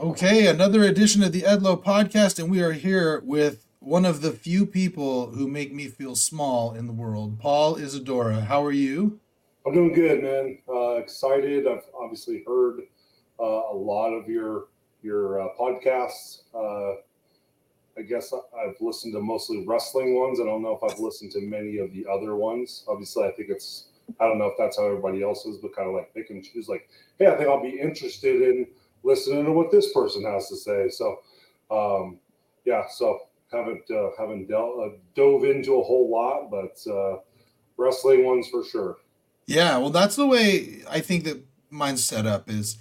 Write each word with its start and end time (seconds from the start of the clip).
Okay, 0.00 0.46
another 0.46 0.82
edition 0.84 1.22
of 1.22 1.30
the 1.30 1.42
Edlow 1.42 1.76
podcast, 1.76 2.38
and 2.38 2.50
we 2.50 2.62
are 2.62 2.72
here 2.72 3.20
with 3.22 3.66
one 3.80 4.06
of 4.06 4.22
the 4.22 4.32
few 4.32 4.64
people 4.64 5.32
who 5.32 5.46
make 5.46 5.74
me 5.74 5.88
feel 5.88 6.16
small 6.16 6.72
in 6.72 6.86
the 6.86 6.92
world, 6.94 7.38
Paul 7.38 7.76
Isadora. 7.76 8.40
How 8.40 8.64
are 8.64 8.72
you? 8.72 9.20
I'm 9.66 9.74
doing 9.74 9.92
good, 9.92 10.22
man. 10.22 10.56
Uh, 10.66 10.92
excited. 10.92 11.66
I've 11.66 11.84
obviously 11.94 12.42
heard 12.46 12.80
uh, 13.38 13.44
a 13.44 13.76
lot 13.76 14.14
of 14.14 14.26
your 14.26 14.68
your 15.02 15.42
uh, 15.42 15.48
podcasts. 15.60 16.44
Uh, 16.54 17.02
I 17.98 18.00
guess 18.00 18.32
I've 18.32 18.80
listened 18.80 19.12
to 19.12 19.20
mostly 19.20 19.66
wrestling 19.66 20.18
ones. 20.18 20.40
I 20.40 20.44
don't 20.44 20.62
know 20.62 20.80
if 20.82 20.90
I've 20.90 20.98
listened 20.98 21.32
to 21.32 21.42
many 21.42 21.76
of 21.76 21.92
the 21.92 22.06
other 22.10 22.36
ones. 22.36 22.84
Obviously, 22.88 23.24
I 23.24 23.32
think 23.32 23.50
it's 23.50 23.88
I 24.18 24.26
don't 24.26 24.38
know 24.38 24.46
if 24.46 24.54
that's 24.56 24.78
how 24.78 24.86
everybody 24.86 25.22
else 25.22 25.44
is, 25.44 25.58
but 25.58 25.76
kind 25.76 25.90
of 25.90 25.94
like 25.94 26.14
pick 26.14 26.30
and 26.30 26.42
choose. 26.42 26.70
Like, 26.70 26.88
hey, 27.18 27.26
I 27.26 27.36
think 27.36 27.50
I'll 27.50 27.62
be 27.62 27.78
interested 27.78 28.40
in 28.40 28.66
listening 29.02 29.44
to 29.44 29.52
what 29.52 29.70
this 29.70 29.92
person 29.92 30.24
has 30.24 30.48
to 30.48 30.56
say. 30.56 30.88
So, 30.88 31.18
um, 31.70 32.18
yeah, 32.64 32.84
so 32.88 33.20
haven't 33.52 33.90
uh, 33.90 34.10
haven't 34.18 34.50
uh, 34.52 34.96
dove 35.14 35.44
into 35.44 35.80
a 35.80 35.82
whole 35.82 36.10
lot, 36.10 36.50
but 36.50 36.90
uh, 36.90 37.18
wrestling 37.76 38.24
ones 38.24 38.48
for 38.48 38.64
sure. 38.64 38.98
Yeah, 39.46 39.78
well, 39.78 39.90
that's 39.90 40.16
the 40.16 40.26
way 40.26 40.82
I 40.88 41.00
think 41.00 41.24
that 41.24 41.44
mine's 41.70 42.04
set 42.04 42.26
up. 42.26 42.48
Is 42.48 42.78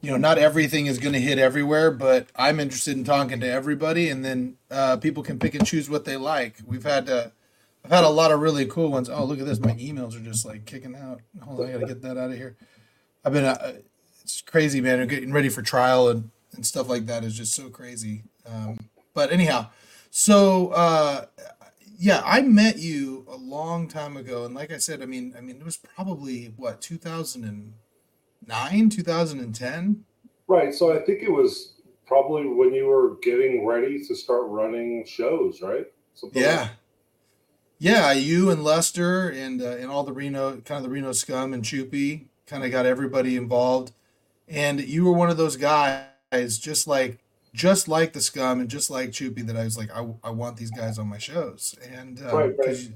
you 0.00 0.10
know, 0.10 0.16
not 0.16 0.38
everything 0.38 0.86
is 0.86 0.98
going 0.98 1.12
to 1.12 1.20
hit 1.20 1.38
everywhere, 1.38 1.90
but 1.90 2.28
I'm 2.34 2.60
interested 2.60 2.96
in 2.96 3.04
talking 3.04 3.40
to 3.40 3.50
everybody, 3.50 4.08
and 4.08 4.24
then 4.24 4.56
uh, 4.70 4.96
people 4.96 5.22
can 5.22 5.38
pick 5.38 5.54
and 5.54 5.66
choose 5.66 5.90
what 5.90 6.04
they 6.04 6.16
like. 6.16 6.56
We've 6.66 6.84
had 6.84 7.08
uh, 7.10 7.28
I've 7.84 7.90
had 7.90 8.04
a 8.04 8.08
lot 8.08 8.32
of 8.32 8.40
really 8.40 8.66
cool 8.66 8.90
ones. 8.90 9.08
Oh, 9.08 9.24
look 9.24 9.40
at 9.40 9.46
this! 9.46 9.60
My 9.60 9.72
emails 9.72 10.16
are 10.16 10.24
just 10.24 10.46
like 10.46 10.64
kicking 10.64 10.96
out. 10.96 11.20
Hold 11.42 11.60
on, 11.60 11.68
I 11.68 11.72
got 11.72 11.80
to 11.80 11.86
get 11.86 12.02
that 12.02 12.16
out 12.16 12.30
of 12.30 12.36
here. 12.36 12.56
I've 13.24 13.32
been 13.32 13.44
uh, 13.44 13.72
it's 14.28 14.42
crazy, 14.42 14.82
man. 14.82 15.08
Getting 15.08 15.32
ready 15.32 15.48
for 15.48 15.62
trial 15.62 16.10
and 16.10 16.30
and 16.54 16.66
stuff 16.66 16.86
like 16.86 17.06
that 17.06 17.24
is 17.24 17.34
just 17.34 17.54
so 17.54 17.70
crazy. 17.70 18.24
Um, 18.46 18.76
but 19.14 19.32
anyhow, 19.32 19.70
so 20.10 20.68
uh, 20.68 21.24
yeah, 21.98 22.20
I 22.24 22.42
met 22.42 22.78
you 22.78 23.24
a 23.30 23.36
long 23.36 23.88
time 23.88 24.18
ago, 24.18 24.44
and 24.44 24.54
like 24.54 24.70
I 24.70 24.76
said, 24.76 25.02
I 25.02 25.06
mean, 25.06 25.34
I 25.36 25.40
mean, 25.40 25.56
it 25.56 25.64
was 25.64 25.78
probably 25.78 26.52
what 26.56 26.82
2009, 26.82 28.90
2010. 28.90 30.04
Right. 30.46 30.74
So 30.74 30.94
I 30.94 31.00
think 31.04 31.22
it 31.22 31.32
was 31.32 31.76
probably 32.06 32.46
when 32.48 32.74
you 32.74 32.86
were 32.86 33.16
getting 33.22 33.66
ready 33.66 34.06
to 34.06 34.14
start 34.14 34.42
running 34.46 35.06
shows, 35.06 35.62
right? 35.62 35.86
Something 36.12 36.42
yeah. 36.42 36.60
Like 36.60 36.70
yeah, 37.78 38.12
you 38.12 38.50
and 38.50 38.62
Luster 38.62 39.30
and 39.30 39.62
uh, 39.62 39.76
and 39.76 39.90
all 39.90 40.04
the 40.04 40.12
Reno 40.12 40.58
kind 40.58 40.78
of 40.78 40.82
the 40.82 40.90
Reno 40.90 41.12
scum 41.12 41.54
and 41.54 41.62
Choopy 41.62 42.26
kind 42.46 42.64
of 42.64 42.70
got 42.70 42.86
everybody 42.86 43.36
involved, 43.36 43.92
and 44.48 44.80
you 44.80 45.04
were 45.04 45.12
one 45.12 45.30
of 45.30 45.36
those 45.36 45.56
guys 45.56 46.58
just 46.58 46.86
like 46.86 47.18
just 47.54 47.88
like 47.88 48.12
the 48.12 48.20
scum 48.20 48.60
and 48.60 48.68
just 48.68 48.90
like 48.90 49.10
Choopy 49.10 49.46
that 49.46 49.56
I 49.56 49.64
was 49.64 49.76
like 49.76 49.90
I, 49.94 50.06
I 50.22 50.30
want 50.30 50.56
these 50.56 50.70
guys 50.70 50.98
on 50.98 51.08
my 51.08 51.18
shows 51.18 51.74
and 51.90 52.18
um, 52.20 52.36
right, 52.36 52.54
right. 52.58 52.90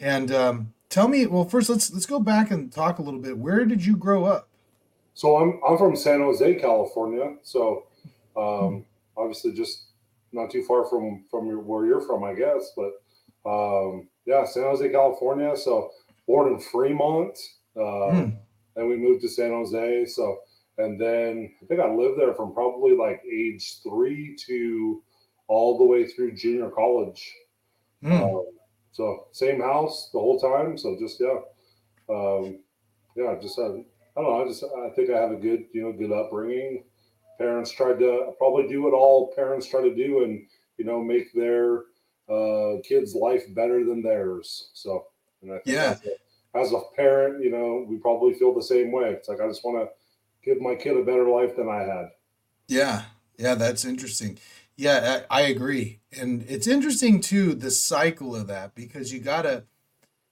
and 0.00 0.32
um, 0.32 0.72
tell 0.88 1.08
me 1.08 1.26
well 1.26 1.44
first 1.44 1.68
let's 1.68 1.92
let's 1.92 2.06
go 2.06 2.20
back 2.20 2.50
and 2.50 2.72
talk 2.72 2.98
a 2.98 3.02
little 3.02 3.20
bit 3.20 3.38
where 3.38 3.64
did 3.64 3.84
you 3.84 3.96
grow 3.96 4.24
up 4.24 4.48
so 5.14 5.36
I'm 5.36 5.60
I'm 5.66 5.78
from 5.78 5.96
San 5.96 6.20
Jose 6.20 6.54
California 6.56 7.36
so 7.42 7.86
um, 8.36 8.84
obviously 9.16 9.52
just 9.52 9.84
not 10.32 10.50
too 10.50 10.64
far 10.64 10.84
from 10.86 11.24
from 11.30 11.48
where 11.66 11.86
you're 11.86 12.00
from 12.00 12.24
I 12.24 12.34
guess 12.34 12.72
but 12.76 12.92
um, 13.44 14.08
yeah, 14.26 14.44
San 14.44 14.64
Jose, 14.64 14.88
California. 14.90 15.56
So 15.56 15.90
born 16.26 16.52
in 16.52 16.60
Fremont, 16.60 17.36
uh, 17.76 17.80
mm. 17.80 18.36
and 18.76 18.88
we 18.88 18.96
moved 18.96 19.22
to 19.22 19.28
San 19.28 19.50
Jose. 19.50 20.06
So 20.06 20.38
and 20.78 21.00
then 21.00 21.52
I 21.62 21.66
think 21.66 21.80
I 21.80 21.92
lived 21.92 22.18
there 22.18 22.34
from 22.34 22.54
probably 22.54 22.96
like 22.96 23.22
age 23.30 23.80
three 23.82 24.36
to 24.46 25.02
all 25.48 25.78
the 25.78 25.84
way 25.84 26.06
through 26.06 26.32
junior 26.34 26.70
college. 26.70 27.32
Mm. 28.02 28.22
Um, 28.22 28.44
so 28.92 29.26
same 29.32 29.60
house 29.60 30.10
the 30.12 30.18
whole 30.18 30.38
time. 30.38 30.76
So 30.76 30.96
just 30.98 31.20
yeah, 31.20 31.38
um, 32.08 32.60
yeah, 33.16 33.36
just 33.40 33.58
uh, 33.58 33.72
I 33.72 33.74
don't 34.16 34.24
know. 34.24 34.42
I 34.42 34.48
just 34.48 34.64
I 34.64 34.90
think 34.94 35.10
I 35.10 35.18
have 35.18 35.32
a 35.32 35.36
good 35.36 35.66
you 35.72 35.82
know 35.82 35.92
good 35.92 36.12
upbringing. 36.12 36.84
Parents 37.38 37.70
tried 37.70 37.98
to 37.98 38.32
probably 38.38 38.68
do 38.68 38.82
what 38.82 38.92
all 38.92 39.32
parents 39.34 39.66
try 39.66 39.82
to 39.82 39.94
do, 39.94 40.24
and 40.24 40.46
you 40.78 40.84
know 40.84 41.02
make 41.02 41.32
their 41.32 41.84
uh, 42.28 42.80
kid's 42.84 43.14
life 43.14 43.42
better 43.54 43.84
than 43.84 44.02
theirs. 44.02 44.70
So, 44.74 45.06
yeah, 45.64 45.96
a, 46.54 46.58
as 46.58 46.72
a 46.72 46.80
parent, 46.94 47.42
you 47.42 47.50
know, 47.50 47.84
we 47.88 47.96
probably 47.96 48.34
feel 48.34 48.54
the 48.54 48.62
same 48.62 48.92
way. 48.92 49.10
It's 49.10 49.28
like 49.28 49.40
I 49.40 49.48
just 49.48 49.64
want 49.64 49.78
to 49.78 49.88
give 50.44 50.60
my 50.60 50.74
kid 50.74 50.96
a 50.96 51.04
better 51.04 51.28
life 51.28 51.56
than 51.56 51.68
I 51.68 51.82
had. 51.82 52.10
Yeah, 52.68 53.02
yeah, 53.38 53.54
that's 53.54 53.84
interesting. 53.84 54.38
Yeah, 54.76 55.22
I, 55.30 55.40
I 55.40 55.42
agree, 55.42 56.00
and 56.18 56.44
it's 56.48 56.66
interesting 56.66 57.20
too 57.20 57.54
the 57.54 57.70
cycle 57.70 58.34
of 58.34 58.46
that 58.48 58.74
because 58.74 59.12
you 59.12 59.20
gotta, 59.20 59.64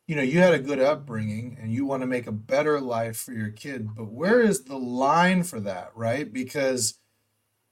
you 0.07 0.17
know, 0.17 0.23
you 0.23 0.39
had 0.39 0.55
a 0.55 0.59
good 0.59 0.81
upbringing 0.81 1.59
and 1.61 1.73
you 1.73 1.85
want 1.85 2.03
to 2.03 2.07
make 2.07 2.27
a 2.27 2.33
better 2.33 2.81
life 2.81 3.17
for 3.17 3.33
your 3.33 3.51
kid, 3.51 3.95
but 3.95 4.07
where 4.11 4.41
is 4.41 4.65
the 4.65 4.79
line 4.79 5.43
for 5.43 5.61
that, 5.61 5.91
right? 5.95 6.33
Because 6.33 6.99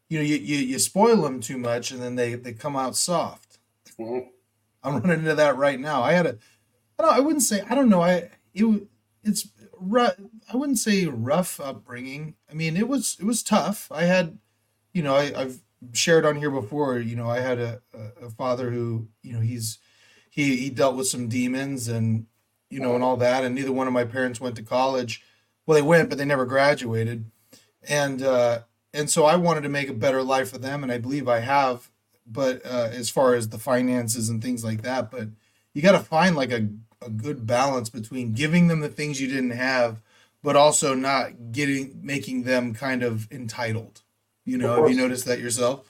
you 0.09 0.19
know 0.19 0.25
you, 0.25 0.37
you, 0.37 0.59
you 0.59 0.78
spoil 0.78 1.22
them 1.22 1.41
too 1.41 1.59
much 1.59 1.91
and 1.91 2.03
then 2.03 2.16
they 2.16 2.34
they 2.34 2.53
come 2.53 2.77
out 2.77 2.97
soft 2.97 3.48
Mm-hmm. 3.98 4.28
I'm 4.82 5.00
running 5.00 5.21
into 5.21 5.34
that 5.34 5.56
right 5.56 5.78
now. 5.78 6.03
I 6.03 6.12
had 6.12 6.27
a, 6.27 6.38
I 6.98 7.03
don't, 7.03 7.15
I 7.15 7.21
wouldn't 7.21 7.43
say, 7.43 7.62
I 7.69 7.75
don't 7.75 7.88
know, 7.88 8.03
I 8.03 8.31
it 8.54 8.88
it's. 9.22 9.48
I 10.50 10.56
wouldn't 10.56 10.78
say 10.78 11.06
rough 11.06 11.60
upbringing. 11.60 12.34
I 12.50 12.54
mean, 12.54 12.76
it 12.76 12.88
was 12.88 13.16
it 13.20 13.25
was 13.25 13.42
tough. 13.42 13.88
I 13.91 14.04
had, 14.04 14.38
you 14.92 15.03
know, 15.03 15.14
I, 15.14 15.32
I've 15.36 15.60
shared 15.92 16.25
on 16.25 16.36
here 16.36 16.50
before. 16.50 16.98
You 16.98 17.16
know, 17.16 17.28
I 17.28 17.41
had 17.41 17.59
a, 17.59 17.81
a 18.22 18.31
father 18.31 18.70
who, 18.70 19.09
you 19.22 19.32
know, 19.32 19.41
he's 19.41 19.78
he 20.31 20.56
he 20.56 20.70
dealt 20.70 20.97
with 20.97 21.06
some 21.06 21.28
demons 21.28 21.88
and 21.88 22.26
you 22.70 22.81
know 22.81 22.94
and 22.94 23.04
all 23.04 23.16
that. 23.19 23.44
And 23.44 23.54
neither 23.54 23.72
one 23.72 23.86
of 23.86 23.92
my 23.92 24.04
parents 24.04 24.41
went 24.41 24.56
to 24.56 24.62
college. 24.62 25.22
Well, 25.66 25.75
they 25.75 25.82
went, 25.82 26.09
but 26.09 26.19
they 26.19 26.25
never 26.25 26.47
graduated. 26.47 27.30
And 27.86 28.22
uh, 28.22 28.60
and 28.94 29.10
so 29.10 29.26
I 29.26 29.36
wanted 29.36 29.62
to 29.62 29.69
make 29.69 29.88
a 29.88 29.94
better 29.94 30.22
life 30.22 30.50
for 30.50 30.59
them, 30.59 30.82
and 30.82 30.91
I 30.91 30.98
believe 30.98 31.28
I 31.28 31.41
have 31.41 31.91
but 32.30 32.65
uh, 32.65 32.88
as 32.92 33.10
far 33.10 33.34
as 33.34 33.48
the 33.48 33.59
finances 33.59 34.28
and 34.28 34.42
things 34.42 34.65
like 34.65 34.82
that. 34.82 35.10
But 35.10 35.28
you 35.72 35.82
got 35.82 35.92
to 35.92 35.98
find 36.00 36.36
like 36.36 36.53
a, 36.53 36.69
a 37.00 37.10
good 37.10 37.47
balance 37.47 37.88
between 37.88 38.32
giving 38.32 38.69
them 38.69 38.80
the 38.80 38.88
things 38.88 39.20
you 39.20 39.28
didn't 39.28 39.50
have, 39.50 40.00
but 40.43 40.56
also 40.56 40.94
not 40.94 41.53
getting 41.53 42.00
making 42.03 42.43
them 42.43 42.75
kind 42.75 43.03
of 43.03 43.31
entitled. 43.31 44.03
You 44.44 44.59
know, 44.59 44.81
have 44.81 44.91
you 44.91 44.97
noticed 44.97 45.26
that 45.26 45.41
yourself? 45.41 45.87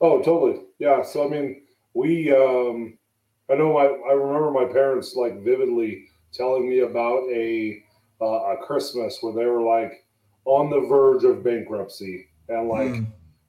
Oh, 0.00 0.22
totally. 0.22 0.62
Yeah. 0.78 1.02
So 1.02 1.26
I 1.26 1.28
mean, 1.28 1.62
we. 1.94 2.32
um 2.32 2.98
I 3.50 3.54
know 3.54 3.76
I, 3.76 3.84
I 3.84 4.12
remember 4.14 4.50
my 4.50 4.64
parents 4.64 5.14
like 5.14 5.42
vividly 5.42 6.08
telling 6.32 6.68
me 6.68 6.80
about 6.80 7.22
a 7.30 7.82
uh, 8.20 8.54
a 8.54 8.56
Christmas 8.64 9.18
where 9.20 9.34
they 9.34 9.44
were 9.44 9.62
like 9.62 10.04
on 10.44 10.70
the 10.70 10.80
verge 10.88 11.24
of 11.24 11.44
bankruptcy 11.44 12.28
and 12.48 12.68
like. 12.68 12.90
Mm 12.90 13.06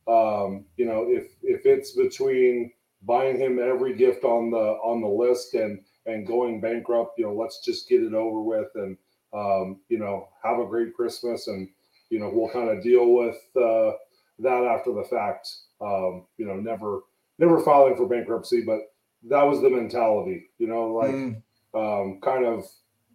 um, 0.08 0.66
you 0.78 0.86
know, 0.86 1.06
if 1.08 1.32
if 1.42 1.66
it's 1.66 1.92
between 1.92 2.72
buying 3.04 3.38
him 3.38 3.60
every 3.60 3.96
gift 3.96 4.24
on 4.24 4.52
the 4.52 4.58
on 4.58 5.02
the 5.02 5.08
list 5.08 5.54
and 5.54 5.80
and 6.06 6.28
going 6.28 6.60
bankrupt, 6.60 7.18
you 7.18 7.26
know, 7.26 7.34
let's 7.34 7.64
just 7.64 7.88
get 7.88 8.04
it 8.04 8.14
over 8.14 8.42
with 8.42 8.68
and 8.76 8.98
um, 9.34 9.80
you 9.90 10.00
know 10.00 10.30
have 10.44 10.60
a 10.60 10.66
great 10.66 10.94
Christmas 10.94 11.48
and 11.48 11.68
you 12.10 12.20
know 12.20 12.30
we'll 12.34 12.50
kind 12.50 12.70
of 12.70 12.84
deal 12.84 13.14
with 13.14 13.38
uh, 13.56 13.92
that 14.40 14.64
after 14.64 14.94
the 14.94 15.04
fact. 15.10 15.50
Um, 15.82 16.26
you 16.38 16.46
know, 16.46 16.56
never 16.56 17.02
never 17.40 17.60
filing 17.60 17.96
for 17.96 18.08
bankruptcy, 18.08 18.64
but 18.66 18.80
that 19.30 19.44
was 19.44 19.62
the 19.62 19.70
mentality. 19.70 20.50
You 20.58 20.68
know, 20.68 20.94
like 20.94 21.12
mm. 21.12 21.42
um, 21.74 22.20
kind 22.22 22.46
of 22.46 22.66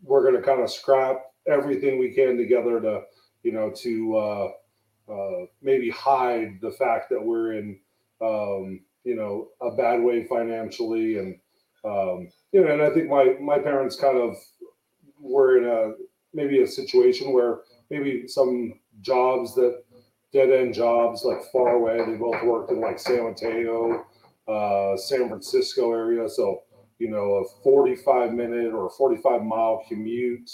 we're 0.02 0.22
going 0.22 0.36
to 0.36 0.42
kind 0.42 0.60
of 0.60 0.70
scrap 0.70 1.18
everything 1.46 1.98
we 1.98 2.12
can 2.12 2.36
together 2.36 2.80
to 2.80 3.02
you 3.42 3.52
know 3.52 3.70
to 3.70 4.16
uh, 4.16 5.12
uh, 5.12 5.46
maybe 5.62 5.90
hide 5.90 6.58
the 6.60 6.72
fact 6.72 7.08
that 7.10 7.22
we're 7.22 7.54
in 7.54 7.78
um, 8.20 8.80
you 9.04 9.16
know 9.16 9.48
a 9.62 9.74
bad 9.76 10.02
way 10.02 10.24
financially 10.24 11.18
and 11.18 11.38
um, 11.84 12.28
you 12.52 12.62
know 12.62 12.72
and 12.72 12.82
i 12.82 12.90
think 12.90 13.08
my 13.08 13.36
my 13.40 13.58
parents 13.58 13.96
kind 13.96 14.18
of 14.18 14.36
were 15.20 15.56
in 15.56 15.64
a 15.64 15.92
maybe 16.38 16.62
a 16.62 16.68
situation 16.68 17.32
where 17.32 17.60
maybe 17.90 18.28
some 18.28 18.80
jobs 19.02 19.54
that 19.56 19.82
dead 20.32 20.50
end 20.50 20.74
jobs 20.74 21.24
like 21.24 21.42
far 21.52 21.70
away 21.76 21.98
they 22.06 22.16
both 22.16 22.42
worked 22.44 22.70
in 22.70 22.80
like 22.80 22.98
san 22.98 23.24
mateo 23.24 24.04
uh, 24.48 24.96
san 24.96 25.28
francisco 25.28 25.92
area 25.92 26.28
so 26.28 26.62
you 26.98 27.10
know 27.10 27.34
a 27.36 27.44
45 27.62 28.32
minute 28.32 28.72
or 28.74 28.90
45 28.90 29.42
mile 29.42 29.82
commute 29.88 30.50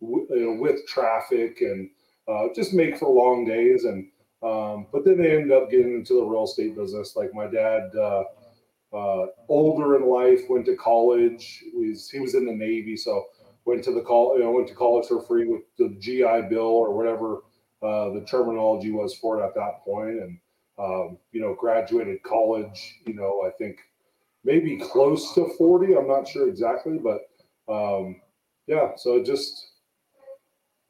w- 0.00 0.26
you 0.30 0.54
know, 0.54 0.60
with 0.60 0.86
traffic 0.86 1.60
and 1.60 1.90
uh, 2.28 2.48
just 2.54 2.74
make 2.74 2.96
for 2.98 3.08
long 3.08 3.44
days. 3.46 3.84
And 3.84 4.10
um, 4.42 4.86
but 4.92 5.04
then 5.04 5.18
they 5.18 5.32
ended 5.36 5.52
up 5.52 5.70
getting 5.70 5.94
into 5.94 6.14
the 6.14 6.24
real 6.24 6.44
estate 6.44 6.76
business. 6.76 7.16
Like 7.16 7.34
my 7.34 7.46
dad, 7.46 7.90
uh, 7.96 8.24
uh, 8.92 9.26
older 9.48 9.96
in 9.96 10.08
life, 10.08 10.42
went 10.48 10.66
to 10.66 10.76
college. 10.76 11.64
He 11.72 11.88
was, 11.90 12.10
he 12.10 12.20
was 12.20 12.34
in 12.34 12.46
the 12.46 12.52
Navy, 12.52 12.96
so 12.96 13.26
went 13.66 13.84
to 13.84 13.92
the 13.92 14.00
call, 14.00 14.38
you 14.38 14.44
know, 14.44 14.52
went 14.52 14.68
to 14.68 14.74
college 14.74 15.08
for 15.08 15.20
free 15.22 15.46
with 15.46 15.62
the 15.76 15.94
GI 16.00 16.48
Bill 16.48 16.62
or 16.62 16.96
whatever 16.96 17.42
uh, 17.82 18.10
the 18.14 18.24
terminology 18.26 18.90
was 18.90 19.14
for 19.14 19.38
it 19.38 19.44
at 19.44 19.54
that 19.54 19.84
point, 19.84 20.20
and 20.20 20.38
um, 20.78 21.18
you 21.32 21.40
know, 21.40 21.54
graduated 21.54 22.22
college. 22.22 22.94
You 23.06 23.14
know, 23.14 23.42
I 23.46 23.50
think 23.58 23.78
maybe 24.44 24.78
close 24.78 25.34
to 25.34 25.48
40. 25.58 25.94
I'm 25.96 26.08
not 26.08 26.26
sure 26.26 26.48
exactly, 26.48 26.98
but 26.98 27.20
um, 27.72 28.20
yeah. 28.66 28.92
So 28.96 29.22
just 29.22 29.72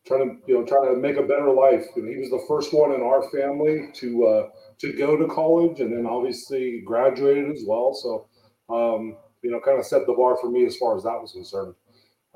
trying 0.06 0.28
to 0.28 0.36
you 0.46 0.58
know 0.58 0.64
trying 0.64 0.94
to 0.94 1.00
make 1.00 1.16
a 1.16 1.22
better 1.22 1.50
life. 1.50 1.86
And 1.96 2.08
he 2.08 2.16
was 2.16 2.30
the 2.30 2.44
first 2.46 2.72
one 2.72 2.92
in 2.92 3.02
our 3.02 3.28
family 3.30 3.88
to 3.94 4.26
uh, 4.26 4.48
to 4.78 4.92
go 4.92 5.16
to 5.16 5.26
college, 5.26 5.80
and 5.80 5.92
then 5.92 6.06
obviously 6.06 6.82
graduated 6.84 7.50
as 7.50 7.64
well. 7.66 7.94
So 7.94 8.28
um, 8.68 9.16
you 9.42 9.50
know, 9.50 9.60
kind 9.60 9.78
of 9.78 9.86
set 9.86 10.06
the 10.06 10.12
bar 10.12 10.36
for 10.40 10.50
me 10.50 10.66
as 10.66 10.76
far 10.76 10.96
as 10.96 11.04
that 11.04 11.20
was 11.20 11.32
concerned. 11.32 11.74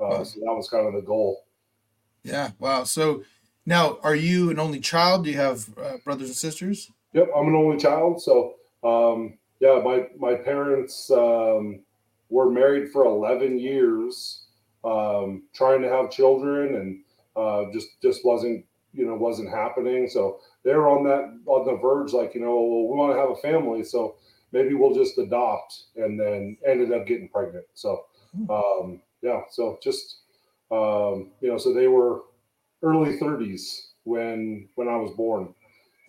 Uh, 0.01 0.23
so 0.23 0.39
that 0.39 0.53
was 0.53 0.69
kind 0.69 0.87
of 0.87 0.93
the 0.93 1.01
goal. 1.01 1.45
Yeah. 2.23 2.51
Wow. 2.59 2.83
So 2.83 3.23
now, 3.65 3.99
are 4.03 4.15
you 4.15 4.49
an 4.49 4.59
only 4.59 4.79
child? 4.79 5.23
Do 5.23 5.31
you 5.31 5.37
have 5.37 5.69
uh, 5.77 5.97
brothers 6.03 6.29
and 6.29 6.37
sisters? 6.37 6.91
Yep, 7.13 7.29
I'm 7.35 7.47
an 7.47 7.55
only 7.55 7.77
child. 7.77 8.21
So 8.21 8.55
um, 8.83 9.37
yeah, 9.59 9.79
my 9.83 10.07
my 10.17 10.35
parents 10.35 11.09
um, 11.11 11.81
were 12.29 12.49
married 12.49 12.89
for 12.91 13.05
11 13.05 13.59
years, 13.59 14.45
um, 14.83 15.43
trying 15.53 15.81
to 15.81 15.89
have 15.89 16.09
children, 16.09 16.75
and 16.75 17.03
uh, 17.35 17.71
just 17.71 17.87
just 18.01 18.25
wasn't 18.25 18.65
you 18.93 19.05
know 19.05 19.15
wasn't 19.15 19.49
happening. 19.49 20.07
So 20.09 20.39
they're 20.63 20.89
on 20.89 21.03
that 21.03 21.37
on 21.45 21.65
the 21.65 21.77
verge, 21.77 22.13
like 22.13 22.33
you 22.33 22.41
know, 22.41 22.55
well, 22.55 22.87
we 22.89 22.97
want 22.97 23.13
to 23.13 23.19
have 23.19 23.29
a 23.29 23.35
family, 23.35 23.83
so 23.83 24.15
maybe 24.51 24.73
we'll 24.73 24.95
just 24.95 25.17
adopt, 25.17 25.83
and 25.95 26.19
then 26.19 26.57
ended 26.65 26.91
up 26.91 27.05
getting 27.05 27.29
pregnant. 27.29 27.65
So 27.75 28.05
hmm. 28.35 28.49
um, 28.49 29.01
yeah, 29.21 29.41
so 29.49 29.77
just 29.81 30.21
um, 30.71 31.31
you 31.41 31.49
know, 31.49 31.57
so 31.57 31.73
they 31.73 31.87
were 31.87 32.21
early 32.81 33.17
30s 33.17 33.89
when 34.03 34.67
when 34.75 34.87
I 34.87 34.95
was 34.95 35.11
born. 35.11 35.53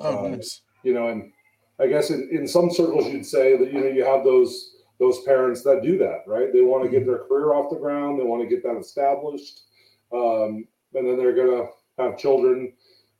Oh, 0.01 0.27
um, 0.27 0.33
nice. 0.33 0.63
You 0.83 0.95
know, 0.95 1.09
and 1.09 1.33
I 1.81 1.87
guess 1.87 2.11
in, 2.11 2.29
in 2.31 2.47
some 2.47 2.71
circles 2.71 3.09
you'd 3.09 3.27
say 3.27 3.57
that 3.57 3.73
you 3.73 3.81
know 3.81 3.89
you 3.89 4.05
have 4.05 4.25
those 4.25 4.77
those 4.99 5.21
parents 5.23 5.63
that 5.65 5.83
do 5.83 5.99
that, 5.99 6.23
right? 6.27 6.53
They 6.53 6.61
want 6.61 6.85
to 6.85 6.91
get 6.91 7.01
mm-hmm. 7.01 7.11
their 7.11 7.25
career 7.25 7.55
off 7.55 7.71
the 7.71 7.79
ground, 7.79 8.19
they 8.19 8.25
want 8.25 8.43
to 8.43 8.49
get 8.49 8.63
that 8.63 8.79
established, 8.79 9.63
um, 10.13 10.67
and 10.95 11.09
then 11.09 11.17
they're 11.17 11.35
gonna 11.35 11.67
have 11.99 12.19
children 12.19 12.73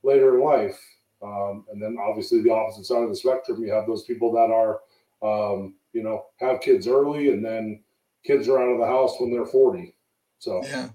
later 0.03 0.37
in 0.37 0.45
life. 0.45 0.81
Um, 1.23 1.65
and 1.73 1.81
then 1.81 1.97
obviously 2.01 2.43
the 2.43 2.53
opposite 2.53 2.85
side 2.85 3.03
of 3.03 3.09
the 3.09 3.17
spectrum, 3.17 3.63
you 3.63 3.73
have 3.73 3.87
those 3.87 4.03
people 4.03 4.33
that 4.33 4.51
are, 4.51 4.81
um, 5.23 5.75
you 5.93 6.03
know, 6.03 6.27
have 6.41 6.61
kids 6.61 6.89
early, 6.89 7.31
and 7.31 7.45
then 7.45 7.81
kids 8.25 8.49
are 8.49 8.61
out 8.61 8.73
of 8.73 8.79
the 8.79 8.87
house 8.87 9.17
when 9.19 9.33
they're 9.33 9.47
forty. 9.47 9.95
So 10.39 10.63
yeah, 10.65 10.91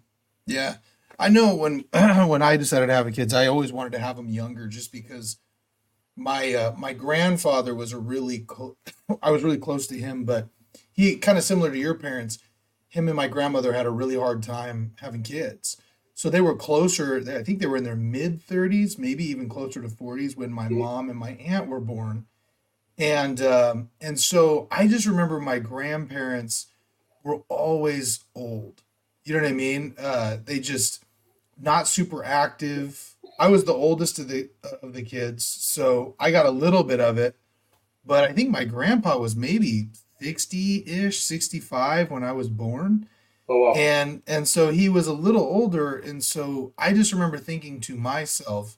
yeah. 0.46 0.76
I 1.20 1.30
know 1.30 1.56
when 1.56 1.86
when 1.92 2.42
I 2.42 2.58
decided 2.58 2.88
to 2.88 2.94
have 2.94 3.12
kids, 3.14 3.34
I 3.34 3.48
always 3.48 3.72
wanted 3.72 3.94
to 3.94 4.00
have 4.00 4.18
them 4.18 4.30
younger, 4.30 4.68
just 4.68 4.92
because 4.92 5.38
my 6.16 6.54
uh, 6.54 6.74
my 6.78 6.94
grandfather 6.94 7.74
was 7.74 7.94
a 7.94 8.00
really 8.00 8.46
I 9.22 9.32
was 9.32 9.44
really 9.44 9.58
close 9.58 9.88
to 9.88 9.98
him, 9.98 10.26
but 10.26 10.50
he 10.92 11.16
kind 11.18 11.38
of 11.38 11.44
similar 11.44 11.72
to 11.72 11.78
your 11.78 11.96
parents. 11.96 12.40
Him 12.90 13.08
and 13.08 13.18
my 13.18 13.28
grandmother 13.28 13.74
had 13.74 13.86
a 13.86 13.92
really 13.92 14.18
hard 14.18 14.42
time 14.42 14.94
having 15.00 15.22
kids, 15.22 15.78
so 16.14 16.30
they 16.30 16.42
were 16.42 16.56
closer. 16.56 17.18
I 17.18 17.44
think 17.44 17.60
they 17.60 17.68
were 17.68 17.78
in 17.78 17.84
their 17.84 17.96
mid 17.96 18.42
thirties, 18.42 18.98
maybe 18.98 19.26
even 19.26 19.50
closer 19.50 19.82
to 19.82 19.90
forties 19.90 20.38
when 20.38 20.52
my 20.52 20.70
mom 20.70 21.10
and 21.10 21.20
my 21.20 21.32
aunt 21.32 21.68
were 21.68 21.82
born, 21.82 22.26
and 22.98 23.42
um, 23.42 23.90
and 24.00 24.20
so 24.20 24.68
I 24.72 24.88
just 24.88 25.06
remember 25.06 25.40
my 25.40 25.60
grandparents 25.60 26.68
were 27.28 27.42
always 27.50 28.24
old. 28.34 28.82
You 29.24 29.34
know 29.34 29.42
what 29.42 29.50
I 29.50 29.54
mean? 29.54 29.94
Uh, 30.00 30.38
they 30.44 30.60
just 30.60 31.04
not 31.60 31.88
super 31.88 32.24
active. 32.24 33.16
I 33.38 33.50
was 33.50 33.66
the 33.66 33.74
oldest 33.74 34.18
of 34.18 34.30
the 34.30 34.50
of 34.82 34.94
the 34.94 35.04
kids, 35.04 35.46
so 35.46 36.16
I 36.20 36.32
got 36.32 36.46
a 36.46 36.52
little 36.52 36.84
bit 36.84 37.00
of 37.02 37.18
it. 37.18 37.36
But 38.06 38.24
I 38.24 38.32
think 38.32 38.50
my 38.50 38.64
grandpa 38.64 39.18
was 39.18 39.36
maybe 39.36 39.90
60-ish, 40.22 41.20
65 41.20 42.10
when 42.10 42.24
I 42.24 42.32
was 42.32 42.48
born. 42.48 43.10
Oh, 43.50 43.60
wow. 43.60 43.74
And 43.76 44.24
and 44.26 44.48
so 44.48 44.72
he 44.72 44.88
was 44.88 45.08
a 45.08 45.14
little 45.14 45.44
older 45.44 45.96
and 45.96 46.24
so 46.24 46.74
I 46.78 46.94
just 46.94 47.14
remember 47.14 47.38
thinking 47.38 47.80
to 47.82 47.96
myself 47.96 48.78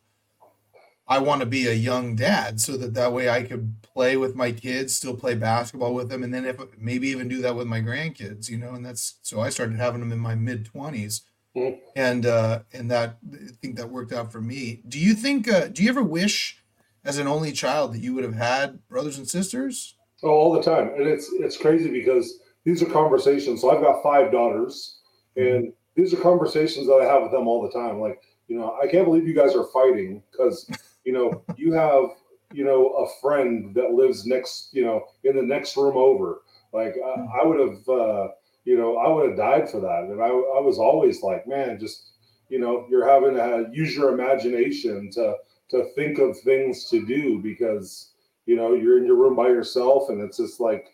I 1.09 1.19
want 1.19 1.41
to 1.41 1.47
be 1.47 1.67
a 1.67 1.73
young 1.73 2.15
dad 2.15 2.61
so 2.61 2.77
that 2.77 2.93
that 2.93 3.11
way 3.11 3.29
I 3.29 3.43
could 3.43 3.81
play 3.81 4.15
with 4.15 4.35
my 4.35 4.51
kids, 4.51 4.95
still 4.95 5.15
play 5.15 5.35
basketball 5.35 5.93
with 5.93 6.07
them 6.07 6.23
and 6.23 6.33
then 6.33 6.45
if 6.45 6.61
maybe 6.77 7.09
even 7.09 7.27
do 7.27 7.41
that 7.41 7.55
with 7.55 7.67
my 7.67 7.81
grandkids, 7.81 8.47
you 8.47 8.57
know, 8.57 8.75
and 8.75 8.85
that's 8.85 9.15
so 9.23 9.41
I 9.41 9.49
started 9.49 9.79
having 9.79 9.99
them 9.99 10.11
in 10.11 10.19
my 10.19 10.35
mid 10.35 10.69
20s 10.71 11.21
Mm-hmm. 11.55 11.79
And 11.95 12.25
uh, 12.25 12.59
and 12.73 12.91
that 12.91 13.17
I 13.33 13.51
think 13.61 13.77
that 13.77 13.89
worked 13.89 14.13
out 14.13 14.31
for 14.31 14.41
me. 14.41 14.81
Do 14.87 14.99
you 14.99 15.13
think? 15.13 15.51
Uh, 15.51 15.67
do 15.67 15.83
you 15.83 15.89
ever 15.89 16.03
wish, 16.03 16.63
as 17.03 17.17
an 17.17 17.27
only 17.27 17.51
child, 17.51 17.93
that 17.93 18.01
you 18.01 18.13
would 18.13 18.23
have 18.23 18.35
had 18.35 18.87
brothers 18.87 19.17
and 19.17 19.27
sisters? 19.27 19.95
Oh, 20.21 20.29
all 20.29 20.53
the 20.53 20.61
time, 20.61 20.89
and 20.95 21.07
it's 21.07 21.31
it's 21.33 21.57
crazy 21.57 21.89
because 21.89 22.39
these 22.65 22.83
are 22.83 22.87
conversations. 22.87 23.61
So 23.61 23.71
I've 23.71 23.81
got 23.81 24.03
five 24.03 24.31
daughters, 24.31 24.99
mm-hmm. 25.35 25.55
and 25.55 25.73
these 25.95 26.13
are 26.13 26.17
conversations 26.17 26.87
that 26.87 27.01
I 27.01 27.05
have 27.05 27.23
with 27.23 27.31
them 27.31 27.47
all 27.47 27.63
the 27.63 27.71
time. 27.71 27.99
Like, 27.99 28.21
you 28.47 28.57
know, 28.57 28.77
I 28.81 28.87
can't 28.87 29.05
believe 29.05 29.27
you 29.27 29.33
guys 29.33 29.55
are 29.55 29.65
fighting 29.73 30.21
because 30.31 30.69
you 31.09 31.13
know 31.17 31.43
you 31.57 31.73
have 31.73 32.05
you 32.53 32.63
know 32.63 32.81
a 33.03 33.07
friend 33.21 33.73
that 33.75 33.97
lives 34.01 34.25
next 34.25 34.69
you 34.73 34.83
know 34.85 34.97
in 35.23 35.35
the 35.35 35.47
next 35.55 35.75
room 35.75 35.97
over. 35.97 36.41
Like 36.71 36.93
I, 36.93 37.19
mm-hmm. 37.19 37.39
I 37.39 37.41
would 37.47 37.59
have. 37.59 37.89
Uh, 37.89 38.27
you 38.69 38.77
know, 38.77 38.97
I 38.97 39.09
would 39.09 39.29
have 39.29 39.37
died 39.37 39.67
for 39.67 39.79
that. 39.79 40.09
And 40.11 40.21
I, 40.21 40.27
I 40.27 40.61
was 40.61 40.77
always 40.77 41.23
like, 41.23 41.47
man, 41.47 41.79
just, 41.79 42.11
you 42.49 42.59
know, 42.59 42.85
you're 42.89 43.07
having 43.07 43.33
to 43.33 43.67
use 43.71 43.95
your 43.95 44.13
imagination 44.13 45.09
to, 45.13 45.37
to 45.71 45.85
think 45.95 46.19
of 46.19 46.39
things 46.41 46.85
to 46.89 47.03
do 47.03 47.39
because, 47.41 48.11
you 48.45 48.55
know, 48.55 48.75
you're 48.75 48.99
in 48.99 49.05
your 49.05 49.15
room 49.15 49.35
by 49.35 49.47
yourself 49.47 50.09
and 50.09 50.21
it's 50.21 50.37
just 50.37 50.59
like, 50.59 50.85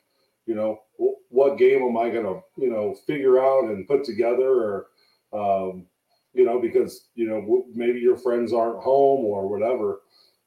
you 0.46 0.56
know, 0.56 0.80
what 1.30 1.58
game 1.58 1.82
am 1.84 1.98
I 1.98 2.10
going 2.12 2.24
to, 2.26 2.40
you 2.56 2.70
know, 2.70 2.96
figure 3.06 3.40
out 3.40 3.66
and 3.66 3.88
put 3.88 4.06
together 4.06 4.48
or, 4.48 4.88
um, 5.34 5.86
you 6.34 6.46
know, 6.46 6.62
because, 6.62 7.10
you 7.16 7.28
know, 7.28 7.66
maybe 7.74 8.00
your 8.00 8.16
friends 8.16 8.54
aren't 8.54 8.84
home 8.84 9.26
or 9.26 9.50
whatever. 9.50 10.02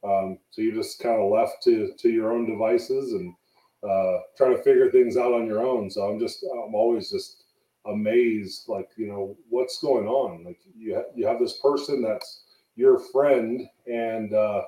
Um, 0.05 0.39
so 0.50 0.62
you 0.62 0.73
just 0.73 1.00
kind 1.00 1.21
of 1.21 1.31
left 1.31 1.62
to, 1.65 1.93
to 1.99 2.09
your 2.09 2.33
own 2.33 2.47
devices 2.49 3.12
and, 3.12 3.35
uh, 3.83 4.19
try 4.37 4.49
to 4.49 4.62
figure 4.62 4.91
things 4.91 5.17
out 5.17 5.33
on 5.33 5.47
your 5.47 5.65
own. 5.65 5.91
So 5.91 6.03
I'm 6.03 6.19
just, 6.19 6.43
I'm 6.43 6.75
always 6.75 7.11
just 7.11 7.45
amazed, 7.87 8.69
like, 8.69 8.89
you 8.97 9.06
know, 9.09 9.37
what's 9.49 9.81
going 9.81 10.06
on? 10.06 10.45
Like 10.45 10.61
you, 10.77 10.97
ha- 10.97 11.11
you 11.15 11.27
have 11.27 11.39
this 11.39 11.59
person 11.59 12.03
that's 12.03 12.43
your 12.77 12.99
friend 12.99 13.69
and, 13.87 14.33
uh, 14.35 14.62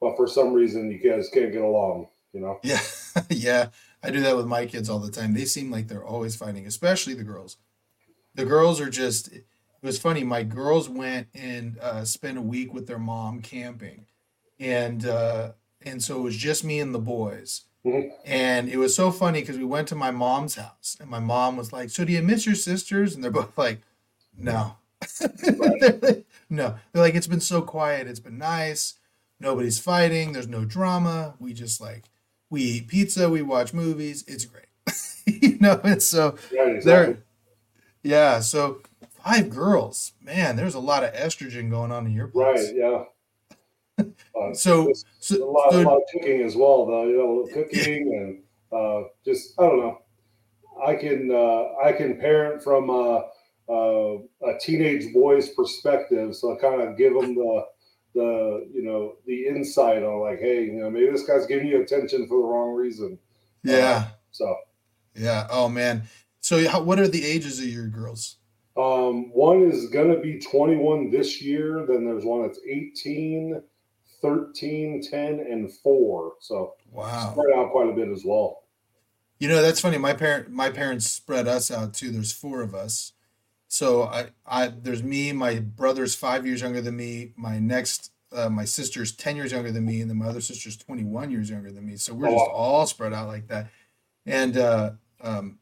but 0.00 0.16
for 0.16 0.26
some 0.26 0.52
reason 0.52 0.90
you 0.90 0.98
guys 0.98 1.28
can't 1.32 1.52
get 1.52 1.62
along, 1.62 2.08
you 2.32 2.40
know? 2.40 2.58
Yeah. 2.62 2.80
yeah. 3.30 3.68
I 4.02 4.10
do 4.10 4.20
that 4.20 4.36
with 4.36 4.46
my 4.46 4.66
kids 4.66 4.88
all 4.88 5.00
the 5.00 5.10
time. 5.10 5.34
They 5.34 5.44
seem 5.44 5.70
like 5.70 5.88
they're 5.88 6.04
always 6.04 6.36
fighting, 6.36 6.66
especially 6.66 7.14
the 7.14 7.24
girls. 7.24 7.56
The 8.34 8.44
girls 8.44 8.80
are 8.80 8.90
just, 8.90 9.32
it 9.32 9.44
was 9.82 9.98
funny. 9.98 10.22
My 10.22 10.44
girls 10.44 10.88
went 10.88 11.28
and 11.34 11.78
uh, 11.78 12.04
spent 12.04 12.38
a 12.38 12.42
week 12.42 12.72
with 12.72 12.86
their 12.86 12.98
mom 12.98 13.42
camping. 13.42 14.06
And, 14.60 15.06
uh, 15.06 15.52
and 15.82 16.02
so 16.02 16.18
it 16.18 16.22
was 16.22 16.36
just 16.36 16.64
me 16.64 16.80
and 16.80 16.94
the 16.94 16.98
boys 16.98 17.62
Mm-hmm. 17.88 18.08
And 18.24 18.68
it 18.68 18.76
was 18.76 18.94
so 18.94 19.10
funny 19.10 19.40
because 19.40 19.56
we 19.56 19.64
went 19.64 19.88
to 19.88 19.94
my 19.94 20.10
mom's 20.10 20.56
house 20.56 20.96
and 21.00 21.08
my 21.08 21.20
mom 21.20 21.56
was 21.56 21.72
like, 21.72 21.90
So 21.90 22.04
do 22.04 22.12
you 22.12 22.22
miss 22.22 22.46
your 22.46 22.54
sisters? 22.54 23.14
And 23.14 23.22
they're 23.22 23.30
both 23.30 23.56
like, 23.56 23.80
No. 24.36 24.76
they're 25.20 25.98
like, 26.02 26.26
no. 26.50 26.74
They're 26.92 27.02
like, 27.02 27.14
It's 27.14 27.26
been 27.26 27.40
so 27.40 27.62
quiet. 27.62 28.06
It's 28.06 28.20
been 28.20 28.38
nice. 28.38 28.94
Nobody's 29.40 29.78
fighting. 29.78 30.32
There's 30.32 30.48
no 30.48 30.64
drama. 30.64 31.34
We 31.38 31.54
just 31.54 31.80
like, 31.80 32.04
we 32.50 32.62
eat 32.62 32.88
pizza. 32.88 33.30
We 33.30 33.42
watch 33.42 33.72
movies. 33.72 34.24
It's 34.26 34.44
great. 34.44 34.66
you 35.26 35.58
know, 35.58 35.80
and 35.84 36.02
so 36.02 36.36
yeah, 36.50 36.64
exactly. 36.64 37.14
they're, 37.14 37.22
yeah. 38.02 38.40
So 38.40 38.82
five 39.22 39.50
girls, 39.50 40.12
man, 40.20 40.56
there's 40.56 40.74
a 40.74 40.80
lot 40.80 41.04
of 41.04 41.12
estrogen 41.14 41.70
going 41.70 41.92
on 41.92 42.06
in 42.06 42.12
your 42.12 42.28
place. 42.28 42.66
Right. 42.66 42.76
Yeah. 42.76 43.04
Uh, 43.98 44.04
so, 44.54 44.92
so, 45.18 45.36
a 45.36 45.50
lot, 45.50 45.72
so, 45.72 45.80
a 45.80 45.82
lot 45.82 45.96
of 45.96 46.02
cooking 46.12 46.42
as 46.42 46.56
well, 46.56 46.86
though. 46.86 47.04
You 47.04 47.16
know, 47.16 47.48
cooking 47.52 48.12
and 48.14 48.42
uh, 48.72 49.08
just 49.24 49.54
I 49.58 49.62
don't 49.62 49.80
know. 49.80 49.98
I 50.84 50.94
can 50.94 51.30
uh, 51.32 51.86
I 51.86 51.92
can 51.92 52.18
parent 52.18 52.62
from 52.62 52.90
a, 52.90 53.24
a, 53.68 54.18
a 54.46 54.58
teenage 54.60 55.12
boy's 55.12 55.48
perspective, 55.50 56.34
so 56.34 56.56
I 56.56 56.60
kind 56.60 56.80
of 56.80 56.96
give 56.96 57.14
them 57.14 57.34
the 57.34 57.64
the 58.14 58.68
you 58.72 58.82
know 58.82 59.16
the 59.26 59.46
insight 59.46 60.02
on 60.02 60.20
like, 60.20 60.40
hey, 60.40 60.64
you 60.64 60.80
know, 60.80 60.90
maybe 60.90 61.10
this 61.10 61.24
guy's 61.24 61.46
giving 61.46 61.68
you 61.68 61.82
attention 61.82 62.26
for 62.28 62.38
the 62.38 62.46
wrong 62.46 62.74
reason. 62.74 63.18
Yeah. 63.62 64.04
Uh, 64.06 64.08
so. 64.30 64.56
Yeah. 65.14 65.48
Oh 65.50 65.68
man. 65.68 66.04
So, 66.40 66.66
how, 66.68 66.82
what 66.82 66.98
are 66.98 67.08
the 67.08 67.24
ages 67.24 67.58
of 67.58 67.66
your 67.66 67.88
girls? 67.88 68.36
Um, 68.76 69.30
one 69.32 69.64
is 69.64 69.88
going 69.90 70.14
to 70.14 70.20
be 70.20 70.38
21 70.38 71.10
this 71.10 71.42
year. 71.42 71.84
Then 71.86 72.04
there's 72.04 72.24
one 72.24 72.42
that's 72.42 72.60
18 72.66 73.60
13, 74.20 75.02
10, 75.02 75.40
and 75.40 75.72
4. 75.72 76.32
So 76.40 76.74
wow. 76.90 77.32
spread 77.32 77.56
out 77.56 77.70
quite 77.70 77.88
a 77.88 77.92
bit 77.92 78.08
as 78.08 78.22
well. 78.24 78.64
You 79.38 79.48
know, 79.48 79.62
that's 79.62 79.80
funny. 79.80 79.98
My 79.98 80.14
parent 80.14 80.50
my 80.50 80.68
parents 80.68 81.08
spread 81.08 81.46
us 81.46 81.70
out 81.70 81.94
too. 81.94 82.10
There's 82.10 82.32
four 82.32 82.60
of 82.60 82.74
us. 82.74 83.12
So 83.68 84.02
I, 84.04 84.30
I 84.46 84.68
there's 84.68 85.02
me, 85.02 85.32
my 85.32 85.60
brother's 85.60 86.14
five 86.16 86.44
years 86.44 86.60
younger 86.62 86.80
than 86.80 86.96
me. 86.96 87.32
My 87.36 87.58
next 87.60 88.10
uh, 88.32 88.48
my 88.48 88.64
sister's 88.64 89.12
10 89.12 89.36
years 89.36 89.52
younger 89.52 89.70
than 89.70 89.84
me, 89.86 90.00
and 90.00 90.10
then 90.10 90.18
my 90.18 90.26
other 90.26 90.40
sister's 90.40 90.76
21 90.76 91.30
years 91.30 91.48
younger 91.50 91.70
than 91.70 91.86
me. 91.86 91.96
So 91.96 92.12
we're 92.14 92.28
Oh, 92.28 92.32
just 92.32 92.50
all 92.50 92.86
spread 92.86 93.12
out 93.12 93.28
like 93.28 93.46
that. 93.48 93.68
And 94.26 94.56
uh, 94.56 94.90
um, 95.22 95.58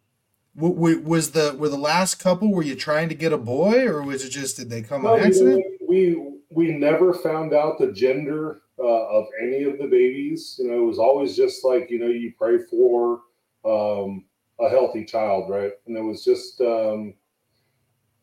w- 0.56 0.74
w- 0.74 1.00
was 1.02 1.32
the 1.32 1.54
were 1.58 1.68
the 1.68 1.76
last 1.76 2.14
couple? 2.16 2.50
Were 2.52 2.62
you 2.62 2.76
trying 2.76 3.08
to 3.10 3.14
get 3.14 3.32
a 3.32 3.38
boy, 3.38 3.86
or 3.86 4.02
was 4.02 4.24
it 4.24 4.30
just 4.30 4.56
did 4.56 4.70
they 4.70 4.80
come 4.82 5.02
No, 5.02 5.14
on 5.14 5.20
accident? 5.20 5.62
we 5.86 6.14
we 6.16 6.35
never 6.50 7.12
found 7.12 7.52
out 7.54 7.78
the 7.78 7.92
gender 7.92 8.62
uh, 8.78 9.08
of 9.08 9.26
any 9.42 9.64
of 9.64 9.78
the 9.78 9.86
babies. 9.86 10.56
You 10.58 10.70
know, 10.70 10.82
it 10.82 10.86
was 10.86 10.98
always 10.98 11.36
just 11.36 11.64
like 11.64 11.90
you 11.90 11.98
know 11.98 12.06
you 12.06 12.32
pray 12.38 12.58
for 12.70 13.20
um, 13.64 14.24
a 14.60 14.68
healthy 14.68 15.04
child, 15.04 15.50
right? 15.50 15.72
And 15.86 15.96
it 15.96 16.02
was 16.02 16.24
just 16.24 16.60
um, 16.60 17.14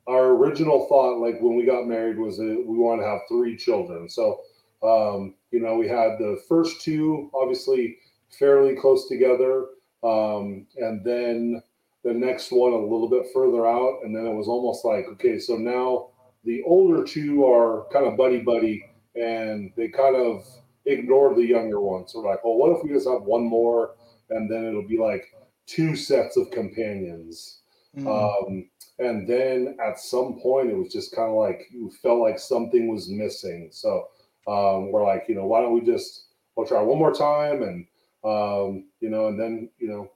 our 0.07 0.29
original 0.29 0.87
thought, 0.87 1.19
like 1.19 1.39
when 1.41 1.55
we 1.55 1.65
got 1.65 1.87
married, 1.87 2.17
was 2.17 2.37
that 2.37 2.63
we 2.65 2.77
wanted 2.77 3.03
to 3.03 3.09
have 3.09 3.21
three 3.29 3.55
children. 3.57 4.09
So 4.09 4.41
um, 4.83 5.35
you 5.51 5.61
know, 5.61 5.75
we 5.75 5.87
had 5.87 6.17
the 6.19 6.41
first 6.47 6.81
two, 6.81 7.31
obviously 7.33 7.97
fairly 8.37 8.75
close 8.75 9.07
together, 9.07 9.65
um, 10.03 10.67
and 10.77 11.03
then 11.05 11.63
the 12.03 12.13
next 12.13 12.51
one 12.51 12.73
a 12.73 12.77
little 12.77 13.09
bit 13.09 13.27
further 13.33 13.65
out, 13.65 13.99
and 14.03 14.15
then 14.15 14.25
it 14.25 14.33
was 14.33 14.47
almost 14.47 14.83
like 14.83 15.05
okay, 15.13 15.39
so 15.39 15.55
now 15.55 16.09
the 16.43 16.61
older 16.63 17.03
two 17.03 17.45
are 17.45 17.85
kind 17.91 18.05
of 18.05 18.17
buddy 18.17 18.39
buddy 18.41 18.85
and 19.15 19.71
they 19.77 19.87
kind 19.87 20.15
of 20.15 20.45
ignore 20.85 21.33
the 21.35 21.45
younger 21.45 21.79
ones. 21.79 22.11
So 22.11 22.21
we're 22.21 22.31
like, 22.31 22.43
well, 22.43 22.57
what 22.57 22.77
if 22.77 22.83
we 22.83 22.89
just 22.89 23.07
have 23.07 23.21
one 23.23 23.43
more 23.43 23.95
and 24.29 24.49
then 24.49 24.65
it'll 24.65 24.87
be 24.87 24.97
like 24.97 25.25
two 25.65 25.95
sets 25.95 26.37
of 26.37 26.51
companions. 26.51 27.59
Mm. 27.97 28.07
Um, 28.07 28.69
and 28.99 29.27
then 29.27 29.77
at 29.85 29.99
some 29.99 30.39
point, 30.39 30.69
it 30.69 30.77
was 30.77 30.91
just 30.91 31.15
kind 31.15 31.29
of 31.29 31.35
like 31.35 31.63
you 31.71 31.91
felt 32.01 32.19
like 32.19 32.39
something 32.39 32.87
was 32.87 33.09
missing. 33.09 33.69
So 33.71 34.07
um, 34.47 34.91
we're 34.91 35.03
like, 35.05 35.25
you 35.27 35.35
know, 35.35 35.45
why 35.45 35.61
don't 35.61 35.73
we 35.73 35.81
just 35.81 36.25
we'll 36.55 36.67
try 36.67 36.81
one 36.81 36.99
more 36.99 37.13
time 37.13 37.63
and 37.63 37.85
um, 38.23 38.85
you 38.99 39.09
know, 39.09 39.27
and 39.27 39.39
then 39.39 39.69
you 39.79 39.87
know, 39.87 40.11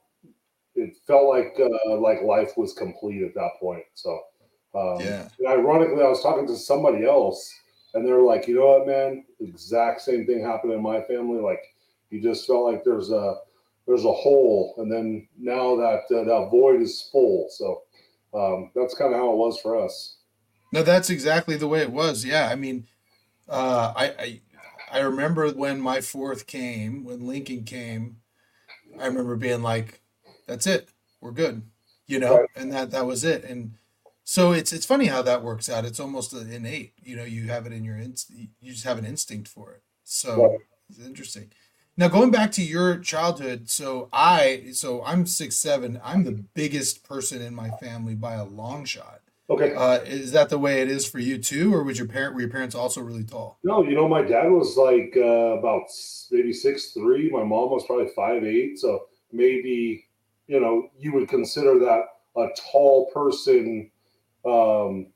it 0.75 0.96
felt 1.05 1.27
like 1.27 1.60
uh, 1.60 1.98
like 1.98 2.22
life 2.22 2.53
was 2.57 2.74
complete 2.74 3.24
at 3.24 3.34
that 3.36 3.51
point. 3.60 3.84
So 3.93 4.19
um, 4.75 5.00
Yeah. 5.01 5.29
and 5.39 5.47
ironically, 5.47 6.03
I 6.03 6.07
was 6.07 6.21
talking 6.21 6.47
to 6.47 6.55
somebody 6.55 7.05
else, 7.05 7.53
and 7.93 8.05
they 8.05 8.12
were 8.12 8.21
like, 8.24 8.47
"You 8.47 8.55
know 8.55 8.67
what, 8.67 8.88
man? 8.88 9.25
Exact 9.39 10.01
same 10.01 10.25
thing 10.25 10.41
happened 10.43 10.74
in 10.74 10.81
my 10.81 11.01
family. 11.01 11.39
Like, 11.41 11.62
you 12.09 12.21
just 12.21 12.47
felt 12.47 12.65
like 12.71 12.83
there's 12.83 13.12
a 13.12 13.36
there's 13.88 14.05
a 14.05 14.12
hole, 14.12 14.75
and 14.77 14.91
then 14.91 15.27
now 15.38 15.75
that 15.77 16.03
uh, 16.12 16.24
that 16.24 16.50
void 16.51 16.81
is 16.81 17.09
full. 17.12 17.47
So 17.50 17.83
um, 18.33 18.71
that's 18.75 18.93
kind 18.95 19.13
of 19.13 19.19
how 19.19 19.31
it 19.31 19.38
was 19.38 19.59
for 19.62 19.77
us. 19.83 20.17
No, 20.74 20.83
that's 20.83 21.09
exactly 21.09 21.55
the 21.55 21.67
way 21.67 21.81
it 21.81 21.91
was. 21.91 22.25
Yeah, 22.25 22.50
I 22.50 22.55
mean, 22.55 22.88
uh, 23.47 23.93
I, 23.95 24.05
I 24.19 24.41
I 24.91 25.00
remember 25.00 25.50
when 25.51 25.79
my 25.79 26.01
fourth 26.01 26.45
came, 26.47 27.03
when 27.05 27.25
Lincoln 27.25 27.63
came, 27.63 28.17
I 29.00 29.05
remember 29.05 29.36
being 29.38 29.62
like, 29.62 30.01
"That's 30.45 30.67
it, 30.67 30.89
we're 31.21 31.31
good," 31.31 31.62
you 32.05 32.19
know, 32.19 32.39
Right. 32.39 32.50
and 32.55 32.71
that 32.74 32.91
that 32.91 33.05
was 33.05 33.24
it. 33.24 33.43
And 33.45 33.75
so 34.29 34.51
it's 34.51 34.74
it's 34.74 34.86
funny 34.86 35.05
how 35.05 35.22
that 35.22 35.41
works 35.41 35.69
out. 35.69 35.86
It's 35.86 36.01
almost 36.01 36.34
innate, 36.34 36.91
you 37.01 37.15
know. 37.15 37.24
You 37.24 37.48
have 37.48 37.65
it 37.65 37.72
in 37.72 37.86
your 37.86 37.96
inst, 37.96 38.29
you 38.29 38.74
just 38.74 38.84
have 38.84 38.98
an 38.98 39.05
instinct 39.05 39.48
for 39.48 39.72
it. 39.72 39.84
So 40.03 40.50
Right. 40.50 40.60
it's 40.89 41.00
interesting. 41.00 41.50
Now 41.96 42.10
going 42.10 42.29
back 42.29 42.51
to 42.51 42.62
your 42.62 42.98
childhood, 42.98 43.69
so 43.69 44.10
I 44.12 44.72
so 44.74 45.01
I'm 45.05 45.25
six 45.25 45.55
seven. 45.55 46.01
I'm 46.03 46.25
the 46.25 46.43
biggest 46.53 47.07
person 47.07 47.41
in 47.41 47.55
my 47.55 47.69
family 47.69 48.15
by 48.15 48.34
a 48.34 48.43
long 48.43 48.84
shot. 48.84 49.22
Okay. 49.50 49.74
Uh, 49.74 50.00
is 50.00 50.34
that 50.34 50.50
the 50.50 50.60
way 50.60 50.81
it 50.81 50.91
is 50.91 51.10
for 51.10 51.19
you 51.19 51.38
too, 51.38 51.74
or 51.74 51.84
was 51.84 51.98
your 51.98 52.10
parent 52.10 52.34
were 52.36 52.41
your 52.41 52.50
parents 52.50 52.75
also 52.75 53.00
really 53.00 53.24
tall? 53.24 53.60
No, 53.63 53.81
you 53.81 53.96
know, 53.96 54.10
my 54.10 54.24
dad 54.24 54.50
was 54.50 54.75
like 54.75 55.13
uh, 55.15 55.57
about 55.57 55.84
maybe 56.31 56.51
six 56.51 56.91
three. 56.91 57.29
My 57.29 57.46
mom 57.46 57.69
was 57.69 57.86
probably 57.86 58.10
five 58.13 58.43
eight. 58.43 58.77
So 58.77 59.05
maybe 59.31 60.05
you 60.48 60.60
know 60.60 60.89
you 61.00 61.13
would 61.13 61.29
consider 61.29 61.79
that 61.79 62.01
a 62.36 62.48
tall 62.72 63.10
person, 63.13 63.89
um, 64.47 65.07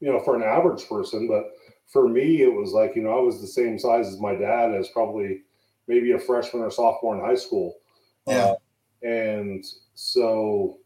you 0.00 0.10
know, 0.10 0.20
for 0.20 0.36
an 0.36 0.42
average 0.42 0.88
person. 0.88 1.26
But 1.26 1.50
for 1.86 2.08
me, 2.08 2.42
it 2.42 2.52
was 2.52 2.72
like 2.72 2.94
you 2.96 3.02
know 3.02 3.18
I 3.18 3.20
was 3.20 3.40
the 3.40 3.46
same 3.46 3.78
size 3.78 4.08
as 4.08 4.20
my 4.20 4.34
dad 4.34 4.74
as 4.74 4.88
probably 4.88 5.42
maybe 5.86 6.12
a 6.12 6.18
freshman 6.18 6.62
or 6.62 6.70
sophomore 6.70 7.16
in 7.16 7.24
high 7.24 7.34
school. 7.34 7.78
Yeah. 8.26 8.54
Uh, 8.54 8.54
and 9.02 9.64
so 9.94 10.78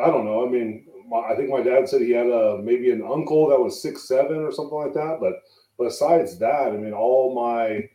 I 0.00 0.06
don't 0.06 0.24
know. 0.24 0.46
I 0.46 0.50
mean, 0.50 0.86
my, 1.08 1.18
I 1.18 1.36
think 1.36 1.50
my 1.50 1.62
dad 1.62 1.88
said 1.88 2.02
he 2.02 2.10
had 2.10 2.26
a 2.26 2.60
maybe 2.62 2.90
an 2.90 3.02
uncle 3.02 3.48
that 3.48 3.60
was 3.60 3.82
six 3.82 4.06
seven 4.06 4.38
or 4.38 4.52
something 4.52 4.76
like 4.76 4.94
that. 4.94 5.18
But 5.20 5.42
besides 5.82 6.38
that, 6.38 6.68
I 6.68 6.76
mean, 6.76 6.92
all 6.92 7.34
my 7.34 7.88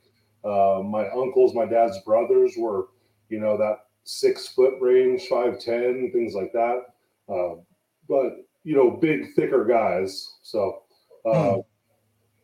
uh, 0.43 0.81
my 0.81 1.07
uncles, 1.09 1.53
my 1.53 1.65
dad's 1.65 1.99
brothers 1.99 2.53
were, 2.57 2.87
you 3.29 3.39
know, 3.39 3.57
that 3.57 3.85
six 4.03 4.47
foot 4.47 4.73
range, 4.81 5.27
five 5.27 5.59
ten, 5.59 6.09
things 6.11 6.33
like 6.33 6.51
that. 6.53 6.81
Uh, 7.29 7.55
but 8.09 8.45
you 8.63 8.75
know, 8.75 8.91
big, 8.91 9.33
thicker 9.35 9.65
guys. 9.65 10.33
So 10.43 10.83
uh, 11.25 11.57
I 11.57 11.61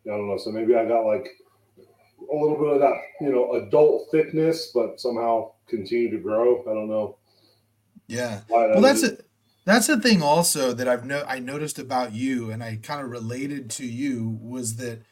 don't 0.04 0.28
know. 0.28 0.38
So 0.38 0.50
maybe 0.50 0.74
I 0.74 0.86
got 0.86 1.02
like 1.02 1.28
a 1.78 2.36
little 2.36 2.56
bit 2.58 2.74
of 2.74 2.80
that, 2.80 2.94
you 3.20 3.30
know, 3.30 3.54
adult 3.54 4.08
thickness, 4.10 4.70
but 4.74 5.00
somehow 5.00 5.52
continue 5.68 6.10
to 6.10 6.18
grow. 6.18 6.62
I 6.62 6.74
don't 6.74 6.88
know. 6.88 7.18
Yeah. 8.06 8.40
why 8.48 8.66
Well, 8.68 8.80
that's 8.80 9.02
it. 9.02 9.24
That's 9.64 9.86
the 9.86 10.00
thing 10.00 10.22
also 10.22 10.72
that 10.72 10.88
I've 10.88 11.04
no 11.04 11.24
I 11.28 11.40
noticed 11.40 11.78
about 11.78 12.12
you, 12.12 12.50
and 12.50 12.64
I 12.64 12.78
kind 12.82 13.02
of 13.02 13.10
related 13.10 13.68
to 13.72 13.86
you 13.86 14.38
was 14.40 14.76
that 14.76 15.02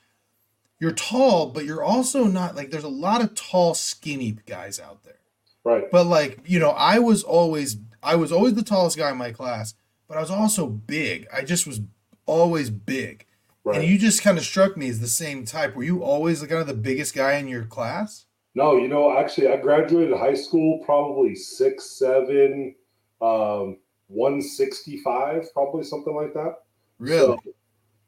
you're 0.80 0.92
tall, 0.92 1.50
but 1.50 1.66
you're 1.66 1.84
also 1.84 2.24
not 2.24 2.56
like 2.56 2.70
there's 2.70 2.82
a 2.82 2.88
lot 2.88 3.20
of 3.20 3.34
tall, 3.34 3.74
skinny 3.74 4.38
guys 4.46 4.80
out 4.80 5.04
there. 5.04 5.20
right. 5.62 5.84
But 5.90 6.06
like, 6.06 6.40
you 6.46 6.58
know, 6.58 6.70
I 6.70 7.00
was 7.00 7.22
always 7.22 7.76
I 8.02 8.16
was 8.16 8.32
always 8.32 8.54
the 8.54 8.62
tallest 8.62 8.96
guy 8.96 9.10
in 9.10 9.18
my 9.18 9.30
class, 9.30 9.74
but 10.08 10.16
I 10.16 10.20
was 10.20 10.30
also 10.30 10.66
big. 10.66 11.26
I 11.32 11.42
just 11.42 11.66
was 11.66 11.80
always 12.26 12.70
big. 12.70 13.26
Right. 13.64 13.80
And 13.80 13.88
you 13.88 13.98
just 13.98 14.22
kind 14.22 14.38
of 14.38 14.44
struck 14.44 14.76
me 14.76 14.88
as 14.88 15.00
the 15.00 15.08
same 15.08 15.44
type. 15.44 15.74
Were 15.74 15.82
you 15.82 16.02
always 16.02 16.40
kind 16.40 16.52
of 16.52 16.68
the 16.68 16.74
biggest 16.74 17.14
guy 17.14 17.34
in 17.34 17.48
your 17.48 17.64
class? 17.64 18.26
No, 18.54 18.76
you 18.76 18.88
know, 18.88 19.18
actually, 19.18 19.48
I 19.48 19.56
graduated 19.56 20.16
high 20.16 20.34
school 20.34 20.80
probably 20.84 21.34
six, 21.34 21.84
seven, 21.84 22.74
um, 23.20 23.78
165, 24.08 25.52
probably 25.52 25.84
something 25.84 26.14
like 26.14 26.32
that. 26.34 26.54
Really? 26.98 27.36
So, 27.44 27.54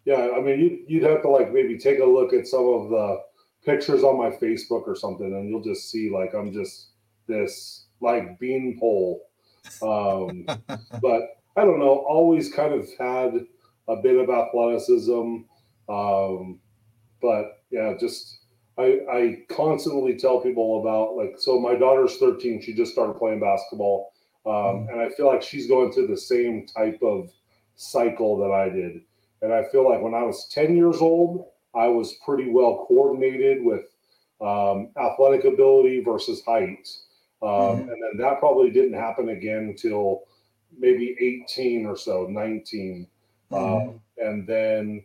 yeah, 0.05 0.31
I 0.37 0.40
mean, 0.40 0.61
you'd, 0.61 0.78
you'd 0.87 1.02
have 1.02 1.23
to 1.23 1.28
like 1.28 1.52
maybe 1.52 1.76
take 1.76 1.99
a 1.99 2.05
look 2.05 2.33
at 2.33 2.47
some 2.47 2.67
of 2.67 2.88
the 2.88 3.21
pictures 3.64 4.02
on 4.02 4.17
my 4.17 4.31
Facebook 4.31 4.87
or 4.87 4.97
something, 4.97 5.26
and 5.26 5.49
you'll 5.49 5.62
just 5.62 5.90
see 5.90 6.09
like 6.09 6.35
I'm 6.35 6.52
just 6.52 6.90
this 7.26 7.87
like 8.00 8.38
beanpole. 8.38 9.28
Um, 9.83 10.47
but 11.02 11.38
I 11.59 11.65
don't 11.65 11.79
know, 11.81 12.05
always 12.09 12.53
kind 12.53 12.73
of 12.73 12.88
had 12.99 13.47
a 13.88 13.97
bit 13.97 14.17
of 14.17 14.31
athleticism. 14.31 15.43
Um, 15.88 16.61
but 17.21 17.62
yeah, 17.71 17.95
just 17.99 18.41
I, 18.79 19.00
I 19.11 19.38
constantly 19.49 20.17
tell 20.17 20.41
people 20.41 20.81
about 20.81 21.17
like, 21.17 21.35
so 21.38 21.59
my 21.59 21.75
daughter's 21.75 22.17
13, 22.19 22.62
she 22.62 22.75
just 22.75 22.93
started 22.93 23.19
playing 23.19 23.41
basketball. 23.41 24.12
Um, 24.47 24.88
and 24.91 25.00
I 25.00 25.09
feel 25.11 25.27
like 25.27 25.43
she's 25.43 25.67
going 25.67 25.93
through 25.93 26.07
the 26.07 26.17
same 26.17 26.67
type 26.67 27.00
of 27.03 27.31
cycle 27.75 28.38
that 28.38 28.53
I 28.53 28.69
did. 28.69 29.03
And 29.43 29.53
I 29.53 29.65
feel 29.71 29.88
like 29.88 30.00
when 30.00 30.15
I 30.15 30.23
was 30.23 30.49
10 30.49 30.77
years 30.77 30.99
old, 31.00 31.49
I 31.75 31.88
was 31.88 32.15
pretty 32.25 32.50
well 32.50 32.87
coordinated 32.88 33.62
with 33.62 33.85
um, 34.41 34.91
athletic 34.97 35.45
ability 35.45 36.03
versus 36.05 36.43
height. 36.45 36.88
Um, 37.43 37.49
Mhm. 37.49 37.93
And 37.93 38.03
then 38.03 38.17
that 38.19 38.38
probably 38.41 38.71
didn't 38.71 38.95
happen 38.95 39.29
again 39.29 39.65
until 39.69 40.25
maybe 40.76 41.16
18 41.20 41.87
or 41.87 41.96
so, 41.96 42.26
19. 42.28 43.06
Mhm. 43.50 43.88
Um, 43.90 44.00
and 44.18 44.46
then 44.46 45.04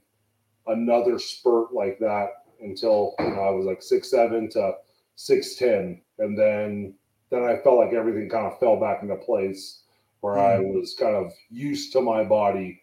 another 0.68 1.20
spurt 1.20 1.74
like 1.74 2.00
that 2.00 2.46
until 2.62 3.14
you 3.20 3.30
know, 3.30 3.42
I 3.42 3.50
was 3.52 3.66
like 3.66 3.82
six 3.82 4.10
seven 4.10 4.50
to 4.52 4.74
six 5.16 5.56
ten, 5.56 6.02
and 6.20 6.38
then 6.38 6.94
then 7.30 7.44
I 7.44 7.58
felt 7.58 7.78
like 7.78 7.94
everything 7.94 8.30
kind 8.30 8.46
of 8.48 8.60
fell 8.60 8.80
back 8.80 9.02
into 9.02 9.16
place 9.16 9.84
where 10.22 10.38
I 10.40 10.60
was 10.60 10.94
kind 10.98 11.16
of 11.16 11.34
used 11.50 11.92
to 11.94 12.02
my 12.02 12.24
body. 12.24 12.82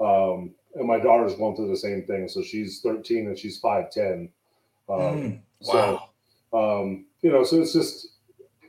Um, 0.00 0.54
and 0.74 0.86
my 0.86 0.98
daughter's 0.98 1.34
going 1.34 1.54
through 1.56 1.68
the 1.68 1.76
same 1.76 2.04
thing, 2.04 2.26
so 2.28 2.42
she's 2.42 2.80
thirteen 2.80 3.26
and 3.26 3.38
she's 3.38 3.58
five 3.58 3.90
ten. 3.90 4.30
Um, 4.88 4.98
Mm. 4.98 5.40
so- 5.60 6.00
Wow. 6.52 6.80
um, 6.82 7.06
you 7.22 7.30
know, 7.30 7.42
so 7.44 7.60
it's 7.60 7.72
just 7.72 8.08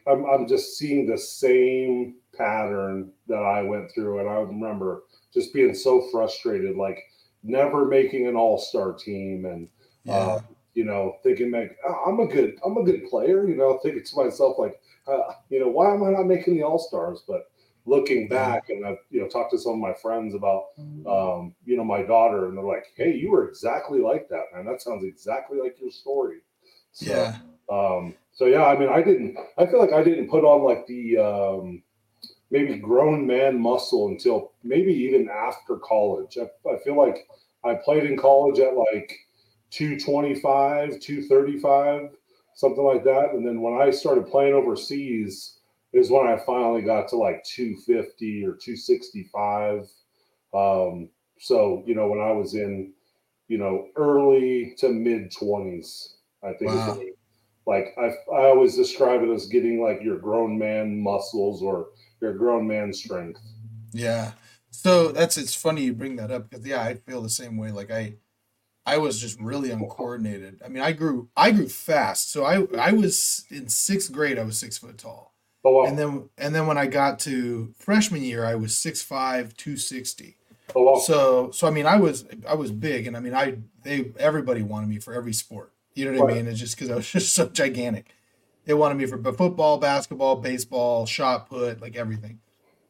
I'm 0.07 0.25
I'm 0.25 0.47
just 0.47 0.77
seeing 0.77 1.05
the 1.07 1.17
same 1.17 2.15
pattern 2.38 3.11
that 3.27 3.43
I 3.43 3.61
went 3.61 3.91
through, 3.91 4.19
and 4.19 4.29
I 4.29 4.35
remember 4.35 5.03
just 5.33 5.53
being 5.53 5.73
so 5.73 6.07
frustrated, 6.11 6.75
like 6.75 7.00
never 7.43 7.85
making 7.85 8.27
an 8.27 8.35
all 8.35 8.57
star 8.57 8.93
team, 8.93 9.45
and 9.45 9.67
Yeah. 10.03 10.13
uh, 10.13 10.39
you 10.73 10.85
know, 10.85 11.17
thinking 11.23 11.51
like 11.51 11.77
"Oh, 11.88 12.03
I'm 12.07 12.19
a 12.19 12.27
good 12.27 12.57
I'm 12.65 12.77
a 12.77 12.83
good 12.83 13.05
player, 13.09 13.47
you 13.47 13.55
know, 13.55 13.77
thinking 13.83 14.03
to 14.03 14.15
myself 14.23 14.57
like, 14.57 14.79
uh, 15.07 15.33
you 15.50 15.59
know, 15.59 15.67
why 15.67 15.93
am 15.93 16.03
I 16.03 16.11
not 16.11 16.25
making 16.27 16.55
the 16.55 16.63
all 16.63 16.79
stars? 16.79 17.23
But 17.27 17.50
looking 17.85 18.27
back, 18.27 18.69
and 18.69 18.85
I've 18.85 19.00
you 19.09 19.21
know 19.21 19.27
talked 19.27 19.51
to 19.51 19.57
some 19.57 19.73
of 19.73 19.79
my 19.79 19.93
friends 19.93 20.33
about 20.35 20.67
um, 21.05 21.55
you 21.65 21.75
know 21.77 21.83
my 21.83 22.03
daughter, 22.03 22.47
and 22.47 22.57
they're 22.57 22.63
like, 22.63 22.85
"Hey, 22.95 23.15
you 23.15 23.31
were 23.31 23.47
exactly 23.50 24.00
like 24.00 24.29
that, 24.29 24.45
man. 24.53 24.65
That 24.65 24.81
sounds 24.81 25.03
exactly 25.03 25.59
like 25.59 25.79
your 25.79 25.91
story." 25.91 26.39
So, 26.91 27.05
Yeah. 27.11 27.38
Um, 27.69 28.15
so 28.33 28.45
yeah, 28.45 28.65
I 28.65 28.77
mean, 28.77 28.89
I 28.89 29.01
didn't. 29.01 29.38
I 29.57 29.65
feel 29.65 29.79
like 29.79 29.93
I 29.93 30.03
didn't 30.03 30.29
put 30.29 30.43
on 30.43 30.63
like 30.63 30.85
the 30.88 31.17
um, 31.17 31.83
maybe 32.51 32.77
grown 32.77 33.25
man 33.25 33.60
muscle 33.60 34.10
until 34.10 34.51
maybe 34.63 34.93
even 34.93 35.29
after 35.29 35.77
college. 35.77 36.38
I, 36.38 36.70
I 36.70 36.77
feel 36.84 36.98
like 36.98 37.27
I 37.63 37.75
played 37.75 38.03
in 38.03 38.17
college 38.17 38.60
at 38.60 38.75
like 38.75 39.17
225, 39.72 41.00
235, 41.00 42.10
something 42.55 42.84
like 42.84 43.03
that. 43.05 43.31
And 43.34 43.48
then 43.48 43.62
when 43.62 43.81
I 43.81 43.89
started 43.89 44.27
playing 44.27 44.53
overseas, 44.53 45.58
is 45.93 46.10
when 46.10 46.27
I 46.27 46.38
finally 46.46 46.81
got 46.81 47.10
to 47.10 47.17
like 47.17 47.43
250 47.43 48.46
or 48.46 48.53
265. 48.53 49.89
Um, 50.53 51.10
so, 51.39 51.84
you 51.86 51.96
know, 51.96 52.08
when 52.08 52.22
I 52.22 52.31
was 52.31 52.53
in, 52.53 52.93
you 53.48 53.58
know, 53.58 53.88
early 53.96 54.74
to 54.77 54.89
mid 54.89 55.31
20s, 55.31 56.13
I 56.43 56.53
think. 56.53 56.72
Wow. 56.72 57.00
like 57.65 57.93
I, 57.98 58.12
I 58.34 58.46
always 58.48 58.75
describe 58.75 59.22
it 59.22 59.29
as 59.29 59.48
getting 59.48 59.81
like 59.81 60.01
your 60.01 60.17
grown 60.17 60.58
man 60.58 61.01
muscles 61.01 61.62
or 61.62 61.88
your 62.21 62.33
grown 62.33 62.67
man 62.67 62.93
strength. 62.93 63.39
Yeah. 63.93 64.31
So 64.69 65.09
that's 65.11 65.37
it's 65.37 65.55
funny 65.55 65.83
you 65.83 65.93
bring 65.93 66.15
that 66.17 66.31
up 66.31 66.49
because 66.49 66.65
yeah, 66.65 66.81
I 66.81 66.95
feel 66.95 67.21
the 67.21 67.29
same 67.29 67.57
way. 67.57 67.71
Like 67.71 67.91
I 67.91 68.15
I 68.85 68.97
was 68.97 69.19
just 69.19 69.39
really 69.39 69.71
uncoordinated. 69.71 70.61
I 70.65 70.69
mean, 70.69 70.81
I 70.83 70.91
grew 70.93 71.29
I 71.35 71.51
grew 71.51 71.67
fast. 71.67 72.31
So 72.31 72.45
I 72.45 72.65
I 72.79 72.91
was 72.93 73.45
in 73.49 73.69
sixth 73.69 74.11
grade, 74.11 74.39
I 74.39 74.43
was 74.43 74.57
six 74.57 74.77
foot 74.77 74.97
tall. 74.97 75.33
Oh, 75.63 75.71
wow. 75.73 75.85
And 75.85 75.97
then 75.99 76.29
and 76.37 76.55
then 76.55 76.67
when 76.67 76.77
I 76.77 76.87
got 76.87 77.19
to 77.19 77.73
freshman 77.77 78.23
year, 78.23 78.45
I 78.45 78.55
was 78.55 78.75
six 78.75 79.01
five, 79.01 79.55
two 79.57 79.77
sixty. 79.77 80.37
oh, 80.75 80.81
wow. 80.83 80.95
So 80.99 81.51
so 81.51 81.67
I 81.67 81.71
mean 81.71 81.85
I 81.85 81.97
was 81.97 82.25
I 82.47 82.55
was 82.55 82.71
big 82.71 83.07
and 83.07 83.17
I 83.17 83.19
mean 83.19 83.35
I 83.35 83.57
they 83.83 84.11
everybody 84.17 84.63
wanted 84.63 84.89
me 84.89 84.99
for 84.99 85.13
every 85.13 85.33
sport. 85.33 85.73
You 85.93 86.05
know 86.05 86.17
what 86.17 86.27
Right. 86.27 86.37
I 86.37 86.37
mean? 86.43 86.47
It's 86.47 86.59
just 86.59 86.75
because 86.75 86.89
I 86.89 86.95
was 86.95 87.11
just 87.11 87.35
so 87.35 87.49
gigantic. 87.49 88.15
They 88.71 88.75
wanted 88.75 88.97
me 88.97 89.05
for 89.05 89.21
football, 89.33 89.79
basketball, 89.79 90.37
baseball, 90.37 91.05
shot 91.05 91.49
put, 91.49 91.81
like 91.81 91.97
everything. 91.97 92.39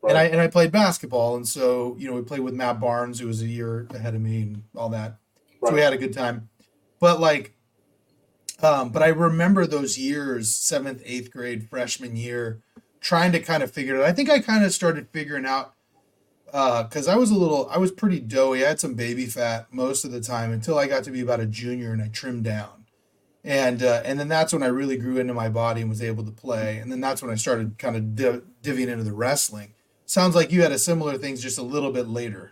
And 0.07 0.15
I 0.15 0.25
and 0.25 0.39
I 0.39 0.45
played 0.45 0.71
basketball, 0.71 1.35
and 1.35 1.47
so 1.47 1.95
you 1.97 2.07
know 2.07 2.13
we 2.13 2.21
played 2.21 2.41
with 2.41 2.53
Matt 2.53 2.79
Barnes, 2.79 3.19
who 3.19 3.25
was 3.25 3.41
a 3.41 3.47
year 3.47 3.87
ahead 3.89 4.13
of 4.13 4.21
me, 4.21 4.43
and 4.43 4.63
all 4.75 4.89
that. 4.89 5.17
So 5.65 5.73
we 5.73 5.81
had 5.81 5.91
a 5.91 5.97
good 5.97 6.13
time. 6.13 6.49
But 6.99 7.19
like, 7.19 7.55
um, 8.61 8.89
but 8.91 9.01
I 9.01 9.07
remember 9.07 9.65
those 9.65 9.97
years, 9.97 10.55
seventh, 10.55 11.01
eighth 11.03 11.31
grade, 11.31 11.67
freshman 11.67 12.15
year, 12.15 12.61
trying 12.99 13.31
to 13.31 13.39
kind 13.39 13.63
of 13.63 13.71
figure 13.71 13.95
it 13.95 14.01
out. 14.01 14.05
I 14.05 14.13
think 14.13 14.29
I 14.29 14.37
kind 14.37 14.63
of 14.63 14.71
started 14.73 15.07
figuring 15.09 15.47
out 15.47 15.73
because 16.45 17.07
I 17.07 17.15
was 17.15 17.31
a 17.31 17.35
little, 17.35 17.67
I 17.71 17.79
was 17.79 17.91
pretty 17.91 18.19
doughy. 18.19 18.63
I 18.63 18.67
had 18.67 18.79
some 18.79 18.93
baby 18.93 19.25
fat 19.25 19.65
most 19.71 20.05
of 20.05 20.11
the 20.11 20.21
time 20.21 20.51
until 20.51 20.77
I 20.77 20.85
got 20.85 21.03
to 21.05 21.09
be 21.09 21.21
about 21.21 21.39
a 21.39 21.47
junior, 21.47 21.91
and 21.91 22.03
I 22.03 22.09
trimmed 22.09 22.43
down. 22.43 22.80
And 23.43 23.81
uh, 23.81 24.01
and 24.05 24.19
then 24.19 24.27
that's 24.27 24.53
when 24.53 24.61
I 24.61 24.67
really 24.67 24.97
grew 24.97 25.17
into 25.17 25.33
my 25.33 25.49
body 25.49 25.81
and 25.81 25.89
was 25.89 26.03
able 26.03 26.23
to 26.25 26.31
play. 26.31 26.77
And 26.77 26.91
then 26.91 27.01
that's 27.01 27.21
when 27.21 27.31
I 27.31 27.35
started 27.35 27.77
kind 27.79 27.95
of 27.95 28.15
div- 28.15 28.43
divvying 28.61 28.87
into 28.87 29.03
the 29.03 29.13
wrestling. 29.13 29.73
Sounds 30.05 30.35
like 30.35 30.51
you 30.51 30.61
had 30.61 30.71
a 30.71 30.77
similar 30.77 31.17
things 31.17 31.41
just 31.41 31.57
a 31.57 31.63
little 31.63 31.91
bit 31.91 32.07
later. 32.07 32.51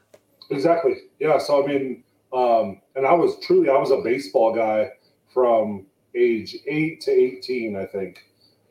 Exactly. 0.50 0.96
Yeah. 1.20 1.38
So 1.38 1.64
I 1.64 1.68
mean, 1.68 2.04
um, 2.34 2.82
and 2.96 3.06
I 3.06 3.14
was 3.14 3.38
truly 3.46 3.70
I 3.70 3.78
was 3.78 3.92
a 3.92 4.02
baseball 4.04 4.54
guy 4.54 4.92
from 5.34 5.86
age 6.16 6.56
eight 6.66 7.02
to 7.02 7.12
eighteen, 7.12 7.76
I 7.76 7.86
think. 7.86 8.24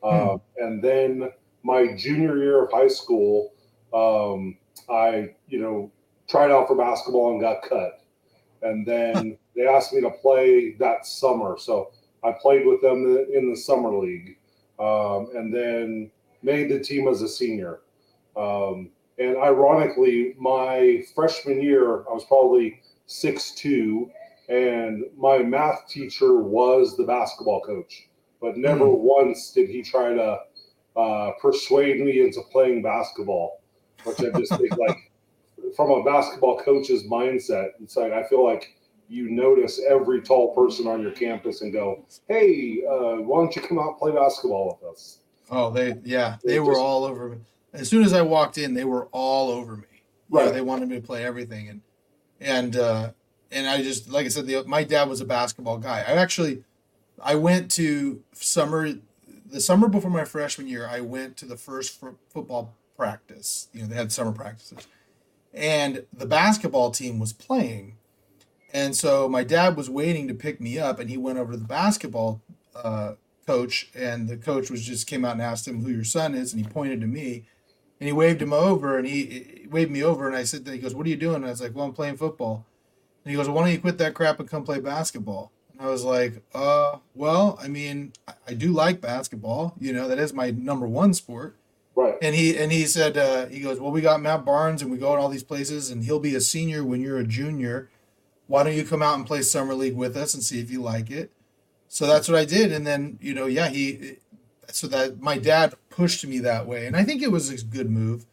Um, 0.03 0.41
and 0.57 0.83
then 0.83 1.29
my 1.63 1.93
junior 1.95 2.37
year 2.37 2.63
of 2.63 2.71
high 2.71 2.87
school, 2.87 3.53
um, 3.93 4.57
I 4.89 5.35
you 5.47 5.59
know 5.59 5.91
tried 6.29 6.51
out 6.51 6.67
for 6.67 6.75
basketball 6.75 7.31
and 7.31 7.41
got 7.41 7.63
cut. 7.63 8.01
And 8.61 8.85
then 8.85 9.37
they 9.55 9.67
asked 9.67 9.93
me 9.93 10.01
to 10.01 10.09
play 10.09 10.73
that 10.79 11.05
summer, 11.05 11.57
so 11.57 11.91
I 12.23 12.31
played 12.33 12.65
with 12.65 12.81
them 12.81 13.05
in 13.33 13.49
the 13.49 13.57
summer 13.57 13.91
league, 13.97 14.37
um, 14.79 15.29
and 15.35 15.53
then 15.53 16.11
made 16.41 16.69
the 16.69 16.79
team 16.79 17.07
as 17.07 17.21
a 17.21 17.27
senior. 17.27 17.81
Um, 18.35 18.91
and 19.17 19.37
ironically, 19.37 20.35
my 20.37 21.03
freshman 21.13 21.61
year, 21.61 22.01
I 22.09 22.13
was 22.13 22.25
probably 22.25 22.81
six 23.05 23.51
two, 23.51 24.09
and 24.47 25.03
my 25.17 25.39
math 25.39 25.87
teacher 25.87 26.39
was 26.41 26.95
the 26.97 27.03
basketball 27.03 27.61
coach. 27.61 28.07
But 28.41 28.57
never 28.57 28.85
Hmm. 28.85 29.03
once 29.03 29.51
did 29.51 29.69
he 29.69 29.81
try 29.81 30.13
to 30.13 30.39
uh, 30.95 31.31
persuade 31.41 31.99
me 31.99 32.21
into 32.21 32.41
playing 32.51 32.81
basketball, 32.81 33.61
which 34.03 34.19
I 34.21 34.29
just 34.37 34.57
think, 34.57 34.75
like, 34.77 34.97
from 35.75 35.91
a 35.91 36.03
basketball 36.03 36.57
coach's 36.59 37.03
mindset, 37.03 37.71
it's 37.83 37.97
like 37.97 38.13
I 38.13 38.23
feel 38.23 38.43
like 38.45 38.75
you 39.09 39.29
notice 39.31 39.81
every 39.89 40.21
tall 40.21 40.53
person 40.53 40.87
on 40.87 41.01
your 41.01 41.11
campus 41.11 41.61
and 41.61 41.73
go, 41.73 42.05
hey, 42.27 42.83
uh, 42.87 43.15
why 43.21 43.39
don't 43.41 43.55
you 43.55 43.61
come 43.61 43.79
out 43.79 43.89
and 43.89 43.97
play 43.97 44.11
basketball 44.11 44.79
with 44.81 44.91
us? 44.93 45.17
Oh, 45.51 45.71
they 45.71 45.95
yeah, 46.03 46.37
They 46.43 46.53
they 46.53 46.59
were 46.59 46.73
just- 46.73 46.81
all 46.83 47.03
over 47.05 47.29
me. 47.29 47.37
As 47.73 47.87
soon 47.89 48.03
as 48.03 48.13
I 48.13 48.21
walked 48.21 48.57
in, 48.57 48.73
they 48.73 48.83
were 48.85 49.07
all 49.11 49.49
over 49.51 49.75
me. 49.77 49.83
You 50.31 50.37
know, 50.37 50.45
Right. 50.45 50.53
they 50.53 50.61
wanted 50.61 50.89
me 50.89 50.95
to 50.95 51.05
play 51.05 51.23
everything, 51.25 51.69
and 51.69 51.81
and 52.39 52.75
uh, 52.75 53.11
and 53.51 53.67
I 53.67 53.81
just 53.81 54.09
like 54.09 54.25
I 54.25 54.29
said, 54.29 54.45
the, 54.47 54.63
my 54.65 54.83
dad 54.83 55.09
was 55.09 55.21
a 55.21 55.25
basketball 55.25 55.77
guy. 55.79 55.99
I 55.99 56.13
actually, 56.13 56.63
I 57.21 57.35
went 57.35 57.69
to 57.71 58.23
summer, 58.33 58.89
the 59.45 59.59
summer 59.61 59.87
before 59.87 60.09
my 60.11 60.23
freshman 60.25 60.67
year. 60.67 60.87
I 60.87 61.01
went 61.01 61.35
to 61.37 61.45
the 61.45 61.57
first 61.57 61.99
fo- 61.99 62.15
football 62.29 62.75
practice. 62.95 63.69
You 63.73 63.81
know, 63.81 63.87
they 63.87 63.95
had 63.95 64.11
summer 64.11 64.31
practices, 64.31 64.87
and 65.53 66.05
the 66.11 66.25
basketball 66.27 66.89
team 66.91 67.19
was 67.19 67.33
playing, 67.33 67.97
and 68.73 68.95
so 68.95 69.27
my 69.27 69.43
dad 69.43 69.75
was 69.75 69.89
waiting 69.89 70.27
to 70.27 70.33
pick 70.33 70.59
me 70.61 70.77
up, 70.79 70.99
and 70.99 71.09
he 71.09 71.17
went 71.17 71.39
over 71.39 71.53
to 71.53 71.57
the 71.57 71.65
basketball 71.65 72.41
uh, 72.75 73.13
coach, 73.45 73.89
and 73.95 74.27
the 74.27 74.37
coach 74.37 74.69
was 74.69 74.83
just 74.83 75.07
came 75.07 75.25
out 75.25 75.33
and 75.33 75.41
asked 75.41 75.67
him 75.67 75.83
who 75.83 75.91
your 75.91 76.03
son 76.03 76.35
is, 76.35 76.53
and 76.53 76.63
he 76.63 76.71
pointed 76.71 77.01
to 77.01 77.07
me, 77.07 77.45
and 77.99 78.07
he 78.07 78.13
waved 78.13 78.41
him 78.41 78.53
over, 78.53 78.97
and 78.97 79.07
he, 79.07 79.59
he 79.61 79.67
waved 79.67 79.91
me 79.91 80.03
over, 80.03 80.27
and 80.27 80.35
I 80.35 80.43
said, 80.43 80.67
he 80.67 80.77
goes, 80.77 80.95
"What 80.95 81.05
are 81.05 81.09
you 81.09 81.15
doing?" 81.15 81.37
And 81.37 81.45
I 81.45 81.49
was 81.49 81.61
like, 81.61 81.75
"Well, 81.75 81.85
I'm 81.85 81.93
playing 81.93 82.17
football," 82.17 82.65
and 83.23 83.31
he 83.31 83.37
goes, 83.37 83.49
"Why 83.49 83.61
don't 83.61 83.71
you 83.71 83.79
quit 83.79 83.97
that 83.97 84.13
crap 84.13 84.39
and 84.39 84.49
come 84.49 84.63
play 84.63 84.79
basketball?" 84.79 85.51
And 85.71 85.81
I 85.81 85.89
was 85.89 86.03
like, 86.03 86.43
"Uh, 86.53 86.97
well, 87.15 87.57
I 87.61 87.67
mean, 87.67 88.13
I, 88.27 88.33
I 88.49 88.53
do 88.53 88.71
like 88.71 89.01
basketball, 89.01 89.75
you 89.79 89.93
know, 89.93 90.07
that 90.07 90.19
is 90.19 90.33
my 90.33 90.51
number 90.51 90.87
one 90.87 91.13
sport." 91.13 91.55
Right. 91.95 92.17
And 92.21 92.33
he 92.33 92.57
and 92.57 92.71
he 92.71 92.85
said, 92.85 93.17
uh, 93.17 93.47
he 93.47 93.59
goes, 93.59 93.77
well, 93.77 93.91
we 93.91 93.99
got 93.99 94.21
Matt 94.21 94.45
Barnes, 94.45 94.81
and 94.81 94.89
we 94.89 94.97
go 94.97 95.13
in 95.13 95.19
all 95.19 95.27
these 95.27 95.43
places, 95.43 95.89
and 95.89 96.03
he'll 96.03 96.19
be 96.19 96.33
a 96.33 96.39
senior 96.39 96.83
when 96.85 97.01
you're 97.01 97.17
a 97.17 97.25
junior. 97.25 97.89
Why 98.49 98.63
don't 98.63 98.73
you 98.75 98.83
come 98.83 99.03
out 99.03 99.15
and 99.15 99.27
play 99.27 99.43
summer 99.43 99.75
league 99.75 99.95
with 99.95 100.17
us 100.17 100.33
and 100.33 100.41
see 100.43 100.59
if 100.59 100.71
you 100.71 100.81
like 100.81 101.11
it? 101.11 101.31
So 101.87 102.07
that's 102.07 102.27
what 102.27 102.35
I 102.37 102.45
did, 102.45 102.71
and 102.71 102.85
then 102.85 103.19
you 103.21 103.33
know, 103.35 103.45
yeah, 103.45 103.69
he. 103.69 104.17
So 104.71 104.87
that 104.87 105.19
my 105.21 105.37
dad 105.37 105.73
pushed 105.89 106.25
me 106.25 106.39
that 106.39 106.65
way, 106.67 106.85
and 106.87 106.95
I 106.95 107.03
think 107.03 107.21
it 107.21 107.31
was 107.31 107.49
a 107.51 107.63
good 107.63 107.89
move, 107.91 108.25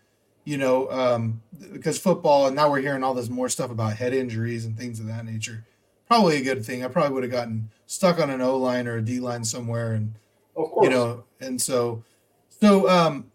you 0.45 0.57
know, 0.59 0.91
um, 0.91 1.43
because 1.73 1.99
football, 1.99 2.47
and 2.47 2.57
now 2.57 2.71
we're 2.71 2.81
hearing 2.81 3.03
all 3.03 3.13
this 3.15 3.29
more 3.29 3.49
stuff 3.51 3.71
about 3.71 3.97
head 3.97 4.13
injuries 4.15 4.65
and 4.65 4.77
things 4.77 5.01
of 5.01 5.07
that 5.07 5.25
nature. 5.25 5.65
Probably 6.09 6.37
a 6.39 6.43
good 6.43 6.65
thing. 6.65 6.83
I 6.85 6.89
probably 6.89 7.13
would 7.15 7.23
have 7.25 7.33
gotten 7.33 7.71
stuck 7.87 8.19
on 8.19 8.31
an 8.31 8.41
O 8.41 8.57
line 8.59 8.87
or 8.87 8.97
a 8.97 9.03
D 9.03 9.21
line 9.21 9.45
somewhere, 9.45 9.93
and 9.93 10.15
Of 10.57 10.71
course. 10.71 10.85
you 10.85 10.91
know 10.91 11.25
and 11.41 11.61
so 11.61 12.03
so 12.49 12.89
um 12.89 13.31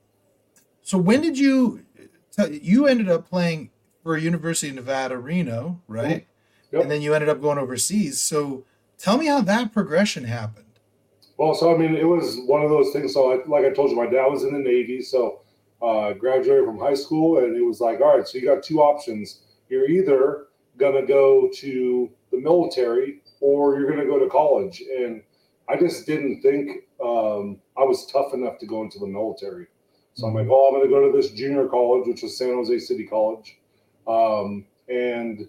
so 0.82 0.98
when 0.98 1.22
did 1.22 1.38
you 1.38 1.86
tell 2.32 2.52
you 2.52 2.88
ended 2.88 3.10
up 3.10 3.30
playing 3.30 3.70
for 4.02 4.18
university 4.18 4.70
of 4.70 4.76
nevada 4.76 5.16
reno 5.18 5.80
right 5.88 6.26
Yep. 6.72 6.84
and 6.84 6.92
then 6.92 7.02
you 7.02 7.14
ended 7.14 7.30
up 7.30 7.42
going 7.42 7.58
overseas 7.58 8.20
so 8.22 8.64
tell 8.98 9.18
me 9.18 9.28
how 9.28 9.42
that 9.42 9.72
progression 9.74 10.24
happened 10.26 10.66
Well, 11.38 11.56
so 11.56 11.74
I 11.74 11.78
mean, 11.78 11.96
it 11.96 12.08
was 12.08 12.38
one 12.46 12.62
of 12.62 12.70
those 12.70 12.92
things. 12.94 13.14
So, 13.14 13.32
I, 13.32 13.44
like 13.48 13.66
I 13.66 13.72
told 13.74 13.90
you, 13.90 13.96
my 13.98 14.06
dad 14.06 14.28
was 14.28 14.44
in 14.44 14.54
the 14.54 14.60
Navy, 14.60 15.02
so 15.02 15.42
uh, 15.82 16.14
graduated 16.14 16.66
from 16.66 16.78
high 16.78 16.94
school, 16.94 17.40
and 17.40 17.56
it 17.58 17.66
was 17.66 17.82
like, 17.82 18.00
all 18.00 18.16
right, 18.18 18.28
so 18.28 18.38
you 18.38 18.46
got 18.46 18.62
two 18.62 18.80
options. 18.82 19.42
You're 19.68 19.90
either 19.90 20.48
gonna 20.78 21.06
go 21.06 21.50
to 21.56 22.10
the 22.32 22.38
military 22.40 23.22
or 23.40 23.80
you're 23.80 23.90
gonna 23.90 24.06
go 24.06 24.20
to 24.20 24.30
college. 24.30 24.82
And 24.82 25.24
I 25.68 25.78
just 25.78 26.06
didn't 26.06 26.42
think 26.42 26.84
um, 27.04 27.58
I 27.76 27.84
was 27.84 28.06
tough 28.06 28.34
enough 28.34 28.60
to 28.60 28.68
go 28.68 28.84
into 28.84 29.00
the 29.00 29.08
military. 29.08 29.66
So 30.14 30.28
I'm 30.28 30.36
like, 30.36 30.48
oh, 30.50 30.68
I'm 30.68 30.76
gonna 30.76 30.90
go 30.90 31.10
to 31.10 31.18
this 31.18 31.32
junior 31.32 31.68
college, 31.68 32.08
which 32.08 32.22
was 32.22 32.38
San 32.38 32.54
Jose 32.54 32.78
City 32.80 33.06
College, 33.08 33.58
um, 34.08 34.66
and 34.88 35.48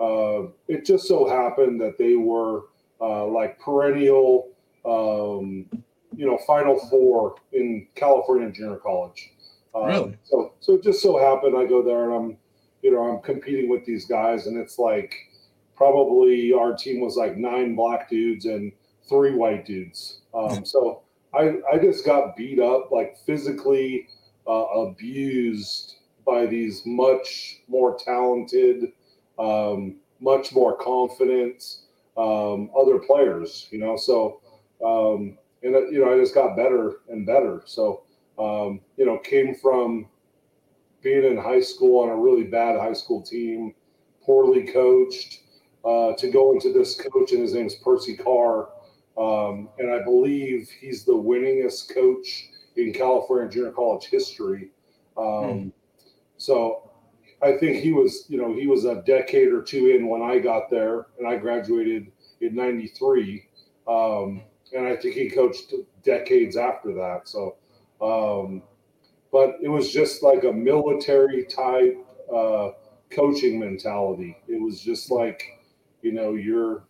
uh, 0.00 0.48
it 0.74 0.84
just 0.84 1.06
so 1.06 1.28
happened 1.28 1.80
that 1.80 1.98
they 1.98 2.16
were 2.16 2.64
uh, 3.00 3.26
like 3.26 3.58
perennial 3.58 4.50
um, 4.84 5.66
you 6.16 6.26
know, 6.26 6.38
Final 6.46 6.78
Four 6.90 7.36
in 7.52 7.86
California 7.94 8.50
Junior 8.50 8.76
College. 8.76 9.32
Um, 9.74 9.86
Really? 9.86 10.18
So, 10.24 10.52
so 10.60 10.74
it 10.74 10.82
just 10.82 11.02
so 11.02 11.18
happened 11.18 11.56
I 11.56 11.66
go 11.66 11.82
there 11.82 12.04
and 12.04 12.14
I'm, 12.14 12.36
you 12.82 12.92
know, 12.92 13.02
I'm 13.02 13.22
competing 13.22 13.68
with 13.68 13.84
these 13.84 14.04
guys, 14.04 14.46
and 14.46 14.56
it's 14.58 14.78
like 14.78 15.14
probably 15.76 16.52
our 16.52 16.76
team 16.76 17.00
was 17.00 17.16
like 17.16 17.36
nine 17.36 17.74
black 17.74 18.08
dudes 18.08 18.44
and 18.44 18.72
three 19.08 19.34
white 19.34 19.66
dudes. 19.66 20.20
Um, 20.32 20.64
so 20.64 21.02
I, 21.34 21.54
I 21.72 21.78
just 21.78 22.04
got 22.04 22.36
beat 22.36 22.60
up 22.60 22.90
like 22.90 23.16
physically, 23.26 24.08
uh, 24.46 24.66
abused 24.66 25.96
by 26.26 26.46
these 26.46 26.82
much 26.86 27.60
more 27.68 27.98
talented, 27.98 28.92
um, 29.38 29.96
much 30.24 30.52
more 30.52 30.76
confidence. 30.76 31.84
um, 32.16 32.70
other 32.78 32.98
players. 32.98 33.68
You 33.70 33.78
know, 33.78 33.96
so 33.96 34.40
um, 34.84 35.38
and 35.62 35.74
you 35.92 36.04
know 36.04 36.12
I 36.12 36.18
just 36.18 36.34
got 36.34 36.56
better 36.56 36.96
and 37.08 37.26
better. 37.26 37.62
So 37.66 38.04
um, 38.38 38.80
you 38.96 39.06
know, 39.06 39.18
came 39.18 39.54
from 39.54 40.06
being 41.02 41.24
in 41.24 41.36
high 41.36 41.60
school 41.60 42.02
on 42.02 42.08
a 42.08 42.16
really 42.16 42.44
bad 42.44 42.78
high 42.80 42.92
school 42.92 43.22
team, 43.22 43.74
poorly 44.22 44.66
coached, 44.66 45.40
uh, 45.84 46.12
to 46.14 46.30
go 46.30 46.52
into 46.52 46.72
this 46.72 47.00
coach, 47.00 47.32
and 47.32 47.42
his 47.42 47.54
name's 47.54 47.74
Percy 47.76 48.16
Carr. 48.16 48.68
Um, 49.16 49.68
and 49.78 49.92
I 49.92 50.02
believe 50.02 50.68
he's 50.80 51.04
the 51.04 51.12
winningest 51.12 51.94
coach 51.94 52.48
in 52.76 52.92
California 52.92 53.48
junior 53.48 53.70
college 53.70 54.06
history. 54.06 54.70
Um, 55.16 55.44
hmm. 55.44 55.68
So 56.36 56.83
I 57.44 57.56
think 57.58 57.78
he 57.78 57.92
was, 57.92 58.24
you 58.28 58.38
know, 58.38 58.54
he 58.54 58.66
was 58.66 58.84
a 58.84 59.02
decade 59.02 59.48
or 59.48 59.62
two 59.62 59.88
in 59.88 60.08
when 60.08 60.22
I 60.22 60.38
got 60.38 60.70
there, 60.70 61.06
and 61.18 61.28
I 61.28 61.36
graduated 61.36 62.10
in 62.40 62.54
'93. 62.54 63.46
Um, 63.86 64.42
and 64.72 64.86
I 64.86 64.96
think 64.96 65.14
he 65.14 65.28
coached 65.28 65.72
decades 66.02 66.56
after 66.56 66.94
that. 66.94 67.28
So, 67.28 67.56
um, 68.00 68.62
but 69.30 69.56
it 69.62 69.68
was 69.68 69.92
just 69.92 70.22
like 70.22 70.44
a 70.44 70.52
military 70.52 71.44
type 71.44 71.98
uh, 72.34 72.70
coaching 73.10 73.60
mentality. 73.60 74.36
It 74.48 74.60
was 74.60 74.80
just 74.80 75.10
like, 75.10 75.42
you 76.02 76.12
know, 76.12 76.34
you're 76.34 76.84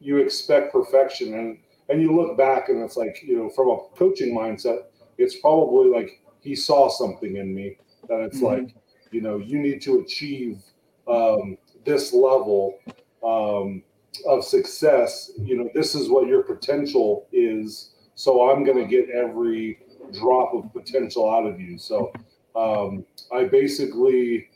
you 0.00 0.18
expect 0.18 0.72
perfection, 0.72 1.34
and 1.34 1.58
and 1.88 2.02
you 2.02 2.14
look 2.14 2.36
back 2.36 2.68
and 2.68 2.82
it's 2.82 2.96
like, 2.96 3.22
you 3.22 3.36
know, 3.36 3.48
from 3.48 3.68
a 3.68 3.78
coaching 3.96 4.34
mindset, 4.34 4.84
it's 5.18 5.38
probably 5.38 5.88
like 5.88 6.20
he 6.40 6.54
saw 6.54 6.88
something 6.88 7.36
in 7.36 7.54
me 7.54 7.78
that 8.08 8.20
it's 8.20 8.38
mm-hmm. 8.38 8.64
like, 8.64 8.74
you 9.10 9.20
know, 9.20 9.38
you 9.38 9.58
need 9.58 9.80
to 9.82 10.00
achieve 10.00 10.60
um, 11.08 11.56
this 11.84 12.12
level. 12.12 12.78
Um, 13.24 13.82
of 14.26 14.44
success, 14.44 15.32
you 15.38 15.58
know, 15.58 15.68
this 15.74 15.94
is 15.94 16.08
what 16.08 16.26
your 16.26 16.42
potential 16.42 17.26
is. 17.32 17.90
So 18.14 18.50
I'm 18.50 18.64
going 18.64 18.78
to 18.78 18.86
get 18.86 19.10
every 19.10 19.78
drop 20.12 20.54
of 20.54 20.72
potential 20.72 21.30
out 21.30 21.46
of 21.46 21.60
you. 21.60 21.78
So 21.78 22.12
um, 22.54 23.04
I 23.32 23.44
basically 23.44 24.48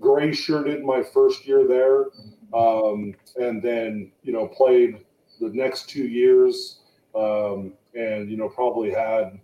gray 0.00 0.32
shirted 0.32 0.84
my 0.84 1.02
first 1.02 1.46
year 1.46 1.66
there, 1.66 2.06
um, 2.54 3.14
and 3.36 3.62
then 3.62 4.12
you 4.22 4.32
know 4.32 4.46
played 4.46 5.04
the 5.40 5.48
next 5.48 5.88
two 5.88 6.06
years, 6.06 6.80
um, 7.14 7.72
and 7.94 8.30
you 8.30 8.36
know 8.36 8.48
probably 8.48 8.92
had 8.92 9.38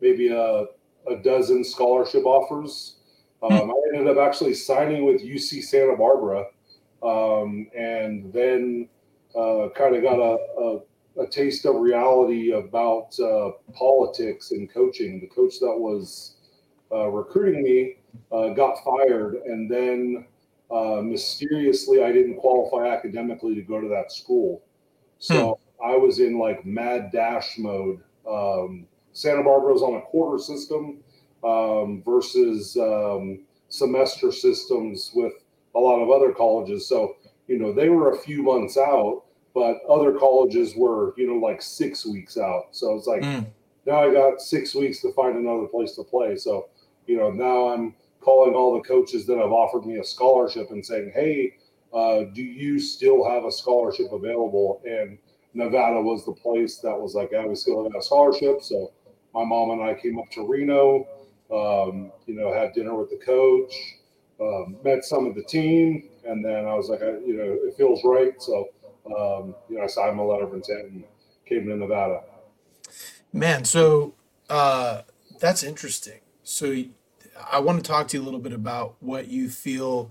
maybe 0.00 0.28
a, 0.28 0.66
a 1.10 1.16
dozen 1.22 1.64
scholarship 1.64 2.24
offers. 2.24 2.95
Hmm. 3.42 3.52
Um, 3.52 3.70
I 3.70 3.96
ended 3.96 4.16
up 4.16 4.22
actually 4.22 4.54
signing 4.54 5.04
with 5.04 5.22
UC 5.22 5.62
Santa 5.62 5.96
Barbara 5.96 6.46
um, 7.02 7.68
and 7.76 8.32
then 8.32 8.88
uh, 9.36 9.68
kind 9.74 9.94
of 9.94 10.02
got 10.02 10.18
a, 10.18 10.38
a, 10.58 11.22
a, 11.22 11.26
taste 11.28 11.66
of 11.66 11.76
reality 11.76 12.52
about 12.52 13.18
uh, 13.20 13.50
politics 13.74 14.52
and 14.52 14.72
coaching. 14.72 15.20
The 15.20 15.26
coach 15.26 15.60
that 15.60 15.76
was 15.76 16.36
uh, 16.90 17.08
recruiting 17.08 17.62
me 17.62 17.96
uh, 18.32 18.54
got 18.54 18.82
fired, 18.82 19.34
and 19.44 19.70
then 19.70 20.26
uh, 20.70 21.02
mysteriously, 21.02 22.02
I 22.02 22.12
didn't 22.12 22.36
qualify 22.36 22.88
academically 22.88 23.54
to 23.54 23.62
go 23.62 23.80
to 23.80 23.88
that 23.88 24.10
school. 24.10 24.62
So 25.18 25.60
hmm. 25.78 25.86
I 25.86 25.96
was 25.96 26.18
in 26.18 26.38
like 26.38 26.64
mad 26.64 27.10
dash 27.12 27.58
mode. 27.58 28.00
Um, 28.28 28.86
Santa 29.12 29.42
Barbara 29.42 29.72
was 29.72 29.82
on 29.82 29.94
a 29.94 30.02
quarter 30.02 30.42
system 30.42 30.98
um, 31.46 32.02
versus 32.04 32.76
um, 32.76 33.44
semester 33.68 34.32
systems 34.32 35.12
with 35.14 35.32
a 35.74 35.78
lot 35.78 36.00
of 36.00 36.10
other 36.10 36.32
colleges. 36.32 36.88
So, 36.88 37.16
you 37.46 37.58
know, 37.58 37.72
they 37.72 37.88
were 37.88 38.12
a 38.12 38.18
few 38.18 38.42
months 38.42 38.76
out, 38.76 39.22
but 39.54 39.78
other 39.88 40.12
colleges 40.12 40.74
were, 40.76 41.14
you 41.16 41.26
know, 41.26 41.36
like 41.36 41.62
six 41.62 42.04
weeks 42.04 42.36
out. 42.36 42.68
So 42.72 42.94
it's 42.94 43.06
like 43.06 43.22
mm. 43.22 43.46
now 43.86 44.08
I 44.08 44.12
got 44.12 44.40
six 44.40 44.74
weeks 44.74 45.00
to 45.02 45.12
find 45.12 45.36
another 45.36 45.66
place 45.66 45.92
to 45.96 46.02
play. 46.02 46.36
So, 46.36 46.68
you 47.06 47.16
know, 47.16 47.30
now 47.30 47.68
I'm 47.68 47.94
calling 48.20 48.54
all 48.54 48.74
the 48.74 48.88
coaches 48.88 49.26
that 49.26 49.38
have 49.38 49.52
offered 49.52 49.86
me 49.86 49.98
a 49.98 50.04
scholarship 50.04 50.70
and 50.70 50.84
saying, 50.84 51.12
hey, 51.14 51.54
uh, 51.94 52.24
do 52.34 52.42
you 52.42 52.80
still 52.80 53.28
have 53.28 53.44
a 53.44 53.52
scholarship 53.52 54.12
available? 54.12 54.82
And 54.84 55.18
Nevada 55.54 56.00
was 56.00 56.24
the 56.26 56.32
place 56.32 56.78
that 56.78 56.98
was 56.98 57.14
like, 57.14 57.32
I 57.32 57.46
was 57.46 57.62
still 57.62 57.84
have 57.84 57.94
a 57.94 58.02
scholarship. 58.02 58.62
So 58.62 58.92
my 59.32 59.44
mom 59.44 59.70
and 59.70 59.82
I 59.82 59.94
came 59.94 60.18
up 60.18 60.28
to 60.32 60.46
Reno, 60.46 61.06
um, 61.50 62.12
you 62.26 62.34
know, 62.34 62.52
had 62.52 62.72
dinner 62.72 62.94
with 62.94 63.10
the 63.10 63.16
coach, 63.24 63.74
um, 64.40 64.76
met 64.84 65.04
some 65.04 65.26
of 65.26 65.34
the 65.34 65.42
team, 65.44 66.08
and 66.24 66.44
then 66.44 66.66
I 66.66 66.74
was 66.74 66.88
like, 66.88 67.02
I, 67.02 67.18
you 67.24 67.36
know, 67.36 67.58
it 67.68 67.76
feels 67.76 68.00
right. 68.04 68.40
So, 68.42 68.68
um, 69.06 69.54
you 69.68 69.78
know, 69.78 69.84
I 69.84 69.86
signed 69.86 70.16
my 70.16 70.22
letter 70.22 70.44
of 70.44 70.54
intent 70.54 70.90
and 70.90 71.04
came 71.46 71.66
to 71.66 71.76
Nevada. 71.76 72.22
Man, 73.32 73.64
so 73.64 74.14
uh, 74.50 75.02
that's 75.38 75.62
interesting. 75.62 76.20
So, 76.42 76.84
I 77.50 77.60
want 77.60 77.84
to 77.84 77.88
talk 77.88 78.08
to 78.08 78.16
you 78.16 78.22
a 78.22 78.24
little 78.24 78.40
bit 78.40 78.52
about 78.54 78.96
what 79.00 79.28
you 79.28 79.50
feel, 79.50 80.10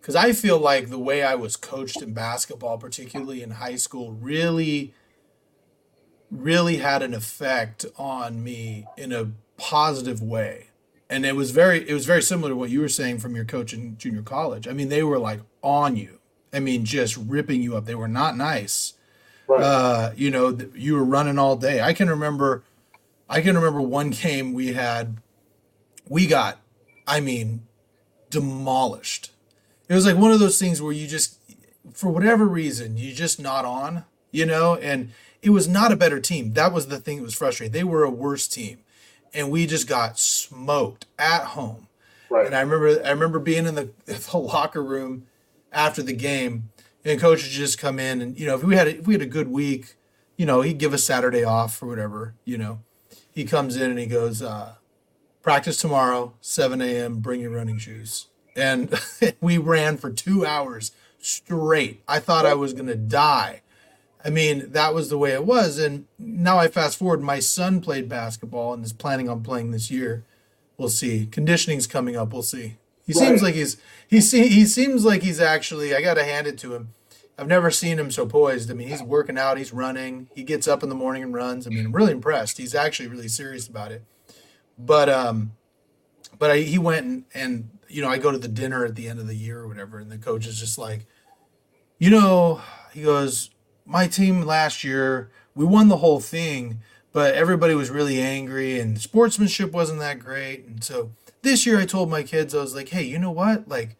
because 0.00 0.14
I 0.14 0.32
feel 0.32 0.58
like 0.58 0.88
the 0.88 0.98
way 0.98 1.22
I 1.22 1.34
was 1.34 1.56
coached 1.56 2.00
in 2.00 2.14
basketball, 2.14 2.78
particularly 2.78 3.42
in 3.42 3.52
high 3.52 3.76
school, 3.76 4.12
really, 4.12 4.94
really 6.30 6.76
had 6.76 7.02
an 7.02 7.12
effect 7.12 7.84
on 7.96 8.42
me 8.42 8.86
in 8.96 9.12
a 9.12 9.32
positive 9.56 10.22
way 10.22 10.68
and 11.08 11.24
it 11.24 11.36
was 11.36 11.50
very 11.50 11.88
it 11.88 11.94
was 11.94 12.06
very 12.06 12.22
similar 12.22 12.50
to 12.50 12.56
what 12.56 12.70
you 12.70 12.80
were 12.80 12.88
saying 12.88 13.18
from 13.18 13.36
your 13.36 13.44
coach 13.44 13.72
in 13.72 13.96
junior 13.98 14.22
college. 14.22 14.66
I 14.66 14.72
mean, 14.72 14.88
they 14.88 15.02
were 15.02 15.18
like 15.18 15.40
on 15.62 15.96
you. 15.96 16.18
I 16.52 16.60
mean, 16.60 16.84
just 16.84 17.16
ripping 17.16 17.62
you 17.62 17.76
up. 17.76 17.84
They 17.84 17.94
were 17.94 18.08
not 18.08 18.36
nice. 18.36 18.94
Right. 19.48 19.60
Uh, 19.60 20.12
you 20.16 20.30
know, 20.30 20.56
you 20.74 20.94
were 20.94 21.04
running 21.04 21.38
all 21.38 21.56
day. 21.56 21.80
I 21.80 21.92
can 21.92 22.08
remember, 22.08 22.62
I 23.28 23.40
can 23.40 23.56
remember 23.56 23.80
one 23.80 24.10
game 24.10 24.52
we 24.52 24.72
had, 24.72 25.18
we 26.08 26.26
got, 26.26 26.60
I 27.06 27.20
mean, 27.20 27.66
demolished. 28.30 29.32
It 29.88 29.94
was 29.94 30.06
like 30.06 30.16
one 30.16 30.30
of 30.30 30.40
those 30.40 30.58
things 30.58 30.80
where 30.80 30.92
you 30.92 31.06
just, 31.06 31.38
for 31.92 32.10
whatever 32.10 32.46
reason, 32.46 32.96
you 32.96 33.12
just 33.12 33.40
not 33.40 33.64
on, 33.64 34.04
you 34.30 34.46
know, 34.46 34.76
and 34.76 35.10
it 35.42 35.50
was 35.50 35.68
not 35.68 35.92
a 35.92 35.96
better 35.96 36.20
team. 36.20 36.54
That 36.54 36.72
was 36.72 36.86
the 36.86 36.98
thing 36.98 37.18
that 37.18 37.24
was 37.24 37.34
frustrating. 37.34 37.72
They 37.72 37.84
were 37.84 38.04
a 38.04 38.10
worse 38.10 38.46
team 38.46 38.78
and 39.34 39.50
we 39.50 39.66
just 39.66 39.88
got 39.88 40.18
smoked 40.18 41.06
at 41.18 41.44
home. 41.44 41.88
Right. 42.30 42.46
And 42.46 42.54
I 42.54 42.60
remember 42.60 43.04
I 43.04 43.10
remember 43.10 43.38
being 43.38 43.66
in 43.66 43.74
the, 43.74 43.90
the 44.06 44.38
locker 44.38 44.82
room 44.82 45.26
after 45.72 46.02
the 46.02 46.12
game, 46.12 46.70
and 47.04 47.20
coach 47.20 47.42
would 47.42 47.52
just 47.52 47.78
come 47.78 47.98
in 47.98 48.20
and 48.20 48.38
you 48.38 48.46
know 48.46 48.54
if 48.54 48.62
we 48.62 48.76
had 48.76 48.86
a, 48.86 48.98
if 48.98 49.06
we 49.06 49.14
had 49.14 49.22
a 49.22 49.26
good 49.26 49.48
week, 49.48 49.96
you 50.36 50.46
know 50.46 50.62
he'd 50.62 50.78
give 50.78 50.94
us 50.94 51.04
Saturday 51.04 51.44
off 51.44 51.82
or 51.82 51.86
whatever. 51.86 52.34
You 52.44 52.58
know, 52.58 52.80
he 53.32 53.44
comes 53.44 53.76
in 53.76 53.90
and 53.90 53.98
he 53.98 54.06
goes, 54.06 54.42
uh, 54.42 54.74
practice 55.42 55.76
tomorrow, 55.76 56.34
7 56.40 56.80
a.m. 56.80 57.20
Bring 57.20 57.40
your 57.40 57.50
running 57.50 57.78
shoes. 57.78 58.28
And 58.56 58.98
we 59.40 59.58
ran 59.58 59.96
for 59.96 60.10
two 60.10 60.46
hours 60.46 60.92
straight. 61.18 62.02
I 62.06 62.20
thought 62.20 62.46
I 62.46 62.54
was 62.54 62.72
gonna 62.72 62.94
die. 62.94 63.62
I 64.24 64.30
mean, 64.30 64.70
that 64.72 64.94
was 64.94 65.10
the 65.10 65.18
way 65.18 65.32
it 65.32 65.44
was. 65.44 65.78
And 65.78 66.06
now 66.18 66.58
I 66.58 66.68
fast 66.68 66.98
forward, 66.98 67.20
my 67.20 67.40
son 67.40 67.80
played 67.80 68.08
basketball 68.08 68.72
and 68.72 68.84
is 68.84 68.92
planning 68.92 69.28
on 69.28 69.42
playing 69.42 69.70
this 69.70 69.90
year. 69.90 70.24
We'll 70.78 70.88
see. 70.88 71.26
Conditioning's 71.26 71.86
coming 71.86 72.16
up. 72.16 72.32
We'll 72.32 72.42
see. 72.42 72.76
He 73.06 73.12
right. 73.12 73.26
seems 73.26 73.42
like 73.42 73.54
he's 73.54 73.76
he 74.08 74.20
see, 74.22 74.48
he 74.48 74.64
seems 74.64 75.04
like 75.04 75.22
he's 75.22 75.40
actually 75.40 75.94
I 75.94 76.00
got 76.00 76.14
to 76.14 76.24
hand 76.24 76.46
it 76.46 76.58
to 76.60 76.74
him. 76.74 76.94
I've 77.38 77.48
never 77.48 77.70
seen 77.70 77.98
him 77.98 78.10
so 78.10 78.26
poised. 78.26 78.70
I 78.70 78.74
mean, 78.74 78.88
he's 78.88 79.02
working 79.02 79.36
out, 79.36 79.58
he's 79.58 79.72
running, 79.72 80.28
he 80.34 80.42
gets 80.44 80.68
up 80.68 80.82
in 80.82 80.88
the 80.88 80.94
morning 80.94 81.22
and 81.22 81.34
runs. 81.34 81.66
I 81.66 81.70
mean, 81.70 81.84
I'm 81.84 81.92
really 81.92 82.12
impressed. 82.12 82.58
He's 82.58 82.74
actually 82.74 83.08
really 83.08 83.28
serious 83.28 83.68
about 83.68 83.92
it. 83.92 84.02
But 84.78 85.08
um 85.08 85.52
but 86.38 86.50
I, 86.50 86.58
he 86.60 86.78
went 86.78 87.04
and, 87.04 87.24
and 87.34 87.70
you 87.88 88.00
know, 88.00 88.08
I 88.08 88.18
go 88.18 88.32
to 88.32 88.38
the 88.38 88.48
dinner 88.48 88.84
at 88.84 88.94
the 88.94 89.08
end 89.08 89.20
of 89.20 89.26
the 89.26 89.36
year 89.36 89.60
or 89.60 89.68
whatever 89.68 89.98
and 89.98 90.10
the 90.10 90.18
coach 90.18 90.46
is 90.46 90.58
just 90.58 90.78
like, 90.78 91.06
"You 91.98 92.10
know, 92.10 92.62
he 92.92 93.02
goes, 93.02 93.50
my 93.86 94.06
team 94.06 94.42
last 94.42 94.84
year, 94.84 95.30
we 95.54 95.64
won 95.64 95.88
the 95.88 95.98
whole 95.98 96.20
thing, 96.20 96.80
but 97.12 97.34
everybody 97.34 97.74
was 97.74 97.90
really 97.90 98.20
angry 98.20 98.80
and 98.80 99.00
sportsmanship 99.00 99.72
wasn't 99.72 100.00
that 100.00 100.18
great. 100.18 100.64
And 100.64 100.82
so 100.82 101.10
this 101.42 101.66
year 101.66 101.78
I 101.78 101.86
told 101.86 102.10
my 102.10 102.22
kids, 102.22 102.54
I 102.54 102.60
was 102.60 102.74
like, 102.74 102.88
hey, 102.88 103.02
you 103.02 103.18
know 103.18 103.30
what? 103.30 103.68
Like, 103.68 103.96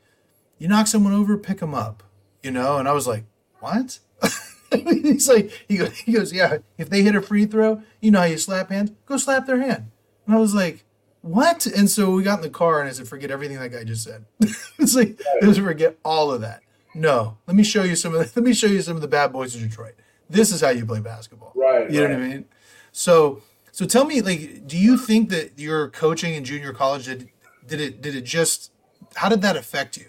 you 0.59 0.69
knock 0.69 0.87
someone 0.87 1.13
over, 1.13 1.37
pick 1.37 1.59
them 1.59 1.75
up, 1.75 2.03
you 2.43 2.51
know? 2.51 2.79
And 2.79 2.89
I 2.89 2.93
was 2.93 3.07
like, 3.07 3.25
what? 3.61 3.99
He's 4.73 5.29
like, 5.29 5.51
he 5.69 5.77
goes, 5.77 5.97
he 5.99 6.13
goes, 6.13 6.33
yeah, 6.33 6.59
if 6.79 6.91
they 6.91 7.03
hit 7.03 7.15
a 7.15 7.23
free 7.23 7.47
throw, 7.47 7.83
you 8.01 8.11
know 8.11 8.21
how 8.21 8.25
you 8.25 8.39
slap 8.39 8.71
hands? 8.71 8.91
Go 9.07 9.17
slap 9.17 9.47
their 9.47 9.61
hand. 9.61 9.91
And 10.27 10.35
I 10.35 10.39
was 10.39 10.55
like, 10.55 10.85
what? 11.21 11.67
And 11.67 11.89
so 11.89 12.11
we 12.11 12.23
got 12.23 12.39
in 12.39 12.43
the 12.43 12.51
car 12.51 12.81
and 12.81 12.89
I 12.89 12.93
said, 12.93 13.07
forget 13.07 13.31
everything 13.31 13.59
that 13.59 13.71
guy 13.71 13.85
just 13.85 14.05
said. 14.05 14.25
it's 14.79 14.95
like, 14.95 15.21
just 15.43 15.61
forget 15.61 15.97
all 16.05 16.33
of 16.33 16.41
that. 16.41 16.64
No, 16.95 17.39
let 17.47 17.57
me 17.57 17.65
show 17.65 17.83
you 17.83 17.97
some 17.97 18.15
of 18.15 18.21
the, 18.21 18.41
let 18.41 18.45
me 18.45 18.55
show 18.55 18.67
you 18.67 18.81
some 18.83 18.97
of 18.97 19.03
the 19.03 19.09
bad 19.09 19.33
boys 19.33 19.55
of 19.55 19.61
Detroit. 19.63 19.95
This 20.31 20.53
is 20.53 20.61
how 20.61 20.71
you 20.71 20.87
play 20.87 21.01
basketball. 21.01 21.53
Right. 21.55 21.91
You 21.91 22.01
know 22.01 22.07
right. 22.07 22.19
what 22.19 22.25
I 22.25 22.29
mean? 22.29 22.45
So 22.93 23.43
So 23.73 23.87
tell 23.87 24.05
me, 24.05 24.21
like, 24.21 24.67
do 24.67 24.79
you 24.79 24.97
think 24.97 25.31
that 25.31 25.59
your 25.59 25.89
coaching 25.91 26.35
in 26.35 26.45
junior 26.45 26.73
college 26.73 27.07
did 27.07 27.29
did 27.67 27.81
it 27.81 28.01
did 28.01 28.15
it 28.15 28.25
just 28.25 28.71
how 29.17 29.29
did 29.29 29.43
that 29.43 29.57
affect 29.57 29.97
you? 29.97 30.07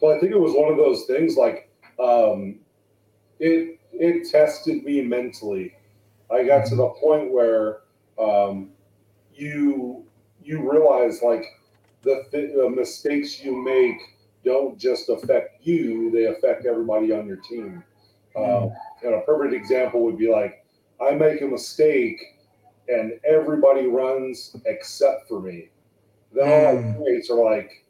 Well, 0.00 0.16
I 0.16 0.20
think 0.20 0.32
it 0.32 0.40
was 0.40 0.52
one 0.54 0.70
of 0.70 0.76
those 0.76 1.04
things 1.06 1.36
like 1.36 1.70
um, 1.98 2.60
it 3.38 3.78
it 3.92 4.30
tested 4.30 4.82
me 4.82 5.02
mentally. 5.02 5.74
I 6.30 6.44
got 6.44 6.66
to 6.66 6.76
the 6.76 6.88
point 6.88 7.32
where 7.32 7.80
um, 8.18 8.70
you 9.34 10.04
you 10.42 10.70
realize 10.70 11.22
like 11.22 11.44
the, 12.02 12.24
th- 12.30 12.54
the 12.54 12.68
mistakes 12.68 13.42
you 13.42 13.62
make 13.62 13.98
don't 14.44 14.78
just 14.78 15.08
affect 15.08 15.64
you; 15.64 16.10
they 16.10 16.26
affect 16.26 16.66
everybody 16.66 17.12
on 17.12 17.26
your 17.26 17.38
team. 17.38 17.82
Um, 18.36 18.72
and 19.02 19.14
a 19.14 19.20
perfect 19.22 19.54
example 19.54 20.04
would 20.04 20.18
be 20.18 20.30
like 20.30 20.64
I 21.00 21.14
make 21.14 21.40
a 21.40 21.46
mistake 21.46 22.20
and 22.88 23.12
everybody 23.24 23.86
runs 23.86 24.56
except 24.66 25.28
for 25.28 25.40
me. 25.40 25.70
Then 26.32 26.48
all 26.48 26.80
my 26.80 26.92
teammates 26.92 27.30
are 27.30 27.42
like, 27.42 27.84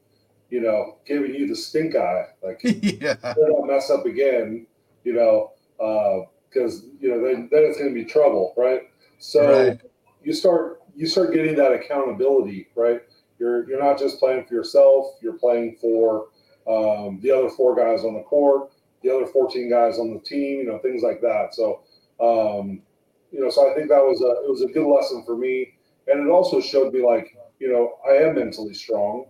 you 0.51 0.61
know, 0.61 0.99
giving 1.07 1.35
you 1.35 1.49
the 1.49 1.57
stink 1.57 1.97
eye, 1.97 2.25
like 2.43 2.61
yeah. 2.65 3.17
don't 3.35 3.67
mess 3.67 3.91
up 3.91 4.07
again, 4.07 4.67
you 5.05 5.13
know, 5.13 5.53
because 5.79 6.83
uh, 6.83 6.87
you 7.01 7.11
know 7.11 7.23
then, 7.23 7.49
then 7.51 7.65
it's 7.65 7.79
going 7.79 7.93
to 7.93 7.95
be 7.95 8.05
trouble, 8.05 8.55
right? 8.57 8.83
So 9.19 9.69
right. 9.69 9.81
you 10.23 10.33
start 10.33 10.83
you 10.97 11.07
start 11.07 11.33
getting 11.33 11.57
that 11.57 11.73
accountability, 11.73 12.69
right? 12.75 13.03
You're 13.39 13.69
you're 13.69 13.83
not 13.83 13.99
just 13.99 14.19
playing 14.19 14.45
for 14.47 14.55
yourself; 14.55 15.15
you're 15.21 15.39
playing 15.39 15.77
for 15.81 16.29
um, 16.69 17.21
the 17.23 17.31
other 17.31 17.51
four 17.51 17.75
guys 17.75 18.05
on 18.05 18.15
the 18.15 18.23
court, 18.23 18.71
the 19.03 19.11
other 19.15 19.27
14 19.27 19.71
guys 19.71 19.99
on 19.99 20.13
the 20.13 20.21
team, 20.21 20.59
you 20.59 20.65
know, 20.65 20.79
things 20.79 21.03
like 21.03 21.21
that. 21.21 21.55
So, 21.55 21.83
um, 22.21 22.83
you 23.33 23.41
know, 23.41 23.51
so 23.51 23.71
I 23.71 23.75
think 23.75 23.89
that 23.89 24.03
was 24.03 24.21
a 24.21 24.45
it 24.45 24.51
was 24.51 24.63
a 24.63 24.67
good 24.67 24.87
lesson 24.87 25.23
for 25.25 25.37
me, 25.37 25.75
and 26.09 26.27
it 26.27 26.31
also 26.31 26.61
showed 26.61 26.93
me 26.93 27.05
like, 27.05 27.37
you 27.59 27.73
know, 27.73 27.95
I 28.09 28.23
am 28.25 28.35
mentally 28.35 28.75
strong. 28.75 29.27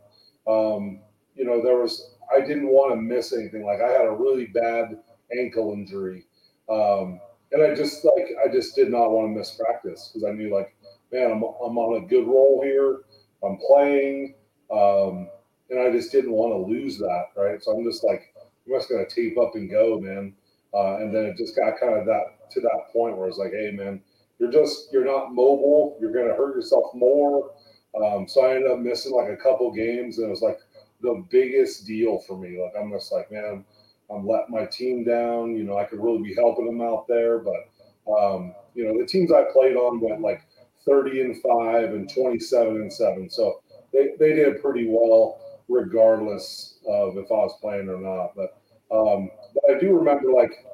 Um, 0.49 1.01
you 1.35 1.45
know, 1.45 1.63
there 1.63 1.77
was 1.77 2.15
I 2.35 2.41
didn't 2.41 2.69
want 2.69 2.93
to 2.93 2.97
miss 2.97 3.33
anything. 3.33 3.65
Like 3.65 3.81
I 3.81 3.91
had 3.91 4.07
a 4.07 4.13
really 4.13 4.47
bad 4.47 4.99
ankle 5.39 5.73
injury, 5.73 6.27
um, 6.69 7.21
and 7.53 7.63
I 7.63 7.75
just 7.75 8.05
like 8.05 8.29
I 8.45 8.53
just 8.53 8.75
did 8.75 8.91
not 8.91 9.11
want 9.11 9.33
to 9.33 9.39
miss 9.39 9.57
practice 9.57 10.11
because 10.13 10.29
I 10.29 10.33
knew 10.33 10.55
like, 10.55 10.75
man, 11.13 11.31
I'm 11.31 11.43
I'm 11.43 11.79
on 11.79 12.03
a 12.03 12.07
good 12.07 12.27
roll 12.27 12.63
here. 12.63 13.01
I'm 13.43 13.59
playing, 13.67 14.35
um, 14.71 15.29
and 15.71 15.81
I 15.81 15.91
just 15.91 16.13
didn't 16.13 16.33
want 16.33 16.53
to 16.53 16.73
lose 16.73 16.99
that. 16.99 17.27
Right, 17.37 17.63
so 17.63 17.73
I'm 17.73 17.85
just 17.85 18.05
like, 18.05 18.35
I'm 18.67 18.79
just 18.79 18.91
gonna 18.91 19.09
tape 19.09 19.39
up 19.39 19.55
and 19.55 19.71
go, 19.71 20.01
man. 20.01 20.35
Uh, 20.73 20.99
and 20.99 21.15
then 21.15 21.25
it 21.25 21.37
just 21.37 21.57
got 21.57 21.81
kind 21.81 21.95
of 21.95 22.07
that 22.07 22.51
to 22.53 22.61
that 22.61 22.93
point 22.93 23.17
where 23.17 23.29
it's 23.29 23.39
like, 23.39 23.53
hey, 23.53 23.71
man, 23.73 24.01
you're 24.39 24.53
just 24.53 24.93
you're 24.93 25.05
not 25.05 25.33
mobile. 25.33 25.97
You're 26.01 26.13
gonna 26.13 26.35
hurt 26.35 26.57
yourself 26.57 26.87
more. 26.95 27.53
Um, 27.95 28.29
so 28.29 28.45
I 28.45 28.55
ended 28.55 28.71
up 28.71 28.79
missing 28.79 29.13
like 29.13 29.29
a 29.29 29.37
couple 29.37 29.73
games, 29.73 30.19
and 30.19 30.27
it 30.27 30.31
was 30.31 30.43
like 30.43 30.59
the 31.03 31.25
biggest 31.31 31.87
deal 31.87 32.19
for 32.27 32.37
me. 32.37 32.61
Like 32.61 32.73
I'm 32.81 32.91
just 32.91 33.13
like, 33.13 33.31
man, 33.31 33.65
I'm 34.11 34.27
letting 34.27 34.55
my 34.55 34.67
team 34.67 35.05
down. 35.05 35.57
You 35.57 35.65
know, 35.65 35.79
I 35.79 35.85
could 35.85 36.03
really 36.03 36.23
be 36.23 36.35
helping 36.35 36.67
them 36.67 36.81
out 36.81 37.07
there, 37.09 37.39
but 37.39 37.69
um, 38.11 38.55
you 38.75 38.85
know, 38.85 38.99
the 38.99 39.07
teams 39.07 39.33
I 39.33 39.45
played 39.53 39.77
on 39.77 40.01
went 40.01 40.21
like 40.21 40.43
30 40.87 41.21
and 41.21 41.43
five 41.43 41.91
and 41.91 42.13
27 42.13 42.77
and 42.77 42.93
seven, 42.93 43.29
so 43.29 43.61
they 43.93 44.11
they 44.19 44.35
did 44.35 44.63
pretty 44.63 44.87
well 44.89 45.41
regardless 45.71 46.79
of 46.87 47.17
if 47.17 47.31
I 47.31 47.35
was 47.35 47.57
playing 47.61 47.89
or 47.89 48.01
not. 48.01 48.35
But 48.35 48.59
um, 48.95 49.31
but 49.55 49.77
I 49.77 49.79
do 49.79 49.97
remember 49.97 50.33
like 50.33 50.67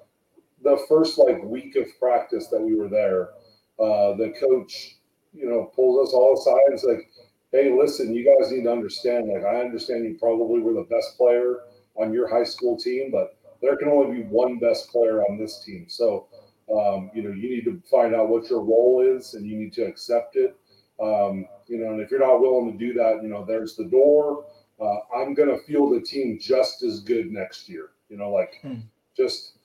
the 0.62 0.78
first 0.88 1.18
like 1.18 1.42
week 1.44 1.76
of 1.76 1.86
practice 2.00 2.48
that 2.48 2.60
we 2.60 2.74
were 2.74 2.88
there, 2.88 3.30
uh, 3.78 4.16
the 4.16 4.34
coach, 4.40 4.96
you 5.34 5.48
know, 5.48 5.70
pulls 5.74 6.08
us 6.08 6.14
all 6.14 6.34
aside 6.34 6.70
and 6.70 6.80
said, 6.80 6.90
like, 6.96 7.10
hey, 7.52 7.72
listen, 7.78 8.14
you 8.14 8.24
guys 8.24 8.50
need 8.50 8.64
to 8.64 8.72
understand. 8.72 9.28
Like, 9.28 9.44
I 9.44 9.60
understand 9.60 10.04
you 10.04 10.16
probably 10.18 10.60
were 10.60 10.72
the 10.72 10.86
best 10.90 11.16
player 11.16 11.60
on 11.96 12.12
your 12.12 12.28
high 12.28 12.44
school 12.44 12.76
team, 12.76 13.10
but 13.12 13.36
there 13.62 13.76
can 13.76 13.88
only 13.88 14.22
be 14.22 14.28
one 14.28 14.58
best 14.58 14.90
player 14.90 15.22
on 15.22 15.38
this 15.38 15.62
team. 15.64 15.86
So, 15.88 16.26
um, 16.72 17.10
you 17.14 17.22
know, 17.22 17.30
you 17.30 17.48
need 17.48 17.64
to 17.64 17.80
find 17.90 18.14
out 18.14 18.28
what 18.28 18.50
your 18.50 18.62
role 18.62 19.04
is 19.06 19.34
and 19.34 19.46
you 19.46 19.56
need 19.56 19.72
to 19.74 19.82
accept 19.82 20.36
it. 20.36 20.56
Um, 21.00 21.46
you 21.66 21.78
know, 21.78 21.92
and 21.92 22.00
if 22.00 22.10
you're 22.10 22.20
not 22.20 22.40
willing 22.40 22.72
to 22.72 22.78
do 22.78 22.92
that, 22.94 23.20
you 23.22 23.28
know, 23.28 23.44
there's 23.44 23.76
the 23.76 23.84
door. 23.84 24.44
Uh, 24.80 24.98
I'm 25.14 25.34
going 25.34 25.48
to 25.48 25.64
feel 25.64 25.88
the 25.88 26.00
team 26.00 26.38
just 26.40 26.82
as 26.82 27.00
good 27.00 27.32
next 27.32 27.68
year. 27.68 27.90
You 28.08 28.16
know, 28.18 28.30
like 28.30 28.58
hmm. 28.62 28.80
just 29.16 29.58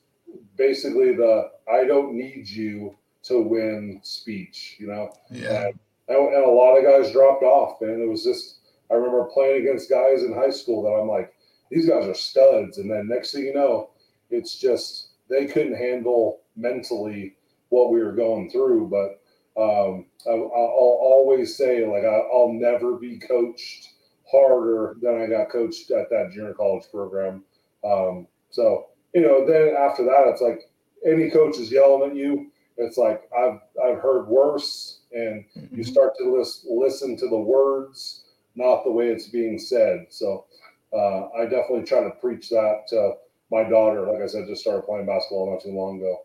basically 0.57 1.15
the 1.15 1.51
I 1.71 1.85
don't 1.85 2.13
need 2.13 2.47
you 2.47 2.95
to 3.23 3.41
win 3.41 3.99
speech, 4.03 4.77
you 4.79 4.87
know? 4.87 5.13
Yeah. 5.29 5.67
And 5.67 5.79
and, 6.07 6.43
a 6.43 6.49
lot 6.49 6.77
of 6.77 6.83
guys 6.83 7.11
dropped 7.11 7.43
off, 7.43 7.81
and 7.81 8.01
it 8.01 8.09
was 8.09 8.23
just 8.23 8.59
I 8.89 8.95
remember 8.95 9.29
playing 9.33 9.61
against 9.61 9.89
guys 9.89 10.23
in 10.23 10.33
high 10.33 10.49
school 10.49 10.83
that 10.83 11.01
I'm 11.01 11.07
like, 11.07 11.33
these 11.69 11.87
guys 11.87 12.05
are 12.05 12.13
studs, 12.13 12.77
and 12.77 12.91
then 12.91 13.07
next 13.07 13.31
thing 13.31 13.45
you 13.45 13.53
know, 13.53 13.91
it's 14.29 14.57
just 14.57 15.09
they 15.29 15.45
couldn't 15.45 15.77
handle 15.77 16.41
mentally 16.55 17.35
what 17.69 17.91
we 17.91 18.01
were 18.01 18.11
going 18.11 18.49
through. 18.49 18.89
But 18.89 19.21
um, 19.61 20.05
I, 20.27 20.33
will 20.33 20.99
always 21.01 21.55
say 21.55 21.85
like 21.85 22.03
I, 22.03 22.17
will 22.31 22.53
never 22.53 22.97
be 22.97 23.19
coached 23.19 23.89
harder 24.31 24.95
than 25.01 25.21
I 25.21 25.27
got 25.27 25.49
coached 25.49 25.91
at 25.91 26.09
that 26.09 26.31
junior 26.33 26.53
college 26.53 26.85
program. 26.91 27.43
Um, 27.83 28.27
so 28.49 28.87
you 29.13 29.21
know, 29.21 29.45
then 29.45 29.75
after 29.77 30.03
that, 30.05 30.27
it's 30.27 30.41
like 30.41 30.69
any 31.05 31.29
coach 31.29 31.57
is 31.57 31.71
yelling 31.71 32.11
at 32.11 32.15
you. 32.15 32.51
It's 32.77 32.97
like 32.97 33.29
I've 33.37 33.59
I've 33.83 33.99
heard 33.99 34.27
worse 34.27 34.99
and 35.13 35.43
mm-hmm. 35.57 35.75
you 35.75 35.83
start 35.83 36.13
to 36.17 36.37
list, 36.37 36.65
listen 36.69 37.17
to 37.17 37.27
the 37.27 37.37
words, 37.37 38.23
not 38.55 38.83
the 38.83 38.91
way 38.91 39.07
it's 39.07 39.27
being 39.27 39.59
said. 39.59 40.05
So 40.09 40.45
uh, 40.93 41.27
I 41.37 41.43
definitely 41.43 41.83
try 41.83 42.03
to 42.03 42.11
preach 42.11 42.49
that 42.49 42.83
to 42.89 43.13
my 43.51 43.63
daughter. 43.63 44.07
Like 44.07 44.21
I 44.21 44.27
said, 44.27 44.47
just 44.47 44.61
started 44.61 44.85
playing 44.85 45.05
basketball 45.05 45.51
not 45.51 45.61
too 45.61 45.75
long 45.75 45.97
ago. 45.97 46.21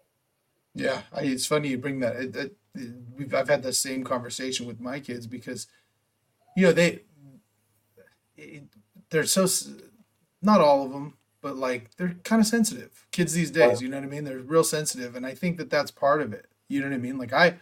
Yeah, 0.74 1.02
I, 1.12 1.22
it's 1.22 1.46
funny 1.46 1.68
you 1.68 1.78
bring 1.78 2.00
that. 2.00 2.16
It, 2.16 2.36
it, 2.36 2.56
it, 2.74 2.92
we've 3.16 3.34
I've 3.34 3.48
had 3.48 3.62
the 3.62 3.72
same 3.72 4.04
conversation 4.04 4.66
with 4.66 4.80
my 4.80 5.00
kids 5.00 5.26
because, 5.26 5.66
you 6.56 6.66
know, 6.66 6.72
they 6.72 7.02
they're 9.10 9.24
so 9.24 9.46
not 10.42 10.60
all 10.60 10.84
of 10.84 10.92
them, 10.92 11.14
but 11.40 11.56
like 11.56 11.90
they're 11.96 12.16
kind 12.24 12.40
of 12.40 12.46
sensitive. 12.46 13.06
Kids 13.12 13.32
these 13.32 13.50
days, 13.50 13.80
you 13.80 13.88
know 13.88 13.96
what 13.96 14.04
I 14.04 14.08
mean? 14.08 14.24
They're 14.24 14.38
real 14.38 14.64
sensitive, 14.64 15.16
and 15.16 15.26
I 15.26 15.34
think 15.34 15.56
that 15.58 15.70
that's 15.70 15.90
part 15.90 16.22
of 16.22 16.32
it. 16.32 16.46
You 16.68 16.80
know 16.80 16.88
what 16.88 16.94
I 16.94 16.98
mean? 16.98 17.18
Like 17.18 17.32
I 17.32 17.56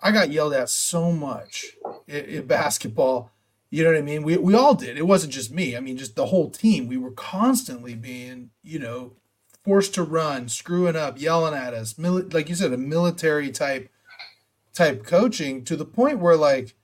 I 0.00 0.10
got 0.10 0.30
yelled 0.30 0.52
at 0.52 0.68
so 0.68 1.12
much 1.12 1.66
in, 2.06 2.24
in, 2.24 2.46
basketball. 2.46 3.30
You 3.70 3.84
know 3.84 3.90
what 3.90 3.98
I 3.98 4.02
mean? 4.02 4.22
We, 4.22 4.36
we 4.36 4.54
all 4.54 4.74
did. 4.74 4.96
It 4.96 5.06
wasn't 5.06 5.32
just 5.32 5.50
me. 5.50 5.76
I 5.76 5.80
mean, 5.80 5.96
just 5.96 6.14
the 6.14 6.26
whole 6.26 6.50
team. 6.50 6.86
We 6.86 6.96
were 6.96 7.10
constantly 7.10 7.94
being, 7.94 8.50
you 8.62 8.78
know, 8.78 9.14
forced 9.64 9.94
to 9.94 10.02
run, 10.02 10.48
screwing 10.48 10.94
up, 10.94 11.20
yelling 11.20 11.54
at 11.54 11.74
us. 11.74 11.94
Mili- 11.94 12.32
like 12.32 12.48
you 12.48 12.54
said, 12.54 12.72
a 12.72 12.76
military 12.76 13.50
type 13.50 13.90
type 14.72 15.04
coaching 15.04 15.64
to 15.64 15.76
the 15.76 15.84
point 15.84 16.18
where 16.18 16.36
like, 16.36 16.74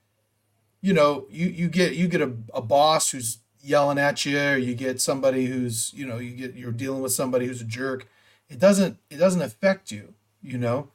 you 0.81 0.93
know, 0.93 1.25
you 1.29 1.47
you 1.47 1.67
get 1.67 1.93
you 1.93 2.07
get 2.07 2.21
a, 2.21 2.33
a 2.53 2.61
boss 2.61 3.11
who's 3.11 3.39
yelling 3.61 3.97
at 3.97 4.25
you, 4.25 4.39
or 4.39 4.57
you 4.57 4.73
get 4.75 4.99
somebody 4.99 5.45
who's, 5.45 5.93
you 5.93 6.05
know, 6.05 6.17
you 6.17 6.31
get 6.31 6.55
you're 6.55 6.71
dealing 6.71 7.01
with 7.01 7.11
somebody 7.11 7.45
who's 7.45 7.61
a 7.61 7.65
jerk. 7.65 8.07
It 8.49 8.59
doesn't 8.59 8.97
it 9.09 9.17
doesn't 9.17 9.41
affect 9.41 9.91
you, 9.91 10.13
you 10.41 10.57
know. 10.57 10.89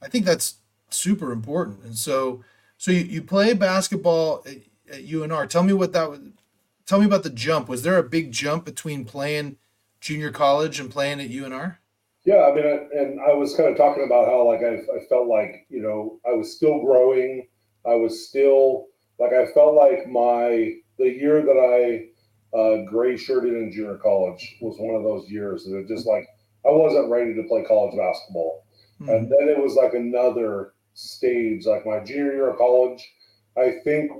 I 0.00 0.08
think 0.08 0.24
that's 0.24 0.56
super 0.90 1.32
important. 1.32 1.84
And 1.84 1.96
so, 1.96 2.44
so 2.78 2.90
you, 2.90 3.00
you 3.00 3.22
play 3.22 3.52
basketball 3.54 4.44
at, 4.46 4.56
at 4.92 5.06
UNR. 5.06 5.48
Tell 5.48 5.62
me 5.62 5.72
what 5.72 5.92
that 5.92 6.10
was. 6.10 6.20
Tell 6.86 6.98
me 6.98 7.06
about 7.06 7.22
the 7.22 7.30
jump. 7.30 7.68
Was 7.68 7.82
there 7.82 7.98
a 7.98 8.02
big 8.02 8.32
jump 8.32 8.64
between 8.64 9.04
playing 9.04 9.56
junior 10.00 10.30
college 10.30 10.80
and 10.80 10.90
playing 10.90 11.20
at 11.20 11.30
UNR? 11.30 11.76
Yeah, 12.24 12.44
I 12.44 12.54
mean, 12.54 12.88
and 12.92 13.20
I 13.20 13.32
was 13.34 13.54
kind 13.56 13.68
of 13.68 13.76
talking 13.76 14.04
about 14.04 14.26
how 14.26 14.46
like 14.46 14.60
I, 14.60 14.74
I 14.74 15.06
felt 15.08 15.26
like 15.26 15.66
you 15.68 15.82
know 15.82 16.20
I 16.26 16.34
was 16.34 16.54
still 16.54 16.80
growing. 16.80 17.48
I 17.84 17.94
was 17.94 18.28
still 18.28 18.86
like 19.22 19.32
I 19.32 19.52
felt 19.52 19.74
like 19.74 20.08
my 20.08 20.74
the 20.98 21.08
year 21.08 21.42
that 21.42 21.56
I 21.56 22.56
uh, 22.56 22.84
gray 22.90 23.16
shirted 23.16 23.54
in 23.54 23.72
junior 23.72 23.96
college 23.96 24.56
was 24.60 24.76
one 24.78 24.96
of 24.96 25.04
those 25.04 25.30
years 25.30 25.64
that 25.64 25.76
it 25.78 25.88
just 25.88 26.06
like 26.06 26.26
I 26.66 26.70
wasn't 26.70 27.10
ready 27.10 27.34
to 27.34 27.42
play 27.44 27.64
college 27.64 27.96
basketball. 27.96 28.64
Mm-hmm. 29.00 29.08
And 29.10 29.30
then 29.30 29.48
it 29.48 29.58
was 29.58 29.74
like 29.74 29.94
another 29.94 30.72
stage, 30.94 31.66
like 31.66 31.86
my 31.86 32.00
junior 32.00 32.32
year 32.32 32.50
of 32.50 32.58
college. 32.58 33.02
I 33.56 33.76
think 33.84 34.10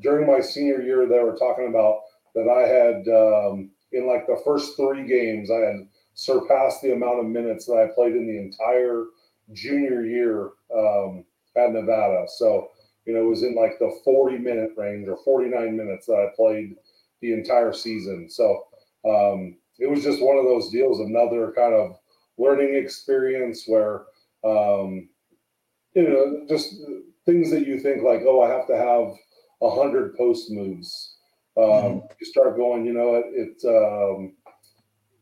during 0.00 0.26
my 0.26 0.40
senior 0.40 0.82
year, 0.82 1.06
they 1.06 1.18
were 1.18 1.36
talking 1.36 1.68
about 1.68 2.00
that 2.34 2.48
I 2.48 2.66
had 2.66 3.08
um, 3.08 3.70
in 3.92 4.06
like 4.06 4.26
the 4.26 4.40
first 4.44 4.76
three 4.76 5.06
games, 5.06 5.50
I 5.50 5.56
had 5.56 5.88
surpassed 6.14 6.82
the 6.82 6.92
amount 6.92 7.20
of 7.20 7.26
minutes 7.26 7.66
that 7.66 7.76
I 7.76 7.94
played 7.94 8.14
in 8.14 8.26
the 8.26 8.38
entire 8.38 9.06
junior 9.52 10.04
year 10.04 10.50
um, 10.74 11.24
at 11.56 11.72
Nevada. 11.72 12.26
So, 12.36 12.70
you 13.06 13.14
know, 13.14 13.20
it 13.20 13.28
was 13.28 13.42
in 13.42 13.54
like 13.54 13.78
the 13.78 13.98
40 14.04 14.38
minute 14.38 14.72
range 14.76 15.08
or 15.08 15.18
49 15.24 15.76
minutes 15.76 16.06
that 16.06 16.14
I 16.14 16.36
played 16.36 16.76
the 17.20 17.32
entire 17.32 17.72
season. 17.72 18.28
So, 18.30 18.64
um, 19.04 19.56
it 19.78 19.88
was 19.88 20.04
just 20.04 20.22
one 20.22 20.36
of 20.36 20.44
those 20.44 20.70
deals, 20.70 21.00
another 21.00 21.52
kind 21.56 21.74
of 21.74 21.96
learning 22.38 22.74
experience 22.74 23.64
where 23.66 24.04
um, 24.44 25.08
you 25.94 26.08
know, 26.08 26.46
just 26.48 26.74
things 27.26 27.50
that 27.50 27.66
you 27.66 27.78
think 27.80 28.02
like, 28.02 28.22
oh, 28.26 28.42
I 28.42 28.50
have 28.50 28.66
to 28.68 28.76
have 28.76 29.14
a 29.62 29.74
hundred 29.74 30.16
post 30.16 30.50
moves. 30.50 31.16
Um, 31.56 31.64
mm-hmm. 31.64 32.06
You 32.20 32.26
start 32.26 32.56
going, 32.56 32.86
you 32.86 32.92
know, 32.92 33.16
it, 33.16 33.26
it 33.34 33.64
um, 33.66 34.34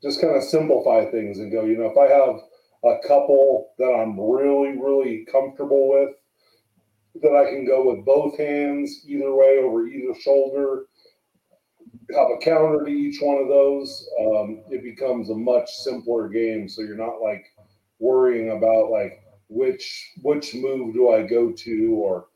just 0.03 0.21
kind 0.21 0.37
of 0.37 0.43
simplify 0.43 1.11
things 1.11 1.39
and 1.39 1.51
go, 1.51 1.65
you 1.65 1.79
know, 1.79 1.87
if 1.87 1.99
I 1.99 2.13
have 2.13 2.41
a 2.85 3.07
couple 3.07 3.71
that 3.79 3.93
I'm 3.93 4.21
really, 4.21 4.79
really 4.79 5.27
comfortable 5.31 5.89
with, 5.89 6.11
that 7.23 7.35
I 7.35 7.51
can 7.51 7.67
go 7.67 7.91
with 7.91 8.05
both 8.05 8.39
hands 8.39 9.05
either 9.07 9.35
way 9.35 9.59
over 9.63 9.87
either 9.87 10.19
shoulder, 10.21 10.87
have 12.15 12.29
a 12.31 12.39
counter 12.39 12.85
to 12.85 12.91
each 12.91 13.21
one 13.21 13.39
of 13.39 13.49
those, 13.49 14.09
um, 14.21 14.63
it 14.71 14.83
becomes 14.83 15.31
a 15.31 15.35
much 15.35 15.71
simpler 15.71 16.29
game. 16.29 16.69
So 16.69 16.83
you're 16.83 16.97
not 16.97 17.21
like 17.23 17.45
worrying 17.99 18.57
about 18.57 18.91
like 18.91 19.23
which 19.49 20.13
which 20.23 20.55
move 20.55 20.95
do 20.95 21.11
I 21.11 21.23
go 21.23 21.53
to 21.53 21.95
or 21.95 22.27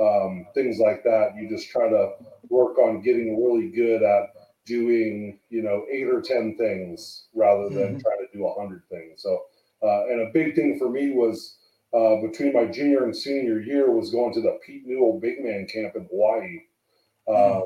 um, 0.00 0.46
things 0.54 0.78
like 0.78 1.02
that. 1.04 1.34
You 1.36 1.48
just 1.48 1.70
try 1.70 1.88
to 1.88 2.12
work 2.48 2.78
on 2.78 3.02
getting 3.02 3.42
really 3.42 3.70
good 3.70 4.02
at 4.02 4.30
doing 4.64 5.38
you 5.50 5.62
know 5.62 5.84
eight 5.90 6.06
or 6.06 6.20
ten 6.20 6.56
things 6.56 7.26
rather 7.34 7.68
than 7.68 7.94
mm-hmm. 7.94 7.98
trying 7.98 8.26
to 8.26 8.36
do 8.36 8.46
a 8.46 8.60
hundred 8.60 8.82
things. 8.90 9.22
So 9.22 9.42
uh, 9.82 10.06
and 10.06 10.22
a 10.22 10.32
big 10.32 10.54
thing 10.54 10.78
for 10.78 10.90
me 10.90 11.12
was 11.12 11.56
uh, 11.94 12.16
between 12.22 12.52
my 12.52 12.66
junior 12.66 13.04
and 13.04 13.16
senior 13.16 13.60
year 13.60 13.90
was 13.90 14.10
going 14.10 14.32
to 14.34 14.40
the 14.40 14.58
Pete 14.64 14.86
Newell 14.86 15.20
Big 15.20 15.42
Man 15.44 15.66
Camp 15.72 15.94
in 15.96 16.06
Hawaii. 16.10 16.60
Uh, 17.28 17.60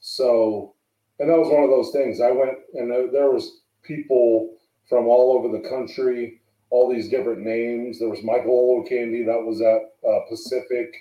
so 0.00 0.74
and 1.18 1.28
that 1.28 1.38
was 1.38 1.50
one 1.52 1.64
of 1.64 1.70
those 1.70 1.90
things. 1.92 2.20
I 2.20 2.30
went 2.30 2.58
and 2.74 2.90
there 3.12 3.30
was 3.30 3.60
people 3.82 4.56
from 4.88 5.06
all 5.06 5.36
over 5.36 5.56
the 5.56 5.68
country, 5.68 6.40
all 6.70 6.92
these 6.92 7.08
different 7.08 7.40
names. 7.40 7.98
There 7.98 8.08
was 8.08 8.22
Michael 8.22 8.84
Olowokandi 8.84 9.26
that 9.26 9.44
was 9.44 9.60
at 9.60 10.08
uh, 10.08 10.20
Pacific. 10.28 10.94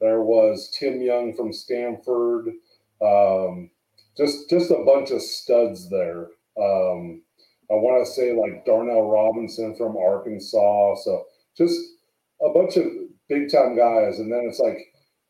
There 0.00 0.22
was 0.22 0.74
Tim 0.78 1.00
Young 1.00 1.34
from 1.36 1.52
Stanford. 1.52 2.48
Um, 3.02 3.70
just 4.16 4.50
just 4.50 4.70
a 4.70 4.84
bunch 4.84 5.10
of 5.10 5.22
studs 5.22 5.88
there. 5.88 6.28
Um, 6.60 7.22
I 7.70 7.74
want 7.74 8.04
to 8.04 8.12
say 8.12 8.32
like 8.32 8.64
Darnell 8.64 9.10
Robinson 9.10 9.76
from 9.76 9.96
Arkansas. 9.96 10.96
So 11.04 11.26
just 11.56 11.78
a 12.42 12.52
bunch 12.52 12.76
of 12.76 12.84
big 13.28 13.50
time 13.50 13.76
guys, 13.76 14.18
and 14.18 14.32
then 14.32 14.46
it's 14.48 14.60
like, 14.60 14.78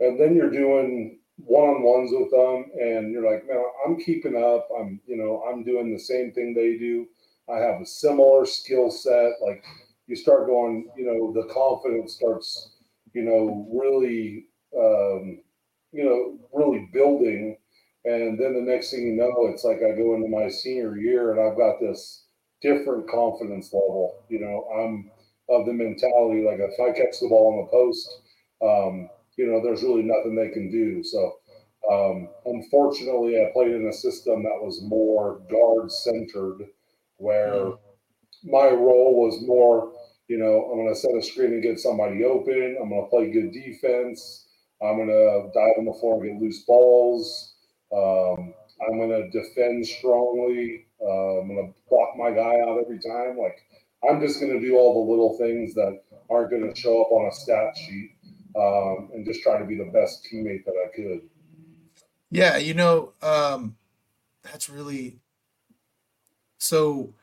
and 0.01 0.18
then 0.18 0.35
you're 0.35 0.51
doing 0.51 1.18
one 1.37 1.68
on 1.68 1.83
ones 1.83 2.11
with 2.12 2.31
them, 2.31 2.70
and 2.81 3.12
you're 3.12 3.31
like, 3.31 3.46
man, 3.46 3.62
I'm 3.87 3.99
keeping 4.01 4.37
up. 4.37 4.68
I'm, 4.79 5.01
you 5.07 5.16
know, 5.16 5.42
I'm 5.49 5.64
doing 5.64 5.92
the 5.92 5.99
same 5.99 6.33
thing 6.33 6.55
they 6.55 6.77
do. 6.77 7.07
I 7.49 7.59
have 7.59 7.81
a 7.81 7.87
similar 7.87 8.46
skill 8.46 8.90
set. 8.90 9.33
Like 9.42 9.64
you 10.07 10.16
start 10.16 10.46
going, 10.46 10.88
you 10.96 11.05
know, 11.07 11.33
the 11.33 11.53
confidence 11.53 12.14
starts, 12.14 12.77
you 13.12 13.23
know, 13.23 13.68
really, 13.73 14.46
um, 14.77 15.42
you 15.92 16.05
know, 16.05 16.38
really 16.53 16.88
building. 16.92 17.57
And 18.05 18.38
then 18.38 18.55
the 18.55 18.61
next 18.73 18.90
thing 18.90 19.07
you 19.07 19.12
know, 19.14 19.53
it's 19.53 19.64
like 19.64 19.79
I 19.79 19.96
go 19.96 20.14
into 20.14 20.29
my 20.29 20.49
senior 20.49 20.96
year 20.96 21.33
and 21.33 21.40
I've 21.40 21.59
got 21.59 21.81
this 21.81 22.25
different 22.62 23.09
confidence 23.11 23.73
level. 23.73 24.25
You 24.29 24.40
know, 24.40 24.68
I'm 24.75 25.11
of 25.51 25.67
the 25.67 25.73
mentality 25.73 26.45
like 26.45 26.61
if 26.61 26.79
I 26.81 26.97
catch 26.97 27.21
the 27.21 27.29
ball 27.29 27.53
on 27.53 27.65
the 27.65 27.71
post, 27.71 28.21
um, 28.63 29.09
you 29.37 29.47
know, 29.47 29.61
there's 29.63 29.83
really 29.83 30.03
nothing 30.03 30.35
they 30.37 30.51
can 30.51 30.71
do. 30.71 31.03
So, 31.03 31.37
um, 31.91 32.29
unfortunately, 32.45 33.41
I 33.41 33.51
played 33.53 33.73
in 33.73 33.89
a 33.89 33.93
system 33.93 34.43
that 34.43 34.61
was 34.61 34.83
more 34.83 35.41
guard 35.51 35.91
centered, 35.91 36.69
where 37.17 37.55
mm. 37.55 37.79
my 38.45 38.69
role 38.69 39.25
was 39.25 39.43
more, 39.47 39.93
you 40.29 40.39
know, 40.39 40.71
I'm 40.71 40.79
going 40.79 40.95
to 40.95 41.01
set 41.01 41.17
a 41.17 41.23
screen 41.23 41.53
and 41.55 41.63
get 41.63 41.79
somebody 41.79 42.25
open. 42.25 42.77
I'm 42.81 42.91
going 42.91 43.03
to 43.03 43.11
play 43.11 43.31
good 43.31 43.53
defense. 43.53 44.47
I'm 44.83 44.97
going 44.97 45.09
to 45.09 45.51
dive 45.53 45.79
on 45.79 45.87
the 45.87 45.99
floor 46.01 46.23
and 46.23 46.33
get 46.33 46.43
loose 46.43 46.65
balls. 46.65 47.55
Um, 47.93 48.55
I'm 48.81 48.99
going 48.99 49.11
to 49.11 49.31
defend 49.31 49.87
strongly. 49.87 50.87
Uh, 51.03 51.41
I'm 51.41 51.49
going 51.49 51.67
to 51.67 51.75
block 51.89 52.17
my 52.17 52.31
guy 52.31 52.61
out 52.61 52.79
every 52.81 52.99
time. 53.01 53.37
Like, 53.37 53.59
I'm 54.09 54.21
just 54.21 54.41
going 54.41 54.53
to 54.53 54.61
do 54.61 54.77
all 54.77 55.05
the 55.05 55.11
little 55.11 55.37
things 55.37 55.75
that 55.75 56.01
aren't 56.31 56.51
going 56.51 56.73
to 56.73 56.81
show 56.81 57.03
up 57.03 57.13
on 57.13 57.29
a 57.29 57.33
stat 57.33 57.77
sheet 57.77 58.13
um, 58.57 59.11
and 59.13 59.25
just 59.25 59.43
try 59.43 59.59
to 59.59 59.65
be 59.65 59.77
the 59.77 59.91
best 59.93 60.27
teammate 60.31 60.65
that 60.65 60.75
I 60.75 60.95
could. 60.95 61.21
Yeah, 62.31 62.57
you 62.57 62.75
know, 62.75 63.13
um, 63.23 63.77
that's 64.43 64.71
really 64.71 65.19
so. 66.59 67.15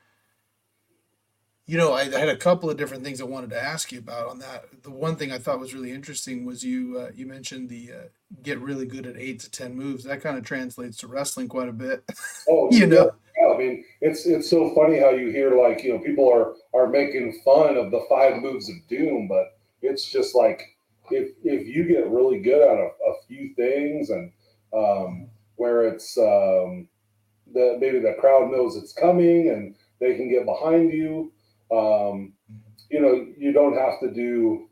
You 1.65 1.77
know, 1.77 1.91
I, 1.91 2.03
I, 2.03 2.19
had 2.19 2.29
a 2.29 2.37
couple 2.37 2.69
of 2.69 2.77
different 2.77 3.03
things 3.03 3.19
I 3.19 3.25
wanted 3.25 3.49
to 3.49 3.61
ask 3.61 3.91
you 3.91 3.99
about 3.99 4.29
on 4.29 4.39
that. 4.39 4.83
The 4.83 4.89
one 4.89 5.17
thing 5.17 5.33
I 5.33 5.37
thought 5.37 5.59
was 5.59 5.73
really 5.73 5.91
interesting 5.91 6.45
was 6.45 6.63
you 6.63 6.97
uh, 6.97 7.11
you 7.13 7.25
mentioned 7.25 7.67
the 7.67 7.91
uh, 7.91 8.07
get 8.41 8.59
really 8.59 8.85
good 8.85 9.05
at 9.05 9.17
eight 9.17 9.41
to 9.41 9.51
ten 9.51 9.75
moves. 9.75 10.05
That 10.05 10.21
kind 10.21 10.37
of 10.37 10.45
translates 10.45 10.97
to 10.97 11.07
wrestling 11.07 11.49
quite 11.49 11.67
a 11.67 11.73
bit. 11.73 12.03
Oh, 12.49 12.69
you 12.71 12.85
know. 12.85 13.11
I 13.57 13.59
mean, 13.59 13.85
it's 14.01 14.25
it's 14.25 14.49
so 14.49 14.73
funny 14.75 14.99
how 14.99 15.09
you 15.09 15.31
hear 15.31 15.59
like 15.59 15.83
you 15.83 15.93
know 15.93 15.99
people 15.99 16.31
are 16.31 16.53
are 16.73 16.87
making 16.87 17.41
fun 17.43 17.77
of 17.77 17.91
the 17.91 18.05
five 18.09 18.41
moves 18.41 18.69
of 18.69 18.75
doom, 18.87 19.27
but 19.27 19.57
it's 19.81 20.05
just 20.05 20.35
like 20.35 20.61
if 21.09 21.31
if 21.43 21.67
you 21.67 21.85
get 21.87 22.09
really 22.09 22.39
good 22.39 22.61
at 22.61 22.77
a, 22.77 22.89
a 23.09 23.13
few 23.27 23.53
things 23.55 24.09
and 24.09 24.31
um, 24.73 25.29
where 25.55 25.87
it's 25.87 26.17
um, 26.17 26.87
that 27.53 27.77
maybe 27.79 27.99
the 27.99 28.15
crowd 28.19 28.51
knows 28.51 28.75
it's 28.75 28.93
coming 28.93 29.49
and 29.49 29.75
they 29.99 30.15
can 30.15 30.29
get 30.29 30.45
behind 30.45 30.91
you. 30.93 31.31
Um, 31.71 32.33
you 32.89 33.01
know, 33.01 33.27
you 33.37 33.51
don't 33.51 33.77
have 33.77 33.99
to 34.01 34.13
do 34.13 34.69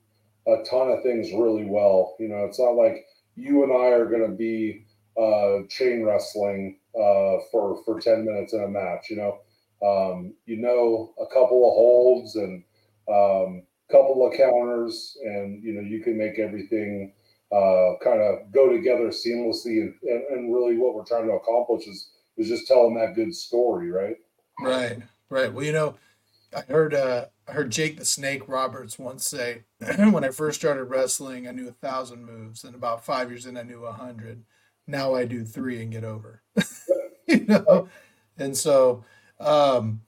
a 0.48 0.64
ton 0.70 0.90
of 0.92 1.04
things 1.04 1.32
really 1.34 1.66
well. 1.66 2.16
You 2.20 2.30
know, 2.30 2.46
it's 2.46 2.60
not 2.60 2.76
like 2.76 3.06
you 3.36 3.64
and 3.64 3.72
I 3.72 3.90
are 3.90 4.06
going 4.06 4.30
to 4.30 4.36
be 4.36 4.85
uh, 5.18 5.68
chain 5.70 6.04
wrestling 6.04 6.80
uh, 6.96 7.40
for 7.52 7.82
for 7.86 8.00
ten 8.00 8.26
minutes 8.26 8.54
in 8.54 8.64
a 8.64 8.68
match. 8.68 9.10
You 9.10 9.18
know, 9.18 9.40
um, 9.86 10.34
you 10.46 10.58
know 10.58 11.14
a 11.20 11.26
couple 11.28 11.68
of 11.68 11.74
holds 11.76 12.36
and 12.36 12.64
um, 13.08 13.64
couple 13.92 14.26
of 14.26 14.34
counters, 14.36 15.18
and 15.24 15.64
you 15.64 15.74
know 15.74 15.82
you 15.82 16.02
can 16.02 16.18
make 16.18 16.40
everything 16.40 17.14
uh, 17.52 17.94
kind 18.04 18.22
of 18.22 18.52
go 18.52 18.70
together 18.70 19.10
seamlessly. 19.10 19.82
And, 19.82 19.94
and, 20.04 20.24
and 20.32 20.54
really, 20.54 20.78
what 20.78 20.96
we're 20.96 21.06
trying 21.06 21.28
to 21.28 21.34
accomplish 21.34 21.88
is 21.88 22.10
is 22.38 22.50
just 22.50 22.68
telling 22.68 22.96
that 22.96 23.16
good 23.16 23.34
story, 23.34 23.92
right? 23.92 24.18
Right, 24.60 25.00
right. 25.30 25.54
Well, 25.54 25.66
you 25.66 25.72
know, 25.72 25.96
I 26.56 26.62
heard 26.62 26.94
uh, 26.94 27.26
I 27.48 27.52
heard 27.52 27.72
Jake 27.72 27.98
the 27.98 28.06
Snake 28.06 28.48
Roberts 28.48 28.98
once 28.98 29.28
say, 29.28 29.64
when 29.98 30.24
I 30.24 30.30
first 30.30 30.60
started 30.60 30.86
wrestling, 30.86 31.48
I 31.48 31.52
knew 31.52 31.68
a 31.68 31.72
thousand 31.72 32.26
moves, 32.26 32.64
and 32.64 32.76
about 32.76 33.06
five 33.06 33.30
years 33.30 33.46
in, 33.46 33.58
I 33.58 33.64
knew 33.64 33.86
a 33.86 33.92
hundred. 33.92 34.44
Now 34.88 35.16
I 35.16 35.26
do 35.26 35.44
three 35.44 35.82
and 35.82 35.92
get 35.92 36.04
over. 36.04 36.42
you 37.28 37.46
know, 37.46 37.90
and 38.38 38.56
so 38.56 39.04
um, 39.40 40.02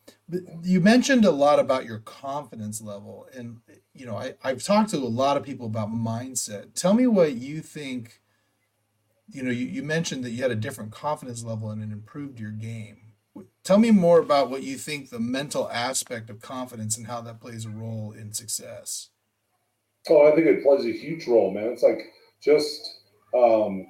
you 0.61 0.79
mentioned 0.79 1.25
a 1.25 1.31
lot 1.31 1.59
about 1.59 1.85
your 1.85 1.99
confidence 1.99 2.81
level, 2.81 3.27
and 3.33 3.57
you 3.93 4.05
know, 4.05 4.15
I, 4.15 4.35
I've 4.43 4.63
talked 4.63 4.91
to 4.91 4.97
a 4.97 4.99
lot 4.99 5.37
of 5.37 5.43
people 5.43 5.65
about 5.65 5.89
mindset. 5.89 6.73
Tell 6.75 6.93
me 6.93 7.07
what 7.07 7.33
you 7.33 7.61
think. 7.61 8.21
You 9.29 9.43
know, 9.43 9.51
you, 9.51 9.65
you 9.65 9.83
mentioned 9.83 10.23
that 10.23 10.29
you 10.29 10.41
had 10.41 10.51
a 10.51 10.55
different 10.55 10.91
confidence 10.91 11.43
level 11.43 11.69
and 11.69 11.83
it 11.83 11.91
improved 11.91 12.39
your 12.39 12.51
game. 12.51 13.07
Tell 13.65 13.77
me 13.77 13.91
more 13.91 14.19
about 14.19 14.49
what 14.49 14.63
you 14.63 14.77
think 14.77 15.09
the 15.09 15.19
mental 15.19 15.69
aspect 15.69 16.29
of 16.29 16.39
confidence 16.39 16.97
and 16.97 17.07
how 17.07 17.19
that 17.21 17.41
plays 17.41 17.65
a 17.65 17.69
role 17.69 18.13
in 18.13 18.31
success. 18.31 19.09
Oh, 20.09 20.31
I 20.31 20.33
think 20.33 20.47
it 20.47 20.63
plays 20.63 20.85
a 20.85 20.97
huge 20.97 21.27
role, 21.27 21.51
man. 21.51 21.65
It's 21.65 21.83
like 21.83 22.13
just 22.41 23.01
um, 23.35 23.87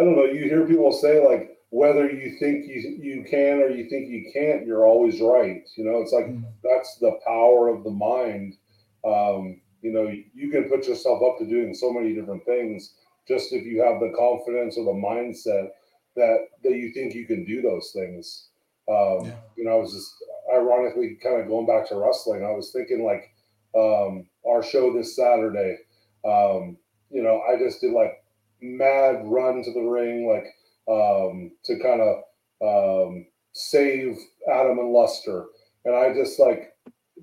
I 0.00 0.04
don't 0.04 0.16
know. 0.16 0.24
You 0.24 0.44
hear 0.44 0.66
people 0.66 0.92
say 0.92 1.24
like, 1.24 1.58
whether 1.70 2.10
you 2.10 2.36
think 2.40 2.66
you 2.66 2.98
you 3.00 3.24
can 3.30 3.60
or 3.60 3.68
you 3.68 3.88
think 3.88 4.08
you 4.08 4.30
can't, 4.32 4.66
you're 4.66 4.86
always 4.86 5.20
right. 5.20 5.62
You 5.76 5.84
know, 5.84 6.00
it's 6.00 6.12
like 6.12 6.26
mm. 6.26 6.42
that's 6.64 6.96
the 6.96 7.18
power 7.26 7.68
of 7.68 7.84
the 7.84 7.90
mind. 7.90 8.56
Um, 9.04 9.60
you 9.82 9.92
know, 9.92 10.10
you 10.34 10.50
can 10.50 10.68
put 10.68 10.88
yourself 10.88 11.22
up 11.22 11.38
to 11.38 11.46
doing 11.46 11.74
so 11.74 11.92
many 11.92 12.14
different 12.14 12.44
things 12.44 12.94
just 13.28 13.52
if 13.52 13.64
you 13.64 13.82
have 13.82 14.00
the 14.00 14.12
confidence 14.18 14.76
or 14.76 14.84
the 14.84 15.00
mindset 15.00 15.68
that 16.16 16.38
that 16.64 16.76
you 16.76 16.92
think 16.92 17.14
you 17.14 17.26
can 17.26 17.44
do 17.44 17.62
those 17.62 17.92
things. 17.94 18.48
Um, 18.88 19.26
yeah. 19.26 19.34
You 19.56 19.64
know, 19.64 19.72
I 19.72 19.76
was 19.76 19.92
just 19.92 20.14
ironically 20.52 21.18
kind 21.22 21.40
of 21.40 21.46
going 21.46 21.66
back 21.66 21.88
to 21.88 21.96
wrestling. 21.96 22.44
I 22.44 22.50
was 22.50 22.72
thinking 22.72 23.04
like 23.04 23.32
um, 23.76 24.26
our 24.48 24.62
show 24.62 24.92
this 24.92 25.14
Saturday. 25.14 25.76
Um, 26.24 26.76
you 27.10 27.22
know, 27.22 27.42
I 27.42 27.58
just 27.58 27.80
did 27.80 27.92
like 27.92 28.19
mad 28.62 29.22
run 29.24 29.62
to 29.62 29.72
the 29.72 29.80
ring, 29.80 30.26
like 30.28 30.46
um, 30.88 31.52
to 31.64 31.78
kind 31.78 32.00
of 32.00 32.22
um, 32.62 33.26
save 33.52 34.18
Adam 34.50 34.78
and 34.78 34.92
Luster. 34.92 35.46
And 35.84 35.94
I 35.94 36.12
just 36.14 36.38
like, 36.38 36.74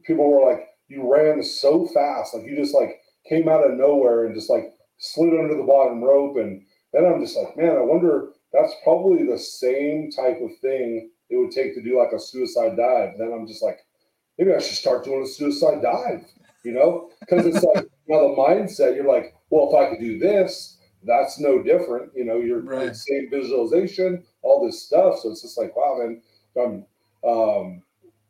people 0.05 0.29
were 0.29 0.49
like, 0.49 0.67
you 0.88 1.11
ran 1.11 1.43
so 1.43 1.88
fast. 1.88 2.33
Like 2.33 2.45
you 2.45 2.55
just 2.55 2.73
like 2.73 3.01
came 3.27 3.49
out 3.49 3.69
of 3.69 3.77
nowhere 3.77 4.25
and 4.25 4.35
just 4.35 4.49
like 4.49 4.73
slid 4.97 5.33
under 5.33 5.55
the 5.55 5.63
bottom 5.63 6.03
rope. 6.03 6.38
And 6.38 6.63
then 6.93 7.05
I'm 7.05 7.21
just 7.21 7.38
like, 7.38 7.57
man, 7.57 7.75
I 7.75 7.81
wonder, 7.81 8.29
that's 8.53 8.73
probably 8.83 9.25
the 9.25 9.38
same 9.38 10.09
type 10.11 10.39
of 10.41 10.49
thing 10.61 11.09
it 11.29 11.35
would 11.35 11.51
take 11.51 11.75
to 11.75 11.83
do 11.83 11.99
like 11.99 12.13
a 12.13 12.19
suicide 12.19 12.77
dive. 12.77 13.11
And 13.11 13.19
then 13.19 13.33
I'm 13.33 13.47
just 13.47 13.61
like, 13.61 13.79
maybe 14.38 14.53
I 14.53 14.59
should 14.59 14.77
start 14.77 15.03
doing 15.03 15.23
a 15.23 15.27
suicide 15.27 15.81
dive, 15.81 16.25
you 16.63 16.71
know? 16.71 17.09
Because 17.19 17.45
it's 17.45 17.63
like, 17.63 17.85
know, 18.07 18.29
the 18.29 18.41
mindset, 18.41 18.95
you're 18.95 19.07
like, 19.07 19.35
well, 19.49 19.69
if 19.69 19.75
I 19.75 19.89
could 19.89 19.99
do 19.99 20.19
this, 20.19 20.76
that's 21.04 21.39
no 21.39 21.62
different. 21.62 22.12
You 22.16 22.26
know, 22.26 22.38
you're 22.39 22.62
Right. 22.62 22.95
same 22.95 23.30
visualization, 23.30 24.24
all 24.41 24.66
this 24.66 24.84
stuff. 24.84 25.20
So 25.20 25.32
it's 25.32 25.41
just 25.41 25.58
like, 25.58 25.76
wow, 25.76 25.98
man, 26.00 26.22
I'm 26.58 26.86
um 27.30 27.84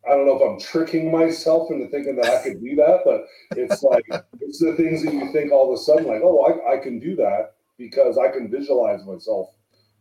I 0.07 0.11
don't 0.11 0.25
know 0.25 0.37
if 0.37 0.41
I'm 0.41 0.59
tricking 0.59 1.11
myself 1.11 1.69
into 1.69 1.87
thinking 1.89 2.15
that 2.15 2.29
I 2.29 2.41
could 2.43 2.61
do 2.61 2.75
that, 2.77 3.01
but 3.03 3.25
it's 3.51 3.83
like 3.83 4.05
it's 4.39 4.59
the 4.59 4.73
things 4.75 5.03
that 5.03 5.13
you 5.13 5.31
think 5.31 5.51
all 5.51 5.73
of 5.73 5.79
a 5.79 5.81
sudden, 5.83 6.05
like, 6.07 6.21
oh, 6.23 6.43
I, 6.45 6.75
I 6.75 6.77
can 6.77 6.99
do 6.99 7.15
that 7.17 7.55
because 7.77 8.17
I 8.17 8.29
can 8.29 8.49
visualize 8.49 9.05
myself 9.05 9.49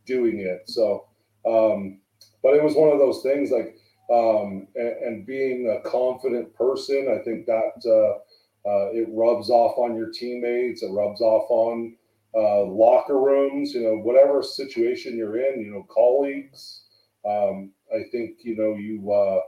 doing 0.06 0.38
it. 0.40 0.62
So 0.68 1.06
um, 1.46 2.00
but 2.42 2.54
it 2.54 2.62
was 2.62 2.74
one 2.74 2.90
of 2.90 2.98
those 2.98 3.22
things 3.22 3.50
like 3.50 3.76
um, 4.12 4.68
and, 4.76 4.88
and 5.04 5.26
being 5.26 5.68
a 5.68 5.88
confident 5.88 6.54
person, 6.54 7.08
I 7.10 7.24
think 7.24 7.46
that 7.46 7.82
uh, 7.84 8.68
uh, 8.68 8.90
it 8.92 9.08
rubs 9.10 9.50
off 9.50 9.78
on 9.78 9.96
your 9.96 10.10
teammates, 10.12 10.82
it 10.82 10.92
rubs 10.92 11.20
off 11.20 11.50
on 11.50 11.96
uh, 12.36 12.64
locker 12.64 13.18
rooms, 13.18 13.72
you 13.72 13.82
know, 13.82 13.96
whatever 13.96 14.42
situation 14.42 15.16
you're 15.16 15.38
in, 15.38 15.60
you 15.60 15.72
know, 15.72 15.86
colleagues. 15.88 16.82
Um, 17.26 17.72
I 17.92 18.02
think 18.12 18.38
you 18.42 18.56
know 18.56 18.74
you 18.74 19.10
uh, 19.10 19.40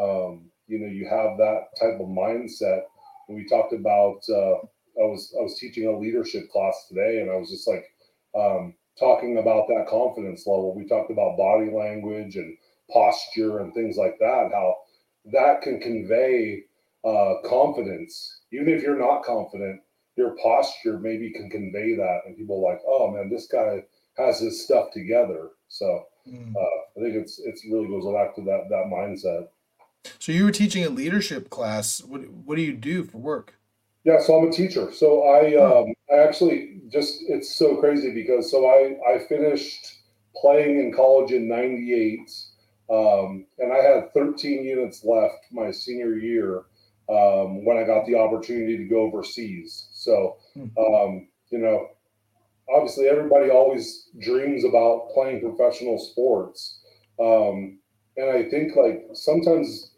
um, 0.00 0.50
you 0.66 0.78
know 0.78 0.86
you 0.86 1.06
have 1.08 1.36
that 1.38 1.68
type 1.78 2.00
of 2.00 2.08
mindset. 2.08 2.82
And 3.28 3.36
we 3.36 3.46
talked 3.46 3.72
about 3.72 4.20
uh, 4.28 4.58
I 5.00 5.04
was 5.04 5.34
I 5.38 5.42
was 5.42 5.58
teaching 5.58 5.86
a 5.86 5.98
leadership 5.98 6.50
class 6.50 6.86
today, 6.88 7.20
and 7.20 7.30
I 7.30 7.36
was 7.36 7.50
just 7.50 7.68
like 7.68 7.84
um, 8.34 8.74
talking 8.98 9.38
about 9.38 9.68
that 9.68 9.86
confidence 9.88 10.46
level. 10.46 10.74
We 10.74 10.86
talked 10.86 11.10
about 11.10 11.36
body 11.36 11.70
language 11.70 12.36
and 12.36 12.56
posture 12.90 13.60
and 13.60 13.72
things 13.74 13.96
like 13.96 14.18
that. 14.18 14.50
How 14.52 14.76
that 15.32 15.62
can 15.62 15.80
convey 15.80 16.64
uh, 17.04 17.34
confidence, 17.44 18.40
even 18.52 18.68
if 18.68 18.82
you're 18.82 18.98
not 18.98 19.22
confident. 19.24 19.80
Your 20.16 20.36
posture 20.42 20.98
maybe 20.98 21.30
can 21.30 21.48
convey 21.48 21.94
that, 21.96 22.20
and 22.26 22.36
people 22.36 22.56
are 22.64 22.72
like, 22.72 22.82
"Oh 22.86 23.10
man, 23.10 23.30
this 23.30 23.46
guy 23.46 23.84
has 24.18 24.40
his 24.40 24.64
stuff 24.64 24.92
together." 24.92 25.50
So 25.68 26.06
Mm. 26.28 26.54
uh, 26.54 26.60
I 26.96 27.02
think 27.02 27.16
it's 27.16 27.40
it's 27.40 27.64
really 27.64 27.88
goes 27.88 28.04
back 28.14 28.34
to 28.36 28.42
that 28.42 28.68
that 28.68 28.86
mindset. 28.86 29.48
So 30.20 30.30
you 30.30 30.44
were 30.44 30.52
teaching 30.52 30.84
a 30.84 30.88
leadership 30.88 31.50
class. 31.50 32.02
What 32.04 32.28
what 32.28 32.56
do 32.56 32.62
you 32.62 32.74
do 32.74 33.02
for 33.04 33.18
work? 33.18 33.54
Yeah, 34.04 34.20
so 34.20 34.36
I'm 34.38 34.48
a 34.48 34.52
teacher. 34.52 34.92
So 34.92 35.22
I 35.24 35.56
um, 35.56 35.92
I 36.12 36.18
actually 36.18 36.80
just 36.88 37.24
it's 37.28 37.54
so 37.56 37.76
crazy 37.76 38.12
because 38.12 38.50
so 38.50 38.66
I 38.66 38.98
I 39.14 39.18
finished 39.26 39.98
playing 40.36 40.78
in 40.78 40.92
college 40.94 41.32
in 41.32 41.48
'98, 41.48 42.30
um, 42.90 43.46
and 43.58 43.72
I 43.72 43.76
had 43.78 44.12
13 44.14 44.64
units 44.64 45.04
left 45.04 45.46
my 45.50 45.70
senior 45.70 46.14
year 46.14 46.64
um, 47.12 47.64
when 47.64 47.76
I 47.76 47.84
got 47.84 48.06
the 48.06 48.14
opportunity 48.16 48.76
to 48.78 48.84
go 48.84 49.02
overseas. 49.02 49.88
So 49.92 50.36
Hmm. 50.54 50.78
um, 50.78 51.28
you 51.50 51.58
know, 51.58 51.88
obviously 52.74 53.08
everybody 53.08 53.50
always 53.50 54.08
dreams 54.20 54.64
about 54.64 55.10
playing 55.14 55.40
professional 55.40 55.98
sports, 55.98 56.80
um, 57.20 57.78
and 58.16 58.30
I 58.30 58.48
think 58.48 58.76
like 58.76 59.08
sometimes 59.12 59.92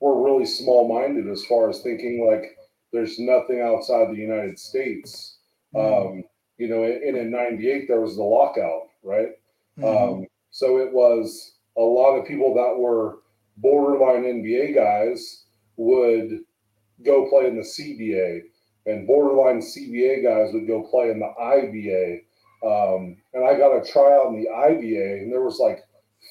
we're 0.00 0.22
really 0.22 0.46
small 0.46 0.88
minded 0.88 1.28
as 1.28 1.44
far 1.44 1.68
as 1.68 1.82
thinking 1.82 2.26
like 2.26 2.56
there's 2.92 3.18
nothing 3.18 3.60
outside 3.60 4.08
the 4.10 4.20
United 4.20 4.58
States. 4.58 5.38
Mm. 5.74 5.80
Um, 5.80 6.24
you 6.56 6.68
know, 6.68 6.82
and 6.82 7.16
in 7.16 7.30
'98 7.30 7.86
there 7.88 8.00
was 8.00 8.16
the 8.16 8.22
lockout, 8.22 8.88
right? 9.02 9.30
Mhm. 9.78 9.84
Um, 9.84 10.26
so 10.50 10.78
it 10.78 10.92
was 10.92 11.58
a 11.76 11.82
lot 11.82 12.16
of 12.16 12.26
people 12.26 12.54
that 12.54 12.76
were 12.78 13.18
borderline 13.58 14.24
NBA 14.24 14.74
guys 14.74 15.44
would 15.76 16.40
go 17.04 17.28
play 17.28 17.46
in 17.46 17.56
the 17.56 17.62
CBA, 17.62 18.42
and 18.86 19.06
borderline 19.06 19.60
CBA 19.60 20.22
guys 20.22 20.52
would 20.52 20.66
go 20.66 20.82
play 20.82 21.10
in 21.10 21.18
the 21.18 21.32
IBA. 21.40 22.22
Um, 22.64 23.16
and 23.34 23.44
I 23.44 23.56
got 23.56 23.76
a 23.76 23.84
tryout 23.90 24.28
in 24.28 24.42
the 24.42 24.48
IBA, 24.48 25.22
and 25.22 25.32
there 25.32 25.42
was 25.42 25.58
like 25.58 25.84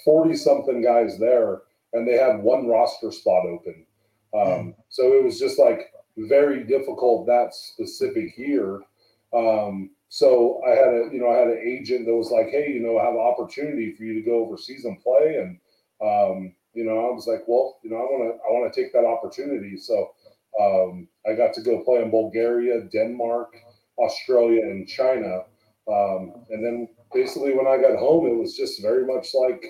40 0.03 0.35
something 0.35 0.81
guys 0.81 1.17
there, 1.19 1.61
and 1.93 2.07
they 2.07 2.17
had 2.17 2.41
one 2.41 2.67
roster 2.67 3.11
spot 3.11 3.45
open. 3.45 3.85
Um, 4.33 4.75
so 4.89 5.13
it 5.13 5.23
was 5.23 5.39
just 5.39 5.57
like 5.57 5.93
very 6.17 6.63
difficult 6.63 7.27
that 7.27 7.53
specific 7.53 8.37
year. 8.37 8.81
Um, 9.33 9.91
so 10.09 10.61
I 10.65 10.71
had 10.71 10.87
a, 10.87 11.09
you 11.11 11.19
know, 11.19 11.29
I 11.29 11.37
had 11.37 11.47
an 11.47 11.61
agent 11.63 12.05
that 12.05 12.15
was 12.15 12.31
like, 12.31 12.49
hey, 12.49 12.71
you 12.71 12.79
know, 12.79 12.97
I 12.97 13.05
have 13.05 13.13
an 13.13 13.19
opportunity 13.19 13.93
for 13.93 14.03
you 14.03 14.13
to 14.15 14.21
go 14.21 14.45
overseas 14.45 14.85
and 14.85 15.01
play. 15.01 15.37
And, 15.37 15.59
um, 16.01 16.53
you 16.73 16.85
know, 16.85 17.07
I 17.07 17.11
was 17.11 17.27
like, 17.27 17.43
well, 17.47 17.77
you 17.83 17.89
know, 17.89 17.97
I 17.97 18.01
want 18.01 18.33
to, 18.33 18.43
I 18.43 18.51
want 18.51 18.73
to 18.73 18.81
take 18.81 18.93
that 18.93 19.05
opportunity. 19.05 19.77
So 19.77 20.11
um, 20.59 21.07
I 21.25 21.33
got 21.33 21.53
to 21.53 21.61
go 21.61 21.83
play 21.83 22.01
in 22.01 22.11
Bulgaria, 22.11 22.81
Denmark, 22.91 23.55
Australia, 23.97 24.63
and 24.63 24.87
China. 24.87 25.43
Um, 25.87 26.45
and 26.49 26.63
then 26.65 26.89
basically 27.13 27.53
when 27.53 27.67
I 27.67 27.77
got 27.77 27.99
home, 27.99 28.27
it 28.27 28.35
was 28.35 28.55
just 28.55 28.81
very 28.81 29.05
much 29.05 29.33
like, 29.33 29.63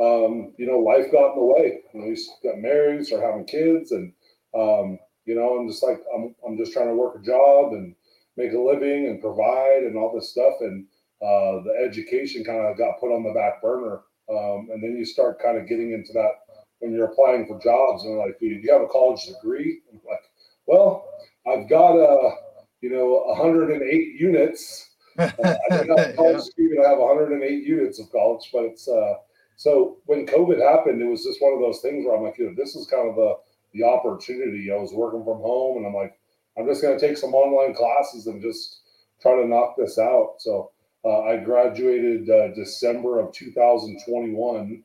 um, 0.00 0.54
you 0.58 0.66
know, 0.66 0.78
life 0.78 1.12
got 1.12 1.34
in 1.34 1.38
the 1.38 1.44
way. 1.44 1.80
You 1.92 2.00
know, 2.00 2.06
we 2.06 2.48
got 2.48 2.58
married, 2.58 3.06
started 3.06 3.26
having 3.26 3.44
kids, 3.44 3.92
and 3.92 4.12
um, 4.54 4.98
you 5.24 5.34
know, 5.34 5.56
I'm 5.56 5.68
just 5.68 5.82
like, 5.82 6.00
I'm, 6.14 6.34
I'm 6.46 6.56
just 6.56 6.72
trying 6.72 6.88
to 6.88 6.94
work 6.94 7.16
a 7.16 7.24
job 7.24 7.72
and 7.72 7.94
make 8.36 8.52
a 8.52 8.58
living 8.58 9.06
and 9.06 9.20
provide 9.20 9.82
and 9.84 9.96
all 9.96 10.12
this 10.14 10.30
stuff. 10.30 10.54
And 10.60 10.86
uh, 11.22 11.62
the 11.62 11.74
education 11.86 12.44
kind 12.44 12.66
of 12.66 12.76
got 12.76 12.98
put 12.98 13.14
on 13.14 13.22
the 13.22 13.32
back 13.32 13.62
burner. 13.62 14.00
Um, 14.28 14.68
and 14.72 14.82
then 14.82 14.96
you 14.96 15.04
start 15.04 15.42
kind 15.42 15.58
of 15.58 15.68
getting 15.68 15.92
into 15.92 16.12
that 16.14 16.41
when 16.82 16.92
you're 16.92 17.06
applying 17.06 17.46
for 17.46 17.60
jobs 17.60 18.02
and 18.02 18.12
they're 18.12 18.26
like, 18.26 18.38
do 18.40 18.46
you 18.46 18.72
have 18.72 18.82
a 18.82 18.88
college 18.88 19.24
degree? 19.26 19.80
I'm 19.90 20.00
like, 20.06 20.18
well, 20.66 21.06
I've 21.46 21.68
got 21.68 21.96
a, 21.96 22.34
you 22.80 22.90
know, 22.90 23.22
108 23.28 24.20
units. 24.20 24.88
Uh, 25.18 25.28
I 25.70 25.74
have 25.74 25.90
a 25.90 26.14
college 26.14 26.42
degree, 26.56 26.74
but 26.74 26.86
I 26.86 26.88
have 26.88 26.98
108 26.98 27.64
units 27.66 28.00
of 28.00 28.10
college. 28.10 28.48
But 28.50 28.64
it's 28.64 28.88
uh, 28.88 29.16
so 29.56 29.98
when 30.06 30.24
COVID 30.24 30.58
happened, 30.58 31.02
it 31.02 31.04
was 31.04 31.22
just 31.22 31.42
one 31.42 31.52
of 31.52 31.60
those 31.60 31.82
things 31.82 32.06
where 32.06 32.16
I'm 32.16 32.22
like, 32.22 32.38
you 32.38 32.46
know, 32.46 32.54
this 32.56 32.74
is 32.74 32.86
kind 32.86 33.10
of 33.10 33.16
the 33.16 33.34
the 33.74 33.84
opportunity. 33.84 34.72
I 34.72 34.76
was 34.76 34.94
working 34.94 35.22
from 35.22 35.36
home, 35.36 35.76
and 35.76 35.86
I'm 35.86 35.92
like, 35.92 36.18
I'm 36.56 36.66
just 36.66 36.80
going 36.80 36.98
to 36.98 37.06
take 37.06 37.18
some 37.18 37.34
online 37.34 37.74
classes 37.74 38.26
and 38.26 38.40
just 38.40 38.80
try 39.20 39.36
to 39.36 39.46
knock 39.46 39.76
this 39.76 39.98
out. 39.98 40.36
So 40.38 40.70
uh, 41.04 41.24
I 41.24 41.36
graduated 41.36 42.30
uh, 42.30 42.54
December 42.54 43.20
of 43.20 43.34
2021, 43.34 44.82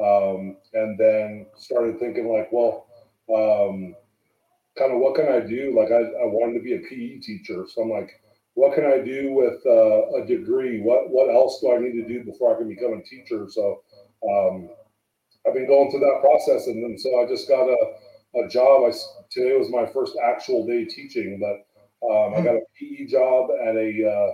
um, 0.00 0.56
and 0.72 0.98
then 0.98 1.46
started 1.56 1.98
thinking 1.98 2.32
like, 2.32 2.50
well, 2.52 2.86
um, 3.28 3.94
kind 4.78 4.92
of 4.92 4.98
what 4.98 5.14
can 5.14 5.28
I 5.28 5.40
do? 5.40 5.74
Like 5.76 5.90
I, 5.90 6.00
I 6.00 6.26
wanted 6.26 6.58
to 6.58 6.64
be 6.64 6.74
a 6.74 6.78
PE 6.78 7.20
teacher, 7.20 7.66
so 7.68 7.82
I'm 7.82 7.90
like, 7.90 8.10
what 8.54 8.74
can 8.74 8.84
I 8.84 8.98
do 8.98 9.32
with 9.32 9.60
uh, 9.66 10.22
a 10.22 10.26
degree? 10.26 10.80
What 10.80 11.10
what 11.10 11.32
else 11.32 11.60
do 11.60 11.72
I 11.72 11.78
need 11.78 11.92
to 11.92 12.08
do 12.08 12.24
before 12.24 12.54
I 12.54 12.58
can 12.58 12.68
become 12.68 12.94
a 12.94 13.02
teacher? 13.02 13.46
So 13.48 13.82
um, 14.28 14.70
I've 15.46 15.54
been 15.54 15.66
going 15.66 15.90
through 15.90 16.00
that 16.00 16.20
process, 16.20 16.66
and 16.66 16.82
then 16.82 16.98
so 16.98 17.22
I 17.22 17.28
just 17.28 17.48
got 17.48 17.68
a 17.68 18.44
a 18.44 18.48
job. 18.48 18.84
I 18.84 18.92
today 19.30 19.56
was 19.56 19.70
my 19.70 19.86
first 19.92 20.16
actual 20.22 20.66
day 20.66 20.84
teaching, 20.84 21.40
but 21.40 21.66
um, 22.06 22.34
I 22.34 22.40
got 22.40 22.54
a 22.54 22.62
PE 22.78 23.06
job 23.06 23.50
at 23.62 23.76
a 23.76 24.08
uh, 24.08 24.32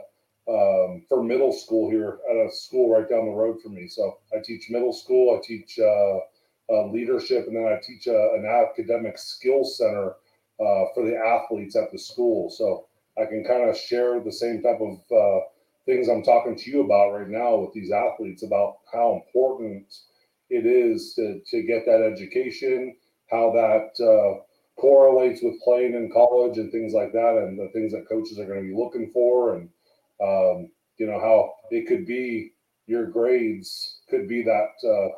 um, 0.49 1.05
for 1.09 1.23
middle 1.23 1.53
school 1.53 1.91
here 1.91 2.19
at 2.31 2.37
a 2.37 2.51
school 2.51 2.93
right 2.93 3.09
down 3.09 3.27
the 3.27 3.33
road 3.33 3.61
from 3.63 3.75
me. 3.75 3.89
So 3.89 4.19
I 4.33 4.39
teach 4.45 4.71
middle 4.71 4.93
school. 4.93 5.37
I 5.37 5.47
teach 5.47 5.79
uh, 5.79 6.19
uh, 6.73 6.87
leadership, 6.91 7.47
and 7.47 7.57
then 7.57 7.67
I 7.67 7.81
teach 7.85 8.09
uh, 8.09 8.35
an 8.35 8.47
academic 8.47 9.19
skills 9.19 9.79
center 9.79 10.15
uh, 10.61 10.85
for 10.95 11.05
the 11.05 11.17
athletes 11.17 11.77
at 11.77 11.91
the 11.93 11.99
school. 11.99 12.51
So 12.51 12.87
I 13.21 13.27
can 13.27 13.45
kind 13.45 13.69
of 13.69 13.77
share 13.77 14.21
the 14.21 14.33
same 14.33 14.63
type 14.63 14.81
of 14.81 14.99
uh, 15.11 15.41
things 15.85 16.09
I'm 16.09 16.23
talking 16.23 16.57
to 16.57 16.71
you 16.71 16.85
about 16.85 17.13
right 17.13 17.29
now 17.29 17.57
with 17.57 17.73
these 17.73 17.93
athletes 17.93 18.43
about 18.43 18.79
how 18.93 19.23
important 19.25 19.87
it 20.51 20.67
is 20.67 21.15
to, 21.15 21.41
to 21.51 21.63
get 21.63 21.87
that 21.87 22.03
education, 22.03 22.97
how 23.31 23.53
that 23.53 24.05
uh, 24.05 24.43
correlates 24.81 25.43
with 25.43 25.61
playing 25.63 25.95
in 25.95 26.11
college 26.13 26.59
and 26.59 26.71
things 26.71 26.93
like 26.93 27.13
that, 27.13 27.37
and 27.37 27.59
the 27.59 27.71
things 27.73 27.93
that 27.93 28.09
coaches 28.09 28.39
are 28.39 28.47
going 28.47 28.63
to 28.63 28.69
be 28.69 28.77
looking 28.77 29.11
for, 29.13 29.57
and 29.57 29.69
um, 30.23 30.71
you 30.99 31.07
know 31.07 31.21
how 31.21 31.53
it 31.71 31.87
could 31.87 32.07
be 32.07 32.53
your 32.87 33.07
grades 33.07 34.01
could 34.09 34.29
be 34.29 34.43
that 34.43 34.69
uh, 34.85 35.11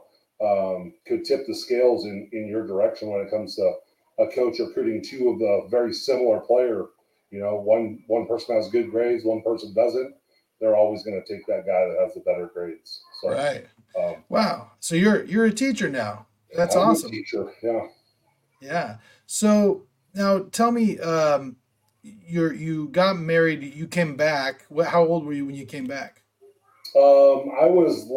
um, 0.44 0.94
could 1.06 1.24
tip 1.24 1.46
the 1.46 1.54
scales 1.54 2.04
in 2.04 2.28
in 2.32 2.46
your 2.48 2.66
direction 2.66 3.10
when 3.10 3.20
it 3.20 3.30
comes 3.30 3.56
to 3.56 3.72
a 4.18 4.26
coach 4.28 4.58
recruiting 4.58 5.02
two 5.02 5.28
of 5.28 5.38
the 5.38 5.68
very 5.70 5.92
similar 5.92 6.40
player. 6.40 6.86
You 7.30 7.40
know, 7.40 7.56
one 7.56 8.02
one 8.06 8.26
person 8.26 8.56
has 8.56 8.68
good 8.70 8.90
grades, 8.90 9.24
one 9.24 9.42
person 9.42 9.74
doesn't. 9.74 10.14
They're 10.60 10.76
always 10.76 11.04
going 11.04 11.22
to 11.22 11.32
take 11.32 11.46
that 11.46 11.66
guy 11.66 11.86
that 11.86 11.98
has 12.00 12.14
the 12.14 12.20
better 12.20 12.50
grades. 12.52 13.00
So, 13.20 13.30
Right. 13.30 13.66
um, 13.96 14.24
Wow. 14.28 14.72
So 14.80 14.96
you're 14.96 15.24
you're 15.24 15.44
a 15.44 15.52
teacher 15.52 15.88
now. 15.88 16.26
That's 16.56 16.74
I'm 16.74 16.82
awesome. 16.82 17.10
Teacher, 17.10 17.52
yeah. 17.62 17.86
Yeah. 18.60 18.96
So 19.26 19.86
now 20.14 20.40
tell 20.50 20.72
me, 20.72 20.98
um, 20.98 21.56
you're 22.26 22.52
you 22.52 22.88
got 22.88 23.18
married. 23.18 23.62
You 23.74 23.86
came 23.86 24.16
back. 24.16 24.64
What? 24.68 24.86
How 24.86 25.04
old 25.04 25.24
were 25.24 25.32
you 25.32 25.46
when 25.46 25.54
you 25.54 25.66
came 25.66 25.86
back? 25.86 26.22
Um, 26.96 27.50
I 27.60 27.66
was 27.66 28.08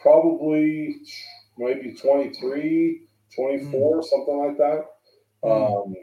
probably 0.00 0.96
maybe 1.56 1.94
23, 1.94 3.02
24, 3.34 4.02
something 4.02 4.38
like 4.38 4.58
that. 4.58 4.84
Mm. 5.44 5.84
Um, 5.86 5.94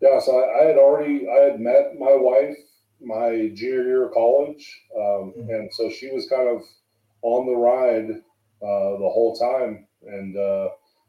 yeah, 0.00 0.20
so 0.20 0.38
I, 0.38 0.62
I 0.62 0.66
had 0.66 0.76
already 0.76 1.28
I 1.28 1.40
had 1.50 1.60
met 1.60 1.98
my 1.98 2.14
wife 2.14 2.56
my 3.02 3.50
junior 3.54 3.82
year 3.82 4.06
of 4.06 4.12
college, 4.12 4.78
um, 4.94 5.32
Mhm. 5.36 5.48
and 5.48 5.74
so 5.74 5.88
she 5.88 6.10
was 6.10 6.28
kind 6.28 6.48
of 6.48 6.62
on 7.22 7.46
the 7.46 7.56
ride 7.56 8.10
uh, 8.62 8.98
the 8.98 9.08
whole 9.08 9.34
time, 9.36 9.86
and 10.06 10.36
uh, 10.36 10.68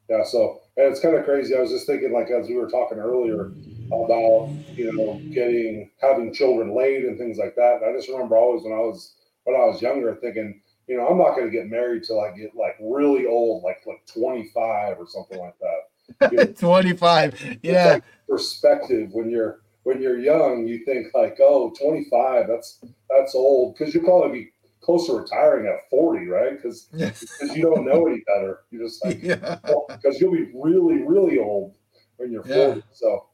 yeah, 0.09 0.23
so 0.23 0.61
and 0.77 0.87
it's 0.87 1.01
kind 1.01 1.15
of 1.15 1.25
crazy. 1.25 1.55
I 1.55 1.59
was 1.59 1.71
just 1.71 1.87
thinking, 1.87 2.13
like 2.13 2.29
as 2.31 2.47
we 2.47 2.55
were 2.55 2.69
talking 2.69 2.97
earlier 2.97 3.51
about 3.93 4.49
you 4.75 4.91
know 4.91 5.21
getting 5.33 5.89
having 6.01 6.33
children 6.33 6.75
late 6.75 7.05
and 7.05 7.17
things 7.17 7.37
like 7.37 7.55
that. 7.55 7.81
And 7.81 7.85
I 7.85 7.97
just 7.97 8.09
remember 8.09 8.37
always 8.37 8.63
when 8.63 8.73
I 8.73 8.79
was 8.79 9.13
when 9.43 9.55
I 9.55 9.65
was 9.65 9.81
younger 9.81 10.15
thinking, 10.15 10.61
you 10.87 10.97
know, 10.97 11.07
I'm 11.07 11.17
not 11.17 11.35
going 11.35 11.45
to 11.45 11.51
get 11.51 11.67
married 11.69 12.03
till 12.03 12.21
I 12.21 12.31
get 12.37 12.55
like 12.55 12.77
really 12.79 13.25
old, 13.25 13.63
like 13.63 13.81
like 13.85 14.05
25 14.13 14.97
or 14.99 15.07
something 15.07 15.39
like 15.39 15.55
that. 15.59 16.31
You 16.31 16.37
know, 16.37 16.45
25. 16.57 17.57
Yeah. 17.63 17.93
like 17.93 18.03
perspective 18.27 19.09
when 19.13 19.29
you're 19.29 19.61
when 19.83 20.01
you're 20.01 20.19
young 20.19 20.67
you 20.67 20.85
think 20.85 21.07
like 21.13 21.37
oh 21.41 21.73
25 21.81 22.47
that's 22.47 22.79
that's 23.09 23.33
old 23.35 23.75
because 23.75 23.93
you'll 23.93 24.03
probably 24.03 24.39
be 24.43 24.49
close 24.79 25.07
to 25.07 25.13
retiring 25.13 25.67
at 25.67 25.89
40 25.89 26.27
right 26.27 26.55
because 26.55 26.87
Yeah. 26.93 27.11
you 27.53 27.63
don't 27.63 27.85
know 27.85 28.07
any 28.07 28.21
better 28.27 28.59
you 28.71 28.79
just 28.79 29.03
like 29.03 29.19
Yeah. 29.23 29.57
Oh, 29.65 29.85
because 29.89 30.21
you'll 30.21 30.31
be 30.33 30.51
really 30.53 31.01
really 31.03 31.39
old 31.39 31.73
when 32.21 32.31
you're 32.31 32.43
40 32.43 32.53
Yeah. 32.55 32.81
so 32.93 33.25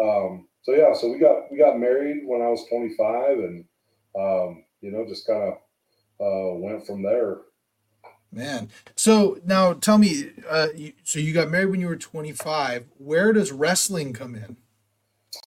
um 0.00 0.46
so 0.62 0.72
yeah 0.72 0.92
so 0.92 1.10
we 1.10 1.18
got 1.18 1.50
we 1.50 1.58
got 1.58 1.78
married 1.78 2.22
when 2.26 2.42
i 2.42 2.48
was 2.48 2.66
25 2.68 3.38
and 3.38 3.64
um 4.18 4.64
you 4.80 4.90
know 4.90 5.04
just 5.08 5.26
kind 5.26 5.42
of 5.42 5.54
uh 6.20 6.54
went 6.58 6.86
from 6.86 7.02
there 7.02 7.38
Man. 8.32 8.68
So 8.96 9.38
now 9.44 9.74
tell 9.74 9.96
me, 9.96 10.32
uh, 10.50 10.66
you, 10.74 10.92
so 11.04 11.20
you 11.20 11.32
got 11.32 11.52
married 11.52 11.70
when 11.70 11.80
you 11.80 11.86
were 11.86 11.94
25. 11.94 12.86
Where 12.98 13.32
does 13.32 13.52
wrestling 13.52 14.12
come 14.12 14.34
in? 14.34 14.56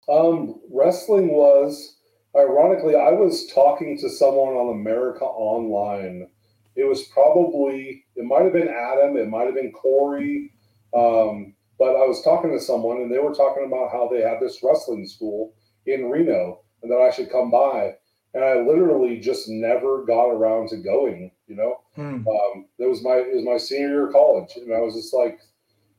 Um, 0.09 0.61
wrestling 0.70 1.32
was 1.32 1.97
ironically, 2.36 2.95
I 2.95 3.11
was 3.11 3.49
talking 3.53 3.99
to 3.99 4.09
someone 4.09 4.55
on 4.55 4.80
America 4.80 5.24
Online. 5.24 6.28
It 6.76 6.84
was 6.84 7.03
probably 7.09 8.05
it 8.14 8.24
might 8.24 8.43
have 8.45 8.53
been 8.53 8.68
Adam, 8.68 9.16
it 9.16 9.28
might 9.28 9.47
have 9.47 9.55
been 9.57 9.72
Corey, 9.72 10.53
um, 10.95 11.55
but 11.78 11.96
I 11.96 12.06
was 12.06 12.22
talking 12.22 12.50
to 12.52 12.60
someone 12.60 12.98
and 12.98 13.12
they 13.12 13.18
were 13.18 13.34
talking 13.34 13.64
about 13.66 13.92
how 13.92 14.08
they 14.08 14.20
had 14.20 14.40
this 14.40 14.60
wrestling 14.62 15.06
school 15.06 15.54
in 15.86 16.10
Reno 16.10 16.60
and 16.82 16.90
that 16.90 17.00
I 17.00 17.10
should 17.10 17.30
come 17.30 17.50
by. 17.50 17.94
And 18.34 18.44
I 18.44 18.60
literally 18.60 19.18
just 19.20 19.48
never 19.48 20.04
got 20.04 20.26
around 20.26 20.68
to 20.68 20.76
going. 20.76 21.30
You 21.46 21.56
know, 21.56 21.80
Hmm. 21.94 22.26
um, 22.28 22.66
that 22.78 22.88
was 22.88 23.02
my 23.02 23.14
it 23.16 23.34
was 23.34 23.44
my 23.44 23.56
senior 23.56 23.88
year 23.88 24.06
of 24.08 24.12
college, 24.12 24.54
and 24.56 24.72
I 24.74 24.80
was 24.80 24.94
just 24.94 25.14
like, 25.14 25.40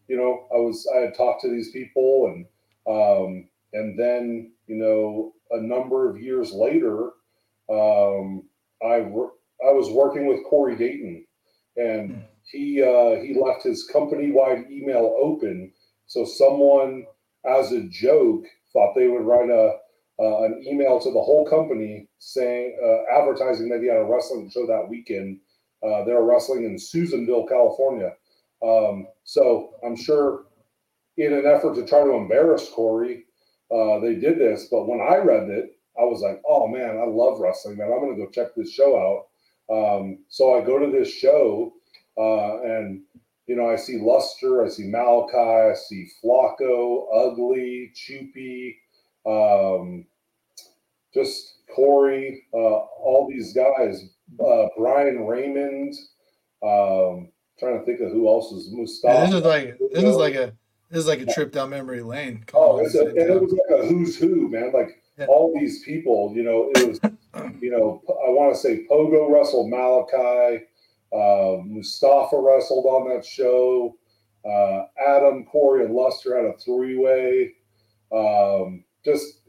you 0.08 0.16
know, 0.16 0.48
I 0.54 0.58
was 0.58 0.88
I 0.96 1.00
had 1.00 1.16
talked 1.16 1.42
to 1.42 1.50
these 1.50 1.72
people, 1.72 2.28
and 2.28 2.46
um, 2.88 3.50
and 3.74 3.98
then 3.98 4.52
you 4.68 4.76
know 4.76 5.34
a 5.52 5.60
number 5.60 6.08
of 6.08 6.22
years 6.22 6.52
later, 6.54 7.10
um, 7.70 8.44
I 8.84 8.98
I 9.68 9.72
was 9.74 9.90
working 9.90 10.28
with 10.28 10.46
Corey 10.46 10.76
Dayton, 10.76 11.26
and 11.78 12.12
Hmm. 12.12 12.20
He 12.52 12.82
uh, 12.82 13.22
he 13.22 13.40
left 13.40 13.64
his 13.64 13.86
company 13.86 14.32
wide 14.32 14.66
email 14.72 15.16
open, 15.22 15.72
so 16.08 16.26
someone 16.26 17.06
as 17.46 17.72
a 17.72 17.84
joke 17.84 18.44
thought 18.74 18.94
they 18.96 19.08
would 19.08 19.24
write 19.24 19.50
a 19.50 19.78
uh, 20.22 20.44
an 20.44 20.64
email 20.68 21.00
to 21.00 21.12
the 21.12 21.22
whole 21.22 21.48
company 21.50 22.08
saying 22.20 22.78
uh, 22.84 23.20
advertising 23.20 23.70
that 23.70 23.82
he 23.82 23.88
had 23.88 23.98
a 23.98 24.04
wrestling 24.04 24.50
show 24.50 24.66
that 24.68 24.90
weekend. 24.90 25.40
Uh, 25.82 26.04
they 26.04 26.12
were 26.12 26.26
wrestling 26.26 26.66
in 26.66 26.78
Susanville, 26.78 27.48
California. 27.48 28.12
Um, 28.62 29.08
so 29.24 29.76
I'm 29.86 29.96
sure 29.96 30.44
in 31.16 31.32
an 31.32 31.46
effort 31.46 31.76
to 31.76 31.86
try 31.86 32.04
to 32.04 32.16
embarrass 32.16 32.70
Corey, 32.70 33.26
uh, 33.72 34.00
they 34.00 34.16
did 34.16 34.38
this. 34.38 34.68
But 34.70 34.88
when 34.88 35.00
I 35.00 35.18
read 35.18 35.50
it, 35.50 35.72
I 35.98 36.04
was 36.04 36.22
like, 36.22 36.42
oh 36.46 36.68
man, 36.68 36.98
I 36.98 37.06
love 37.06 37.40
wrestling, 37.40 37.78
man. 37.78 37.92
I'm 37.92 38.00
going 38.00 38.18
to 38.18 38.26
go 38.26 38.32
check 38.32 38.56
this 38.56 38.74
show 38.74 38.98
out. 38.98 39.28
Um, 39.74 40.26
so 40.28 40.60
I 40.60 40.66
go 40.66 40.80
to 40.80 40.92
this 40.92 41.14
show 41.14 41.74
uh, 42.20 42.62
and, 42.64 43.02
you 43.48 43.56
know, 43.56 43.70
I 43.70 43.76
see 43.78 43.98
Luster, 43.98 44.66
I 44.66 44.70
see 44.70 44.88
Malachi, 44.88 45.38
I 45.38 45.74
see 45.74 46.08
Flacco, 46.24 47.06
Ugly, 47.14 47.92
Choopy, 47.96 48.76
um, 49.26 50.06
just 51.14 51.56
Corey, 51.76 52.44
uh, 52.54 52.58
all 52.58 53.28
these 53.30 53.54
guys, 53.54 54.10
uh, 54.44 54.68
Brian 54.78 55.26
Raymond. 55.26 55.96
Um, 56.62 57.30
trying 57.58 57.80
to 57.80 57.86
think 57.86 58.02
of 58.02 58.12
who 58.12 58.28
else 58.28 58.52
is 58.52 58.68
Yeah, 58.70 58.78
Mustafa. 58.80 59.26
this 59.26 59.34
is 59.36 59.44
like 59.46 59.78
this 59.94 60.04
is 60.04 60.16
like 60.18 60.36
a 60.36 60.54
this 60.90 61.00
is 61.00 61.08
like 61.08 61.22
a 61.22 61.26
trip 61.26 61.52
down 61.54 61.70
memory 61.70 62.02
lane. 62.02 62.44
Come 62.48 62.62
Oh, 62.62 62.80
on, 62.80 62.86
it's 62.86 62.96
a, 62.96 63.06
and 63.08 63.18
it 63.18 63.42
was 63.42 63.52
like 63.54 63.80
a 63.80 63.86
who's 63.88 64.18
who, 64.18 64.50
man. 64.50 64.72
Like 64.74 65.02
Yeah. 65.18 65.26
all 65.28 65.54
these 65.58 65.84
people, 65.84 66.34
you 66.36 66.44
know, 66.44 66.70
it 66.76 66.88
was, 66.88 67.00
you 67.62 67.72
know, 67.72 68.02
I 68.10 68.30
want 68.30 68.54
to 68.54 68.60
say 68.60 68.86
Pogo 68.92 69.30
Russell, 69.30 69.68
Malachi, 69.70 70.66
uh, 71.14 71.58
Mustafa 71.66 72.38
wrestled 72.40 72.86
on 72.86 73.10
that 73.10 73.26
show, 73.26 73.96
uh, 74.46 74.84
Adam, 75.08 75.46
Corey, 75.46 75.86
and 75.86 75.94
Luster 75.94 76.36
had 76.38 76.46
a 76.46 76.58
three 76.58 76.98
way. 76.98 77.54
Um, 78.12 78.84
just, 79.06 79.42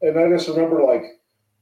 and 0.00 0.18
I 0.18 0.28
just 0.28 0.48
remember 0.48 0.82
like, 0.82 1.02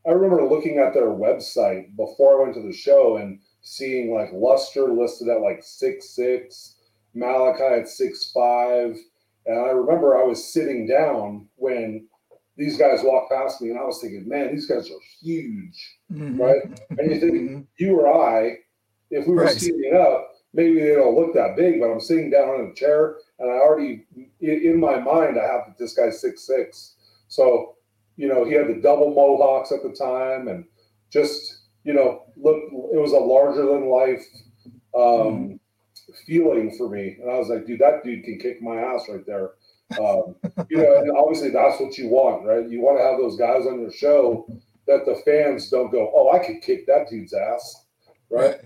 I 0.06 0.10
remember 0.10 0.46
looking 0.48 0.78
at 0.78 0.94
their 0.94 1.08
website 1.08 1.94
before 1.96 2.40
I 2.40 2.42
went 2.44 2.54
to 2.54 2.62
the 2.62 2.72
show 2.72 3.18
and 3.18 3.40
seeing 3.62 4.12
like 4.14 4.30
Luster 4.32 4.92
listed 4.92 5.28
at 5.28 5.42
like 5.42 5.62
six 5.62 6.10
six, 6.10 6.76
Malachi 7.14 7.80
at 7.80 7.88
six 7.88 8.30
five. 8.32 8.96
And 9.46 9.58
I 9.58 9.70
remember 9.70 10.16
I 10.16 10.24
was 10.24 10.52
sitting 10.52 10.86
down 10.86 11.48
when 11.56 12.06
these 12.56 12.78
guys 12.78 13.00
walked 13.02 13.32
past 13.32 13.60
me, 13.62 13.70
and 13.70 13.78
I 13.78 13.84
was 13.84 14.00
thinking, 14.00 14.28
man, 14.28 14.54
these 14.54 14.66
guys 14.66 14.90
are 14.90 15.00
huge. 15.20 15.98
Mhm. 16.12 16.38
right? 16.38 16.62
And 16.98 17.10
you 17.10 17.20
think 17.20 17.32
Mhm. 17.34 17.66
you 17.78 18.00
or 18.00 18.08
I, 18.08 18.58
if 19.10 19.26
we 19.26 19.34
were 19.34 19.44
Right. 19.44 19.56
standing 19.56 19.94
up, 19.94 20.34
maybe 20.52 20.80
they 20.80 20.94
don't 20.94 21.14
look 21.14 21.34
that 21.34 21.56
big, 21.56 21.80
but 21.80 21.90
I'm 21.90 22.00
sitting 22.00 22.30
down 22.30 22.60
in 22.60 22.66
a 22.70 22.74
chair, 22.74 23.16
and 23.38 23.50
I 23.50 23.54
already 23.54 24.06
in 24.40 24.78
my 24.80 24.98
mind 24.98 25.38
I 25.38 25.46
have 25.46 25.74
this 25.78 25.94
guy's 25.94 26.20
six 26.20 26.42
six. 26.46 26.96
So 27.28 27.76
you 28.16 28.28
know 28.28 28.44
he 28.44 28.52
had 28.54 28.68
the 28.68 28.80
double 28.80 29.14
mohawks 29.14 29.72
at 29.72 29.82
the 29.82 29.90
time, 29.92 30.48
and 30.48 30.64
just 31.10 31.62
you 31.84 31.92
know 31.92 32.24
look, 32.36 32.56
it 32.92 33.00
was 33.00 33.12
a 33.12 33.18
larger 33.18 33.64
than 33.66 33.88
life 33.88 34.24
um, 34.94 35.60
feeling 36.26 36.74
for 36.76 36.88
me, 36.88 37.16
and 37.20 37.30
I 37.30 37.38
was 37.38 37.48
like, 37.48 37.66
dude, 37.66 37.80
that 37.80 38.02
dude 38.04 38.24
can 38.24 38.38
kick 38.38 38.60
my 38.62 38.76
ass 38.76 39.06
right 39.08 39.24
there. 39.26 39.52
Um, 39.98 40.36
you 40.68 40.78
know, 40.78 40.98
and 40.98 41.10
obviously 41.16 41.50
that's 41.50 41.80
what 41.80 41.98
you 41.98 42.08
want, 42.08 42.44
right? 42.46 42.68
You 42.68 42.80
want 42.80 42.98
to 42.98 43.04
have 43.04 43.18
those 43.18 43.36
guys 43.36 43.66
on 43.66 43.80
your 43.80 43.92
show 43.92 44.46
that 44.86 45.04
the 45.04 45.16
fans 45.24 45.68
don't 45.68 45.90
go, 45.90 46.12
oh, 46.14 46.30
I 46.32 46.38
could 46.44 46.62
kick 46.62 46.86
that 46.86 47.08
dude's 47.10 47.32
ass, 47.34 47.86
right? 48.30 48.60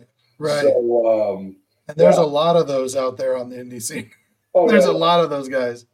Right. 0.44 0.62
So, 0.62 1.34
um, 1.36 1.56
and 1.88 1.96
there's 1.96 2.16
yeah. 2.16 2.22
a 2.22 2.24
lot 2.24 2.56
of 2.56 2.66
those 2.66 2.96
out 2.96 3.16
there 3.16 3.36
on 3.36 3.50
the 3.50 3.56
indie 3.56 3.82
scene. 3.82 4.10
oh, 4.54 4.68
There's 4.68 4.84
yeah, 4.84 4.90
a 4.90 4.92
lot 4.92 5.20
of 5.20 5.30
those 5.30 5.48
guys. 5.48 5.86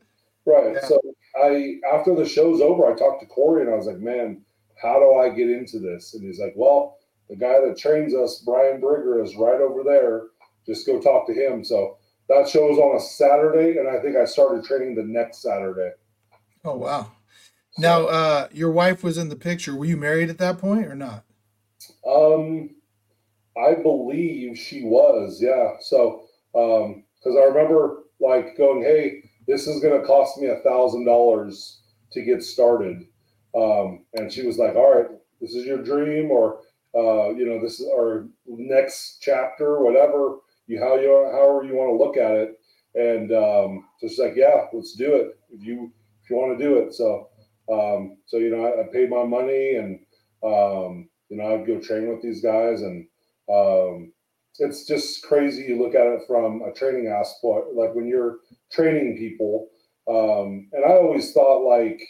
right. 0.44 0.74
yeah. 0.74 0.86
So 0.86 1.00
I, 1.36 1.76
after 1.92 2.14
the 2.14 2.26
show's 2.26 2.60
over, 2.60 2.92
I 2.92 2.96
talked 2.96 3.20
to 3.20 3.26
Corey 3.26 3.62
and 3.62 3.70
I 3.72 3.76
was 3.76 3.86
like, 3.86 3.98
man, 3.98 4.42
how 4.80 4.98
do 4.98 5.18
I 5.18 5.34
get 5.34 5.50
into 5.50 5.78
this? 5.78 6.14
And 6.14 6.24
he's 6.24 6.40
like, 6.40 6.54
well, 6.56 6.98
the 7.28 7.36
guy 7.36 7.60
that 7.64 7.78
trains 7.78 8.14
us, 8.14 8.42
Brian 8.44 8.80
Brigger, 8.80 9.22
is 9.24 9.36
right 9.36 9.60
over 9.60 9.82
there. 9.84 10.22
Just 10.66 10.86
go 10.86 11.00
talk 11.00 11.26
to 11.26 11.32
him. 11.32 11.64
So 11.64 11.98
that 12.28 12.48
show 12.48 12.66
was 12.66 12.78
on 12.78 12.96
a 12.96 13.00
Saturday, 13.00 13.78
and 13.78 13.88
I 13.88 14.00
think 14.00 14.16
I 14.16 14.24
started 14.24 14.64
training 14.64 14.94
the 14.94 15.02
next 15.02 15.42
Saturday. 15.42 15.90
Oh 16.64 16.76
wow. 16.76 17.12
So, 17.72 17.82
Now, 17.82 18.06
uh, 18.06 18.48
your 18.52 18.70
wife 18.70 19.02
was 19.02 19.16
in 19.16 19.28
the 19.28 19.36
picture. 19.36 19.76
Were 19.76 19.84
you 19.84 19.96
married 19.96 20.30
at 20.30 20.38
that 20.38 20.58
point 20.58 20.86
or 20.86 20.94
not? 20.94 21.24
Um, 22.06 22.70
I 23.56 23.74
believe 23.74 24.56
she 24.58 24.84
was, 24.84 25.40
yeah. 25.42 25.74
So, 25.80 26.22
um, 26.54 27.04
because 27.18 27.36
I 27.36 27.44
remember 27.44 28.04
like 28.20 28.56
going, 28.56 28.82
"Hey, 28.82 29.22
this 29.46 29.66
is 29.66 29.82
going 29.82 30.00
to 30.00 30.06
cost 30.06 30.38
me 30.38 30.48
a 30.48 30.60
thousand 30.60 31.04
dollars 31.04 31.80
to 32.12 32.22
get 32.22 32.42
started," 32.42 33.04
um, 33.54 34.04
and 34.14 34.32
she 34.32 34.46
was 34.46 34.58
like, 34.58 34.74
"All 34.76 34.94
right, 34.94 35.10
this 35.40 35.54
is 35.54 35.66
your 35.66 35.82
dream, 35.82 36.30
or 36.30 36.60
uh, 36.94 37.30
you 37.30 37.46
know, 37.46 37.60
this 37.60 37.80
is 37.80 37.88
our 37.92 38.26
next 38.46 39.18
chapter, 39.20 39.80
whatever 39.82 40.36
you 40.66 40.80
how 40.80 40.96
you 40.96 41.10
however 41.32 41.64
you 41.64 41.74
want 41.74 41.90
to 41.90 42.04
look 42.04 42.16
at 42.16 42.32
it." 42.36 42.58
And 42.94 43.32
um, 43.32 43.84
so 43.98 44.08
she's 44.08 44.18
like, 44.18 44.34
"Yeah, 44.36 44.66
let's 44.72 44.94
do 44.94 45.14
it 45.16 45.38
if 45.50 45.62
you 45.64 45.92
if 46.22 46.30
you 46.30 46.36
want 46.36 46.58
to 46.58 46.64
do 46.64 46.78
it." 46.78 46.94
So, 46.94 47.28
um, 47.70 48.16
so 48.26 48.38
you 48.38 48.50
know, 48.50 48.64
I, 48.64 48.82
I 48.82 48.92
paid 48.92 49.10
my 49.10 49.24
money 49.24 49.74
and 49.76 50.00
um, 50.42 51.08
you 51.28 51.36
know, 51.36 51.54
I'd 51.54 51.66
go 51.66 51.78
train 51.80 52.08
with 52.08 52.22
these 52.22 52.42
guys, 52.42 52.82
and 52.82 53.06
um, 53.50 54.12
it's 54.58 54.86
just 54.86 55.22
crazy. 55.22 55.62
You 55.64 55.82
look 55.82 55.94
at 55.94 56.06
it 56.06 56.22
from 56.26 56.62
a 56.62 56.72
training 56.72 57.08
aspect, 57.08 57.74
like 57.74 57.94
when 57.94 58.06
you're 58.06 58.38
training 58.70 59.16
people. 59.16 59.68
Um, 60.08 60.68
and 60.72 60.84
I 60.84 60.92
always 60.94 61.32
thought 61.32 61.64
like 61.64 62.00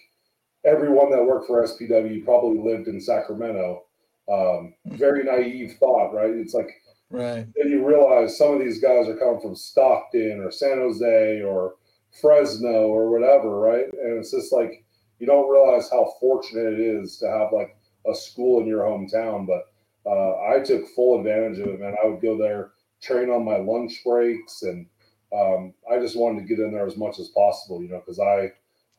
everyone 0.64 1.10
that 1.10 1.24
worked 1.24 1.46
for 1.46 1.62
SPW 1.64 2.24
probably 2.24 2.58
lived 2.58 2.88
in 2.88 3.00
Sacramento. 3.00 3.84
Um, 4.30 4.74
very 4.86 5.24
naive 5.24 5.76
thought, 5.78 6.12
right? 6.12 6.30
It's 6.30 6.54
like 6.54 6.70
Right. 7.10 7.44
then 7.56 7.70
you 7.70 7.84
realize 7.84 8.38
some 8.38 8.54
of 8.54 8.60
these 8.60 8.80
guys 8.80 9.08
are 9.08 9.16
coming 9.16 9.40
from 9.40 9.56
Stockton 9.56 10.40
or 10.44 10.52
San 10.52 10.78
Jose 10.78 11.42
or 11.42 11.74
Fresno 12.20 12.86
or 12.86 13.10
whatever, 13.10 13.58
right? 13.58 13.86
And 13.92 14.18
it's 14.18 14.30
just 14.30 14.52
like 14.52 14.84
you 15.18 15.26
don't 15.26 15.50
realize 15.50 15.90
how 15.90 16.14
fortunate 16.20 16.74
it 16.74 16.80
is 16.80 17.18
to 17.18 17.28
have 17.28 17.52
like 17.52 17.76
a 18.06 18.14
school 18.14 18.60
in 18.60 18.66
your 18.66 18.84
hometown, 18.84 19.46
but 19.46 19.69
uh, 20.06 20.42
I 20.42 20.60
took 20.60 20.88
full 20.88 21.18
advantage 21.18 21.58
of 21.58 21.68
it, 21.68 21.80
man. 21.80 21.94
I 22.02 22.08
would 22.08 22.22
go 22.22 22.38
there, 22.38 22.70
train 23.02 23.30
on 23.30 23.44
my 23.44 23.56
lunch 23.56 24.00
breaks, 24.04 24.62
and 24.62 24.86
um, 25.32 25.74
I 25.90 25.98
just 25.98 26.16
wanted 26.16 26.40
to 26.40 26.46
get 26.46 26.62
in 26.62 26.72
there 26.72 26.86
as 26.86 26.96
much 26.96 27.18
as 27.18 27.28
possible, 27.28 27.82
you 27.82 27.88
know, 27.88 28.02
because 28.04 28.18
I, 28.18 28.52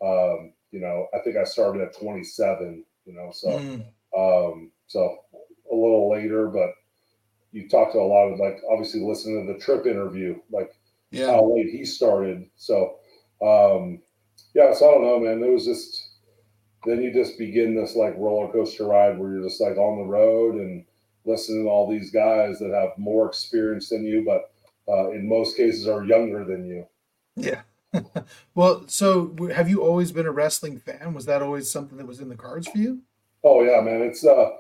um, 0.05 0.53
you 0.71 0.79
know, 0.79 1.07
I 1.13 1.19
think 1.19 1.37
I 1.37 1.43
started 1.43 1.81
at 1.81 1.97
27, 1.99 2.83
you 3.05 3.13
know, 3.13 3.31
so, 3.33 3.49
mm. 3.49 3.83
um, 4.17 4.71
so 4.87 5.17
a 5.71 5.75
little 5.75 6.09
later, 6.11 6.47
but 6.47 6.71
you 7.51 7.67
talked 7.67 7.93
to 7.93 7.99
a 7.99 8.01
lot 8.01 8.27
of 8.27 8.39
like 8.39 8.61
obviously 8.71 9.01
listening 9.01 9.45
to 9.45 9.53
the 9.53 9.59
trip 9.59 9.85
interview, 9.85 10.37
like 10.51 10.73
yeah. 11.11 11.27
how 11.27 11.53
late 11.53 11.69
he 11.69 11.83
started. 11.83 12.47
So, 12.55 12.97
um, 13.41 14.01
yeah, 14.53 14.73
so 14.73 14.89
I 14.89 14.93
don't 14.93 15.03
know, 15.03 15.19
man. 15.19 15.43
It 15.43 15.51
was 15.51 15.65
just 15.65 16.09
then 16.85 17.01
you 17.01 17.13
just 17.13 17.37
begin 17.37 17.75
this 17.75 17.95
like 17.95 18.15
roller 18.17 18.51
coaster 18.51 18.85
ride 18.85 19.17
where 19.17 19.31
you're 19.31 19.43
just 19.43 19.61
like 19.61 19.77
on 19.77 19.99
the 19.99 20.11
road 20.11 20.55
and 20.55 20.85
listening 21.25 21.63
to 21.63 21.69
all 21.69 21.89
these 21.89 22.11
guys 22.11 22.59
that 22.59 22.71
have 22.71 22.97
more 22.97 23.27
experience 23.27 23.89
than 23.89 24.05
you, 24.05 24.23
but 24.25 24.51
uh, 24.91 25.11
in 25.11 25.27
most 25.27 25.57
cases 25.57 25.87
are 25.87 26.03
younger 26.03 26.43
than 26.43 26.65
you. 26.65 26.87
Yeah. 27.35 27.61
well, 28.55 28.87
so 28.87 29.35
have 29.53 29.69
you 29.69 29.81
always 29.81 30.11
been 30.11 30.25
a 30.25 30.31
wrestling 30.31 30.77
fan? 30.77 31.13
Was 31.13 31.25
that 31.25 31.41
always 31.41 31.69
something 31.69 31.97
that 31.97 32.07
was 32.07 32.19
in 32.19 32.29
the 32.29 32.35
cards 32.35 32.67
for 32.67 32.77
you? 32.77 33.01
Oh 33.43 33.63
yeah, 33.63 33.81
man. 33.81 34.01
It's 34.01 34.25
uh 34.25 34.51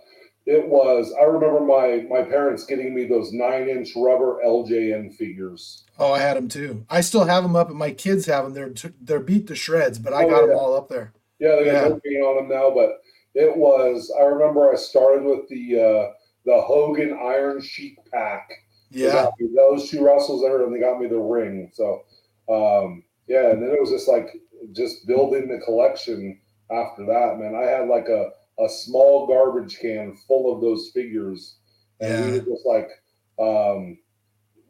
it 0.45 0.67
was 0.67 1.13
I 1.19 1.23
remember 1.23 1.61
my 1.61 2.05
my 2.09 2.23
parents 2.23 2.65
getting 2.65 2.93
me 2.93 3.05
those 3.05 3.31
9-inch 3.31 3.91
rubber 3.95 4.39
LJN 4.45 5.15
figures. 5.15 5.83
Oh, 5.99 6.13
I 6.13 6.19
had 6.19 6.35
them 6.35 6.47
too. 6.47 6.85
I 6.89 7.01
still 7.01 7.25
have 7.25 7.43
them 7.43 7.55
up 7.55 7.69
and 7.69 7.77
my 7.77 7.91
kids 7.91 8.25
have 8.25 8.45
them. 8.45 8.53
They're 8.53 8.91
they're 9.01 9.19
beat 9.19 9.47
to 9.47 9.55
shreds, 9.55 9.99
but 9.99 10.13
I 10.13 10.25
oh, 10.25 10.29
got 10.29 10.41
yeah. 10.41 10.47
them 10.47 10.57
all 10.57 10.75
up 10.75 10.89
there. 10.89 11.13
Yeah, 11.39 11.55
they 11.55 11.65
got 11.65 12.01
yeah. 12.03 12.19
no 12.19 12.25
on 12.27 12.35
them 12.37 12.49
now, 12.49 12.71
but 12.73 13.01
it 13.33 13.55
was 13.55 14.11
I 14.19 14.23
remember 14.23 14.71
I 14.71 14.75
started 14.75 15.23
with 15.23 15.47
the 15.47 15.79
uh 15.79 16.11
the 16.45 16.61
Hogan 16.61 17.17
Iron 17.21 17.61
Sheik 17.61 17.97
pack. 18.11 18.49
Yeah. 18.89 19.29
Those 19.55 19.89
two 19.89 20.05
wrestles 20.05 20.41
there 20.41 20.63
and 20.63 20.73
they 20.73 20.79
got 20.79 20.99
me 20.99 21.07
the 21.07 21.17
ring. 21.17 21.71
So 21.73 22.03
um 22.49 23.03
yeah, 23.27 23.51
and 23.51 23.61
then 23.61 23.71
it 23.71 23.79
was 23.79 23.91
just 23.91 24.07
like 24.07 24.41
just 24.73 25.07
building 25.07 25.47
the 25.47 25.63
collection 25.63 26.39
after 26.71 27.05
that, 27.05 27.37
man. 27.39 27.55
I 27.55 27.69
had 27.69 27.87
like 27.87 28.07
a, 28.07 28.29
a 28.61 28.69
small 28.69 29.27
garbage 29.27 29.79
can 29.79 30.15
full 30.27 30.53
of 30.53 30.61
those 30.61 30.91
figures. 30.93 31.57
And 31.99 32.11
yeah. 32.11 32.25
we 32.25 32.31
would 32.33 32.45
just 32.45 32.65
like 32.65 32.89
um 33.39 33.97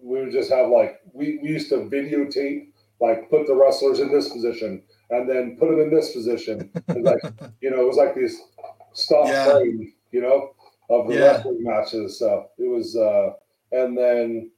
we 0.01 0.19
would 0.19 0.31
just 0.31 0.51
have 0.51 0.69
like 0.69 0.99
we, 1.13 1.39
we 1.41 1.49
used 1.49 1.69
to 1.69 1.77
videotape 1.77 2.67
like 2.99 3.29
put 3.29 3.47
the 3.47 3.55
wrestlers 3.55 3.99
in 3.99 4.11
this 4.11 4.29
position 4.29 4.83
and 5.09 5.29
then 5.29 5.57
put 5.57 5.69
them 5.69 5.79
in 5.79 5.93
this 5.93 6.13
position. 6.13 6.71
like 6.87 7.21
you 7.61 7.71
know, 7.71 7.81
it 7.81 7.87
was 7.87 7.97
like 7.97 8.15
these 8.15 8.39
stop 8.93 9.27
yeah. 9.27 9.45
frame, 9.45 9.93
you 10.11 10.21
know, 10.21 10.53
of 10.91 11.07
the 11.07 11.15
yeah. 11.15 11.21
wrestling 11.21 11.63
matches. 11.63 12.19
So 12.19 12.47
it 12.57 12.69
was 12.69 12.95
uh 12.95 13.33
and 13.71 13.97
then 13.97 14.51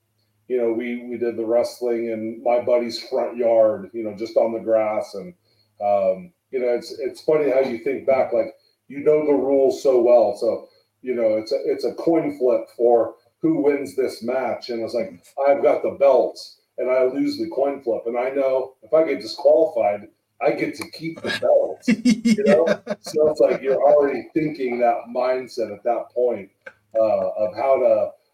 you 0.48 0.58
know, 0.58 0.74
we 0.74 1.06
we 1.10 1.18
did 1.18 1.38
the 1.38 1.46
wrestling 1.46 2.10
in 2.10 2.42
my 2.44 2.60
buddy's 2.60 3.02
front 3.02 3.38
yard, 3.38 3.90
you 3.94 4.04
know, 4.04 4.16
just 4.16 4.38
on 4.38 4.54
the 4.54 4.60
grass, 4.60 5.14
and 5.14 5.34
um, 5.82 6.34
you 6.52 6.60
know, 6.60 6.70
it's 6.70 6.92
it's 7.00 7.22
funny 7.22 7.50
how 7.50 7.62
you 7.62 7.80
think 7.80 8.06
back, 8.06 8.34
like 8.34 8.54
you 8.88 9.00
know 9.00 9.26
the 9.26 9.34
rules 9.34 9.82
so 9.82 10.02
well, 10.02 10.36
so 10.36 10.68
you 11.02 11.16
know, 11.16 11.38
it's 11.38 11.52
a 11.52 11.58
it's 11.66 11.86
a 11.86 11.94
coin 11.96 12.38
flip 12.38 12.68
for 12.76 13.16
who 13.42 13.64
wins 13.64 13.96
this 13.96 14.22
match, 14.22 14.70
and 14.70 14.82
it's 14.82 14.94
like 14.94 15.12
I've 15.48 15.64
got 15.64 15.82
the 15.82 15.98
belts, 16.00 16.60
and 16.78 16.92
I 16.92 17.04
lose 17.06 17.38
the 17.38 17.50
coin 17.50 17.82
flip, 17.82 18.04
and 18.06 18.18
I 18.18 18.30
know 18.30 18.76
if 18.84 18.94
I 18.94 19.06
get 19.06 19.22
disqualified, 19.22 20.08
I 20.44 20.52
get 20.52 20.76
to 20.76 20.90
keep 20.92 21.22
the 21.22 21.38
belts, 21.42 21.88
you 21.88 22.44
know. 22.44 22.66
yeah. 22.68 22.96
So 23.02 23.30
it's 23.30 23.40
like 23.40 23.62
you're 23.62 23.82
already 23.82 24.30
thinking 24.34 24.80
that 24.80 25.06
mindset 25.14 25.74
at 25.74 25.84
that 25.84 26.10
point 26.14 26.50
uh, 26.96 27.30
of 27.30 27.56
how 27.56 27.80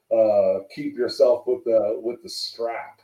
to 0.09 0.15
uh, 0.15 0.59
keep 0.73 0.97
yourself 0.97 1.45
with 1.45 1.63
the 1.65 1.99
with 2.01 2.21
the 2.23 2.29
strap. 2.29 3.01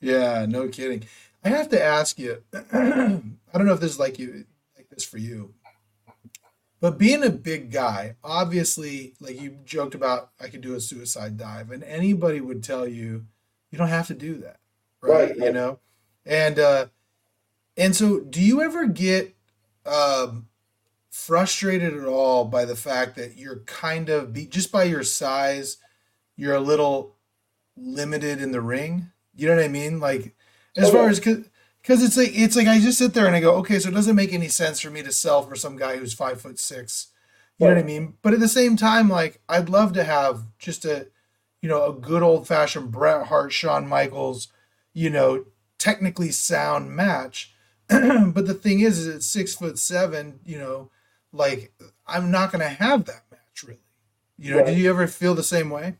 Yeah, 0.00 0.46
no 0.48 0.68
kidding. 0.68 1.04
I 1.44 1.50
have 1.50 1.68
to 1.70 1.82
ask 1.82 2.18
you. 2.18 2.42
I 2.72 3.20
don't 3.56 3.66
know 3.66 3.74
if 3.74 3.80
this 3.80 3.92
is 3.92 3.98
like 3.98 4.18
you 4.18 4.44
like 4.76 4.88
this 4.90 5.04
for 5.04 5.18
you, 5.18 5.54
but 6.80 6.98
being 6.98 7.24
a 7.24 7.30
big 7.30 7.72
guy, 7.72 8.16
obviously, 8.22 9.14
like 9.20 9.40
you 9.40 9.58
joked 9.64 9.94
about, 9.94 10.30
I 10.40 10.48
could 10.48 10.60
do 10.60 10.74
a 10.74 10.80
suicide 10.80 11.36
dive, 11.36 11.70
and 11.70 11.82
anybody 11.84 12.40
would 12.40 12.62
tell 12.62 12.86
you 12.86 13.26
you 13.70 13.78
don't 13.78 13.88
have 13.88 14.06
to 14.08 14.14
do 14.14 14.36
that, 14.38 14.58
right? 15.00 15.30
right 15.30 15.36
you 15.36 15.52
know, 15.52 15.78
and 16.24 16.58
uh, 16.58 16.86
and 17.78 17.96
so 17.96 18.20
do 18.20 18.42
you 18.42 18.60
ever 18.60 18.86
get 18.86 19.34
um, 19.86 20.48
frustrated 21.10 21.94
at 21.94 22.04
all 22.04 22.44
by 22.44 22.66
the 22.66 22.76
fact 22.76 23.16
that 23.16 23.38
you're 23.38 23.60
kind 23.60 24.10
of 24.10 24.34
be, 24.34 24.46
just 24.46 24.70
by 24.70 24.84
your 24.84 25.02
size 25.02 25.78
you're 26.36 26.54
a 26.54 26.60
little 26.60 27.16
limited 27.76 28.40
in 28.40 28.52
the 28.52 28.60
ring. 28.60 29.10
You 29.34 29.48
know 29.48 29.56
what 29.56 29.64
I 29.64 29.68
mean? 29.68 30.00
Like 30.00 30.34
as 30.76 30.88
oh, 30.88 30.92
far 30.92 31.08
as 31.08 31.20
because 31.20 32.02
it's 32.02 32.16
like 32.16 32.30
it's 32.32 32.56
like 32.56 32.68
I 32.68 32.80
just 32.80 32.98
sit 32.98 33.14
there 33.14 33.26
and 33.26 33.36
I 33.36 33.40
go, 33.40 33.56
okay, 33.56 33.78
so 33.78 33.88
it 33.88 33.94
doesn't 33.94 34.16
make 34.16 34.32
any 34.32 34.48
sense 34.48 34.80
for 34.80 34.90
me 34.90 35.02
to 35.02 35.12
sell 35.12 35.42
for 35.42 35.56
some 35.56 35.76
guy 35.76 35.96
who's 35.96 36.14
five 36.14 36.40
foot 36.40 36.58
six. 36.58 37.08
You 37.58 37.66
know 37.66 37.74
what 37.74 37.80
I 37.80 37.86
mean? 37.86 38.14
But 38.22 38.34
at 38.34 38.40
the 38.40 38.48
same 38.48 38.76
time, 38.76 39.08
like 39.08 39.40
I'd 39.48 39.68
love 39.68 39.92
to 39.94 40.04
have 40.04 40.42
just 40.58 40.84
a, 40.84 41.08
you 41.60 41.68
know, 41.68 41.84
a 41.86 41.92
good 41.92 42.22
old 42.22 42.46
fashioned 42.46 42.92
Bret 42.92 43.26
Hart, 43.26 43.52
Shawn 43.52 43.88
Michaels, 43.88 44.48
you 44.94 45.10
know, 45.10 45.44
technically 45.76 46.30
sound 46.30 46.92
match. 46.92 47.52
but 48.34 48.46
the 48.46 48.54
thing 48.54 48.80
is, 48.80 48.98
is 48.98 49.14
at 49.14 49.22
six 49.22 49.54
foot 49.54 49.78
seven, 49.78 50.40
you 50.44 50.58
know, 50.58 50.90
like 51.32 51.72
I'm 52.06 52.30
not 52.30 52.52
gonna 52.52 52.68
have 52.68 53.04
that 53.06 53.24
match 53.30 53.62
really. 53.64 53.80
You 54.36 54.52
know, 54.52 54.58
right. 54.58 54.66
do 54.66 54.74
you 54.74 54.90
ever 54.90 55.06
feel 55.06 55.34
the 55.34 55.42
same 55.42 55.70
way? 55.70 55.96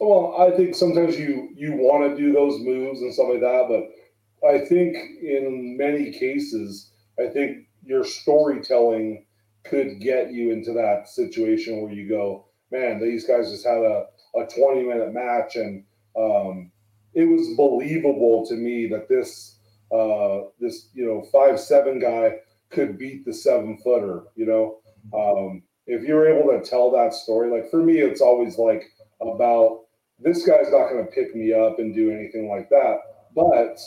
Well, 0.00 0.34
I 0.38 0.56
think 0.56 0.74
sometimes 0.74 1.18
you 1.18 1.50
you 1.54 1.72
want 1.72 2.10
to 2.10 2.20
do 2.20 2.32
those 2.32 2.58
moves 2.60 3.02
and 3.02 3.12
stuff 3.12 3.28
like 3.30 3.40
that, 3.40 3.66
but 3.68 4.48
I 4.48 4.64
think 4.64 4.96
in 5.22 5.76
many 5.78 6.12
cases, 6.12 6.90
I 7.18 7.28
think 7.28 7.66
your 7.84 8.04
storytelling 8.04 9.26
could 9.64 10.00
get 10.00 10.32
you 10.32 10.52
into 10.52 10.72
that 10.72 11.08
situation 11.08 11.82
where 11.82 11.92
you 11.92 12.08
go, 12.08 12.46
man, 12.70 13.00
these 13.00 13.26
guys 13.26 13.50
just 13.50 13.66
had 13.66 13.78
a, 13.78 14.06
a 14.34 14.46
20 14.46 14.84
minute 14.84 15.12
match 15.12 15.56
and 15.56 15.84
um, 16.16 16.72
it 17.14 17.24
was 17.24 17.56
believable 17.56 18.46
to 18.46 18.54
me 18.54 18.86
that 18.88 19.08
this 19.08 19.56
uh, 19.92 20.48
this 20.58 20.88
you 20.94 21.06
know 21.06 21.22
five 21.32 21.58
seven 21.58 21.98
guy 21.98 22.36
could 22.70 22.98
beat 22.98 23.24
the 23.24 23.34
seven 23.34 23.78
footer. 23.82 24.24
You 24.36 24.46
know, 24.46 24.78
um, 25.18 25.62
if 25.86 26.02
you're 26.02 26.28
able 26.28 26.50
to 26.50 26.68
tell 26.68 26.90
that 26.92 27.14
story, 27.14 27.50
like 27.50 27.70
for 27.70 27.82
me, 27.82 27.98
it's 27.98 28.20
always 28.20 28.58
like 28.58 28.84
about 29.20 29.82
this 30.18 30.46
guy's 30.46 30.70
not 30.70 30.90
going 30.90 31.04
to 31.04 31.12
pick 31.12 31.34
me 31.34 31.52
up 31.52 31.78
and 31.78 31.94
do 31.94 32.10
anything 32.10 32.48
like 32.48 32.68
that. 32.68 32.98
But 33.34 33.78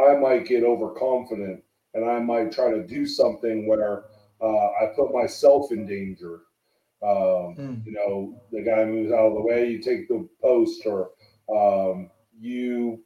I 0.00 0.16
might 0.16 0.46
get 0.46 0.64
overconfident 0.64 1.62
and 1.94 2.08
I 2.08 2.18
might 2.20 2.52
try 2.52 2.70
to 2.70 2.86
do 2.86 3.06
something 3.06 3.66
where 3.66 4.04
uh, 4.40 4.66
I 4.82 4.92
put 4.94 5.12
myself 5.12 5.72
in 5.72 5.86
danger. 5.86 6.40
Um, 7.02 7.54
mm. 7.56 7.86
You 7.86 7.92
know, 7.92 8.42
the 8.50 8.62
guy 8.62 8.84
moves 8.84 9.12
out 9.12 9.28
of 9.28 9.34
the 9.34 9.40
way, 9.40 9.70
you 9.70 9.80
take 9.80 10.08
the 10.08 10.28
post, 10.42 10.82
or 10.84 11.10
um, 11.48 12.10
you 12.38 13.02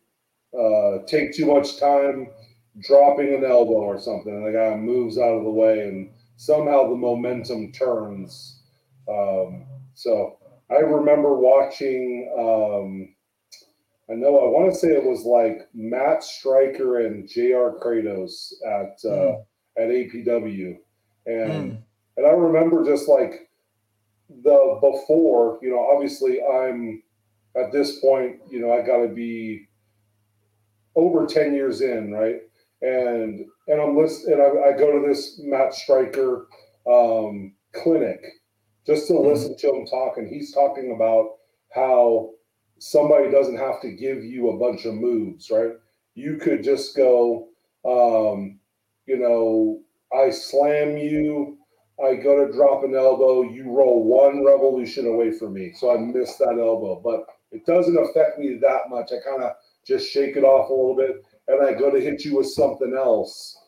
uh, 0.59 0.99
take 1.07 1.35
too 1.35 1.47
much 1.47 1.79
time 1.79 2.29
dropping 2.81 3.35
an 3.35 3.45
elbow 3.45 3.73
or 3.73 3.99
something, 3.99 4.33
and 4.33 4.47
the 4.47 4.53
guy 4.53 4.75
moves 4.77 5.19
out 5.19 5.37
of 5.37 5.45
the 5.45 5.51
way, 5.51 5.81
and 5.81 6.11
somehow 6.37 6.89
the 6.89 6.97
momentum 6.97 7.73
turns. 7.73 8.61
Um, 9.09 9.67
so 9.95 10.39
I 10.71 10.77
remember 10.77 11.35
watching. 11.35 12.33
Um, 12.39 13.15
I 14.11 14.15
know 14.15 14.39
I 14.39 14.49
want 14.49 14.73
to 14.73 14.79
say 14.79 14.89
it 14.89 15.05
was 15.05 15.25
like 15.25 15.69
Matt 15.75 16.23
Striker 16.23 17.07
and 17.07 17.29
J.R. 17.29 17.77
Kratos 17.79 18.53
at 18.67 18.99
uh, 19.05 19.37
mm. 19.37 19.45
at 19.79 19.89
APW, 19.89 20.79
and 21.27 21.73
mm. 21.73 21.83
and 22.17 22.27
I 22.27 22.31
remember 22.31 22.85
just 22.85 23.09
like 23.09 23.51
the 24.29 24.79
before. 24.81 25.59
You 25.63 25.71
know, 25.71 25.91
obviously 25.95 26.41
I'm 26.43 27.03
at 27.57 27.73
this 27.73 28.01
point. 28.01 28.41
You 28.51 28.61
know, 28.61 28.73
I 28.73 28.85
got 28.85 29.03
to 29.03 29.09
be 29.09 29.69
over 30.95 31.27
ten 31.27 31.55
years 31.55 31.81
in, 31.81 32.13
right? 32.13 32.41
And 32.83 33.45
and 33.69 33.81
I'm 33.81 33.97
listening. 33.97 34.35
And 34.35 34.43
I, 34.43 34.71
I 34.71 34.79
go 34.79 35.01
to 35.01 35.07
this 35.07 35.41
Matt 35.43 35.75
Striker 35.75 36.49
um, 36.87 37.55
clinic 37.73 38.21
just 38.87 39.07
to 39.07 39.19
listen 39.19 39.57
to 39.57 39.69
him 39.69 39.87
talk. 39.87 40.17
And 40.17 40.29
he's 40.29 40.53
talking 40.53 40.93
about 40.95 41.37
how 41.75 42.31
somebody 42.79 43.31
doesn't 43.31 43.59
have 43.59 43.81
to 43.83 43.93
give 43.93 44.25
you 44.25 44.51
a 44.51 44.59
bunch 44.59 44.85
of 44.85 44.95
moves, 44.95 45.51
right? 45.51 45.73
You 46.15 46.37
could 46.37 46.65
just 46.65 46.97
go, 46.97 47.49
um, 47.85 48.59
you 49.07 49.19
know, 49.19 49.81
I 50.13 50.31
slam 50.31 50.99
you, 50.99 51.59
I 52.05 52.17
go 52.17 52.45
to 52.45 52.53
drop 52.53 52.85
an 52.85 52.95
elbow, 52.95 53.43
you 53.43 53.71
roll 53.71 54.05
one 54.05 54.45
revolution 54.45 55.07
away 55.07 55.31
from 55.31 55.55
me. 55.55 55.73
So 55.79 55.95
I 55.95 55.99
miss 55.99 56.37
that 56.37 56.59
elbow, 56.61 57.01
but 57.03 57.25
it 57.53 57.65
doesn't 57.65 57.97
affect 57.97 58.39
me 58.39 58.59
that 58.61 58.91
much. 58.91 59.13
I 59.13 59.27
kind 59.27 59.43
of 59.43 59.53
just 59.87 60.11
shake 60.11 60.37
it 60.37 60.45
off 60.45 60.71
a 60.71 60.73
little 60.73 60.97
bit 60.97 61.25
and 61.49 61.65
I 61.65 61.79
go 61.79 61.91
to 61.91 62.01
hit 62.01 62.25
you 62.25 62.37
with 62.37 62.47
something 62.49 62.95
else. 62.97 63.59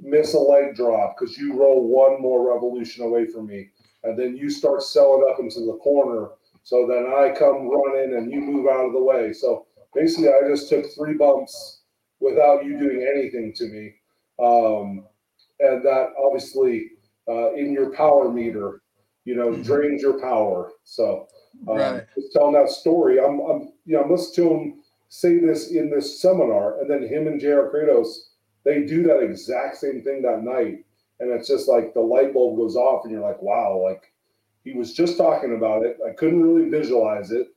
Miss 0.00 0.34
a 0.34 0.38
leg 0.38 0.74
drop 0.74 1.16
because 1.18 1.36
you 1.38 1.54
roll 1.54 1.86
one 1.86 2.20
more 2.20 2.52
revolution 2.52 3.04
away 3.04 3.26
from 3.26 3.46
me 3.46 3.70
and 4.04 4.18
then 4.18 4.36
you 4.36 4.50
start 4.50 4.82
selling 4.82 5.24
up 5.30 5.38
into 5.38 5.60
the 5.60 5.78
corner. 5.78 6.30
So 6.64 6.86
then 6.86 7.06
I 7.06 7.34
come 7.36 7.68
running 7.68 8.16
and 8.16 8.32
you 8.32 8.40
move 8.40 8.66
out 8.68 8.86
of 8.86 8.92
the 8.92 9.02
way. 9.02 9.32
So 9.32 9.66
basically, 9.94 10.28
I 10.28 10.48
just 10.48 10.68
took 10.68 10.86
three 10.94 11.14
bumps 11.14 11.82
without 12.20 12.64
you 12.64 12.78
doing 12.78 13.06
anything 13.14 13.52
to 13.56 13.64
me. 13.68 13.94
Um, 14.40 15.06
and 15.60 15.84
that 15.84 16.08
obviously 16.18 16.92
uh, 17.28 17.52
in 17.54 17.72
your 17.72 17.90
power 17.94 18.30
meter, 18.32 18.80
you 19.24 19.36
know, 19.36 19.52
Mhm. 19.52 19.64
drains 19.64 20.02
your 20.02 20.18
power. 20.20 20.72
So 20.84 21.28
um, 21.68 21.76
Right. 21.78 22.04
just 22.16 22.32
telling 22.32 22.54
that 22.54 22.70
story, 22.70 23.20
I'm, 23.20 23.38
I'm, 23.40 23.72
you 23.84 23.94
know, 23.96 24.02
I'm 24.02 24.10
listening 24.10 24.48
to 24.48 24.54
him 24.54 24.81
say 25.14 25.38
this 25.38 25.72
in 25.72 25.90
this 25.90 26.22
seminar, 26.22 26.80
and 26.80 26.88
then 26.88 27.06
him 27.06 27.26
and 27.26 27.38
J.R. 27.38 27.70
Kratos, 27.70 28.30
they 28.64 28.86
do 28.86 29.02
that 29.02 29.20
exact 29.20 29.76
same 29.76 30.00
thing 30.00 30.22
that 30.22 30.42
night, 30.42 30.86
and 31.20 31.30
it's 31.30 31.46
just 31.46 31.68
like 31.68 31.92
the 31.92 32.00
light 32.00 32.32
bulb 32.32 32.56
goes 32.56 32.76
off, 32.76 33.04
and 33.04 33.12
you're 33.12 33.20
like, 33.20 33.42
wow, 33.42 33.76
like 33.76 34.10
he 34.64 34.72
was 34.72 34.94
just 34.94 35.18
talking 35.18 35.54
about 35.54 35.84
it. 35.84 35.98
I 36.08 36.14
couldn't 36.14 36.42
really 36.42 36.70
visualize 36.70 37.30
it, 37.30 37.48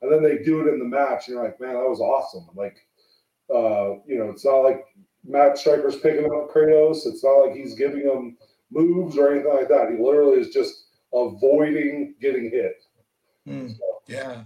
and 0.00 0.10
then 0.10 0.22
they 0.22 0.42
do 0.42 0.62
it 0.62 0.72
in 0.72 0.78
the 0.78 0.86
match, 0.86 1.28
and 1.28 1.34
you're 1.34 1.44
like, 1.44 1.60
man, 1.60 1.74
that 1.74 1.86
was 1.86 2.00
awesome. 2.00 2.48
Like, 2.54 2.78
uh, 3.54 4.00
you 4.06 4.18
know, 4.18 4.30
it's 4.30 4.46
not 4.46 4.60
like 4.60 4.86
Matt 5.22 5.58
Striker's 5.58 5.96
picking 5.96 6.24
up 6.24 6.50
Kratos. 6.50 7.04
It's 7.04 7.22
not 7.22 7.44
like 7.44 7.54
he's 7.54 7.74
giving 7.74 8.06
him 8.06 8.38
moves 8.70 9.18
or 9.18 9.30
anything 9.30 9.52
like 9.52 9.68
that. 9.68 9.90
He 9.90 10.02
literally 10.02 10.40
is 10.40 10.48
just 10.48 10.86
avoiding 11.12 12.14
getting 12.22 12.50
hit. 12.50 12.82
Mm, 13.46 13.76
So, 13.76 14.02
yeah. 14.06 14.44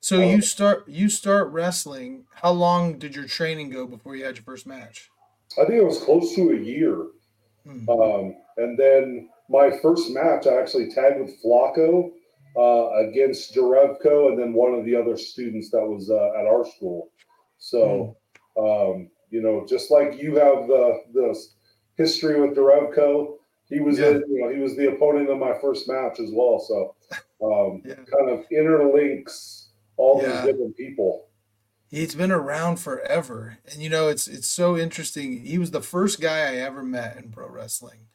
So 0.00 0.20
you 0.20 0.40
start 0.42 0.88
you 0.88 1.08
start 1.08 1.48
wrestling. 1.52 2.26
How 2.34 2.52
long 2.52 2.98
did 2.98 3.14
your 3.16 3.26
training 3.26 3.70
go 3.70 3.86
before 3.86 4.16
you 4.16 4.24
had 4.24 4.36
your 4.36 4.44
first 4.44 4.66
match? 4.66 5.10
I 5.58 5.64
think 5.64 5.74
it 5.74 5.84
was 5.84 6.02
close 6.02 6.34
to 6.36 6.50
a 6.50 6.56
year. 6.56 7.06
Mm, 7.66 7.88
Um, 7.88 8.36
and 8.56 8.78
then 8.78 9.30
my 9.48 9.70
first 9.82 10.10
match, 10.10 10.46
I 10.46 10.60
actually 10.60 10.90
tagged 10.90 11.20
with 11.20 11.42
Flacco 11.42 12.12
uh, 12.56 12.90
against 13.08 13.54
Jarevko 13.54 14.28
and 14.30 14.38
then 14.38 14.52
one 14.52 14.74
of 14.74 14.84
the 14.84 14.94
other 14.94 15.16
students 15.16 15.70
that 15.70 15.84
was 15.86 16.10
uh, 16.10 16.32
at 16.38 16.46
our 16.46 16.64
school. 16.64 17.12
So, 17.58 18.16
um, 18.58 19.10
you 19.30 19.42
know, 19.42 19.66
just 19.66 19.90
like 19.90 20.20
you 20.20 20.36
have 20.36 20.68
the 20.68 21.02
the 21.12 21.36
history 21.96 22.40
with 22.40 22.56
Jarevko, 22.56 23.38
he 23.68 23.80
was 23.80 23.98
Yeah. 23.98 24.10
in, 24.10 24.24
you 24.28 24.40
know 24.44 24.54
he 24.54 24.60
was 24.60 24.76
the 24.76 24.88
opponent 24.94 25.28
of 25.30 25.38
my 25.38 25.58
first 25.60 25.88
match 25.88 26.20
as 26.20 26.30
well. 26.32 26.58
So, 26.60 26.94
um, 27.42 27.82
Yeah. 27.84 27.94
kind 28.06 28.30
of 28.30 28.44
interlinks 28.50 29.57
all 29.98 30.22
Yeah. 30.22 30.28
these 30.42 30.52
different 30.52 30.76
people. 30.76 31.26
He's 31.90 32.14
been 32.14 32.32
around 32.32 32.76
forever, 32.80 33.58
and 33.70 33.82
you 33.82 33.88
know 33.90 34.08
it's 34.08 34.28
it's 34.28 34.48
so 34.48 34.76
interesting. 34.76 35.44
He 35.44 35.58
was 35.58 35.70
the 35.70 35.80
first 35.82 36.20
guy 36.20 36.38
I 36.52 36.56
ever 36.56 36.82
met 36.82 37.16
in 37.16 37.30
pro 37.30 37.48
wrestling, 37.48 38.08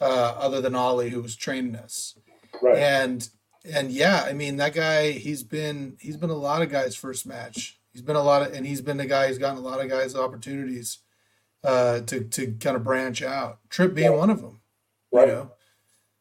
uh, 0.00 0.04
other 0.38 0.60
than 0.60 0.74
Ollie, 0.74 1.10
who 1.10 1.22
was 1.22 1.34
training 1.36 1.74
us. 1.76 2.16
Right. 2.62 2.76
And 2.78 3.28
and 3.64 3.90
yeah, 3.90 4.24
I 4.26 4.32
mean 4.32 4.56
that 4.58 4.74
guy. 4.74 5.10
He's 5.12 5.42
been 5.42 5.96
he's 6.00 6.16
been 6.16 6.30
a 6.30 6.34
lot 6.36 6.62
of 6.62 6.70
guys' 6.70 6.94
first 6.94 7.26
match. 7.26 7.80
He's 7.92 8.02
been 8.02 8.14
a 8.16 8.22
lot 8.22 8.42
of, 8.42 8.52
and 8.52 8.64
he's 8.66 8.80
been 8.82 8.98
the 8.98 9.06
guy 9.06 9.26
who's 9.28 9.38
gotten 9.38 9.58
a 9.58 9.66
lot 9.66 9.80
of 9.80 9.88
guys 9.90 10.14
opportunities 10.14 10.98
uh, 11.64 12.00
to 12.02 12.20
to 12.24 12.52
kind 12.60 12.76
of 12.76 12.84
branch 12.84 13.22
out. 13.22 13.58
Trip 13.70 13.92
being 13.94 14.12
Yeah. 14.12 14.18
one 14.18 14.30
of 14.30 14.40
them. 14.40 14.60
Right. 15.10 15.26
You 15.28 15.34
know? 15.34 15.50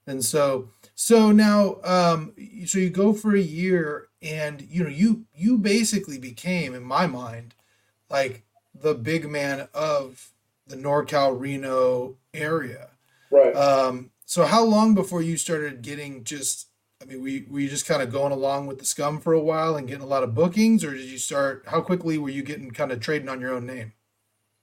And 0.07 0.25
so 0.25 0.69
so 0.95 1.31
now 1.31 1.77
um 1.83 2.33
so 2.65 2.79
you 2.79 2.89
go 2.89 3.13
for 3.13 3.35
a 3.35 3.39
year 3.41 4.07
and 4.25 4.61
you 4.63 4.83
know 4.83 4.89
you 4.89 5.25
you 5.33 5.57
basically 5.57 6.17
became 6.17 6.73
in 6.73 6.83
my 6.83 7.07
mind 7.07 7.53
like 8.09 8.43
the 8.73 8.95
big 8.95 9.29
man 9.29 9.67
of 9.73 10.31
the 10.67 10.75
NorCal 10.75 11.39
Reno 11.39 12.17
area. 12.33 12.89
Right. 13.31 13.55
Um 13.55 14.11
so 14.25 14.45
how 14.45 14.63
long 14.63 14.95
before 14.95 15.21
you 15.21 15.37
started 15.37 15.81
getting 15.81 16.23
just 16.23 16.67
I 17.01 17.05
mean, 17.05 17.21
were 17.21 17.27
you, 17.27 17.45
were 17.49 17.59
you 17.59 17.69
just 17.69 17.85
kind 17.85 18.01
of 18.01 18.11
going 18.11 18.31
along 18.31 18.67
with 18.67 18.79
the 18.79 18.85
scum 18.85 19.19
for 19.19 19.33
a 19.33 19.39
while 19.39 19.75
and 19.75 19.87
getting 19.87 20.03
a 20.03 20.07
lot 20.07 20.23
of 20.23 20.33
bookings, 20.33 20.83
or 20.83 20.93
did 20.93 21.05
you 21.05 21.17
start? 21.17 21.63
How 21.67 21.81
quickly 21.81 22.17
were 22.17 22.29
you 22.29 22.41
getting 22.41 22.71
kind 22.71 22.91
of 22.91 22.99
trading 22.99 23.29
on 23.29 23.41
your 23.41 23.53
own 23.53 23.65
name? 23.65 23.93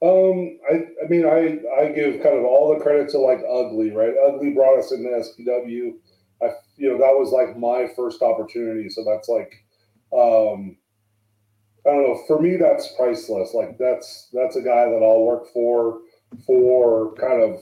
Um, 0.02 0.58
I, 0.68 1.04
I 1.04 1.08
mean, 1.08 1.24
I, 1.24 1.60
I 1.80 1.92
give 1.92 2.22
kind 2.22 2.36
of 2.36 2.44
all 2.44 2.74
the 2.74 2.82
credit 2.82 3.10
to 3.10 3.18
like 3.18 3.38
Ugly, 3.48 3.92
right? 3.92 4.14
Ugly 4.26 4.50
brought 4.50 4.78
us 4.78 4.90
into 4.90 5.08
SPW. 5.08 5.94
I, 6.42 6.48
you 6.76 6.90
know, 6.90 6.98
that 6.98 7.16
was 7.18 7.30
like 7.30 7.58
my 7.58 7.88
first 7.94 8.22
opportunity. 8.22 8.88
So 8.88 9.04
that's 9.04 9.28
like, 9.28 9.52
um, 10.12 10.76
I 11.86 11.90
don't 11.90 12.02
know. 12.02 12.22
For 12.26 12.40
me, 12.40 12.56
that's 12.56 12.94
priceless. 12.96 13.54
Like 13.54 13.78
that's 13.78 14.28
that's 14.32 14.56
a 14.56 14.62
guy 14.62 14.86
that 14.86 15.02
I'll 15.02 15.24
work 15.24 15.52
for 15.52 16.00
for 16.46 17.14
kind 17.14 17.42
of, 17.42 17.52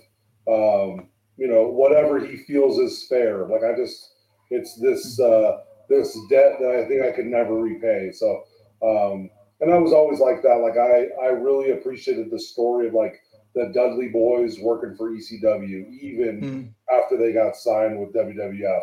um, 0.48 1.08
you 1.36 1.48
know, 1.48 1.68
whatever 1.68 2.24
he 2.24 2.38
feels 2.44 2.78
is 2.78 3.06
fair. 3.08 3.46
Like 3.46 3.62
I 3.64 3.76
just, 3.76 4.12
it's 4.50 4.76
this 4.80 5.18
uh, 5.20 5.58
this 5.88 6.18
debt 6.28 6.58
that 6.60 6.82
I 6.82 6.88
think 6.88 7.02
I 7.02 7.12
could 7.12 7.26
never 7.26 7.54
repay. 7.54 8.12
So. 8.12 8.44
Um, 8.82 9.28
and 9.60 9.72
I 9.74 9.78
was 9.78 9.92
always 9.92 10.20
like 10.20 10.42
that. 10.42 10.62
Like 10.62 10.78
I, 10.78 11.08
I 11.22 11.28
really 11.32 11.72
appreciated 11.72 12.30
the 12.30 12.40
story 12.40 12.88
of 12.88 12.94
like 12.94 13.20
the 13.54 13.70
Dudley 13.74 14.08
boys 14.08 14.58
working 14.60 14.96
for 14.96 15.10
ECW, 15.10 15.86
even 16.00 16.40
Mm, 16.40 16.74
after 16.92 17.16
they 17.16 17.32
got 17.32 17.56
signed 17.56 17.98
with 18.00 18.12
WWF. 18.14 18.82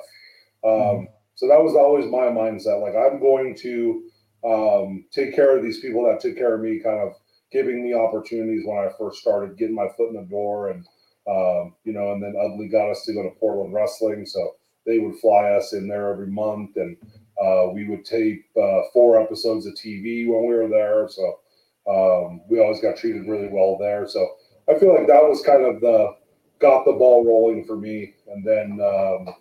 Um, 0.63 0.71
Mhm. 0.71 1.07
So 1.35 1.47
that 1.47 1.63
was 1.63 1.75
always 1.75 2.07
my 2.07 2.25
mindset. 2.27 2.81
Like 2.81 2.95
I'm 2.95 3.19
going 3.19 3.55
to 3.57 4.09
um, 4.43 5.05
take 5.11 5.35
care 5.35 5.55
of 5.55 5.63
these 5.63 5.79
people 5.79 6.03
that 6.05 6.19
took 6.19 6.35
care 6.37 6.55
of 6.55 6.61
me, 6.61 6.79
kind 6.79 6.99
of 6.99 7.13
giving 7.51 7.83
me 7.83 7.93
opportunities 7.93 8.65
when 8.65 8.77
I 8.77 8.89
first 8.97 9.19
started 9.21 9.57
getting 9.57 9.75
my 9.75 9.87
foot 9.97 10.09
in 10.09 10.15
the 10.15 10.23
door, 10.23 10.69
and 10.69 10.85
um, 11.27 11.75
you 11.83 11.93
know, 11.93 12.11
and 12.13 12.23
then 12.23 12.35
Ugly 12.39 12.69
got 12.69 12.89
us 12.89 13.03
to 13.05 13.13
go 13.13 13.23
to 13.23 13.29
Portland 13.39 13.73
Wrestling, 13.73 14.25
so 14.25 14.55
they 14.85 14.99
would 14.99 15.17
fly 15.19 15.51
us 15.51 15.73
in 15.73 15.87
there 15.87 16.11
every 16.11 16.27
month, 16.27 16.77
and 16.77 16.97
uh, 17.41 17.69
we 17.73 17.87
would 17.87 18.05
tape 18.05 18.45
uh, 18.57 18.81
four 18.93 19.21
episodes 19.21 19.65
of 19.65 19.73
TV 19.73 20.27
when 20.27 20.47
we 20.47 20.55
were 20.55 20.69
there. 20.69 21.07
So 21.09 21.39
um, 21.87 22.41
we 22.49 22.59
always 22.59 22.81
got 22.81 22.97
treated 22.97 23.27
really 23.27 23.49
well 23.49 23.77
there. 23.77 24.07
So 24.07 24.36
I 24.69 24.77
feel 24.77 24.93
like 24.93 25.07
that 25.07 25.23
was 25.23 25.41
kind 25.41 25.63
of 25.63 25.81
the 25.81 26.15
got 26.59 26.85
the 26.85 26.93
ball 26.93 27.25
rolling 27.25 27.65
for 27.65 27.75
me. 27.75 28.15
And 28.27 28.45
then 28.45 28.79
um, 28.81 29.35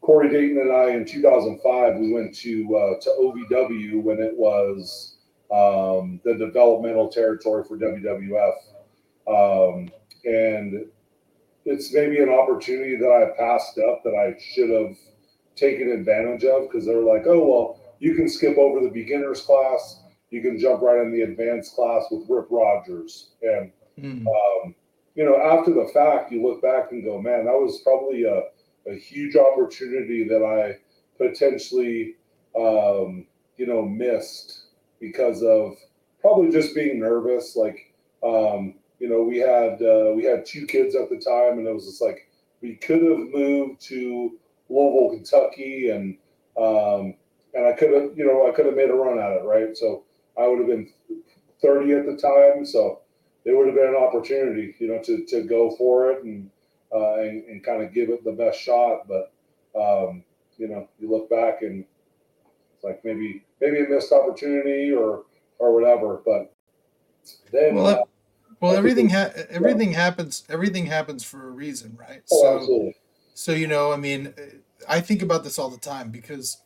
Corey 0.00 0.30
Dayton 0.30 0.58
and 0.58 0.72
I 0.72 0.90
in 0.90 1.04
2005, 1.04 1.96
we 1.98 2.12
went 2.12 2.34
to 2.36 2.76
uh, 2.76 3.00
to 3.00 3.10
OVW 3.20 4.02
when 4.02 4.20
it 4.20 4.36
was 4.36 5.16
um, 5.52 6.20
the 6.24 6.34
developmental 6.34 7.08
territory 7.08 7.64
for 7.64 7.76
WWF. 7.76 8.54
Um, 9.28 9.90
and 10.24 10.86
it's 11.64 11.92
maybe 11.92 12.18
an 12.20 12.30
opportunity 12.30 12.96
that 12.96 13.10
I 13.10 13.38
passed 13.38 13.78
up 13.78 14.02
that 14.04 14.14
I 14.14 14.40
should 14.40 14.70
have 14.70 14.96
taken 15.56 15.90
advantage 15.90 16.44
of 16.44 16.62
because 16.62 16.86
they're 16.86 17.02
like, 17.02 17.26
oh, 17.26 17.46
well, 17.46 17.80
you 17.98 18.14
can 18.14 18.28
skip 18.28 18.56
over 18.56 18.80
the 18.80 18.90
beginners 18.90 19.42
class. 19.42 20.00
You 20.30 20.40
can 20.40 20.58
jump 20.58 20.82
right 20.82 21.00
in 21.00 21.12
the 21.12 21.22
advanced 21.22 21.74
class 21.74 22.04
with 22.10 22.28
Rip 22.28 22.46
Rogers. 22.50 23.30
And 23.42 23.72
mm, 23.98 24.26
um, 24.26 24.74
you 25.14 25.24
know, 25.24 25.36
after 25.36 25.72
the 25.72 25.90
fact, 25.92 26.30
you 26.32 26.42
look 26.42 26.62
back 26.62 26.92
and 26.92 27.04
go, 27.04 27.20
man, 27.20 27.46
that 27.46 27.52
was 27.52 27.80
probably 27.82 28.24
a, 28.24 28.42
a 28.90 28.96
huge 28.96 29.36
opportunity 29.36 30.26
that 30.28 30.42
I 30.42 30.78
potentially, 31.16 32.14
um, 32.56 33.26
you 33.56 33.66
know, 33.66 33.82
missed 33.82 34.66
because 35.00 35.42
of 35.42 35.76
probably 36.20 36.50
just 36.50 36.74
being 36.74 37.00
nervous. 37.00 37.56
Like, 37.56 37.92
um, 38.22 38.74
you 39.00 39.08
know, 39.08 39.22
we 39.22 39.38
had 39.38 39.82
uh, 39.82 40.12
we 40.14 40.24
had 40.24 40.46
two 40.46 40.66
kids 40.66 40.94
at 40.94 41.08
the 41.10 41.16
time, 41.18 41.58
and 41.58 41.66
it 41.66 41.74
was 41.74 41.86
just 41.86 42.02
like 42.02 42.28
we 42.60 42.76
could 42.76 43.02
have 43.02 43.28
moved 43.32 43.80
to 43.82 44.38
Louisville, 44.68 45.10
Kentucky, 45.10 45.90
and 45.90 46.16
um, 46.56 47.14
and 47.54 47.66
I 47.66 47.72
could 47.72 47.92
have, 47.92 48.16
you 48.16 48.24
know, 48.26 48.48
I 48.48 48.52
could 48.54 48.66
have 48.66 48.74
made 48.76 48.90
a 48.90 48.94
run 48.94 49.18
at 49.18 49.32
it, 49.32 49.44
right? 49.44 49.76
So 49.76 50.04
I 50.38 50.46
would 50.46 50.58
have 50.58 50.68
been 50.68 50.92
30 51.62 51.92
at 51.94 52.06
the 52.06 52.16
time, 52.16 52.64
so 52.64 53.00
it 53.48 53.56
would 53.56 53.66
have 53.66 53.74
been 53.76 53.88
an 53.88 53.96
opportunity, 53.96 54.74
you 54.78 54.88
know, 54.88 55.02
to, 55.02 55.24
to 55.24 55.42
go 55.42 55.70
for 55.76 56.12
it 56.12 56.24
and, 56.24 56.50
uh, 56.92 57.14
and, 57.20 57.44
and 57.44 57.64
kind 57.64 57.82
of 57.82 57.94
give 57.94 58.10
it 58.10 58.22
the 58.24 58.32
best 58.32 58.60
shot. 58.60 59.08
But, 59.08 59.32
um, 59.74 60.24
you 60.56 60.68
know, 60.68 60.88
you 60.98 61.10
look 61.10 61.30
back 61.30 61.62
and 61.62 61.84
it's 62.74 62.84
like 62.84 63.04
maybe, 63.04 63.44
maybe 63.60 63.80
a 63.80 63.88
missed 63.88 64.12
opportunity 64.12 64.92
or, 64.92 65.24
or 65.58 65.74
whatever. 65.74 66.20
But 66.24 66.54
then, 67.50 67.74
Well, 67.74 67.86
uh, 67.86 68.02
well, 68.60 68.74
everything 68.76 69.10
ha- 69.10 69.32
everything 69.50 69.92
happens. 69.92 70.44
Everything 70.48 70.86
happens 70.86 71.24
for 71.24 71.48
a 71.48 71.50
reason, 71.50 71.96
right? 71.96 72.22
oh, 72.30 72.40
So, 72.42 72.56
absolutely. 72.56 72.96
so 73.34 73.52
you 73.52 73.66
know, 73.66 73.92
I 73.92 73.96
mean, 73.96 74.34
I 74.88 75.00
think 75.00 75.22
about 75.22 75.44
this 75.44 75.58
all 75.58 75.70
the 75.70 75.78
time 75.78 76.10
because 76.10 76.60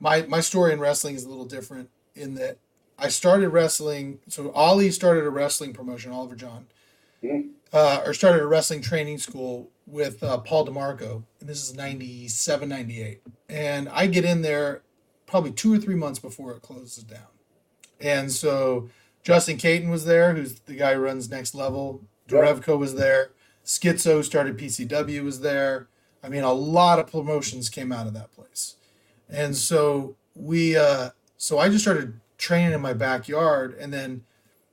my 0.00 0.22
my 0.22 0.40
story 0.40 0.72
in 0.72 0.80
wrestling 0.80 1.16
is 1.16 1.24
a 1.24 1.28
little 1.28 1.46
different 1.46 1.90
in 2.14 2.34
that 2.34 2.58
I 2.98 3.08
started 3.08 3.50
wrestling. 3.50 4.20
So 4.28 4.50
Ollie 4.52 4.90
started 4.90 5.24
a 5.24 5.30
wrestling 5.30 5.72
promotion, 5.72 6.12
Oliver 6.12 6.34
John, 6.36 6.66
Mhm. 7.22 7.50
uh, 7.72 8.02
or 8.04 8.14
started 8.14 8.42
a 8.42 8.46
wrestling 8.46 8.80
training 8.82 9.18
school 9.18 9.70
with 9.86 10.22
uh, 10.22 10.38
Paul 10.38 10.66
DeMarco, 10.66 11.22
and 11.40 11.48
this 11.48 11.62
is 11.62 11.74
97, 11.74 12.68
98. 12.68 13.20
And 13.48 13.88
I 13.90 14.06
get 14.06 14.24
in 14.24 14.42
there 14.42 14.82
probably 15.26 15.52
two 15.52 15.72
or 15.72 15.78
three 15.78 15.94
months 15.94 16.18
before 16.18 16.52
it 16.52 16.62
closes 16.62 17.04
down. 17.04 17.20
And 18.00 18.32
so 18.32 18.88
Justin 19.22 19.56
Caton 19.58 19.90
was 19.90 20.04
there, 20.04 20.34
who's 20.34 20.60
the 20.60 20.74
guy 20.74 20.94
who 20.94 21.00
runs 21.00 21.28
Next 21.30 21.54
Level. 21.54 22.02
Derevko 22.28 22.78
was 22.78 22.94
there. 22.94 23.30
Schizo 23.64 24.24
started 24.24 24.56
PCW 24.58 25.22
was 25.24 25.40
there. 25.40 25.88
I 26.22 26.28
mean, 26.28 26.42
a 26.42 26.52
lot 26.52 26.98
of 26.98 27.10
promotions 27.10 27.68
came 27.68 27.92
out 27.92 28.06
of 28.06 28.14
that 28.14 28.32
place. 28.32 28.76
And 29.28 29.56
so 29.56 30.16
we, 30.34 30.76
uh, 30.76 31.10
so 31.36 31.58
I 31.58 31.68
just 31.68 31.82
started 31.84 32.20
training 32.46 32.72
in 32.72 32.80
my 32.80 32.92
backyard. 32.92 33.76
And 33.78 33.92
then, 33.92 34.24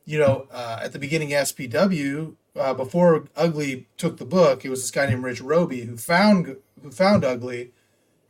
you 0.06 0.20
know, 0.20 0.48
uh, 0.52 0.80
at 0.84 0.94
the 0.94 1.00
beginning 1.00 1.30
SPW, 1.30 2.36
uh, 2.56 2.74
before 2.74 3.26
Ugly 3.36 3.88
took 3.98 4.18
the 4.18 4.26
book, 4.26 4.64
it 4.64 4.70
was 4.70 4.82
this 4.82 4.92
guy 4.92 5.08
named 5.08 5.24
Rich 5.24 5.42
Roby 5.42 5.82
who 5.82 5.98
found 5.98 6.58
who 6.82 6.92
found 6.92 7.26
Ugly, 7.26 7.72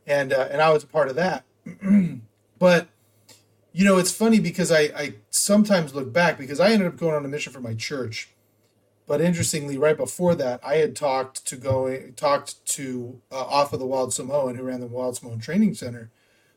and 0.06 0.32
uh, 0.32 0.48
and 0.50 0.62
I 0.62 0.72
was 0.72 0.84
a 0.84 0.86
part 0.86 1.08
of 1.08 1.16
that. 1.16 1.44
but 2.58 2.88
you 3.72 3.84
know, 3.84 3.98
it's 3.98 4.12
funny 4.12 4.40
because 4.40 4.72
I 4.72 4.80
I 4.96 5.14
sometimes 5.30 5.94
look 5.94 6.12
back 6.12 6.38
because 6.38 6.60
I 6.60 6.70
ended 6.70 6.88
up 6.88 6.96
going 6.96 7.14
on 7.14 7.24
a 7.24 7.28
mission 7.28 7.52
for 7.52 7.60
my 7.60 7.74
church, 7.74 8.30
but 9.06 9.20
interestingly, 9.20 9.76
right 9.76 9.96
before 9.96 10.34
that, 10.36 10.60
I 10.64 10.76
had 10.76 10.96
talked 10.96 11.46
to 11.46 11.56
going 11.56 12.14
talked 12.14 12.64
to 12.68 13.20
uh, 13.30 13.44
Afa 13.44 13.76
of 13.76 13.80
the 13.80 13.86
Wild 13.86 14.14
Samoan 14.14 14.56
who 14.56 14.62
ran 14.62 14.80
the 14.80 14.86
Wild 14.86 15.16
Samoan 15.16 15.38
Training 15.38 15.74
Center 15.74 16.10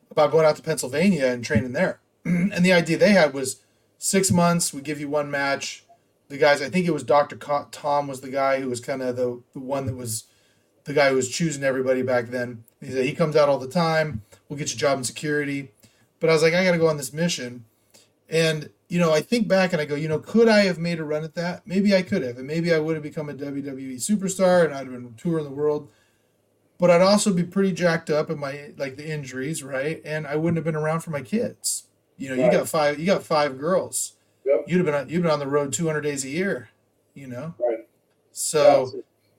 about 0.09 0.31
going 0.31 0.45
out 0.45 0.55
to 0.55 0.61
Pennsylvania 0.61 1.27
and 1.27 1.43
training 1.43 1.73
there, 1.73 1.99
and 2.53 2.65
the 2.65 2.73
idea 2.73 2.97
they 2.97 3.11
had 3.11 3.33
was 3.33 3.61
six 3.97 4.31
months. 4.31 4.73
We 4.73 4.81
give 4.81 4.99
you 4.99 5.09
one 5.09 5.31
match 5.31 5.83
the 6.29 6.37
guys. 6.37 6.61
I 6.61 6.69
think 6.69 6.87
it 6.87 6.93
was 6.93 7.03
Doctor 7.03 7.35
Tom 7.35 8.07
was 8.07 8.21
the 8.21 8.29
guy 8.29 8.59
who 8.59 8.69
was 8.69 8.79
kind 8.79 9.01
of 9.01 9.15
the, 9.15 9.41
the 9.53 9.59
one 9.59 9.85
that 9.85 9.95
was 9.95 10.25
the 10.83 10.93
guy 10.93 11.09
who 11.09 11.15
was 11.15 11.29
choosing 11.29 11.63
everybody 11.63 12.01
back 12.01 12.27
then. 12.27 12.63
He 12.81 12.91
said 12.91 13.05
he 13.05 13.15
comes 13.15 13.35
out 13.35 13.49
all 13.49 13.59
the 13.59 13.67
time. 13.67 14.23
We'll 14.47 14.59
get 14.59 14.71
you 14.71 14.75
a 14.75 14.79
job 14.79 14.97
in 14.97 15.03
security. 15.03 15.71
But 16.19 16.29
I 16.29 16.33
was 16.33 16.41
like, 16.41 16.53
I 16.53 16.63
got 16.63 16.71
to 16.71 16.77
go 16.77 16.87
on 16.87 16.97
this 16.97 17.13
mission, 17.13 17.65
and 18.27 18.71
you 18.89 18.99
know, 18.99 19.13
I 19.13 19.21
think 19.21 19.47
back 19.47 19.71
and 19.71 19.81
I 19.81 19.85
go, 19.85 19.95
you 19.95 20.07
know, 20.07 20.17
could 20.17 20.47
I 20.47 20.61
have 20.61 20.79
made 20.79 20.99
a 20.99 21.03
run 21.03 21.23
at 21.23 21.35
that? 21.35 21.67
Maybe 21.67 21.95
I 21.95 22.01
could 22.01 22.23
have, 22.23 22.37
and 22.37 22.47
maybe 22.47 22.73
I 22.73 22.79
would 22.79 22.95
have 22.95 23.03
become 23.03 23.29
a 23.29 23.33
WWE 23.33 23.97
superstar, 23.97 24.65
and 24.65 24.73
I'd 24.73 24.87
have 24.87 24.91
been 24.91 25.13
touring 25.15 25.45
the 25.45 25.51
world. 25.51 25.89
But 26.79 26.89
I'd 26.89 27.01
also 27.01 27.33
be 27.33 27.43
pretty 27.43 27.71
jacked 27.71 28.09
up 28.09 28.29
in 28.29 28.39
my 28.39 28.71
like 28.77 28.95
the 28.95 29.07
injuries, 29.07 29.63
right? 29.63 30.01
And 30.03 30.25
I 30.25 30.35
wouldn't 30.35 30.57
have 30.57 30.65
been 30.65 30.75
around 30.75 31.01
for 31.01 31.11
my 31.11 31.21
kids. 31.21 31.83
You 32.17 32.29
know, 32.29 32.41
right. 32.41 32.51
you 32.51 32.57
got 32.57 32.67
five, 32.67 32.99
you 32.99 33.05
got 33.05 33.23
five 33.23 33.59
girls 33.59 34.13
Yep. 34.47 34.63
You'd 34.67 34.77
have 34.77 34.85
been 34.85 34.95
on, 34.95 35.09
you've 35.09 35.23
been 35.23 35.31
on 35.31 35.39
the 35.39 35.47
road 35.47 35.73
200 35.73 36.01
days 36.01 36.23
a 36.23 36.29
year, 36.29 36.69
you 37.13 37.27
know. 37.27 37.53
Right. 37.59 37.79
So, 38.31 38.93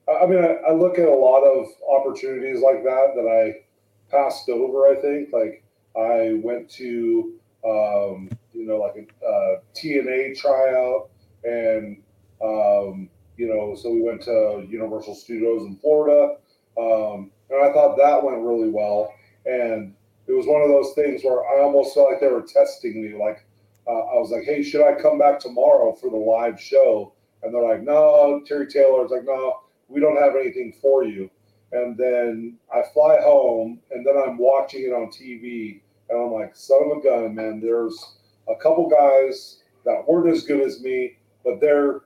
yeah, 0.07 0.13
I 0.21 0.27
mean, 0.27 0.37
I, 0.37 0.69
I, 0.69 0.73
look 0.73 0.99
at 0.99 1.07
a 1.07 1.11
lot 1.11 1.41
of 1.41 1.65
opportunities 1.89 2.61
like 2.61 2.83
that 2.83 3.13
that 3.15 3.27
I 3.27 4.15
passed 4.15 4.49
over. 4.49 4.87
I 4.87 5.01
think 5.01 5.33
like 5.33 5.63
I 5.97 6.39
went 6.43 6.69
to, 6.71 7.33
um, 7.65 8.29
you 8.53 8.67
know, 8.67 8.77
like 8.77 9.09
a, 9.23 9.25
a 9.25 9.61
TNA 9.73 10.37
tryout, 10.37 11.09
and 11.43 12.03
um, 12.43 13.09
you 13.37 13.47
know, 13.47 13.75
so 13.75 13.91
we 13.91 14.01
went 14.01 14.21
to 14.23 14.67
Universal 14.69 15.15
Studios 15.15 15.63
in 15.63 15.75
Florida, 15.77 16.35
um, 16.77 17.31
and 17.49 17.63
I 17.63 17.73
thought 17.73 17.97
that 17.97 18.23
went 18.23 18.41
really 18.41 18.69
well. 18.69 19.11
And 19.45 19.95
it 20.29 20.33
was 20.33 20.45
one 20.45 20.61
of 20.61 20.69
those 20.69 20.93
things 20.93 21.23
where 21.23 21.43
I 21.43 21.63
almost 21.63 21.95
felt 21.95 22.11
like 22.11 22.21
they 22.21 22.27
were 22.27 22.43
testing 22.43 23.01
me, 23.01 23.17
like 23.17 23.45
uh, 23.87 23.91
I 23.91 24.19
was 24.19 24.29
like, 24.29 24.43
hey, 24.43 24.61
should 24.61 24.85
I 24.85 25.01
come 25.01 25.17
back 25.17 25.39
tomorrow 25.39 25.93
for 25.93 26.11
the 26.11 26.17
live 26.17 26.61
show? 26.61 27.13
And 27.41 27.51
they're 27.51 27.67
like, 27.67 27.81
no, 27.81 28.41
Terry 28.45 28.67
Taylor's 28.67 29.09
like, 29.09 29.25
no, 29.25 29.61
we 29.87 29.99
don't 29.99 30.21
have 30.21 30.35
anything 30.35 30.73
for 30.79 31.03
you. 31.03 31.31
And 31.71 31.97
then 31.97 32.57
I 32.71 32.83
fly 32.93 33.19
home 33.21 33.79
and 33.89 34.05
then 34.05 34.15
I'm 34.17 34.37
watching 34.37 34.83
it 34.83 34.93
on 34.93 35.07
TV 35.07 35.81
and 36.09 36.19
I'm 36.19 36.31
like, 36.31 36.55
son 36.55 36.79
of 36.85 36.97
a 36.97 37.01
gun, 37.01 37.33
man, 37.33 37.59
there's 37.59 38.17
a 38.47 38.55
couple 38.55 38.87
guys 38.87 39.63
that 39.85 40.07
weren't 40.07 40.29
as 40.29 40.43
good 40.43 40.61
as 40.61 40.81
me, 40.81 41.17
but 41.43 41.59
they're 41.59 42.01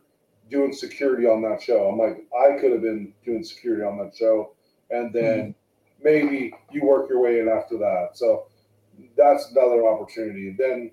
doing 0.49 0.71
security 0.71 1.26
on 1.26 1.41
that 1.41 1.61
show. 1.61 1.89
I'm 1.89 1.99
like, 1.99 2.26
I 2.34 2.57
could 2.57 2.71
have 2.71 2.82
been 2.82 3.13
doing 3.26 3.43
security 3.43 3.84
on 3.84 3.97
that 3.97 4.15
show. 4.15 4.53
And 4.91 5.13
then 5.13 5.39
mm-hmm. 5.39 5.51
Maybe 6.04 6.54
you 6.72 6.86
work 6.86 7.10
your 7.10 7.22
way 7.22 7.39
in 7.39 7.49
after 7.49 7.78
that. 7.78 8.10
So 8.14 8.47
that's 9.18 9.51
another 9.51 9.88
opportunity. 9.88 10.56
Then 10.58 10.91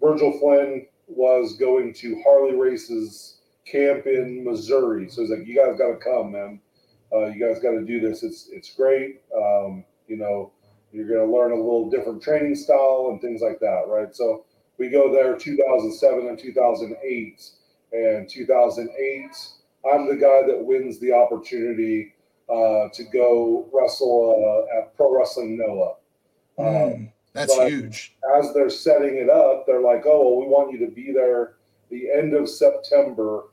Virgil 0.00 0.38
Flynn 0.38 0.86
was 1.08 1.56
going 1.56 1.92
to 1.94 2.22
Harley 2.22 2.54
Race's 2.54 3.38
camp 3.66 4.06
in 4.06 4.44
Missouri. 4.44 5.08
So 5.08 5.22
he's 5.22 5.30
like, 5.30 5.46
"You 5.46 5.56
guys 5.56 5.78
got 5.78 5.92
to 5.92 5.96
come, 5.96 6.32
man. 6.32 6.60
Uh, 7.12 7.26
you 7.26 7.44
guys 7.44 7.60
got 7.60 7.72
to 7.72 7.84
do 7.84 8.00
this. 8.00 8.22
It's 8.22 8.48
it's 8.52 8.74
great. 8.74 9.22
Um, 9.36 9.84
you 10.06 10.16
know, 10.16 10.52
you're 10.92 11.08
going 11.08 11.26
to 11.26 11.32
learn 11.32 11.52
a 11.52 11.56
little 11.56 11.90
different 11.90 12.22
training 12.22 12.54
style 12.54 13.08
and 13.10 13.20
things 13.20 13.42
like 13.42 13.60
that, 13.60 13.84
right?" 13.88 14.14
So 14.14 14.44
we 14.78 14.88
go 14.88 15.12
there 15.12 15.36
2007 15.36 16.26
and 16.26 16.38
2008. 16.38 17.50
And 17.92 18.28
2008, 18.28 19.30
I'm 19.92 20.06
the 20.06 20.14
guy 20.14 20.46
that 20.46 20.64
wins 20.64 21.00
the 21.00 21.12
opportunity 21.12 22.14
uh, 22.50 22.88
to 22.92 23.04
go 23.04 23.68
wrestle 23.72 24.66
uh, 24.74 24.78
at 24.78 24.96
Pro 24.96 25.16
Wrestling 25.16 25.56
Noah. 25.56 25.94
Um, 26.58 27.12
that's 27.32 27.56
huge. 27.56 28.16
As 28.38 28.52
they're 28.52 28.70
setting 28.70 29.16
it 29.16 29.30
up, 29.30 29.64
they're 29.66 29.80
like, 29.80 30.04
"Oh, 30.04 30.22
well, 30.22 30.40
we 30.40 30.46
want 30.46 30.72
you 30.72 30.78
to 30.84 30.92
be 30.92 31.12
there 31.12 31.54
the 31.90 32.10
end 32.10 32.34
of 32.34 32.48
September 32.48 33.44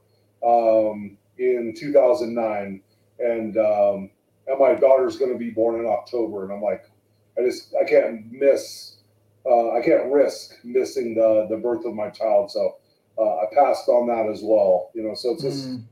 um, 0.46 1.18
in 1.38 1.74
2009, 1.78 2.82
and 3.20 3.58
um, 3.58 4.10
and 4.48 4.60
my 4.60 4.74
daughter's 4.74 5.18
going 5.18 5.32
to 5.32 5.38
be 5.38 5.52
born 5.52 5.80
in 5.80 5.86
October." 5.86 6.44
And 6.44 6.52
I'm 6.52 6.62
like, 6.62 6.90
I 7.38 7.44
just 7.44 7.74
I 7.80 7.88
can't 7.88 8.32
miss, 8.32 8.98
uh, 9.46 9.74
I 9.74 9.82
can't 9.82 10.12
risk 10.12 10.56
missing 10.64 11.14
the 11.14 11.46
the 11.50 11.58
birth 11.58 11.86
of 11.86 11.94
my 11.94 12.10
child. 12.10 12.50
So 12.52 12.78
uh, 13.18 13.38
I 13.38 13.46
passed 13.54 13.88
on 13.90 14.08
that 14.08 14.32
as 14.32 14.42
well. 14.44 14.90
You 14.96 15.04
know, 15.04 15.14
so 15.14 15.34
it's 15.34 15.44
just 15.44 15.70
mm. 15.70 15.84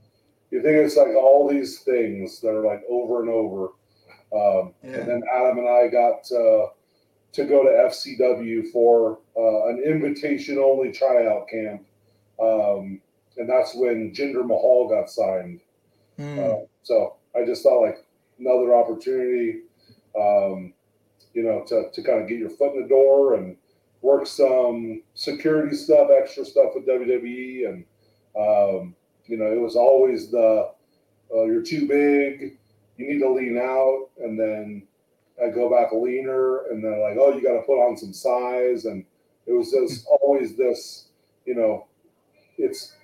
You 0.51 0.61
think 0.61 0.75
it's 0.75 0.97
like 0.97 1.15
all 1.15 1.49
these 1.49 1.79
things 1.79 2.39
that 2.41 2.49
are 2.49 2.65
like 2.65 2.83
over 2.89 3.21
and 3.21 3.29
over. 3.29 3.63
Um, 4.33 4.73
yeah. 4.83 4.99
And 4.99 5.07
then 5.07 5.23
Adam 5.33 5.59
and 5.59 5.69
I 5.69 5.87
got. 5.87 6.31
Uh, 6.31 6.67
to 7.35 7.43
go 7.43 7.63
to 7.63 7.69
FCW 7.69 8.71
for 8.71 9.19
uh, 9.37 9.67
an 9.67 9.83
invitation 9.85 10.57
only 10.57 10.91
tryout 10.91 11.49
camp. 11.49 11.85
Um, 12.39 13.01
and 13.35 13.49
that's 13.49 13.75
when 13.75 14.13
Jinder 14.13 14.45
Mahal 14.45 14.87
got 14.87 15.09
signed. 15.09 15.59
Mm. 16.17 16.39
Uh, 16.39 16.65
so 16.83 17.17
I 17.35 17.45
just 17.45 17.61
thought 17.61 17.81
like 17.81 18.05
another 18.39 18.73
opportunity, 18.73 19.63
um, 20.17 20.73
you 21.33 21.43
know, 21.43 21.65
to, 21.67 21.91
to 21.91 22.03
kind 22.03 22.21
of 22.21 22.29
get 22.29 22.39
your 22.39 22.51
foot 22.51 22.73
in 22.73 22.83
the 22.83 22.87
door 22.87 23.35
and 23.35 23.57
work 24.01 24.25
some 24.25 25.03
security 25.13 25.75
stuff, 25.75 26.07
extra 26.17 26.45
stuff 26.45 26.71
with 26.73 26.87
WWE. 26.87 27.67
And, 27.67 27.85
um, 28.39 28.95
you 29.27 29.37
know, 29.37 29.51
it 29.51 29.59
was 29.59 29.75
always 29.75 30.31
the, 30.31 30.69
uh, 31.33 31.43
you're 31.43 31.63
too 31.63 31.87
big, 31.87 32.57
you 32.97 33.07
need 33.07 33.19
to 33.19 33.29
lean 33.29 33.57
out. 33.57 34.09
And 34.19 34.39
then, 34.39 34.87
I 35.43 35.49
go 35.49 35.69
back 35.69 35.91
leaner, 35.91 36.65
and 36.69 36.83
they're 36.83 36.99
like, 36.99 37.17
"Oh, 37.19 37.35
you 37.35 37.41
got 37.41 37.55
to 37.55 37.63
put 37.63 37.79
on 37.79 37.97
some 37.97 38.13
size," 38.13 38.85
and 38.85 39.05
it 39.45 39.51
was 39.51 39.71
just 39.71 40.07
always 40.07 40.55
this, 40.55 41.07
you 41.45 41.55
know, 41.55 41.87
it's 42.57 42.95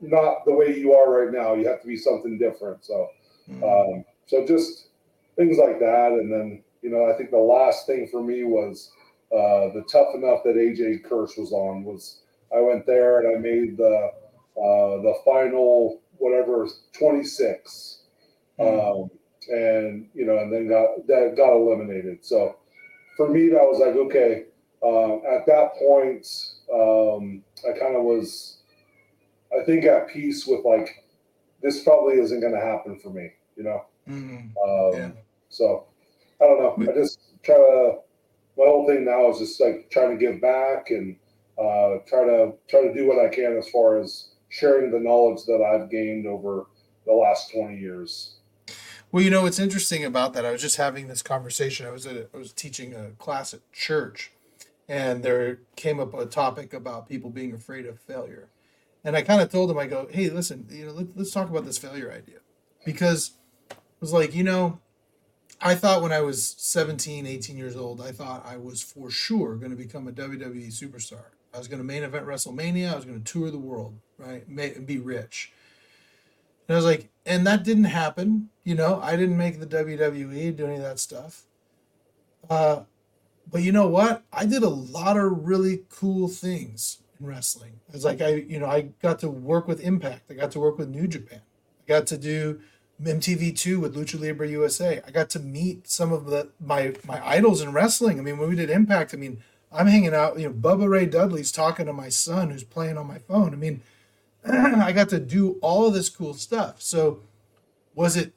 not 0.00 0.44
the 0.44 0.54
way 0.54 0.78
you 0.78 0.94
are 0.94 1.10
right 1.10 1.32
now. 1.32 1.54
You 1.54 1.68
have 1.68 1.82
to 1.82 1.86
be 1.86 1.96
something 1.96 2.38
different. 2.38 2.84
So, 2.84 3.08
mm-hmm. 3.48 3.62
um, 3.62 4.04
so 4.26 4.46
just 4.46 4.88
things 5.36 5.58
like 5.58 5.78
that, 5.80 6.12
and 6.12 6.32
then 6.32 6.62
you 6.82 6.90
know, 6.90 7.10
I 7.12 7.16
think 7.16 7.30
the 7.30 7.38
last 7.38 7.86
thing 7.86 8.08
for 8.10 8.22
me 8.22 8.44
was 8.44 8.90
uh, 9.32 9.72
the 9.74 9.84
tough 9.90 10.14
enough 10.14 10.42
that 10.44 10.56
AJ 10.56 11.04
Kirsch 11.04 11.36
was 11.36 11.52
on 11.52 11.84
was 11.84 12.20
I 12.54 12.60
went 12.60 12.86
there 12.86 13.20
and 13.20 13.36
I 13.36 13.40
made 13.40 13.76
the 13.76 14.12
uh, 14.56 15.02
the 15.02 15.14
final 15.24 16.00
whatever 16.18 16.68
26. 16.98 18.00
Mm-hmm. 18.58 19.02
Um, 19.02 19.10
and 19.48 20.08
you 20.14 20.26
know, 20.26 20.38
and 20.38 20.52
then 20.52 20.68
got 20.68 21.06
that 21.06 21.34
got 21.36 21.54
eliminated. 21.54 22.24
So 22.24 22.56
for 23.16 23.28
me, 23.28 23.48
that 23.48 23.62
was 23.62 23.78
like 23.78 23.96
okay. 23.96 24.44
Uh, 24.82 25.16
at 25.36 25.46
that 25.46 25.74
point, 25.78 26.26
um, 26.72 27.42
I 27.66 27.78
kind 27.78 27.96
of 27.96 28.04
was, 28.04 28.58
I 29.58 29.64
think, 29.64 29.84
at 29.84 30.08
peace 30.08 30.46
with 30.46 30.64
like 30.64 31.04
this 31.62 31.82
probably 31.82 32.14
isn't 32.14 32.40
going 32.40 32.52
to 32.52 32.60
happen 32.60 32.98
for 32.98 33.10
me. 33.10 33.30
You 33.56 33.64
know. 33.64 33.84
Mm-hmm. 34.08 34.36
Um, 34.58 35.00
yeah. 35.00 35.10
So 35.48 35.86
I 36.40 36.44
don't 36.44 36.60
know. 36.60 36.92
I 36.92 36.94
just 36.94 37.20
try 37.42 37.56
to. 37.56 37.98
My 38.58 38.64
whole 38.64 38.86
thing 38.86 39.04
now 39.04 39.30
is 39.30 39.38
just 39.38 39.60
like 39.60 39.90
trying 39.90 40.16
to 40.18 40.24
give 40.24 40.40
back 40.40 40.90
and 40.90 41.16
uh, 41.58 41.98
try 42.06 42.24
to 42.24 42.54
try 42.68 42.82
to 42.82 42.94
do 42.94 43.06
what 43.06 43.24
I 43.24 43.28
can 43.28 43.56
as 43.56 43.68
far 43.68 44.00
as 44.00 44.28
sharing 44.56 44.90
the 44.90 44.98
knowledge 44.98 45.44
that 45.44 45.62
I've 45.62 45.90
gained 45.90 46.26
over 46.26 46.66
the 47.04 47.12
last 47.12 47.52
twenty 47.52 47.78
years. 47.78 48.36
Well, 49.12 49.22
you 49.22 49.30
know 49.30 49.42
what's 49.42 49.58
interesting 49.58 50.04
about 50.04 50.32
that? 50.32 50.44
I 50.44 50.50
was 50.50 50.62
just 50.62 50.76
having 50.76 51.08
this 51.08 51.22
conversation. 51.22 51.86
I 51.86 51.90
was 51.90 52.06
at 52.06 52.30
I 52.32 52.36
was 52.36 52.52
teaching 52.52 52.94
a 52.94 53.10
class 53.10 53.52
at 53.52 53.60
church, 53.72 54.32
and 54.88 55.22
there 55.22 55.60
came 55.76 56.00
up 56.00 56.14
a 56.14 56.26
topic 56.26 56.72
about 56.72 57.08
people 57.08 57.30
being 57.30 57.52
afraid 57.52 57.86
of 57.86 58.00
failure, 58.00 58.48
and 59.04 59.16
I 59.16 59.22
kind 59.22 59.42
of 59.42 59.50
told 59.50 59.68
them, 59.70 59.78
I 59.78 59.86
go, 59.86 60.08
"Hey, 60.10 60.30
listen, 60.30 60.66
you 60.70 60.86
know, 60.86 60.92
let, 60.92 61.16
let's 61.16 61.32
talk 61.32 61.50
about 61.50 61.64
this 61.66 61.78
failure 61.78 62.10
idea," 62.10 62.38
because 62.84 63.32
it 63.70 63.76
was 64.00 64.12
like, 64.12 64.34
you 64.34 64.42
know, 64.42 64.80
I 65.60 65.74
thought 65.74 66.02
when 66.02 66.12
I 66.12 66.20
was 66.20 66.54
17, 66.58 67.26
18 67.26 67.56
years 67.56 67.76
old, 67.76 68.00
I 68.00 68.12
thought 68.12 68.44
I 68.46 68.56
was 68.56 68.82
for 68.82 69.10
sure 69.10 69.56
going 69.56 69.70
to 69.70 69.76
become 69.76 70.08
a 70.08 70.12
WWE 70.12 70.68
superstar. 70.68 71.26
I 71.54 71.58
was 71.58 71.68
going 71.68 71.78
to 71.78 71.84
main 71.84 72.02
event 72.02 72.26
WrestleMania. 72.26 72.92
I 72.92 72.96
was 72.96 73.04
going 73.06 73.22
to 73.22 73.32
tour 73.32 73.50
the 73.50 73.58
world, 73.58 73.98
right, 74.18 74.44
and 74.48 74.86
be 74.86 74.98
rich 74.98 75.52
And 76.68 76.74
I 76.74 76.76
was 76.76 76.84
like, 76.84 77.08
and 77.24 77.46
that 77.46 77.64
didn't 77.64 77.84
happen. 77.84 78.50
You 78.64 78.74
know, 78.74 79.00
I 79.02 79.16
didn't 79.16 79.36
make 79.36 79.60
the 79.60 79.66
WWE, 79.66 80.56
do 80.56 80.66
any 80.66 80.76
of 80.76 80.82
that 80.82 80.98
stuff. 80.98 81.42
Uh, 82.48 82.82
but 83.50 83.62
you 83.62 83.72
know 83.72 83.86
what? 83.86 84.24
I 84.32 84.46
did 84.46 84.62
a 84.62 84.68
lot 84.68 85.16
of 85.16 85.46
really 85.46 85.84
cool 85.88 86.28
things 86.28 86.98
in 87.18 87.26
wrestling. 87.26 87.80
It's 87.92 88.04
like 88.04 88.20
I, 88.20 88.34
you 88.34 88.58
know, 88.58 88.66
I 88.66 88.92
got 89.02 89.18
to 89.20 89.28
work 89.28 89.68
with 89.68 89.80
Impact. 89.80 90.30
I 90.30 90.34
got 90.34 90.50
to 90.52 90.60
work 90.60 90.78
with 90.78 90.88
New 90.88 91.06
Japan. 91.06 91.42
I 91.80 91.88
got 91.88 92.06
to 92.08 92.18
do 92.18 92.60
MTV2 93.02 93.78
with 93.80 93.94
Lucha 93.94 94.20
Libre 94.20 94.48
USA. 94.48 95.00
I 95.06 95.10
got 95.10 95.30
to 95.30 95.40
meet 95.40 95.88
some 95.88 96.12
of 96.12 96.26
the 96.26 96.50
my 96.60 96.94
my 97.06 97.24
idols 97.26 97.60
in 97.60 97.72
wrestling. 97.72 98.18
I 98.18 98.22
mean, 98.22 98.38
when 98.38 98.48
we 98.48 98.56
did 98.56 98.70
Impact, 98.70 99.14
I 99.14 99.16
mean, 99.16 99.42
I'm 99.70 99.86
hanging 99.86 100.14
out, 100.14 100.38
you 100.38 100.48
know, 100.48 100.54
Bubba 100.54 100.88
Ray 100.88 101.06
Dudley's 101.06 101.52
talking 101.52 101.86
to 101.86 101.92
my 101.92 102.08
son 102.08 102.50
who's 102.50 102.64
playing 102.64 102.96
on 102.96 103.06
my 103.06 103.18
phone. 103.18 103.52
I 103.52 103.56
mean, 103.56 103.82
I 104.82 104.92
got 104.92 105.08
to 105.10 105.18
do 105.18 105.58
all 105.60 105.86
of 105.86 105.94
this 105.94 106.08
cool 106.08 106.34
stuff. 106.34 106.80
So, 106.82 107.20
was 107.94 108.16
it 108.16 108.32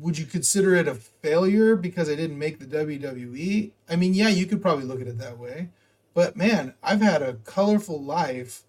would 0.00 0.18
you 0.18 0.26
consider 0.26 0.74
it 0.74 0.88
a 0.88 0.94
failure 0.94 1.76
because 1.76 2.10
I 2.10 2.14
didn't 2.14 2.38
make 2.38 2.58
the 2.58 2.66
WWE? 2.66 3.70
I 3.88 3.96
mean, 3.96 4.14
yeah, 4.14 4.28
you 4.28 4.46
could 4.46 4.60
probably 4.60 4.84
look 4.84 5.00
at 5.00 5.06
it 5.06 5.18
that 5.18 5.38
way. 5.38 5.70
But 6.14 6.36
man, 6.36 6.74
I've 6.82 7.00
had 7.00 7.22
a 7.22 7.34
colorful 7.34 8.02
life 8.02 8.64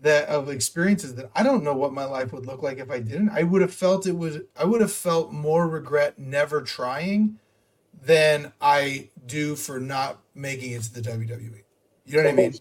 that 0.00 0.28
of 0.28 0.48
experiences 0.48 1.14
that 1.14 1.30
I 1.34 1.42
don't 1.42 1.62
know 1.62 1.74
what 1.74 1.92
my 1.92 2.04
life 2.04 2.32
would 2.32 2.46
look 2.46 2.62
like 2.62 2.78
if 2.78 2.90
I 2.90 3.00
didn't. 3.00 3.30
I 3.30 3.42
would 3.42 3.62
have 3.62 3.72
felt 3.72 4.06
it 4.06 4.16
was 4.16 4.38
I 4.56 4.64
would 4.64 4.80
have 4.80 4.92
felt 4.92 5.32
more 5.32 5.68
regret 5.68 6.18
never 6.18 6.62
trying 6.62 7.38
than 8.02 8.52
I 8.60 9.10
do 9.26 9.56
for 9.56 9.78
not 9.78 10.20
making 10.34 10.72
it 10.72 10.82
to 10.84 10.94
the 10.94 11.02
WWE. 11.02 11.62
You 12.06 12.16
know 12.16 12.24
what 12.24 12.32
I 12.32 12.32
mean? 12.32 12.54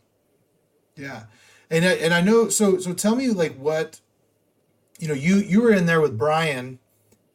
Yeah. 0.95 1.23
And 1.69 1.85
I, 1.85 1.93
and 1.93 2.13
I 2.13 2.21
know 2.21 2.49
so 2.49 2.79
so 2.79 2.93
tell 2.93 3.15
me 3.15 3.29
like 3.29 3.55
what 3.55 3.99
you 4.99 5.07
know 5.07 5.13
you 5.13 5.37
you 5.37 5.61
were 5.61 5.71
in 5.71 5.85
there 5.85 6.01
with 6.01 6.17
Brian 6.17 6.79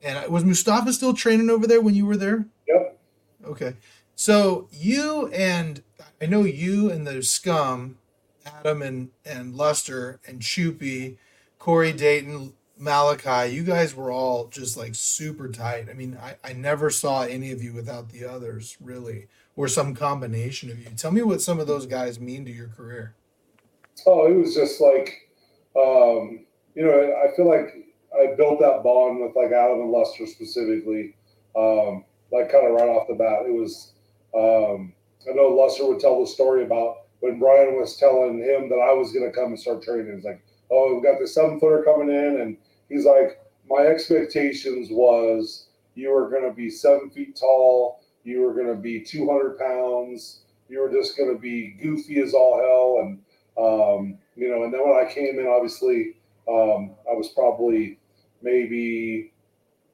and 0.02 0.30
was 0.30 0.44
Mustafa 0.44 0.92
still 0.92 1.14
training 1.14 1.50
over 1.50 1.66
there 1.66 1.80
when 1.80 1.94
you 1.94 2.06
were 2.06 2.16
there? 2.16 2.46
Yep. 2.68 3.00
Okay. 3.46 3.74
So 4.16 4.68
you 4.72 5.28
and 5.28 5.82
I 6.20 6.26
know 6.26 6.42
you 6.42 6.90
and 6.90 7.06
the 7.06 7.22
scum 7.22 7.98
Adam 8.46 8.82
and 8.82 9.10
and 9.24 9.54
Luster 9.54 10.20
and 10.26 10.40
Choopy, 10.40 11.16
Corey 11.58 11.92
Dayton, 11.92 12.52
Malachi, 12.78 13.54
you 13.54 13.62
guys 13.62 13.94
were 13.94 14.10
all 14.10 14.48
just 14.48 14.76
like 14.76 14.94
super 14.94 15.48
tight. 15.48 15.88
I 15.88 15.94
mean, 15.94 16.18
I, 16.20 16.36
I 16.42 16.52
never 16.52 16.90
saw 16.90 17.22
any 17.22 17.52
of 17.52 17.62
you 17.62 17.72
without 17.72 18.10
the 18.10 18.24
others, 18.24 18.76
really, 18.80 19.28
or 19.56 19.68
some 19.68 19.94
combination 19.94 20.70
of 20.70 20.78
you. 20.78 20.90
Tell 20.96 21.12
me 21.12 21.22
what 21.22 21.40
some 21.40 21.60
of 21.60 21.66
those 21.66 21.86
guys 21.86 22.20
mean 22.20 22.44
to 22.44 22.50
your 22.50 22.68
career. 22.68 23.14
Oh, 24.06 24.26
it 24.26 24.34
was 24.34 24.54
just 24.54 24.80
like, 24.80 25.28
um, 25.76 26.44
you 26.74 26.84
know, 26.84 27.14
I 27.24 27.34
feel 27.34 27.48
like 27.48 27.74
I 28.14 28.34
built 28.36 28.60
that 28.60 28.82
bond 28.82 29.20
with 29.20 29.34
like 29.36 29.52
Adam 29.52 29.80
and 29.80 29.90
Luster 29.90 30.26
specifically, 30.26 31.16
um, 31.56 32.04
like 32.32 32.50
kind 32.50 32.66
of 32.66 32.74
right 32.74 32.88
off 32.88 33.08
the 33.08 33.14
bat. 33.14 33.46
It 33.46 33.52
was, 33.52 33.92
um, 34.34 34.92
I 35.28 35.34
know 35.34 35.48
Luster 35.48 35.86
would 35.86 36.00
tell 36.00 36.20
the 36.20 36.26
story 36.26 36.64
about 36.64 36.98
when 37.20 37.38
Brian 37.38 37.78
was 37.78 37.96
telling 37.96 38.38
him 38.38 38.68
that 38.68 38.78
I 38.78 38.92
was 38.92 39.12
going 39.12 39.24
to 39.24 39.32
come 39.32 39.48
and 39.48 39.58
start 39.58 39.82
training. 39.82 40.14
He's 40.14 40.24
like, 40.24 40.42
"Oh, 40.70 40.94
we've 40.94 41.02
got 41.02 41.18
this 41.18 41.34
seven 41.34 41.58
footer 41.58 41.82
coming 41.82 42.14
in," 42.14 42.40
and 42.40 42.56
he's 42.88 43.06
like, 43.06 43.40
"My 43.68 43.86
expectations 43.86 44.88
was 44.90 45.68
you 45.94 46.10
were 46.10 46.28
going 46.28 46.42
to 46.42 46.54
be 46.54 46.68
seven 46.68 47.08
feet 47.10 47.36
tall, 47.36 48.00
you 48.24 48.42
were 48.42 48.52
going 48.52 48.66
to 48.66 48.74
be 48.74 49.00
200 49.00 49.58
pounds, 49.58 50.40
you 50.68 50.80
were 50.80 50.90
just 50.90 51.16
going 51.16 51.32
to 51.32 51.40
be 51.40 51.76
goofy 51.80 52.20
as 52.20 52.34
all 52.34 52.58
hell." 52.58 53.06
And 53.06 53.20
um, 53.58 54.18
you 54.36 54.48
know, 54.48 54.64
and 54.64 54.72
then 54.72 54.80
when 54.80 55.06
I 55.06 55.12
came 55.12 55.38
in, 55.38 55.46
obviously, 55.46 56.16
um, 56.48 56.92
I 57.10 57.14
was 57.14 57.28
probably 57.34 57.98
maybe 58.42 59.32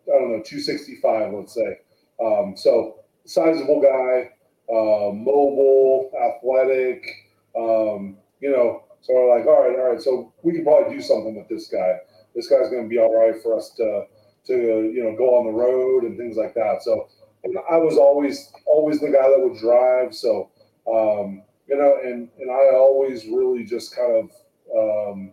I 0.07 0.19
don't 0.19 0.33
know 0.33 0.43
265, 0.43 1.33
let's 1.33 1.55
say. 1.55 1.79
Um, 2.21 2.55
so 2.57 2.97
sizable 3.25 3.81
guy 3.81 4.31
uh, 4.71 5.11
mobile, 5.13 6.11
athletic. 6.15 7.05
Um, 7.57 8.17
you 8.41 8.51
know, 8.51 8.85
so 9.01 9.15
we're 9.15 9.37
like, 9.37 9.47
all 9.47 9.69
right, 9.69 9.77
all 9.77 9.93
right. 9.93 10.01
So 10.01 10.33
we 10.43 10.53
can 10.53 10.65
probably 10.65 10.95
do 10.95 11.03
something 11.03 11.37
with 11.37 11.49
this 11.49 11.69
guy. 11.69 11.99
This 12.35 12.49
guy's 12.49 12.71
going 12.71 12.85
to 12.85 12.89
be 12.89 12.99
all 12.99 13.17
right 13.17 13.43
for 13.43 13.57
us 13.57 13.71
to 13.77 14.05
to 14.47 14.55
you 14.95 15.05
know 15.05 15.15
go 15.17 15.37
on 15.37 15.47
the 15.47 15.53
road 15.53 16.05
and 16.05 16.17
things 16.17 16.37
like 16.37 16.55
that. 16.55 16.83
So 16.83 17.09
I 17.45 17.77
was 17.77 17.97
always 17.97 18.53
always 18.67 19.01
the 19.01 19.09
guy 19.09 19.29
that 19.29 19.41
would 19.41 19.59
drive. 19.59 20.15
So 20.15 20.51
um, 20.87 21.43
you 21.71 21.77
know, 21.77 21.99
and 22.03 22.29
and 22.41 22.51
I 22.51 22.75
always 22.75 23.25
really 23.27 23.65
just 23.65 23.95
kind 23.95 24.29
of 24.29 24.31
um, 24.77 25.33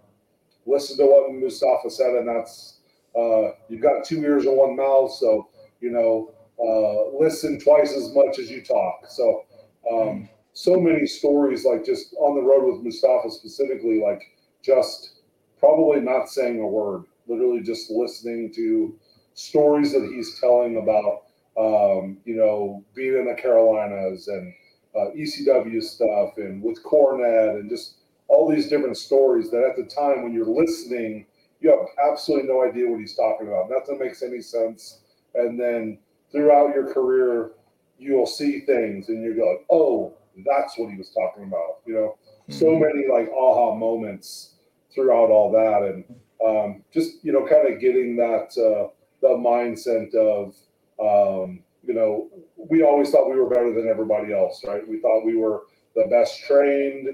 listened 0.67 0.99
to 0.99 1.05
what 1.07 1.33
Mustafa 1.33 1.89
said, 1.89 2.13
and 2.13 2.29
that's 2.29 2.79
uh, 3.17 3.53
you've 3.67 3.81
got 3.81 4.05
two 4.05 4.23
ears 4.23 4.45
and 4.45 4.55
one 4.55 4.75
mouth. 4.75 5.11
So 5.11 5.49
you 5.81 5.89
know, 5.89 6.31
uh, 6.63 7.17
listen 7.17 7.59
twice 7.59 7.91
as 7.91 8.13
much 8.13 8.37
as 8.39 8.51
you 8.51 8.63
talk. 8.63 9.07
So, 9.09 9.45
um, 9.91 10.29
so 10.53 10.79
many 10.79 11.07
stories 11.07 11.65
like 11.65 11.83
just 11.83 12.13
on 12.19 12.35
the 12.35 12.41
road 12.41 12.71
with 12.71 12.83
Mustafa 12.83 13.31
specifically, 13.31 13.99
like 13.99 14.21
just 14.61 15.21
probably 15.59 16.01
not 16.01 16.29
saying 16.29 16.59
a 16.59 16.67
word, 16.67 17.03
literally 17.27 17.61
just 17.61 17.89
listening 17.89 18.53
to 18.53 18.95
stories 19.33 19.91
that 19.93 20.03
he's 20.03 20.39
telling 20.39 20.77
about, 20.77 21.23
um, 21.57 22.17
you 22.25 22.35
know, 22.35 22.83
being 22.95 23.17
in 23.17 23.25
the 23.25 23.39
Carolinas 23.39 24.27
and 24.27 24.53
uh, 24.97 25.11
ECW 25.11 25.81
stuff 25.83 26.37
and 26.37 26.61
with 26.61 26.83
Cornette 26.83 27.59
and 27.59 27.69
just 27.69 27.95
all 28.27 28.49
these 28.49 28.67
different 28.67 28.97
stories 28.97 29.49
that 29.51 29.63
at 29.63 29.75
the 29.75 29.83
time 29.83 30.23
when 30.23 30.33
you're 30.33 30.45
listening, 30.45 31.25
you 31.59 31.69
have 31.69 32.09
absolutely 32.11 32.47
no 32.47 32.63
idea 32.63 32.89
what 32.89 32.99
he's 32.99 33.15
talking 33.15 33.47
about. 33.47 33.69
Nothing 33.69 33.99
makes 33.99 34.21
any 34.21 34.41
sense. 34.41 34.99
And 35.35 35.59
then 35.59 35.99
throughout 36.31 36.73
your 36.73 36.93
career, 36.93 37.51
you'll 37.97 38.27
see 38.27 38.61
things 38.61 39.09
and 39.09 39.23
you 39.23 39.35
go, 39.35 39.59
oh, 39.71 40.13
that's 40.45 40.77
what 40.77 40.91
he 40.91 40.97
was 40.97 41.09
talking 41.11 41.43
about. 41.43 41.79
You 41.85 41.93
know, 41.93 42.17
mm-hmm. 42.43 42.53
so 42.53 42.77
many 42.77 43.07
like 43.11 43.29
aha 43.31 43.75
moments 43.75 44.55
throughout 44.93 45.29
all 45.29 45.51
that. 45.51 45.83
And 45.83 46.03
um, 46.45 46.83
just, 46.93 47.23
you 47.23 47.31
know, 47.31 47.47
kind 47.47 47.73
of 47.73 47.79
getting 47.79 48.15
that, 48.17 48.51
uh, 48.57 48.89
the 49.21 49.29
mindset 49.29 50.13
of, 50.13 50.55
um, 50.99 51.63
you 51.87 51.93
know, 51.93 52.29
we 52.55 52.83
always 52.83 53.09
thought 53.09 53.29
we 53.29 53.39
were 53.39 53.49
better 53.49 53.73
than 53.73 53.87
everybody 53.87 54.33
else, 54.33 54.63
right? 54.65 54.87
We 54.87 54.99
thought 54.99 55.25
we 55.25 55.35
were 55.35 55.63
the 55.95 56.07
best 56.09 56.43
trained. 56.43 57.09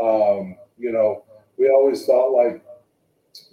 Um, 0.00 0.56
you 0.78 0.92
know, 0.92 1.24
we 1.58 1.68
always 1.68 2.04
thought 2.04 2.30
like 2.30 2.62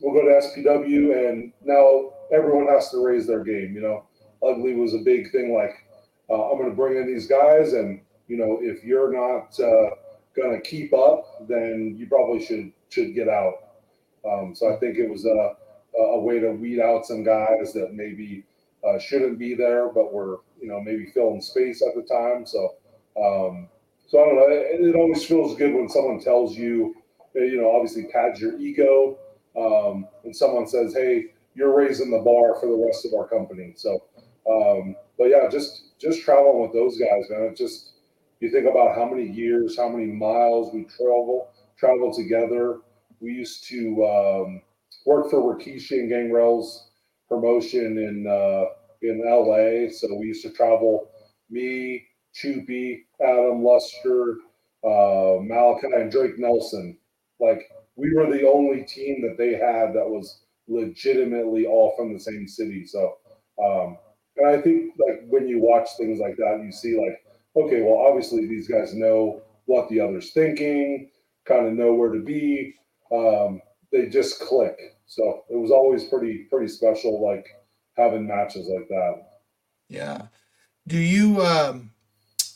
we'll 0.01 0.13
go 0.13 0.21
to 0.21 0.47
SPW 0.47 1.29
and 1.29 1.51
now 1.63 2.11
everyone 2.31 2.67
has 2.67 2.89
to 2.91 3.03
raise 3.03 3.25
their 3.25 3.43
game, 3.43 3.73
you 3.73 3.81
know 3.81 4.05
ugly 4.45 4.75
was 4.75 4.93
a 4.93 4.99
big 4.99 5.31
thing. 5.31 5.53
Like, 5.53 5.85
uh, 6.29 6.51
I'm 6.51 6.57
going 6.57 6.69
to 6.69 6.75
bring 6.75 6.97
in 6.97 7.07
these 7.07 7.27
guys, 7.27 7.73
and 7.73 8.01
you 8.27 8.37
know, 8.37 8.59
if 8.61 8.83
you're 8.83 9.11
not 9.11 9.59
uh, 9.59 9.95
going 10.35 10.59
to 10.59 10.61
keep 10.61 10.93
up, 10.93 11.47
then 11.47 11.95
you 11.97 12.07
probably 12.07 12.43
should 12.43 12.71
should 12.89 13.13
get 13.13 13.27
out. 13.27 13.53
Um, 14.27 14.55
so 14.55 14.73
I 14.73 14.79
think 14.79 14.97
it 14.97 15.09
was 15.09 15.25
a, 15.25 15.55
a 15.99 16.19
way 16.19 16.39
to 16.39 16.51
weed 16.51 16.79
out 16.79 17.05
some 17.05 17.23
guys 17.23 17.73
that 17.73 17.93
maybe 17.93 18.43
uh, 18.87 18.97
shouldn't 18.99 19.37
be 19.37 19.53
there, 19.53 19.89
but 19.89 20.13
were 20.13 20.39
you 20.59 20.67
know 20.67 20.81
maybe 20.81 21.05
filling 21.13 21.41
space 21.41 21.81
at 21.81 21.95
the 21.95 22.03
time. 22.03 22.45
So 22.45 22.75
um, 23.17 23.69
so 24.07 24.21
I 24.21 24.25
don't 24.25 24.35
know. 24.35 24.47
It, 24.49 24.89
it, 24.89 24.95
always 24.95 25.25
feels 25.25 25.57
good 25.57 25.73
when 25.73 25.89
someone 25.89 26.19
tells 26.19 26.55
you, 26.55 26.95
you 27.33 27.61
know, 27.61 27.71
obviously 27.75 28.05
pads 28.05 28.39
your 28.39 28.59
ego, 28.59 29.17
um, 29.57 30.07
and 30.23 30.35
someone 30.35 30.67
says, 30.67 30.93
"Hey, 30.93 31.25
you're 31.55 31.75
raising 31.75 32.11
the 32.11 32.19
bar 32.19 32.59
for 32.59 32.67
the 32.67 32.85
rest 32.85 33.05
of 33.05 33.13
our 33.13 33.27
company." 33.27 33.73
So 33.75 34.03
um, 34.49 34.95
but 35.17 35.25
yeah, 35.25 35.47
just 35.49 35.97
just 35.99 36.21
traveling 36.21 36.61
with 36.61 36.73
those 36.73 36.97
guys, 36.97 37.29
man. 37.29 37.43
It 37.43 37.57
just 37.57 37.93
you 38.39 38.51
think 38.51 38.67
about 38.69 38.95
how 38.95 39.09
many 39.09 39.27
years, 39.27 39.77
how 39.77 39.89
many 39.89 40.05
miles 40.05 40.73
we 40.73 40.83
travel 40.83 41.49
travel 41.77 42.13
together. 42.13 42.79
We 43.19 43.31
used 43.31 43.67
to 43.69 44.05
um, 44.05 44.61
work 45.05 45.29
for 45.29 45.55
Rikishi 45.55 45.99
and 45.99 46.09
Gangrel's 46.09 46.89
promotion 47.27 47.97
in 47.97 48.27
uh, 48.27 48.65
in 49.09 49.21
LA. 49.25 49.91
So 49.91 50.15
we 50.15 50.27
used 50.27 50.43
to 50.43 50.51
travel. 50.51 51.09
Me, 51.49 52.05
Choopy, 52.33 53.03
Adam 53.21 53.63
Luster, 53.63 54.37
uh, 54.83 55.37
Malachi, 55.41 55.87
and 55.93 56.11
Drake 56.11 56.37
Nelson. 56.37 56.97
Like 57.39 57.69
we 57.95 58.13
were 58.13 58.31
the 58.31 58.47
only 58.47 58.83
team 58.83 59.21
that 59.21 59.37
they 59.37 59.53
had 59.53 59.93
that 59.93 60.09
was 60.09 60.41
legitimately 60.67 61.65
all 61.65 61.93
from 61.95 62.13
the 62.13 62.19
same 62.19 62.47
city. 62.47 62.85
So 62.85 63.17
um, 63.63 63.97
and 64.37 64.47
I 64.47 64.61
think 64.61 64.93
like 64.99 65.25
when 65.27 65.47
you 65.47 65.61
watch 65.61 65.89
things 65.97 66.19
like 66.19 66.35
that, 66.37 66.61
you 66.63 66.71
see 66.71 66.97
like, 66.97 67.23
okay, 67.55 67.81
well, 67.81 68.05
obviously 68.07 68.47
these 68.47 68.67
guys 68.67 68.93
know 68.93 69.41
what 69.65 69.89
the 69.89 69.99
other's 69.99 70.31
thinking, 70.31 71.09
kind 71.45 71.67
of 71.67 71.73
know 71.73 71.93
where 71.93 72.11
to 72.11 72.19
be. 72.19 72.75
Um, 73.11 73.61
they 73.91 74.07
just 74.07 74.39
click. 74.41 74.77
So 75.05 75.43
it 75.49 75.55
was 75.55 75.71
always 75.71 76.05
pretty 76.05 76.47
pretty 76.49 76.67
special, 76.67 77.23
like 77.25 77.45
having 77.97 78.27
matches 78.27 78.67
like 78.67 78.87
that. 78.89 79.23
Yeah. 79.87 80.27
Do 80.87 80.97
you? 80.97 81.41
Um, 81.41 81.91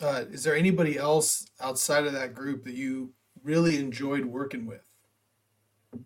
uh, 0.01 0.23
is 0.31 0.43
there 0.43 0.55
anybody 0.55 0.97
else 0.97 1.45
outside 1.59 2.05
of 2.05 2.13
that 2.13 2.33
group 2.33 2.63
that 2.63 2.75
you 2.75 3.11
really 3.43 3.77
enjoyed 3.77 4.25
working 4.25 4.65
with? 4.65 4.83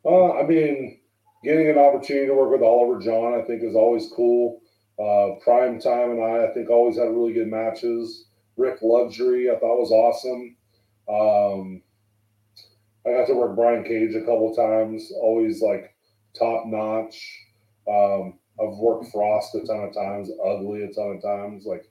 Uh, 0.06 0.34
I 0.34 0.48
mean, 0.48 1.00
getting 1.44 1.70
an 1.70 1.78
opportunity 1.78 2.28
to 2.28 2.34
work 2.34 2.52
with 2.52 2.62
Oliver 2.62 3.00
John, 3.00 3.40
I 3.40 3.46
think, 3.46 3.64
is 3.64 3.76
always 3.76 4.10
cool. 4.16 4.62
Uh, 4.98 5.40
Prime 5.44 5.80
Time 5.80 6.12
and 6.12 6.24
I, 6.24 6.46
I 6.46 6.54
think, 6.54 6.70
always 6.70 6.98
had 6.98 7.10
really 7.10 7.34
good 7.34 7.48
matches. 7.48 8.26
Rick 8.58 8.80
Luxury, 8.82 9.50
I 9.50 9.56
thought 9.56 9.80
was 9.80 9.92
awesome. 9.92 10.56
Um, 11.10 11.82
I 13.06 13.12
got 13.12 13.28
to 13.28 13.34
work 13.34 13.56
Brian 13.56 13.84
Cage 13.84 14.16
a 14.16 14.22
couple 14.22 14.56
times, 14.56 15.12
always 15.16 15.62
like 15.62 15.94
top 16.38 16.66
notch. 16.66 17.40
Um, 17.88 18.40
I've 18.62 18.78
worked 18.78 19.12
Frost 19.12 19.56
a 19.56 19.66
ton 19.66 19.84
of 19.84 19.94
times, 19.94 20.30
Ugly 20.46 20.84
a 20.84 20.94
ton 20.94 21.18
of 21.18 21.22
times. 21.22 21.66
Like, 21.66 21.86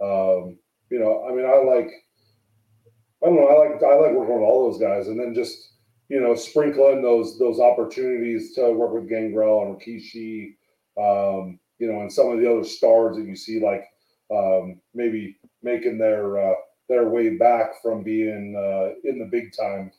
um, 0.00 0.58
you 0.90 0.98
know, 0.98 1.26
I 1.28 1.32
mean, 1.34 1.46
I 1.46 1.56
like, 1.62 1.90
I 3.22 3.26
don't 3.26 3.36
know, 3.36 3.48
I 3.48 3.68
like, 3.68 3.82
I 3.82 3.94
like 3.96 4.12
working 4.12 4.34
with 4.34 4.44
all 4.44 4.70
those 4.70 4.80
guys, 4.80 5.08
and 5.08 5.18
then 5.18 5.34
just 5.34 5.72
you 6.12 6.20
know, 6.20 6.34
sprinkle 6.34 6.90
in 6.90 7.00
those 7.00 7.38
those 7.38 7.58
opportunities 7.58 8.54
to 8.54 8.70
work 8.70 8.92
with 8.92 9.08
Gangrel 9.08 9.62
and 9.62 9.76
Rikishi, 9.76 10.56
um, 10.98 11.58
you 11.78 11.90
know, 11.90 12.00
and 12.00 12.12
some 12.12 12.30
of 12.30 12.38
the 12.38 12.52
other 12.52 12.64
stars 12.64 13.16
that 13.16 13.24
you 13.24 13.34
see, 13.34 13.64
like 13.64 13.84
um, 14.30 14.78
maybe 14.92 15.38
making 15.62 15.96
their 15.96 16.36
uh, 16.36 16.54
their 16.90 17.08
way 17.08 17.38
back 17.38 17.80
from 17.82 18.02
being 18.02 18.54
uh, 18.54 19.08
in 19.08 19.20
the 19.20 19.28
big 19.30 19.56
time. 19.58 19.90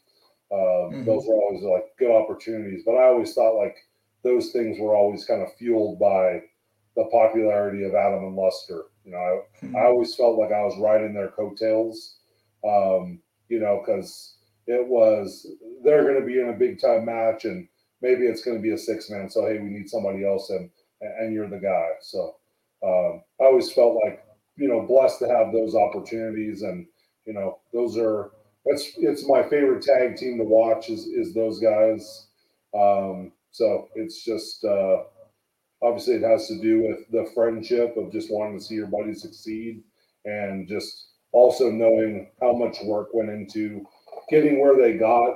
Um, 0.51 0.59
mm-hmm. 0.59 1.05
Those 1.05 1.25
were 1.25 1.33
always 1.33 1.63
like 1.63 1.85
good 1.97 2.11
opportunities, 2.11 2.83
but 2.85 2.91
I 2.91 3.05
always 3.05 3.33
thought 3.33 3.57
like 3.57 3.75
those 4.23 4.51
things 4.51 4.77
were 4.79 4.95
always 4.95 5.25
kind 5.25 5.41
of 5.41 5.53
fueled 5.55 5.99
by 5.99 6.41
the 6.95 7.05
popularity 7.11 7.83
of 7.83 7.95
Adam 7.95 8.23
and 8.25 8.35
Luster. 8.35 8.83
You 9.03 9.11
know, 9.11 9.17
I, 9.17 9.65
mm-hmm. 9.65 9.75
I 9.75 9.85
always 9.85 10.15
felt 10.15 10.37
like 10.37 10.51
I 10.51 10.63
was 10.63 10.79
riding 10.79 11.13
their 11.13 11.29
coattails. 11.29 12.17
Um, 12.65 13.19
you 13.49 13.59
know, 13.59 13.83
because 13.85 14.35
it 14.67 14.87
was 14.87 15.47
they're 15.83 16.03
going 16.03 16.19
to 16.19 16.25
be 16.25 16.39
in 16.39 16.49
a 16.49 16.57
big 16.57 16.79
time 16.79 17.05
match, 17.05 17.45
and 17.45 17.67
maybe 18.01 18.23
it's 18.23 18.43
going 18.43 18.57
to 18.57 18.63
be 18.63 18.71
a 18.71 18.77
six 18.77 19.09
man. 19.09 19.29
So 19.29 19.45
hey, 19.45 19.59
we 19.59 19.69
need 19.69 19.89
somebody 19.89 20.25
else, 20.25 20.49
and 20.49 20.69
and 21.01 21.33
you're 21.33 21.49
the 21.49 21.57
guy. 21.57 21.87
So 22.01 22.35
um, 22.83 23.21
I 23.41 23.45
always 23.45 23.71
felt 23.71 23.99
like 24.05 24.25
you 24.55 24.67
know 24.67 24.85
blessed 24.87 25.19
to 25.19 25.27
have 25.27 25.51
those 25.51 25.75
opportunities, 25.75 26.61
and 26.61 26.85
you 27.25 27.33
know 27.33 27.59
those 27.73 27.97
are 27.97 28.31
it's 28.65 28.91
it's 28.97 29.27
my 29.27 29.43
favorite 29.43 29.83
tag 29.83 30.15
team 30.15 30.37
to 30.37 30.45
watch 30.45 30.89
is 30.89 31.05
is 31.07 31.33
those 31.33 31.59
guys. 31.59 32.27
Um, 32.73 33.31
so 33.53 33.87
it's 33.93 34.25
just 34.25 34.65
uh, 34.65 35.03
obviously 35.83 36.15
it 36.15 36.23
has 36.23 36.47
to 36.47 36.59
do 36.59 36.81
with 36.81 37.09
the 37.11 37.31
friendship 37.35 37.95
of 37.97 38.11
just 38.11 38.31
wanting 38.31 38.57
to 38.57 38.63
see 38.63 38.73
your 38.73 38.87
buddy 38.87 39.13
succeed, 39.13 39.83
and 40.25 40.67
just 40.67 41.11
also 41.31 41.69
knowing 41.69 42.31
how 42.41 42.53
much 42.53 42.77
work 42.83 43.09
went 43.13 43.29
into 43.29 43.85
getting 44.29 44.59
where 44.59 44.75
they 44.75 44.97
got. 44.97 45.35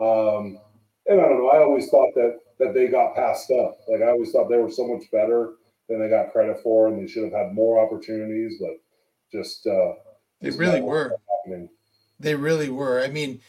Um, 0.00 0.58
and 1.06 1.20
I 1.20 1.28
don't 1.28 1.38
know. 1.38 1.50
I 1.50 1.58
always 1.58 1.90
thought 1.90 2.14
that 2.14 2.38
that 2.58 2.72
they 2.72 2.88
got 2.88 3.14
passed 3.14 3.50
up. 3.50 3.78
Like 3.86 4.00
I 4.00 4.08
always 4.08 4.32
thought 4.32 4.48
they 4.48 4.56
were 4.56 4.70
so 4.70 4.88
much 4.88 5.10
better 5.12 5.52
than 5.90 6.00
they 6.00 6.08
got 6.08 6.32
credit 6.32 6.60
for, 6.62 6.88
and 6.88 6.98
they 6.98 7.06
should 7.06 7.24
have 7.24 7.32
had 7.34 7.52
more 7.52 7.84
opportunities. 7.84 8.56
But 8.58 8.80
just 9.30 9.66
uh, 9.66 9.92
they 10.40 10.50
really 10.50 10.80
were. 10.80 11.16
They 12.18 12.34
really 12.34 12.70
were. 12.70 13.02
I 13.02 13.08
mean, 13.08 13.40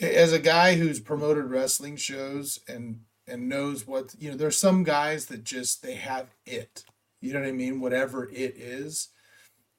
as 0.00 0.32
a 0.32 0.38
guy 0.38 0.76
who's 0.76 1.00
promoted 1.00 1.44
wrestling 1.44 1.96
shows 1.96 2.58
and 2.66 3.00
and 3.26 3.48
knows 3.48 3.86
what 3.86 4.14
you 4.18 4.30
know, 4.30 4.36
there's 4.36 4.58
some 4.58 4.84
guys 4.84 5.26
that 5.26 5.44
just 5.44 5.82
they 5.82 5.94
have 5.94 6.34
it. 6.46 6.84
You 7.20 7.32
know 7.32 7.40
what 7.40 7.48
I 7.48 7.52
mean? 7.52 7.80
Whatever 7.80 8.28
it 8.30 8.56
is, 8.56 9.08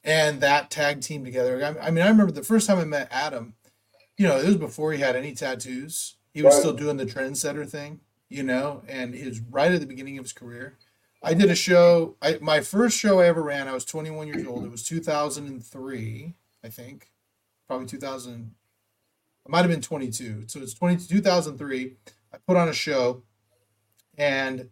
and 0.04 0.42
that 0.42 0.72
tag 0.72 1.02
team 1.02 1.24
together. 1.26 1.64
I, 1.64 1.88
I 1.88 1.92
mean, 1.92 2.04
I 2.04 2.10
remember 2.10 2.32
the 2.32 2.44
first 2.44 2.68
time 2.68 2.80
I 2.80 2.86
met 2.86 3.10
Adam 3.12 3.56
you 4.18 4.28
know, 4.28 4.38
it 4.38 4.46
was 4.46 4.58
before 4.58 4.94
he 4.94 5.00
had 5.00 5.16
any 5.16 5.34
tattoos. 5.34 6.16
He 6.34 6.42
was 6.42 6.54
right. 6.54 6.60
still 6.60 6.74
doing 6.74 6.98
the 6.98 7.06
trendsetter 7.06 7.68
thing, 7.68 8.00
you 8.30 8.44
know, 8.44 8.84
and 8.88 9.14
he 9.14 9.28
was 9.28 9.40
right 9.40 9.72
at 9.72 9.80
the 9.80 9.88
beginning 9.88 10.18
of 10.18 10.26
his 10.26 10.34
career. 10.34 10.78
I 11.22 11.34
did 11.34 11.50
a 11.50 11.56
show. 11.56 12.18
I 12.22 12.38
my 12.42 12.60
first 12.60 12.98
show 12.98 13.22
I 13.22 13.28
ever 13.28 13.42
ran. 13.42 13.68
I 13.68 13.74
was 13.74 13.86
21 13.86 14.28
years 14.28 14.46
old. 14.46 14.66
It 14.66 14.72
was 14.72 14.84
2003, 14.84 16.34
I 16.64 16.70
think, 16.70 17.12
probably 17.68 17.88
2000. 17.88 18.56
It 19.46 19.52
might 19.52 19.60
have 19.60 19.70
been 19.70 19.82
22. 19.82 20.46
So 20.48 20.60
it's 20.60 20.74
20, 20.74 21.06
2003. 21.08 21.96
I 22.34 22.38
put 22.46 22.58
on 22.58 22.68
a 22.68 22.74
show, 22.74 23.24
and 24.18 24.70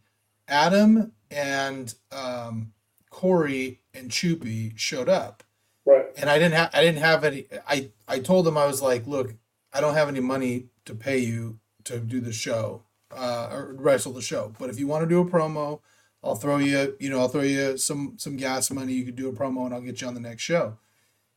Adam 0.47 1.13
and 1.29 1.93
um, 2.11 2.73
Corey 3.09 3.81
and 3.93 4.09
Choopy 4.09 4.77
showed 4.77 5.09
up, 5.09 5.43
Right. 5.85 6.05
And 6.17 6.29
I 6.29 6.37
didn't 6.37 6.53
have 6.53 6.69
I 6.73 6.81
didn't 6.81 6.99
have 6.99 7.23
any 7.23 7.47
I 7.67 7.89
I 8.07 8.19
told 8.19 8.45
them 8.45 8.57
I 8.57 8.65
was 8.65 8.81
like, 8.81 9.07
look, 9.07 9.33
I 9.73 9.81
don't 9.81 9.95
have 9.95 10.09
any 10.09 10.19
money 10.19 10.67
to 10.85 10.93
pay 10.93 11.17
you 11.17 11.59
to 11.85 11.99
do 11.99 12.19
the 12.19 12.33
show, 12.33 12.83
uh, 13.15 13.49
or 13.51 13.73
wrestle 13.73 14.13
the 14.13 14.21
show. 14.21 14.53
But 14.59 14.69
if 14.69 14.79
you 14.79 14.87
want 14.87 15.03
to 15.03 15.09
do 15.09 15.21
a 15.21 15.25
promo, 15.25 15.81
I'll 16.23 16.35
throw 16.35 16.57
you, 16.57 16.95
you 16.99 17.09
know, 17.09 17.19
I'll 17.19 17.29
throw 17.29 17.41
you 17.41 17.77
some 17.77 18.15
some 18.17 18.37
gas 18.37 18.69
money. 18.69 18.93
You 18.93 19.05
could 19.05 19.15
do 19.15 19.29
a 19.29 19.33
promo, 19.33 19.65
and 19.65 19.73
I'll 19.73 19.81
get 19.81 20.01
you 20.01 20.07
on 20.07 20.13
the 20.13 20.19
next 20.19 20.43
show. 20.43 20.77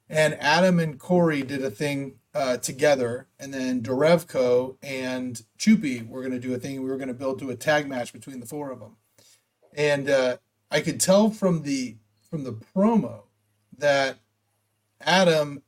And 0.09 0.35
Adam 0.35 0.79
and 0.79 0.99
Corey 0.99 1.43
did 1.43 1.65
a 1.65 1.71
thing 1.71 2.17
uh, 2.35 2.57
together, 2.57 3.29
and 3.39 3.55
then 3.55 3.81
Derevko 3.81 4.77
and 4.83 5.43
Choopy 5.59 6.07
were 6.07 6.21
going 6.21 6.33
to 6.33 6.41
do 6.41 6.55
a 6.55 6.59
thing. 6.59 6.83
We 6.83 6.91
were 6.91 6.97
going 6.97 7.09
to 7.09 7.15
build 7.15 7.39
to 7.39 7.51
a 7.51 7.57
tag 7.57 7.89
match 7.89 8.13
between 8.13 8.41
the 8.41 8.47
four 8.47 8.71
of 8.71 8.81
them, 8.81 8.97
and 9.73 10.11
uh, 10.11 10.37
I 10.71 10.81
could 10.81 11.01
tell 11.01 11.31
from 11.31 11.63
the 11.63 11.97
from 12.29 12.45
the 12.45 12.53
promo 12.53 13.23
that 13.79 14.19
Adam, 15.01 15.63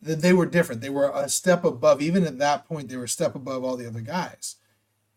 that 0.00 0.22
they 0.22 0.32
were 0.32 0.46
different. 0.46 0.80
They 0.80 0.90
were 0.90 1.12
a 1.14 1.28
step 1.28 1.64
above. 1.64 2.00
Even 2.00 2.24
at 2.24 2.38
that 2.38 2.66
point, 2.66 2.88
they 2.88 2.96
were 2.96 3.04
a 3.04 3.08
step 3.08 3.34
above 3.34 3.62
all 3.62 3.76
the 3.76 3.86
other 3.86 4.00
guys. 4.00 4.56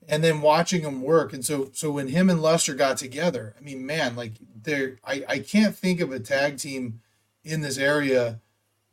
And 0.07 0.23
then 0.23 0.41
watching 0.41 0.81
them 0.81 1.01
work, 1.01 1.31
and 1.31 1.45
so 1.45 1.69
so 1.73 1.91
when 1.91 2.09
him 2.09 2.29
and 2.29 2.41
Luster 2.41 2.73
got 2.73 2.97
together, 2.97 3.55
I 3.57 3.61
mean, 3.61 3.85
man, 3.85 4.15
like 4.15 4.33
there, 4.63 4.97
I 5.05 5.23
I 5.29 5.39
can't 5.39 5.75
think 5.75 6.01
of 6.01 6.11
a 6.11 6.19
tag 6.19 6.57
team 6.57 7.01
in 7.43 7.61
this 7.61 7.77
area 7.77 8.41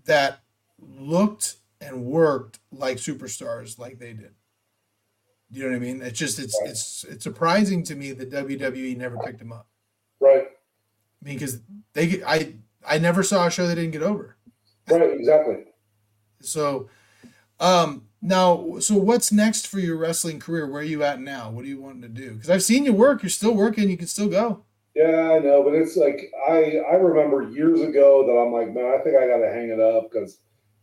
that 0.04 0.40
looked 0.78 1.56
and 1.80 2.04
worked 2.04 2.58
like 2.72 2.98
superstars 2.98 3.78
like 3.78 3.98
they 3.98 4.12
did. 4.12 4.34
You 5.50 5.62
know 5.62 5.70
what 5.70 5.76
I 5.76 5.78
mean? 5.78 6.02
It's 6.02 6.18
just 6.18 6.38
it's 6.38 6.58
right. 6.60 6.70
it's 6.70 7.04
it's 7.04 7.24
surprising 7.24 7.82
to 7.84 7.94
me 7.94 8.12
that 8.12 8.30
WWE 8.30 8.96
never 8.96 9.18
picked 9.18 9.38
them 9.38 9.52
up. 9.52 9.66
Right. 10.20 10.44
I 10.44 11.24
mean, 11.24 11.34
because 11.34 11.60
they 11.94 12.22
I 12.22 12.54
I 12.86 12.98
never 12.98 13.22
saw 13.22 13.46
a 13.46 13.50
show 13.50 13.66
they 13.66 13.74
didn't 13.74 13.92
get 13.92 14.02
over. 14.02 14.36
Right, 14.88 15.12
exactly. 15.12 15.56
So, 16.40 16.88
um, 17.58 18.06
now, 18.22 18.76
so 18.78 18.96
what's 18.96 19.32
next 19.32 19.66
for 19.66 19.80
your 19.80 19.96
wrestling 19.96 20.38
career? 20.38 20.70
Where 20.70 20.82
are 20.82 20.84
you 20.84 21.02
at 21.02 21.20
now? 21.20 21.50
What 21.50 21.64
are 21.64 21.68
you 21.68 21.80
wanting 21.80 22.02
to 22.02 22.08
do? 22.08 22.34
Because 22.34 22.48
I've 22.48 22.62
seen 22.62 22.84
you 22.84 22.92
work. 22.92 23.24
You're 23.24 23.30
still 23.30 23.54
working. 23.54 23.90
You 23.90 23.96
can 23.96 24.06
still 24.06 24.28
go. 24.28 24.64
Yeah, 24.94 25.32
I 25.32 25.40
know, 25.40 25.64
but 25.64 25.74
it's 25.74 25.96
like 25.96 26.30
I 26.48 26.80
I 26.90 26.94
remember 26.94 27.50
years 27.50 27.80
ago 27.80 28.24
that 28.24 28.32
I'm 28.32 28.52
like, 28.52 28.72
man, 28.72 28.86
I 28.86 29.02
think 29.02 29.16
I 29.16 29.26
got 29.26 29.38
to 29.38 29.52
hang 29.52 29.70
it 29.70 29.80
up 29.80 30.12
because 30.12 30.38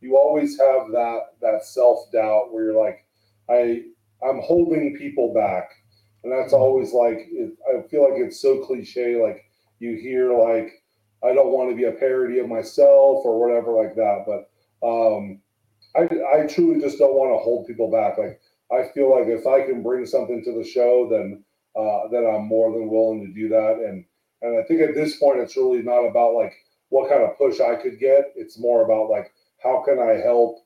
you 0.06 0.18
always 0.18 0.60
have 0.60 0.92
that 0.92 1.20
that 1.42 1.66
self 1.66 2.12
doubt 2.12 2.54
where 2.54 2.66
you're 2.66 2.80
like, 2.80 3.06
I 3.50 3.84
I'm 4.24 4.40
holding 4.42 4.96
people 4.98 5.34
back, 5.34 5.70
and 6.24 6.32
that's 6.32 6.54
mm-hmm. 6.54 6.62
always 6.62 6.94
like 6.94 7.28
it, 7.32 7.54
I 7.68 7.88
feel 7.88 8.04
like 8.04 8.22
it's 8.22 8.40
so 8.40 8.64
cliche. 8.66 9.22
Like 9.22 9.44
you 9.80 9.98
hear 9.98 10.32
like 10.32 10.84
I 11.24 11.34
don't 11.34 11.52
want 11.52 11.72
to 11.72 11.76
be 11.76 11.86
a 11.86 11.92
parody 11.92 12.38
of 12.38 12.48
myself 12.48 13.26
or 13.26 13.40
whatever 13.40 13.72
like 13.72 13.96
that. 13.96 14.26
But 14.28 14.88
um, 14.88 15.42
I, 15.96 16.04
I 16.38 16.46
truly 16.46 16.80
just 16.80 17.00
don't 17.00 17.16
want 17.16 17.32
to 17.32 17.44
hold 17.44 17.66
people 17.66 17.90
back. 17.90 18.20
Like 18.20 18.40
I 18.72 18.94
feel 18.94 19.10
like 19.10 19.28
if 19.28 19.48
I 19.48 19.66
can 19.66 19.82
bring 19.82 20.06
something 20.06 20.44
to 20.44 20.54
the 20.54 20.64
show, 20.64 21.08
then 21.10 21.44
uh, 21.76 22.10
then 22.12 22.26
I'm 22.26 22.46
more 22.46 22.72
than 22.72 22.90
willing 22.90 23.26
to 23.26 23.34
do 23.34 23.50
that. 23.50 23.84
And 23.84 24.06
and 24.44 24.60
I 24.60 24.68
think 24.68 24.82
at 24.82 24.94
this 24.94 25.18
point, 25.18 25.40
it's 25.40 25.58
really 25.58 25.82
not 25.82 26.06
about 26.06 26.36
like 26.36 26.54
what 26.90 27.10
kind 27.10 27.24
of 27.24 27.38
push 27.40 27.60
I 27.60 27.76
could 27.76 28.00
get. 28.00 28.34
It's 28.36 28.60
more 28.60 28.86
about 28.86 29.10
like 29.10 29.34
how 29.66 29.84
can 29.84 30.00
I 30.00 30.22
help 30.22 30.60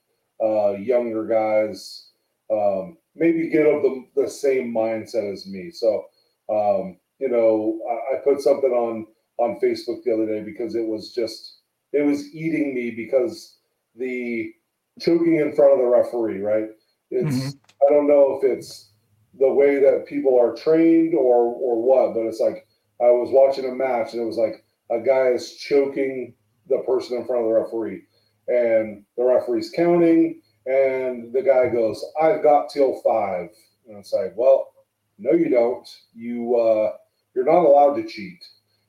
uh, 0.43 0.73
younger 0.73 1.25
guys 1.25 2.09
um, 2.51 2.97
maybe 3.15 3.49
get 3.49 3.65
of 3.65 3.81
the, 3.81 4.05
the 4.15 4.29
same 4.29 4.73
mindset 4.73 5.31
as 5.31 5.47
me. 5.47 5.71
So 5.71 6.05
um, 6.49 6.97
you 7.19 7.29
know, 7.29 7.79
I, 7.89 8.17
I 8.17 8.19
put 8.23 8.41
something 8.41 8.71
on 8.71 9.07
on 9.37 9.59
Facebook 9.63 10.03
the 10.03 10.13
other 10.13 10.25
day 10.25 10.43
because 10.43 10.75
it 10.75 10.85
was 10.85 11.13
just 11.13 11.59
it 11.93 12.05
was 12.05 12.33
eating 12.33 12.73
me 12.75 12.91
because 12.91 13.57
the 13.95 14.51
choking 14.99 15.37
in 15.37 15.55
front 15.55 15.73
of 15.73 15.79
the 15.79 15.85
referee, 15.85 16.41
right? 16.41 16.69
It's 17.11 17.35
mm-hmm. 17.35 17.85
I 17.87 17.93
don't 17.93 18.07
know 18.07 18.39
if 18.41 18.49
it's 18.49 18.91
the 19.39 19.51
way 19.51 19.79
that 19.79 20.07
people 20.07 20.39
are 20.39 20.55
trained 20.55 21.13
or 21.13 21.45
or 21.45 21.81
what, 21.81 22.13
but 22.13 22.27
it's 22.27 22.39
like 22.39 22.67
I 23.01 23.11
was 23.11 23.29
watching 23.31 23.69
a 23.69 23.73
match 23.73 24.13
and 24.13 24.21
it 24.21 24.25
was 24.25 24.37
like 24.37 24.65
a 24.91 24.99
guy 24.99 25.29
is 25.29 25.55
choking 25.55 26.33
the 26.67 26.79
person 26.79 27.17
in 27.17 27.25
front 27.25 27.43
of 27.43 27.47
the 27.47 27.53
referee 27.53 28.03
and 28.49 29.03
the 29.15 29.23
referee's 29.23 29.71
counting 29.75 30.41
and 30.65 31.33
the 31.33 31.41
guy 31.41 31.69
goes, 31.69 32.03
I've 32.21 32.43
got 32.43 32.69
till 32.69 33.01
five. 33.01 33.49
And 33.87 33.97
it's 33.97 34.13
like, 34.13 34.33
well, 34.35 34.73
no, 35.17 35.31
you 35.31 35.49
don't. 35.49 35.87
You 36.13 36.55
uh, 36.55 36.91
you're 37.35 37.45
not 37.45 37.65
allowed 37.65 37.95
to 37.95 38.07
cheat. 38.07 38.43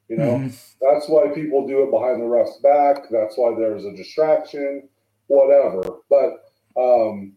You 0.09 0.16
know, 0.16 0.39
mm-hmm. 0.39 0.49
that's 0.81 1.09
why 1.09 1.28
people 1.28 1.66
do 1.66 1.85
it 1.85 1.91
behind 1.91 2.20
the 2.20 2.27
ref's 2.27 2.59
back. 2.62 3.05
That's 3.11 3.37
why 3.37 3.55
there's 3.57 3.85
a 3.85 3.97
distraction, 3.97 4.89
whatever. 5.28 5.82
But 6.09 6.51
um, 6.77 7.35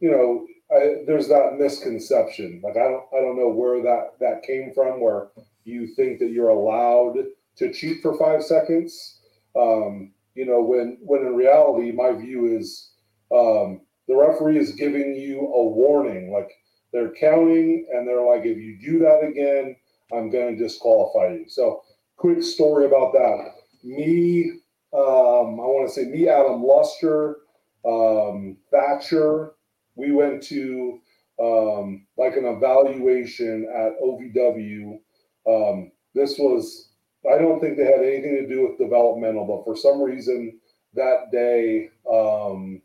you 0.00 0.10
know, 0.10 0.46
I, 0.70 1.04
there's 1.06 1.28
that 1.28 1.56
misconception. 1.58 2.60
Like 2.62 2.76
I 2.76 2.88
don't, 2.88 3.04
I 3.16 3.20
don't 3.20 3.38
know 3.38 3.48
where 3.48 3.82
that 3.82 4.18
that 4.20 4.42
came 4.42 4.72
from, 4.74 5.00
where 5.00 5.28
you 5.64 5.94
think 5.94 6.18
that 6.18 6.30
you're 6.30 6.48
allowed 6.48 7.16
to 7.56 7.72
cheat 7.72 8.02
for 8.02 8.18
five 8.18 8.42
seconds. 8.42 9.20
Um, 9.56 10.12
you 10.38 10.46
know, 10.46 10.62
when 10.62 10.98
when 11.00 11.22
in 11.22 11.34
reality, 11.34 11.90
my 11.90 12.12
view 12.12 12.56
is 12.56 12.92
um, 13.34 13.80
the 14.06 14.14
referee 14.14 14.56
is 14.56 14.76
giving 14.76 15.16
you 15.16 15.40
a 15.40 15.68
warning, 15.68 16.30
like 16.32 16.48
they're 16.92 17.12
counting, 17.20 17.88
and 17.92 18.06
they're 18.06 18.24
like, 18.24 18.46
if 18.46 18.56
you 18.56 18.78
do 18.80 19.00
that 19.00 19.26
again, 19.28 19.74
I'm 20.12 20.30
going 20.30 20.56
to 20.56 20.62
disqualify 20.62 21.34
you. 21.34 21.46
So, 21.48 21.82
quick 22.16 22.44
story 22.44 22.86
about 22.86 23.12
that. 23.14 23.50
Me, 23.82 24.52
um, 24.92 25.58
I 25.58 25.66
want 25.66 25.88
to 25.88 25.92
say 25.92 26.06
me, 26.08 26.28
Adam 26.28 26.62
Luster, 26.62 27.38
um, 27.84 28.58
Thatcher. 28.70 29.54
We 29.96 30.12
went 30.12 30.44
to 30.44 31.00
um, 31.42 32.06
like 32.16 32.36
an 32.36 32.44
evaluation 32.44 33.66
at 33.74 34.00
OVW. 34.00 35.00
Um, 35.48 35.90
this 36.14 36.38
was, 36.38 36.87
I 37.28 37.38
don't 37.38 37.60
think 37.60 37.76
they 37.76 37.84
had 37.84 38.00
anything 38.00 38.36
to 38.36 38.48
do 38.48 38.68
with 38.68 38.78
developmental, 38.78 39.46
but 39.46 39.64
for 39.64 39.76
some 39.76 40.02
reason 40.02 40.58
that 40.94 41.30
day, 41.30 41.90
um, 42.10 42.80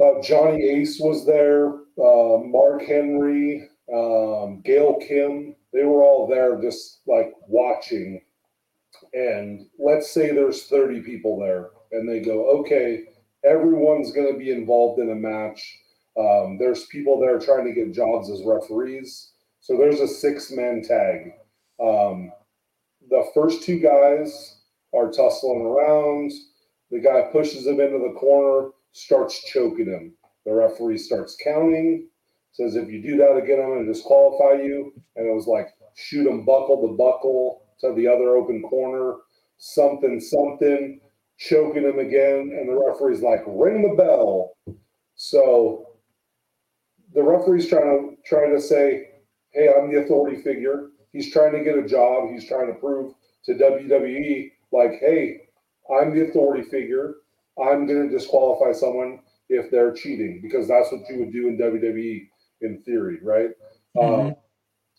uh, 0.00 0.20
Johnny 0.22 0.64
Ace 0.64 0.98
was 1.00 1.26
there, 1.26 1.68
uh, 1.68 2.38
Mark 2.44 2.82
Henry, 2.82 3.68
um, 3.92 4.60
Gail 4.64 4.98
Kim. 5.06 5.54
They 5.72 5.84
were 5.84 6.02
all 6.02 6.26
there 6.26 6.60
just 6.60 7.00
like 7.06 7.32
watching. 7.46 8.20
And 9.14 9.66
let's 9.78 10.10
say 10.10 10.32
there's 10.32 10.66
30 10.66 11.00
people 11.00 11.38
there, 11.38 11.70
and 11.92 12.08
they 12.08 12.20
go, 12.20 12.60
okay, 12.60 13.04
everyone's 13.44 14.12
going 14.12 14.32
to 14.32 14.38
be 14.38 14.50
involved 14.50 15.00
in 15.00 15.10
a 15.10 15.14
match. 15.14 15.78
Um, 16.18 16.58
there's 16.58 16.86
people 16.86 17.18
there 17.20 17.38
trying 17.38 17.64
to 17.66 17.72
get 17.72 17.94
jobs 17.94 18.30
as 18.30 18.42
referees. 18.44 19.32
So 19.60 19.76
there's 19.76 20.00
a 20.00 20.08
six 20.08 20.50
man 20.50 20.82
tag. 20.82 21.32
Um, 21.80 22.32
the 23.12 23.30
first 23.34 23.62
two 23.62 23.78
guys 23.78 24.56
are 24.94 25.12
tussling 25.12 25.66
around. 25.66 26.32
The 26.90 26.98
guy 26.98 27.28
pushes 27.30 27.66
him 27.66 27.78
into 27.78 27.98
the 27.98 28.14
corner, 28.18 28.70
starts 28.92 29.44
choking 29.44 29.86
him. 29.86 30.14
The 30.46 30.54
referee 30.54 30.96
starts 30.96 31.36
counting, 31.44 32.08
says, 32.52 32.74
If 32.74 32.88
you 32.88 33.02
do 33.02 33.18
that 33.18 33.36
again, 33.36 33.60
I'm 33.60 33.68
going 33.68 33.86
to 33.86 33.92
disqualify 33.92 34.62
you. 34.62 34.94
And 35.16 35.26
it 35.26 35.34
was 35.34 35.46
like, 35.46 35.68
shoot 35.94 36.26
him 36.26 36.46
buckle 36.46 36.80
to 36.88 36.96
buckle 36.96 37.66
to 37.80 37.92
the 37.94 38.08
other 38.08 38.34
open 38.34 38.62
corner, 38.62 39.16
something, 39.58 40.18
something, 40.18 40.98
choking 41.38 41.84
him 41.84 41.98
again. 41.98 42.56
And 42.58 42.66
the 42.66 42.82
referee's 42.88 43.20
like, 43.20 43.42
Ring 43.46 43.82
the 43.82 43.94
bell. 43.94 44.54
So 45.16 45.98
the 47.14 47.22
referee's 47.22 47.68
trying 47.68 48.16
to 48.16 48.16
trying 48.26 48.54
to 48.54 48.60
say, 48.60 49.10
"Hey, 49.50 49.68
I'm 49.68 49.92
the 49.92 50.00
authority 50.00 50.40
figure." 50.40 50.88
He's 51.12 51.32
trying 51.32 51.52
to 51.52 51.64
get 51.64 51.78
a 51.78 51.86
job. 51.86 52.30
He's 52.32 52.48
trying 52.48 52.68
to 52.68 52.74
prove 52.74 53.14
to 53.44 53.54
WWE, 53.54 54.52
like, 54.72 54.92
"Hey, 55.00 55.42
I'm 55.90 56.14
the 56.14 56.28
authority 56.28 56.62
figure. 56.62 57.16
I'm 57.58 57.86
going 57.86 58.08
to 58.08 58.16
disqualify 58.16 58.72
someone 58.72 59.20
if 59.48 59.70
they're 59.70 59.92
cheating 59.92 60.40
because 60.42 60.68
that's 60.68 60.90
what 60.90 61.02
you 61.10 61.18
would 61.18 61.32
do 61.32 61.48
in 61.48 61.58
WWE 61.58 62.28
in 62.62 62.82
theory, 62.82 63.18
right?" 63.22 63.50
Mm-hmm. 63.96 64.26
Um, 64.28 64.36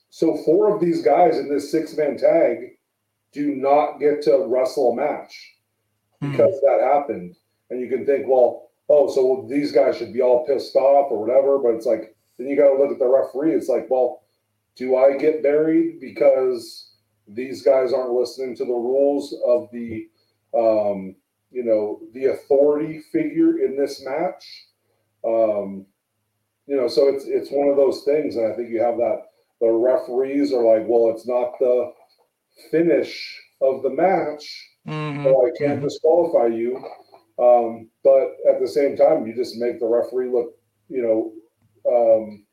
so 0.09 0.37
four 0.45 0.75
of 0.75 0.79
these 0.79 1.01
guys 1.01 1.39
in 1.39 1.49
this 1.49 1.71
six 1.71 1.97
man 1.97 2.17
tag 2.17 2.77
do 3.31 3.55
not 3.55 3.99
get 3.99 4.21
to 4.21 4.45
wrestle 4.47 4.91
a 4.91 4.95
match 4.95 5.53
hmm. 6.21 6.31
because 6.31 6.53
mm-hmm. 6.53 6.81
that 6.81 6.93
happened. 6.93 7.35
And 7.69 7.81
you 7.81 7.89
can 7.89 8.05
think, 8.05 8.27
well, 8.27 8.69
oh, 8.89 9.11
so 9.11 9.47
these 9.49 9.71
guys 9.71 9.97
should 9.97 10.13
be 10.13 10.21
all 10.21 10.45
pissed 10.45 10.75
off 10.75 11.11
or 11.11 11.19
whatever. 11.19 11.57
But 11.57 11.75
it's 11.75 11.85
like, 11.85 12.15
then 12.37 12.47
you 12.47 12.55
got 12.55 12.69
to 12.69 12.77
look 12.77 12.91
at 12.91 12.99
the 12.99 13.07
referee. 13.07 13.55
It's 13.55 13.69
like, 13.69 13.87
well, 13.89 14.22
do 14.75 14.97
I 14.97 15.17
get 15.17 15.43
buried 15.43 15.99
because 15.99 16.91
these 17.27 17.61
guys 17.61 17.93
aren't 17.93 18.13
listening 18.13 18.55
to 18.57 18.65
the 18.65 18.73
rules 18.73 19.35
of 19.45 19.69
the, 19.71 20.07
um, 20.53 21.15
you 21.51 21.63
know, 21.63 22.01
the 22.13 22.25
authority 22.25 23.01
figure 23.11 23.59
in 23.59 23.77
this 23.77 24.03
match? 24.03 24.45
Um, 25.25 25.85
you 26.65 26.75
know, 26.77 26.87
so 26.87 27.09
it's 27.09 27.25
it's 27.25 27.51
one 27.51 27.67
of 27.67 27.77
those 27.77 28.03
things, 28.03 28.35
and 28.35 28.51
I 28.51 28.55
think 28.55 28.69
you 28.69 28.81
have 28.81 28.97
that. 28.97 29.23
The 29.59 29.69
referees 29.69 30.53
are 30.53 30.63
like, 30.63 30.87
well, 30.87 31.13
it's 31.13 31.27
not 31.27 31.57
the 31.59 31.93
finish 32.71 33.39
of 33.61 33.83
the 33.83 33.89
match, 33.89 34.69
mm-hmm. 34.87 35.23
so 35.23 35.45
I 35.45 35.51
can't 35.57 35.79
mm-hmm. 35.79 35.83
disqualify 35.83 36.47
you. 36.47 36.83
Um, 37.39 37.89
but 38.03 38.35
at 38.49 38.59
the 38.59 38.67
same 38.67 38.95
time, 38.95 39.25
you 39.25 39.33
just 39.35 39.57
make 39.57 39.79
the 39.79 39.87
referee 39.87 40.29
look, 40.29 40.55
you 40.89 41.01
know, 41.01 41.33
um, 41.91 42.45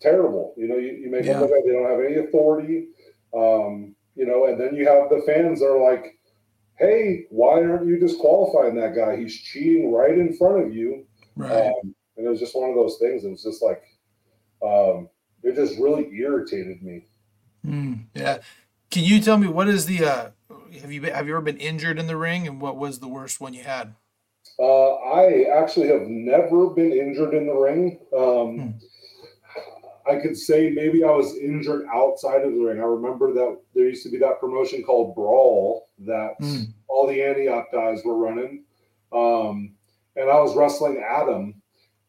terrible. 0.00 0.54
You 0.56 0.68
know, 0.68 0.76
you, 0.76 0.92
you 0.92 1.10
make 1.10 1.24
yeah. 1.24 1.34
them 1.34 1.42
look 1.42 1.50
like 1.50 1.64
they 1.64 1.72
don't 1.72 1.90
have 1.90 2.00
any 2.00 2.16
authority. 2.16 2.88
Um, 3.34 3.94
you 4.14 4.26
know, 4.26 4.46
and 4.46 4.58
then 4.58 4.74
you 4.74 4.86
have 4.86 5.10
the 5.10 5.22
fans 5.26 5.60
that 5.60 5.66
are 5.66 5.92
like, 5.92 6.18
hey, 6.78 7.26
why 7.30 7.62
aren't 7.62 7.86
you 7.86 7.98
disqualifying 7.98 8.74
that 8.76 8.94
guy? 8.94 9.16
He's 9.16 9.38
cheating 9.40 9.92
right 9.92 10.16
in 10.16 10.36
front 10.36 10.64
of 10.64 10.74
you. 10.74 11.06
Right. 11.34 11.68
Um, 11.68 11.94
and 12.16 12.26
it 12.26 12.30
was 12.30 12.40
just 12.40 12.56
one 12.56 12.70
of 12.70 12.76
those 12.76 12.98
things. 12.98 13.24
It 13.24 13.30
was 13.30 13.42
just 13.42 13.62
like, 13.62 13.82
um, 14.62 15.08
it 15.42 15.54
just 15.54 15.78
really 15.78 16.08
irritated 16.14 16.82
me. 16.82 17.06
Mm, 17.64 18.06
yeah. 18.14 18.38
Can 18.90 19.04
you 19.04 19.20
tell 19.20 19.36
me 19.36 19.48
what 19.48 19.68
is 19.68 19.86
the, 19.86 20.04
uh, 20.04 20.30
have 20.80 20.92
you 20.92 21.00
been, 21.00 21.12
have 21.12 21.26
you 21.26 21.34
ever 21.34 21.42
been 21.42 21.58
injured 21.58 21.98
in 21.98 22.06
the 22.06 22.16
ring 22.16 22.46
and 22.46 22.60
what 22.60 22.76
was 22.76 23.00
the 23.00 23.08
worst 23.08 23.40
one 23.40 23.52
you 23.52 23.64
had? 23.64 23.94
Uh, 24.58 24.94
I 24.94 25.44
actually 25.60 25.88
have 25.88 26.06
never 26.08 26.68
been 26.68 26.92
injured 26.92 27.34
in 27.34 27.46
the 27.46 27.54
ring. 27.54 27.98
Um, 28.16 28.58
hmm. 28.58 28.70
I 30.08 30.16
could 30.16 30.36
say 30.36 30.70
maybe 30.70 31.04
I 31.04 31.10
was 31.10 31.36
injured 31.36 31.86
outside 31.92 32.42
of 32.42 32.54
the 32.54 32.60
ring. 32.60 32.80
I 32.80 32.84
remember 32.84 33.32
that 33.32 33.58
there 33.74 33.88
used 33.88 34.04
to 34.04 34.10
be 34.10 34.18
that 34.18 34.40
promotion 34.40 34.82
called 34.82 35.14
Brawl 35.14 35.88
that 36.00 36.34
hmm. 36.38 36.62
all 36.88 37.06
the 37.06 37.22
Antioch 37.22 37.66
guys 37.72 38.02
were 38.04 38.16
running. 38.16 38.64
Um, 39.12 39.74
and 40.16 40.30
I 40.30 40.40
was 40.40 40.56
wrestling 40.56 41.04
Adam, 41.08 41.60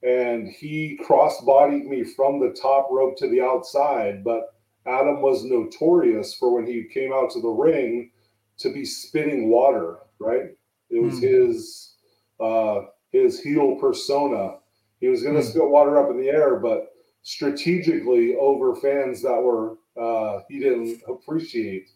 and 0.03 0.48
he 0.48 0.99
cross-bodied 1.06 1.86
me 1.86 2.03
from 2.03 2.40
the 2.40 2.57
top 2.60 2.88
rope 2.91 3.18
to 3.18 3.28
the 3.28 3.41
outside. 3.41 4.24
But 4.24 4.53
Adam 4.86 5.22
was 5.22 5.44
notorious 5.44 6.34
for 6.36 6.53
when 6.53 6.65
he 6.65 6.86
came 6.94 7.11
out 7.14 7.32
to 7.32 7.41
the 7.41 7.49
ring 7.49 8.11
to 8.60 8.72
be 8.72 8.86
spitting 8.86 9.49
water. 9.49 9.98
Right? 10.19 10.56
It 10.90 11.02
was 11.02 11.19
hmm. 11.19 11.26
his 11.26 11.95
uh, 12.40 12.82
his 13.11 13.40
heel 13.40 13.76
persona. 13.76 14.57
He 14.99 15.07
was 15.07 15.24
going 15.24 15.36
to 15.36 15.41
mm. 15.41 15.49
spit 15.49 15.69
water 15.69 15.98
up 15.98 16.10
in 16.10 16.19
the 16.19 16.30
air, 16.30 16.56
but 16.56 16.90
strategically 17.28 18.38
over 18.40 18.74
fans 18.74 19.22
that 19.22 19.36
were 19.36 19.76
uh, 20.02 20.40
he 20.48 20.60
didn't 20.60 21.02
appreciate. 21.10 21.90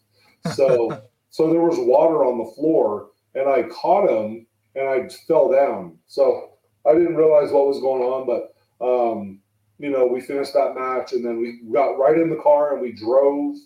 So 0.52 1.02
so 1.30 1.48
there 1.48 1.62
was 1.62 1.78
water 1.78 2.22
on 2.22 2.36
the 2.36 2.52
floor, 2.54 3.08
and 3.34 3.48
I 3.48 3.62
caught 3.62 4.10
him 4.10 4.46
and 4.74 4.86
I 4.86 5.08
fell 5.26 5.50
down. 5.50 5.96
So 6.06 6.58
I 6.86 6.92
didn't 6.92 7.16
realize 7.16 7.50
what 7.50 7.66
was 7.66 7.80
going 7.80 8.02
on, 8.02 8.26
but 8.26 8.54
um, 8.84 9.40
you 9.78 9.88
know 9.88 10.06
we 10.06 10.20
finished 10.20 10.52
that 10.52 10.74
match, 10.74 11.14
and 11.14 11.24
then 11.24 11.40
we 11.40 11.62
got 11.72 11.98
right 11.98 12.18
in 12.18 12.28
the 12.28 12.42
car 12.42 12.74
and 12.74 12.82
we 12.82 12.92
drove 12.92 13.56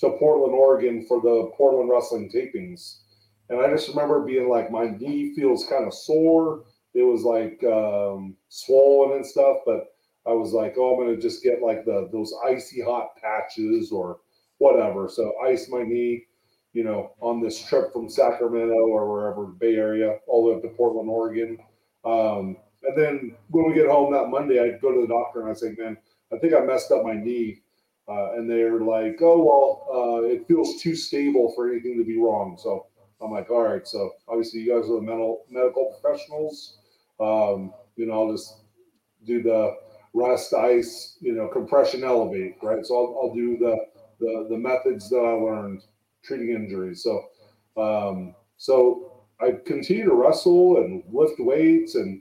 to 0.00 0.10
Portland, 0.18 0.52
Oregon 0.52 1.06
for 1.08 1.22
the 1.22 1.50
Portland 1.56 1.88
Wrestling 1.88 2.30
tapings. 2.30 2.98
And 3.48 3.60
I 3.60 3.70
just 3.70 3.88
remember 3.88 4.20
being 4.20 4.50
like, 4.50 4.70
my 4.70 4.88
knee 4.88 5.34
feels 5.34 5.66
kind 5.68 5.86
of 5.86 5.94
sore. 5.94 6.64
It 6.92 7.02
was 7.02 7.22
like 7.22 7.62
um, 7.64 8.36
swollen 8.48 9.16
and 9.16 9.26
stuff, 9.26 9.58
but 9.64 9.93
I 10.26 10.32
was 10.32 10.52
like, 10.52 10.74
oh, 10.78 10.94
I'm 10.94 11.04
gonna 11.04 11.20
just 11.20 11.42
get 11.42 11.62
like 11.62 11.84
the 11.84 12.08
those 12.12 12.32
icy 12.46 12.82
hot 12.82 13.16
patches 13.16 13.92
or 13.92 14.20
whatever. 14.58 15.08
So 15.08 15.34
ice 15.44 15.68
my 15.68 15.82
knee, 15.82 16.24
you 16.72 16.84
know, 16.84 17.12
on 17.20 17.40
this 17.40 17.62
trip 17.62 17.92
from 17.92 18.08
Sacramento 18.08 18.74
or 18.74 19.10
wherever 19.10 19.46
Bay 19.46 19.74
Area, 19.74 20.18
all 20.26 20.44
the 20.44 20.50
way 20.50 20.56
up 20.56 20.62
to 20.62 20.68
Portland, 20.68 21.10
Oregon. 21.10 21.58
Um, 22.04 22.56
and 22.82 22.96
then 22.96 23.36
when 23.48 23.66
we 23.66 23.74
get 23.74 23.88
home 23.88 24.12
that 24.12 24.28
Monday, 24.28 24.60
I 24.60 24.78
go 24.78 24.92
to 24.92 25.00
the 25.02 25.12
doctor 25.12 25.40
and 25.40 25.50
I 25.50 25.54
say, 25.54 25.74
man, 25.78 25.96
I 26.32 26.38
think 26.38 26.54
I 26.54 26.60
messed 26.60 26.92
up 26.92 27.04
my 27.04 27.14
knee. 27.14 27.60
Uh, 28.06 28.32
and 28.34 28.50
they're 28.50 28.80
like, 28.80 29.16
oh 29.22 29.42
well, 29.42 29.86
uh, 29.90 30.22
it 30.26 30.46
feels 30.46 30.82
too 30.82 30.94
stable 30.94 31.52
for 31.56 31.70
anything 31.70 31.96
to 31.96 32.04
be 32.04 32.18
wrong. 32.18 32.58
So 32.62 32.86
I'm 33.20 33.30
like, 33.30 33.50
all 33.50 33.62
right, 33.62 33.86
so 33.86 34.10
obviously 34.28 34.60
you 34.60 34.74
guys 34.74 34.90
are 34.90 34.96
the 34.96 35.00
mental 35.00 35.44
medical 35.48 35.96
professionals. 35.98 36.78
Um, 37.18 37.72
you 37.96 38.06
know, 38.06 38.12
I'll 38.12 38.32
just 38.32 38.58
do 39.24 39.42
the 39.42 39.76
rest, 40.14 40.54
ice, 40.54 41.16
you 41.20 41.34
know, 41.34 41.48
compression, 41.48 42.04
elevate, 42.04 42.56
right? 42.62 42.86
So 42.86 42.96
I'll, 42.96 43.18
I'll 43.20 43.34
do 43.34 43.58
the, 43.58 43.76
the 44.20 44.46
the 44.50 44.56
methods 44.56 45.10
that 45.10 45.18
I 45.18 45.32
learned 45.32 45.82
treating 46.22 46.50
injuries. 46.50 47.02
So 47.02 47.24
um, 47.76 48.34
so 48.56 49.24
I 49.40 49.52
continue 49.66 50.04
to 50.04 50.14
wrestle 50.14 50.78
and 50.78 51.02
lift 51.12 51.38
weights 51.38 51.96
and 51.96 52.20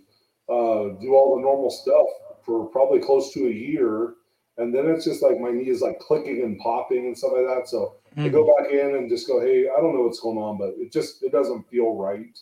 uh, 0.49 0.99
do 0.99 1.13
all 1.13 1.35
the 1.35 1.41
normal 1.41 1.69
stuff 1.69 2.07
for 2.45 2.65
probably 2.67 2.99
close 2.99 3.31
to 3.33 3.47
a 3.47 3.51
year. 3.51 4.15
And 4.57 4.73
then 4.73 4.87
it's 4.87 5.05
just 5.05 5.23
like 5.23 5.39
my 5.39 5.51
knee 5.51 5.69
is 5.69 5.81
like 5.81 5.99
clicking 5.99 6.41
and 6.43 6.59
popping 6.59 7.07
and 7.07 7.17
stuff 7.17 7.31
like 7.33 7.47
that. 7.47 7.67
So 7.67 7.95
mm-hmm. 8.11 8.25
I 8.25 8.29
go 8.29 8.55
back 8.57 8.71
in 8.71 8.95
and 8.95 9.09
just 9.09 9.27
go, 9.27 9.41
hey, 9.41 9.67
I 9.69 9.79
don't 9.79 9.95
know 9.95 10.01
what's 10.01 10.19
going 10.19 10.37
on, 10.37 10.57
but 10.57 10.73
it 10.77 10.91
just 10.91 11.23
it 11.23 11.31
doesn't 11.31 11.69
feel 11.69 11.95
right. 11.95 12.37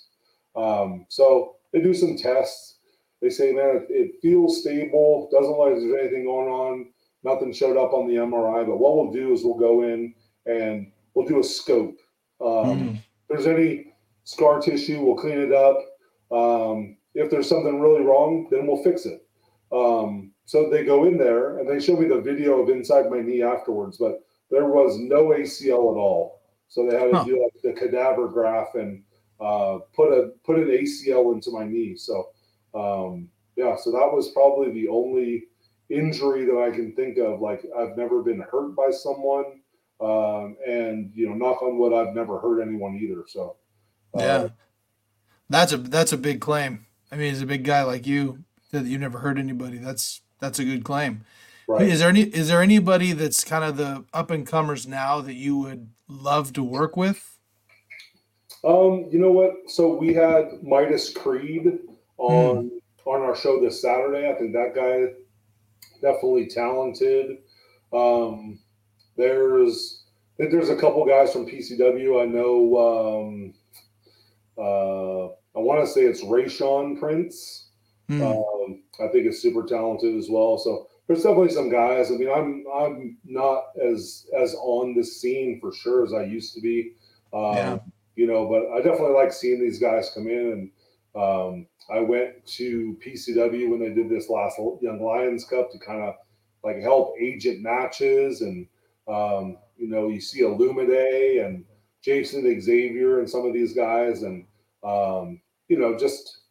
Um, 0.55 1.05
so 1.09 1.55
they 1.71 1.81
do 1.81 1.93
some 1.93 2.17
tests. 2.17 2.79
They 3.22 3.30
say, 3.30 3.52
man, 3.52 3.76
it, 3.77 3.85
it 3.89 4.11
feels 4.22 4.61
stable. 4.61 5.30
Doesn't 5.31 5.49
look 5.52 5.60
like 5.60 5.76
there's 5.76 6.02
anything 6.02 6.26
going 6.26 6.49
on. 6.49 6.91
nothing 7.23 7.53
showed 7.53 7.77
up 7.77 7.93
on 7.93 8.07
the 8.07 8.15
MRI. 8.15 8.65
But 8.65 8.77
what 8.80 8.95
we'll 8.98 9.11
do 9.11 9.31
is 9.34 9.43
we'll 9.43 9.53
go 9.60 9.84
in 9.84 10.14
and 10.48 10.91
we'll 11.14 11.27
do 11.27 11.39
a 11.39 11.43
scope. 11.43 11.98
Um, 12.41 12.48
Mm. 12.48 12.95
If 12.98 13.27
there's 13.30 13.48
any 13.48 13.93
scar 14.23 14.60
tissue, 14.60 14.99
we'll 15.02 15.15
clean 15.15 15.38
it 15.39 15.53
up. 15.53 15.77
Um, 16.31 16.98
if 17.14 17.30
there's 17.30 17.48
something 17.48 17.80
really 17.80 18.02
wrong, 18.03 18.48
then 18.52 18.65
we'll 18.68 18.84
fix 18.84 19.06
it. 19.06 19.26
Um, 19.72 20.31
so 20.45 20.69
they 20.69 20.84
go 20.84 21.06
in 21.06 21.18
there 21.18 21.60
and 21.60 21.69
they 21.69 21.80
show 21.80 21.95
me 21.95 22.07
the 22.07 22.19
video 22.19 22.60
of 22.61 22.69
inside 22.69 23.10
my 23.10 23.22
knee 23.22 23.41
afterwards, 23.41 23.98
but 23.98 24.23
there 24.49 24.65
was 24.65 24.98
no 24.99 25.27
ACL 25.27 25.93
at 25.93 25.98
all. 25.99 26.41
So 26.68 26.85
they 26.85 26.98
had 26.99 27.11
to 27.11 27.18
Huh. 27.18 27.23
do 27.23 27.41
like 27.43 27.61
the 27.64 27.73
cadaver 27.80 28.27
graft 28.27 28.76
and 28.76 29.03
uh, 29.39 29.80
put 29.93 30.11
a 30.11 30.31
put 30.43 30.57
an 30.60 30.68
ACL 30.69 31.34
into 31.34 31.52
my 31.52 31.64
knee. 31.65 31.95
So 31.95 32.30
um, 32.73 33.30
yeah, 33.56 33.76
so 33.76 33.91
that 33.91 34.11
was 34.11 34.31
probably 34.31 34.72
the 34.72 34.88
only 34.88 35.45
injury 35.89 36.45
that 36.45 36.57
I 36.57 36.72
can 36.76 36.95
think 36.95 37.18
of. 37.18 37.41
Like 37.41 37.65
I've 37.77 37.98
never 37.98 38.22
been 38.22 38.39
hurt 38.39 38.76
by 38.76 38.91
someone, 38.91 39.61
um, 39.99 40.57
and 40.65 41.11
you 41.14 41.30
know, 41.30 41.35
knock 41.35 41.61
on 41.61 41.77
wood, 41.77 41.93
I've 41.93 42.15
never 42.15 42.39
hurt 42.39 42.61
anyone 42.61 42.95
either. 42.95 43.23
So 43.27 43.57
uh, 44.15 44.19
Yeah. 44.19 44.48
That's 45.49 45.73
a 45.73 45.77
that's 45.77 46.14
a 46.14 46.18
big 46.18 46.39
claim. 46.39 46.85
I 47.11 47.18
mean, 47.18 47.34
as 47.34 47.41
a 47.41 47.45
big 47.45 47.65
guy 47.65 47.84
like 47.84 48.07
you, 48.07 48.45
that 48.72 48.85
you 48.85 48.98
never 48.98 49.19
hurt 49.19 49.38
anybody. 49.38 49.77
That's 49.77 50.22
that's 50.39 50.60
a 50.60 50.64
good 50.64 50.85
claim. 50.85 51.26
right. 51.68 51.81
Is 51.81 51.99
there 51.99 52.07
any 52.07 52.22
is 52.22 52.48
there 52.48 52.61
anybody 52.61 53.11
that's 53.11 53.43
kind 53.43 53.65
of 53.65 53.76
the 53.76 54.06
up 54.14 54.31
and 54.31 54.48
comers 54.48 54.88
now 54.88 55.19
that 55.19 55.34
you 55.34 55.57
would 55.57 55.89
love 56.07 56.53
to 56.53 56.64
work 56.64 56.95
with? 56.95 57.38
Um, 58.64 59.10
you 59.11 59.19
know 59.19 59.31
what? 59.31 59.52
So 59.68 59.93
we 59.93 60.14
had 60.14 60.64
Midas 60.64 61.11
Creed 61.11 61.80
on 62.22 62.72
on 63.06 63.22
our 63.22 63.35
show 63.35 63.60
this 63.60 63.81
Saturday. 63.81 64.30
I 64.30 64.35
think 64.35 64.53
that 64.53 64.76
guy 64.76 65.14
definitely 66.02 66.48
talented. 66.48 67.38
Um, 67.93 68.60
there's 69.18 70.03
I 70.35 70.43
think 70.43 70.52
there's 70.52 70.69
a 70.69 70.76
couple 70.76 71.06
guys 71.06 71.34
from 71.34 71.45
PCW. 71.45 72.22
I 72.22 72.26
know. 72.26 73.23
Um, 73.27 73.53
uh, 74.57 75.27
I 75.57 75.61
want 75.61 75.85
to 75.85 75.91
say 75.91 76.02
it's 76.02 76.23
Rayshawn 76.23 76.99
Prince. 76.99 77.69
Hmm. 78.07 78.22
Um, 78.22 78.84
I 78.99 79.07
think 79.07 79.27
is 79.27 79.41
super 79.41 79.64
talented 79.64 80.15
as 80.18 80.27
well. 80.30 80.57
So 80.57 80.88
there's 81.07 81.23
definitely 81.23 81.49
some 81.49 81.69
guys. 81.69 82.11
I 82.11 82.15
mean, 82.15 82.30
I'm 82.30 82.65
I'm 82.73 83.18
not 83.26 83.65
as 83.84 84.27
as 84.39 84.56
on 84.56 84.95
the 84.95 85.03
scene 85.03 85.60
for 85.60 85.73
sure 85.73 86.06
as 86.06 86.14
I 86.14 86.23
used 86.23 86.53
to 86.56 86.61
be. 86.61 86.93
Um, 87.34 87.56
Yeah. 87.56 87.80
You 88.15 88.27
know, 88.27 88.48
but 88.48 88.69
I 88.73 88.81
definitely 88.81 89.15
like 89.15 89.31
seeing 89.31 89.61
these 89.61 89.80
guys 89.80 90.11
come 90.14 90.27
in. 90.27 90.72
And 91.15 91.23
um, 91.23 91.68
I 91.89 91.99
went 91.99 92.45
to 92.57 92.97
PCW 93.05 93.69
when 93.69 93.79
they 93.79 93.89
did 93.89 94.09
this 94.09 94.29
last 94.29 94.57
Young 94.81 95.01
Lions 95.01 95.45
Cup 95.45 95.71
to 95.71 95.79
kind 95.79 96.01
of 96.01 96.15
like 96.63 96.79
help 96.81 97.15
agent 97.19 97.61
matches. 97.61 98.41
And 98.41 98.67
um, 99.07 99.57
you 99.77 99.87
know, 99.87 100.09
you 100.09 100.21
see 100.21 100.41
Illumide 100.41 101.45
and 101.45 101.65
Jason 102.01 102.61
Xavier 102.61 103.19
and 103.19 103.29
some 103.29 103.45
of 103.45 103.53
these 103.53 103.73
guys, 103.73 104.23
and 104.23 104.45
um, 104.83 105.41
you 105.67 105.77
know, 105.77 105.97
just 105.97 106.41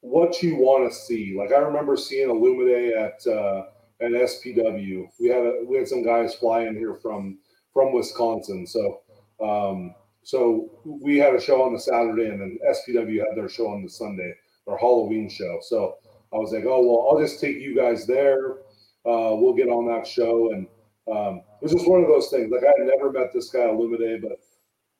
what 0.00 0.42
you 0.42 0.56
want 0.56 0.90
to 0.90 0.96
see. 0.96 1.34
Like 1.36 1.52
I 1.52 1.58
remember 1.58 1.96
seeing 1.96 2.28
Illumide 2.28 2.96
at 2.96 3.26
uh, 3.26 3.66
at 4.00 4.12
SPW. 4.12 5.06
We 5.20 5.28
had 5.28 5.44
a, 5.44 5.64
we 5.66 5.76
had 5.76 5.88
some 5.88 6.04
guys 6.04 6.34
fly 6.34 6.62
in 6.62 6.76
here 6.76 6.94
from 6.94 7.38
from 7.72 7.92
Wisconsin. 7.92 8.66
So 8.66 9.00
um, 9.40 9.94
so 10.22 10.70
we 10.84 11.18
had 11.18 11.34
a 11.34 11.40
show 11.40 11.62
on 11.62 11.72
the 11.72 11.80
Saturday, 11.80 12.28
and 12.28 12.40
then 12.40 12.58
SPW 12.70 13.18
had 13.18 13.36
their 13.36 13.48
show 13.48 13.68
on 13.68 13.82
the 13.82 13.90
Sunday, 13.90 14.34
their 14.66 14.76
Halloween 14.78 15.28
show. 15.28 15.58
So 15.62 15.96
I 16.32 16.36
was 16.36 16.52
like, 16.52 16.64
oh 16.66 16.80
well, 16.86 17.08
I'll 17.10 17.20
just 17.26 17.40
take 17.40 17.56
you 17.56 17.76
guys 17.76 18.06
there. 18.06 18.58
Uh, 19.04 19.34
we'll 19.34 19.54
get 19.54 19.68
on 19.68 19.86
that 19.88 20.06
show, 20.06 20.52
and 20.52 20.66
um, 21.10 21.42
it 21.60 21.64
was 21.64 21.72
just 21.72 21.88
one 21.88 22.00
of 22.00 22.08
those 22.08 22.28
things. 22.28 22.50
Like 22.52 22.62
I 22.62 22.72
had 22.78 22.86
never 22.86 23.10
met 23.10 23.32
this 23.32 23.50
guy 23.50 23.60
Illumide, 23.60 24.22
but 24.22 24.38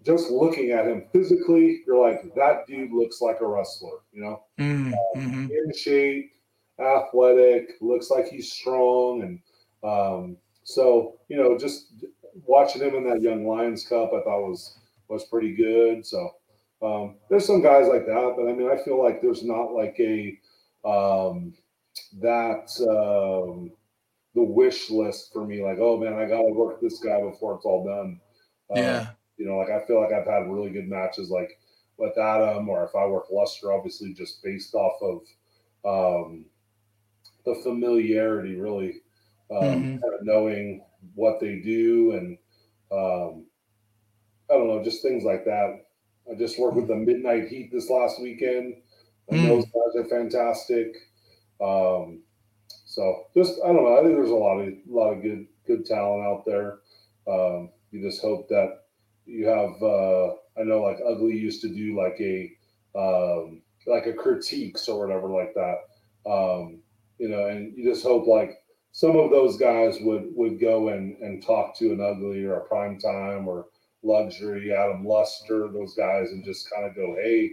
just 0.05 0.31
looking 0.31 0.71
at 0.73 0.87
him 0.87 1.05
physically, 1.13 1.83
you're 1.87 2.05
like, 2.05 2.35
that 2.35 2.67
dude 2.67 2.93
looks 2.93 3.21
like 3.21 3.41
a 3.41 3.47
wrestler, 3.47 3.99
you 4.13 4.21
know 4.23 4.43
Mm, 4.59 4.93
mhm. 5.17 5.51
in 5.51 5.73
shape, 5.73 6.33
athletic, 6.81 7.77
looks 7.81 8.11
like 8.11 8.27
he's 8.27 8.53
strong, 8.53 9.23
and 9.23 9.41
um, 9.89 10.37
so 10.65 11.19
you 11.29 11.37
know, 11.37 11.57
just 11.57 11.95
watching 12.47 12.83
him 12.83 12.95
in 12.95 13.09
that 13.09 13.23
Young 13.23 13.47
Lions 13.47 13.87
Cup, 13.87 14.09
I 14.13 14.23
thought 14.23 14.49
was 14.49 14.79
was 15.09 15.25
pretty 15.27 15.55
good. 15.55 16.05
So 16.05 16.31
um, 16.83 17.17
there's 17.29 17.47
some 17.47 17.63
guys 17.63 17.89
like 17.89 18.07
that, 18.07 18.35
but 18.37 18.49
I 18.49 18.53
mean, 18.55 18.71
I 18.71 18.83
feel 18.83 19.03
like 19.03 19.21
there's 19.23 19.45
not 19.45 19.73
like 19.73 19.97
a 20.01 20.39
um, 20.85 21.55
that 22.21 22.69
um, 22.89 23.73
the 24.35 24.43
wish 24.43 24.91
list 24.91 25.33
for 25.33 25.47
me. 25.47 25.63
Like, 25.63 25.79
oh 25.81 25.99
man, 25.99 26.15
I 26.15 26.27
got 26.27 26.43
to 26.43 26.53
work 26.53 26.81
this 26.81 27.01
guy 27.01 27.21
before 27.21 27.57
it's 27.57 27.65
all 27.65 27.85
done. 27.85 28.21
Uh, 28.71 29.01
Yeah. 29.01 29.13
you 29.37 29.47
know, 29.47 29.59
like 29.59 29.71
I 29.71 29.85
feel 29.87 30.01
like 30.01 30.13
I've 30.13 30.27
had 30.27 30.51
really 30.51 30.71
good 30.71 30.89
matches, 30.89 31.31
like 31.31 31.59
with 31.99 32.19
Adam, 32.19 32.69
or 32.69 32.85
if 32.85 32.95
I 32.97 33.07
work 33.07 33.27
Luster, 33.31 33.73
obviously 33.73 34.15
just 34.15 34.43
based 34.43 34.75
off 34.75 35.01
of 35.03 36.27
um, 36.27 36.47
the 37.45 37.55
familiarity, 37.63 38.57
really, 38.57 39.03
um, 39.51 39.87
Mhm. 39.87 40.01
kind 40.03 40.15
of 40.15 40.25
knowing 40.25 40.85
what 41.15 41.41
they 41.41 41.61
do, 41.61 42.13
and 42.13 42.39
um, 42.93 43.47
I 44.51 44.55
don't 44.55 44.69
know, 44.69 44.83
just 44.85 45.03
things 45.03 45.25
like 45.25 45.45
that. 45.45 45.87
I 46.31 46.35
just 46.35 46.59
worked 46.59 46.77
with 46.77 46.89
the 46.89 46.97
Midnight 46.97 47.49
Heat 47.49 47.71
this 47.73 47.91
last 47.91 48.21
weekend, 48.21 48.77
and 49.29 49.41
Mm. 49.41 49.49
those 49.49 49.65
guys 49.67 49.97
are 49.97 50.09
fantastic. 50.09 50.95
Um, 51.61 52.23
so 52.87 53.27
just 53.35 53.61
I 53.65 53.69
don't 53.69 53.85
know. 53.85 53.99
I 53.99 54.03
think 54.03 54.15
there's 54.15 54.31
a 54.31 54.35
lot 54.35 54.59
of 54.59 54.69
a 54.69 54.81
lot 54.89 55.13
of 55.13 55.23
good 55.23 55.47
good 55.67 55.87
talent 55.87 56.25
out 56.25 56.45
there. 56.45 56.81
Um, 57.27 57.71
you 57.91 58.03
just 58.03 58.23
hope 58.23 58.49
that 58.49 58.85
you 59.27 59.47
have. 59.47 59.83
Uh, 59.83 60.35
I 60.59 60.65
know 60.65 60.83
like 60.83 60.99
Ugly 61.07 61.37
used 61.37 61.63
to 61.63 61.69
do 61.69 61.97
like 61.97 62.21
a 62.21 62.53
um, 62.99 63.63
like 63.87 64.07
a 64.07 64.13
critiques 64.13 64.89
or 64.89 65.05
whatever 65.05 65.29
like 65.29 65.55
that. 65.55 65.79
Um, 66.31 66.83
you 67.19 67.29
know, 67.29 67.47
and 67.47 67.77
you 67.77 67.85
just 67.85 68.03
hope 68.05 68.27
like 68.27 68.63
some 68.93 69.17
of 69.17 69.31
those 69.31 69.57
guys 69.57 69.99
would 70.01 70.35
would 70.35 70.61
go 70.61 70.89
and 70.89 71.17
and 71.19 71.43
talk 71.43 71.77
to 71.79 71.93
an 71.93 72.01
Ugly 72.01 72.45
or 72.45 72.55
a 72.55 72.65
Prime 72.69 72.99
Time 72.99 73.49
or 73.49 73.67
Luxury, 74.03 74.73
Adam 74.73 75.05
Luster, 75.05 75.69
those 75.69 75.95
guys, 75.95 76.33
and 76.33 76.45
just 76.45 76.71
kind 76.71 76.87
of 76.87 76.95
go, 76.95 77.17
hey, 77.17 77.53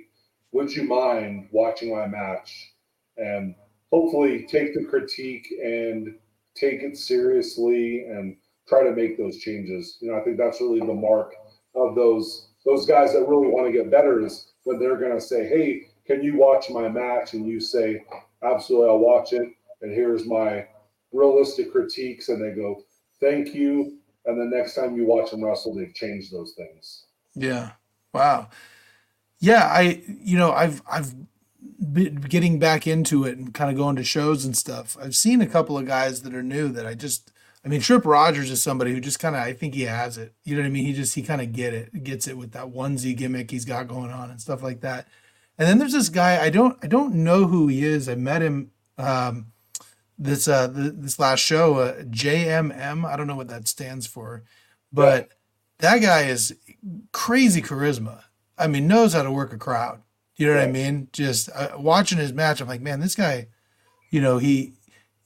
would 0.52 0.72
you 0.72 0.84
mind 0.84 1.48
watching 1.52 1.96
my 1.96 2.08
match? 2.08 2.74
And 3.18 3.56
hopefully 3.92 4.46
take 4.48 4.74
the 4.74 4.86
critique 4.86 5.48
and 5.64 6.16
take 6.56 6.82
it 6.82 6.98
seriously 6.98 8.06
and 8.08 8.36
try 8.68 8.84
to 8.84 8.92
make 8.92 9.18
those 9.18 9.40
changes. 9.40 9.98
You 10.02 10.12
know, 10.12 10.20
I 10.20 10.24
think 10.24 10.38
that's 10.38 10.62
really 10.62 10.80
the 10.80 10.94
mark 10.94 11.34
of 11.76 11.96
those 11.96 12.48
those 12.66 12.86
guys 12.86 13.14
that 13.14 13.28
really 13.28 13.48
want 13.48 13.68
to 13.68 13.72
get 13.72 13.90
better 13.90 14.24
is 14.24 14.52
when 14.64 14.80
they're 14.80 14.98
going 14.98 15.14
to 15.14 15.22
say, 15.22 15.48
"Hey, 15.48 15.84
can 16.06 16.22
you 16.22 16.38
watch 16.38 16.70
my 16.70 16.90
match?" 16.90 17.34
and 17.34 17.48
you 17.48 17.60
say, 17.60 18.04
"Absolutely, 18.44 18.90
I'll 18.90 19.00
watch 19.00 19.34
it." 19.34 19.48
And 19.82 19.92
here's 19.92 20.26
my 20.26 20.68
realistic 21.14 21.72
critiques, 21.72 22.30
and 22.30 22.44
they 22.44 22.52
go, 22.52 22.84
"Thank 23.22 23.56
you." 23.56 23.99
And 24.26 24.40
the 24.40 24.58
next 24.58 24.76
time 24.76 24.96
you 24.96 25.06
watch 25.06 25.32
them 25.32 25.44
wrestle, 25.44 25.74
they've 25.74 25.94
changed 25.94 26.32
those 26.32 26.54
things. 26.56 27.06
Yeah. 27.36 27.72
Wow. 28.14 28.50
Yeah, 29.40 29.66
I 29.66 30.04
you 30.22 30.38
know, 30.38 30.52
I've 30.52 30.82
I've 30.90 31.16
been 31.94 32.16
getting 32.16 32.60
back 32.60 32.86
into 32.86 33.24
it 33.24 33.38
and 33.38 33.54
kind 33.54 33.72
of 33.72 33.78
going 33.78 33.96
to 33.96 34.04
shows 34.04 34.46
and 34.46 34.56
stuff. 34.56 34.98
I've 35.02 35.16
seen 35.16 35.42
a 35.42 35.48
couple 35.48 35.78
of 35.78 35.86
guys 35.86 36.22
that 36.24 36.36
are 36.36 36.44
new 36.44 36.68
that 36.70 36.86
I 36.86 36.94
just 36.94 37.32
I 37.64 37.70
mean 37.70 37.80
Trip 37.82 38.06
Rogers 38.06 38.52
is 38.52 38.62
somebody 38.62 38.92
who 38.92 39.00
just 39.00 39.20
kind 39.20 39.36
of 39.36 39.42
I 39.42 39.54
think 39.54 39.76
he 39.76 39.84
has 39.84 40.18
it. 40.18 40.34
You 40.44 40.56
know 40.56 40.62
what 40.62 40.68
I 40.68 40.72
mean? 40.72 40.86
He 40.86 40.94
just 40.94 41.16
he 41.16 41.22
kind 41.22 41.42
of 41.42 41.54
get 41.54 41.74
it, 41.74 42.04
gets 42.04 42.28
it 42.28 42.38
with 42.38 42.52
that 42.52 42.68
onesie 42.68 43.16
gimmick 43.16 43.52
he's 43.52 43.66
got 43.66 43.88
going 43.88 44.12
on 44.12 44.30
and 44.30 44.42
stuff 44.42 44.62
like 44.62 44.82
that. 44.82 45.08
And 45.58 45.68
then 45.68 45.80
there's 45.80 45.94
this 45.94 46.10
guy 46.10 46.44
I 46.44 46.50
don't 46.50 46.78
I 46.84 46.88
don't 46.88 47.16
know 47.16 47.48
who 47.48 47.68
he 47.68 47.86
is. 47.86 48.10
I 48.10 48.16
met 48.16 48.42
him 48.42 48.72
um 48.98 49.48
this 50.20 50.48
uh 50.48 50.68
th- 50.68 50.94
this 50.98 51.18
last 51.18 51.40
show 51.40 51.80
uh, 51.80 52.02
JMM. 52.04 53.06
I 53.06 53.16
don't 53.16 53.28
know 53.28 53.38
what 53.38 53.48
that 53.48 53.68
stands 53.68 54.06
for. 54.06 54.44
But 54.92 55.30
that 55.80 56.00
guy 56.00 56.24
is 56.24 56.56
crazy 57.12 57.62
charisma. 57.62 58.24
I 58.58 58.68
mean, 58.68 58.88
knows 58.88 59.14
how 59.14 59.24
to 59.24 59.32
work 59.32 59.54
a 59.54 59.58
crowd. 59.58 60.02
You 60.36 60.48
know 60.48 60.56
what 60.56 60.64
I 60.64 60.72
mean? 60.72 61.10
Just 61.12 61.50
uh, 61.54 61.72
watching 61.78 62.18
his 62.18 62.34
match, 62.34 62.62
I'm 62.62 62.68
like, 62.68 62.82
man, 62.82 63.00
this 63.00 63.16
guy, 63.16 63.48
you 64.10 64.22
know, 64.22 64.38
he, 64.38 64.74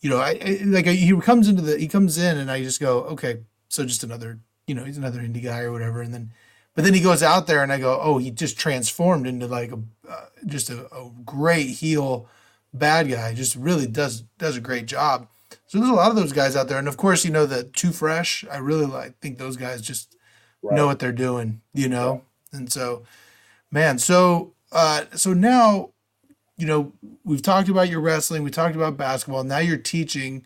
you 0.01 0.09
know, 0.09 0.17
I, 0.17 0.39
I 0.43 0.59
like 0.65 0.87
he 0.87 1.15
comes 1.21 1.47
into 1.47 1.61
the, 1.61 1.77
he 1.77 1.87
comes 1.87 2.17
in, 2.17 2.37
and 2.37 2.49
I 2.49 2.63
just 2.63 2.79
go, 2.79 3.01
okay, 3.03 3.41
so 3.69 3.85
just 3.85 4.03
another, 4.03 4.39
you 4.65 4.73
know, 4.73 4.83
he's 4.83 4.97
another 4.97 5.19
indie 5.19 5.43
guy 5.43 5.61
or 5.61 5.71
whatever, 5.71 6.01
and 6.01 6.13
then, 6.13 6.31
but 6.73 6.83
then 6.83 6.95
he 6.95 6.99
goes 6.99 7.21
out 7.21 7.45
there, 7.45 7.61
and 7.61 7.71
I 7.71 7.79
go, 7.79 7.99
oh, 8.01 8.17
he 8.17 8.31
just 8.31 8.57
transformed 8.57 9.27
into 9.27 9.45
like 9.45 9.71
a, 9.71 9.79
uh, 10.09 10.25
just 10.47 10.71
a, 10.71 10.85
a 10.91 11.11
great 11.23 11.67
heel 11.67 12.27
bad 12.73 13.09
guy. 13.09 13.33
Just 13.33 13.55
really 13.55 13.87
does 13.87 14.21
does 14.37 14.57
a 14.57 14.61
great 14.61 14.85
job. 14.85 15.27
So 15.67 15.77
there's 15.77 15.89
a 15.89 15.93
lot 15.93 16.09
of 16.09 16.15
those 16.15 16.33
guys 16.33 16.55
out 16.55 16.67
there, 16.67 16.77
and 16.79 16.87
of 16.87 16.97
course, 16.97 17.23
you 17.25 17.31
know, 17.31 17.45
the 17.45 17.63
Too 17.63 17.91
Fresh. 17.91 18.45
I 18.51 18.57
really 18.57 18.85
like 18.85 19.19
think 19.19 19.37
those 19.37 19.57
guys 19.57 19.81
just 19.81 20.15
Right. 20.63 20.77
know 20.77 20.85
what 20.85 20.99
they're 20.99 21.11
doing, 21.11 21.61
you 21.73 21.89
know? 21.89 22.23
And 22.53 22.71
so, 22.71 23.03
man, 23.69 23.99
so 23.99 24.53
uh 24.71 25.05
so 25.13 25.33
now, 25.33 25.89
you 26.57 26.65
know, 26.65 26.93
we've 27.25 27.41
talked 27.41 27.67
about 27.67 27.89
your 27.89 27.99
wrestling, 27.99 28.43
we 28.43 28.49
talked 28.49 28.75
about 28.75 28.95
basketball, 28.95 29.43
now 29.43 29.57
you're 29.57 29.77
teaching. 29.77 30.45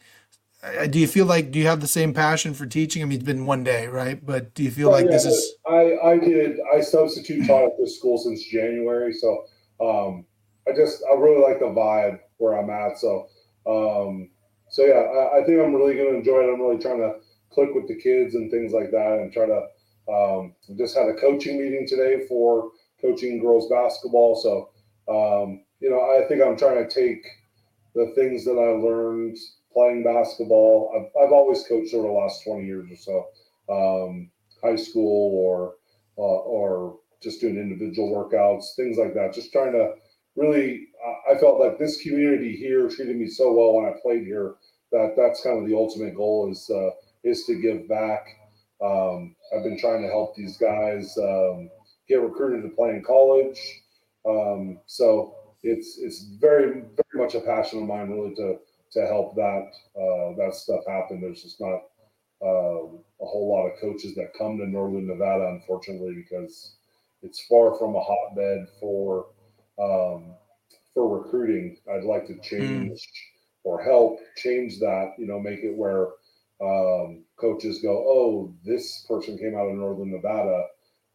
do 0.89 0.97
you 0.99 1.07
feel 1.07 1.27
like 1.27 1.51
do 1.51 1.59
you 1.59 1.67
have 1.67 1.81
the 1.81 1.87
same 1.87 2.13
passion 2.15 2.55
for 2.55 2.65
teaching? 2.65 3.03
I 3.03 3.05
mean, 3.05 3.17
it's 3.17 3.25
been 3.25 3.45
one 3.45 3.63
day, 3.63 3.87
right? 3.87 4.23
But 4.25 4.55
do 4.55 4.63
you 4.63 4.71
feel 4.71 4.89
like 4.89 5.05
yeah, 5.05 5.11
this 5.11 5.25
is? 5.25 5.53
I 5.67 5.95
I 6.03 6.17
did. 6.17 6.57
I 6.73 6.81
substitute 6.81 7.45
taught 7.45 7.65
at 7.65 7.77
this 7.77 7.97
school 7.97 8.17
since 8.17 8.43
January, 8.43 9.13
so 9.13 9.45
um, 9.79 10.25
I 10.67 10.75
just 10.75 11.03
I 11.09 11.15
really 11.15 11.41
like 11.41 11.59
the 11.59 11.65
vibe 11.65 12.19
where 12.37 12.57
I'm 12.57 12.69
at. 12.69 12.97
So 12.97 13.27
um, 13.65 14.29
so 14.69 14.83
yeah, 14.85 14.95
I, 14.99 15.41
I 15.41 15.43
think 15.45 15.59
I'm 15.59 15.73
really 15.73 15.95
to 15.95 16.15
enjoy 16.15 16.39
it. 16.39 16.53
I'm 16.53 16.61
really 16.61 16.79
trying 16.79 16.99
to 16.99 17.15
click 17.51 17.69
with 17.73 17.87
the 17.87 17.95
kids 17.95 18.35
and 18.35 18.51
things 18.51 18.73
like 18.73 18.91
that, 18.91 19.19
and 19.21 19.31
try 19.31 19.45
to. 19.45 19.67
Um, 20.09 20.55
just 20.77 20.95
had 20.95 21.09
a 21.09 21.15
coaching 21.15 21.59
meeting 21.61 21.85
today 21.85 22.25
for 22.29 22.71
coaching 23.01 23.41
girls 23.41 23.69
basketball. 23.69 24.37
So 24.37 24.69
um, 25.07 25.63
you 25.79 25.89
know, 25.89 25.99
I 25.99 26.27
think 26.27 26.41
I'm 26.41 26.57
trying 26.57 26.87
to 26.87 26.89
take 26.89 27.25
the 27.95 28.11
things 28.15 28.45
that 28.45 28.53
I 28.53 28.81
learned 28.81 29.37
playing 29.71 30.03
basketball. 30.03 30.91
I've, 30.95 31.23
I've 31.23 31.31
always 31.31 31.63
coached 31.67 31.93
over 31.93 32.07
the 32.07 32.13
last 32.13 32.43
20 32.43 32.65
years 32.65 32.89
or 32.91 33.25
so, 33.67 34.05
um, 34.07 34.31
high 34.61 34.75
school 34.75 35.35
or 35.35 35.75
uh, 36.17 36.21
or 36.21 36.99
just 37.21 37.41
doing 37.41 37.57
individual 37.57 38.11
workouts, 38.11 38.75
things 38.75 38.97
like 38.97 39.13
that. 39.13 39.33
Just 39.33 39.51
trying 39.51 39.71
to 39.73 39.93
really, 40.37 40.87
uh, 41.05 41.33
I 41.33 41.39
felt 41.39 41.59
like 41.59 41.77
this 41.77 42.01
community 42.01 42.55
here 42.55 42.87
treated 42.87 43.17
me 43.17 43.27
so 43.27 43.51
well 43.51 43.73
when 43.73 43.85
I 43.85 43.99
played 44.01 44.23
here 44.23 44.55
that 44.91 45.15
that's 45.17 45.43
kind 45.43 45.61
of 45.61 45.67
the 45.67 45.75
ultimate 45.75 46.15
goal 46.15 46.49
is 46.51 46.69
uh, 46.69 46.91
is 47.23 47.45
to 47.45 47.61
give 47.61 47.89
back. 47.89 48.25
Um, 48.81 49.35
I've 49.53 49.63
been 49.63 49.77
trying 49.77 50.03
to 50.03 50.09
help 50.09 50.35
these 50.35 50.57
guys 50.57 51.17
um, 51.17 51.69
get 52.07 52.21
recruited 52.21 52.63
to 52.63 52.75
play 52.75 52.91
in 52.91 53.03
college. 53.03 53.59
Um, 54.25 54.79
so 54.85 55.35
it's 55.63 55.97
it's 55.99 56.23
very 56.39 56.81
very 56.81 57.25
much 57.25 57.35
a 57.35 57.41
passion 57.41 57.81
of 57.81 57.87
mine, 57.87 58.11
really, 58.11 58.35
to 58.35 58.57
to 58.93 59.07
help 59.07 59.35
that 59.35 59.71
uh, 59.95 60.35
that 60.37 60.53
stuff 60.53 60.81
happen. 60.87 61.19
There's 61.19 61.43
just 61.43 61.59
not 61.59 61.81
uh, 62.41 62.85
a 62.85 63.25
whole 63.25 63.49
lot 63.49 63.67
of 63.67 63.79
coaches 63.81 64.15
that 64.15 64.37
come 64.37 64.57
to 64.57 64.67
Northern 64.67 65.07
Nevada, 65.07 65.47
unfortunately, 65.49 66.13
because 66.15 66.75
it's 67.23 67.45
far 67.49 67.77
from 67.77 67.95
a 67.95 68.01
hotbed 68.01 68.67
for 68.79 69.25
um, 69.79 70.33
for 70.93 71.17
recruiting. 71.17 71.77
I'd 71.91 72.03
like 72.03 72.27
to 72.27 72.39
change 72.39 72.91
mm. 72.91 72.99
or 73.63 73.81
help 73.81 74.19
change 74.35 74.79
that. 74.79 75.13
You 75.17 75.27
know, 75.27 75.39
make 75.39 75.59
it 75.59 75.75
where 75.75 76.07
um, 76.61 77.23
coaches 77.37 77.79
go, 77.81 78.03
"Oh, 78.07 78.53
this 78.63 79.05
person 79.07 79.37
came 79.37 79.55
out 79.55 79.69
of 79.69 79.75
Northern 79.75 80.11
Nevada, 80.11 80.65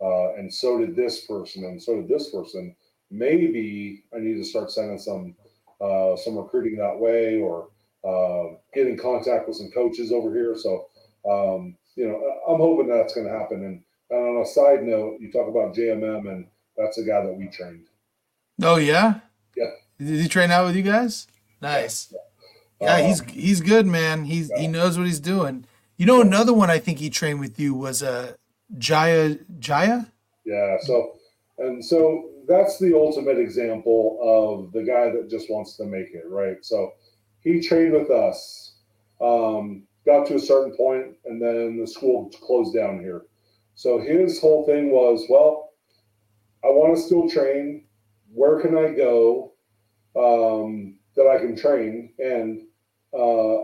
uh, 0.00 0.34
and 0.34 0.52
so 0.52 0.78
did 0.78 0.96
this 0.96 1.26
person, 1.26 1.64
and 1.64 1.82
so 1.82 1.96
did 1.96 2.08
this 2.08 2.30
person." 2.30 2.74
Maybe 3.10 4.04
I 4.14 4.20
need 4.20 4.36
to 4.36 4.44
start 4.44 4.70
sending 4.70 4.98
some 4.98 5.34
uh, 5.80 6.16
some 6.16 6.36
recruiting 6.36 6.76
that 6.76 6.98
way 6.98 7.40
or 7.40 7.68
uh, 8.04 8.54
get 8.74 8.86
in 8.86 8.96
contact 8.96 9.48
with 9.48 9.56
some 9.56 9.70
coaches 9.70 10.12
over 10.12 10.32
here. 10.32 10.56
So, 10.56 10.86
um, 11.28 11.76
you 11.96 12.08
know, 12.08 12.18
I'm 12.48 12.60
hoping 12.60 12.88
that's 12.88 13.14
going 13.14 13.26
to 13.26 13.32
happen. 13.38 13.64
And, 13.64 13.82
and, 14.10 14.36
on 14.36 14.42
a 14.42 14.46
side 14.46 14.82
note, 14.82 15.18
you 15.20 15.30
talk 15.32 15.48
about 15.48 15.74
JMM, 15.74 16.28
and 16.28 16.46
that's 16.76 16.98
a 16.98 17.04
guy 17.04 17.22
that 17.24 17.34
we 17.34 17.48
trained. 17.48 17.86
Oh 18.60 18.76
yeah, 18.76 19.20
yeah. 19.56 19.70
Did 19.98 20.20
he 20.20 20.28
train 20.28 20.50
out 20.50 20.66
with 20.66 20.76
you 20.76 20.82
guys? 20.82 21.26
Nice. 21.60 22.12
Yeah, 22.80 22.98
yeah 22.98 23.06
he's 23.06 23.20
um, 23.20 23.28
he's 23.28 23.60
good, 23.60 23.86
man. 23.86 24.24
He's 24.24 24.50
yeah. 24.50 24.62
he 24.62 24.68
knows 24.68 24.98
what 24.98 25.06
he's 25.06 25.20
doing. 25.20 25.64
You 25.96 26.06
know, 26.06 26.20
another 26.20 26.52
one 26.52 26.70
I 26.70 26.78
think 26.78 26.98
he 26.98 27.10
trained 27.10 27.40
with 27.40 27.60
you 27.60 27.74
was 27.74 28.02
uh, 28.02 28.34
Jaya 28.76 29.38
Jaya. 29.58 30.06
Yeah. 30.44 30.76
So 30.82 31.12
and 31.58 31.84
so 31.84 32.30
that's 32.48 32.78
the 32.78 32.94
ultimate 32.94 33.38
example 33.38 34.18
of 34.20 34.72
the 34.72 34.82
guy 34.82 35.10
that 35.10 35.30
just 35.30 35.50
wants 35.50 35.76
to 35.76 35.84
make 35.84 36.12
it, 36.12 36.24
right? 36.28 36.56
So 36.64 36.92
he 37.40 37.60
trained 37.60 37.92
with 37.92 38.10
us, 38.10 38.74
um, 39.20 39.84
got 40.04 40.26
to 40.26 40.34
a 40.34 40.40
certain 40.40 40.76
point, 40.76 41.16
and 41.24 41.40
then 41.40 41.78
the 41.78 41.86
school 41.86 42.30
closed 42.42 42.74
down 42.74 43.00
here. 43.00 43.22
So 43.74 44.00
his 44.00 44.40
whole 44.40 44.66
thing 44.66 44.90
was, 44.90 45.26
well, 45.28 45.70
I 46.64 46.68
want 46.68 46.96
to 46.96 47.02
still 47.02 47.28
train. 47.28 47.84
Where 48.32 48.60
can 48.60 48.76
I 48.76 48.94
go 48.94 49.52
um, 50.16 50.98
that 51.16 51.26
I 51.26 51.38
can 51.38 51.56
train? 51.56 52.12
And 52.18 52.62
uh, 53.14 53.62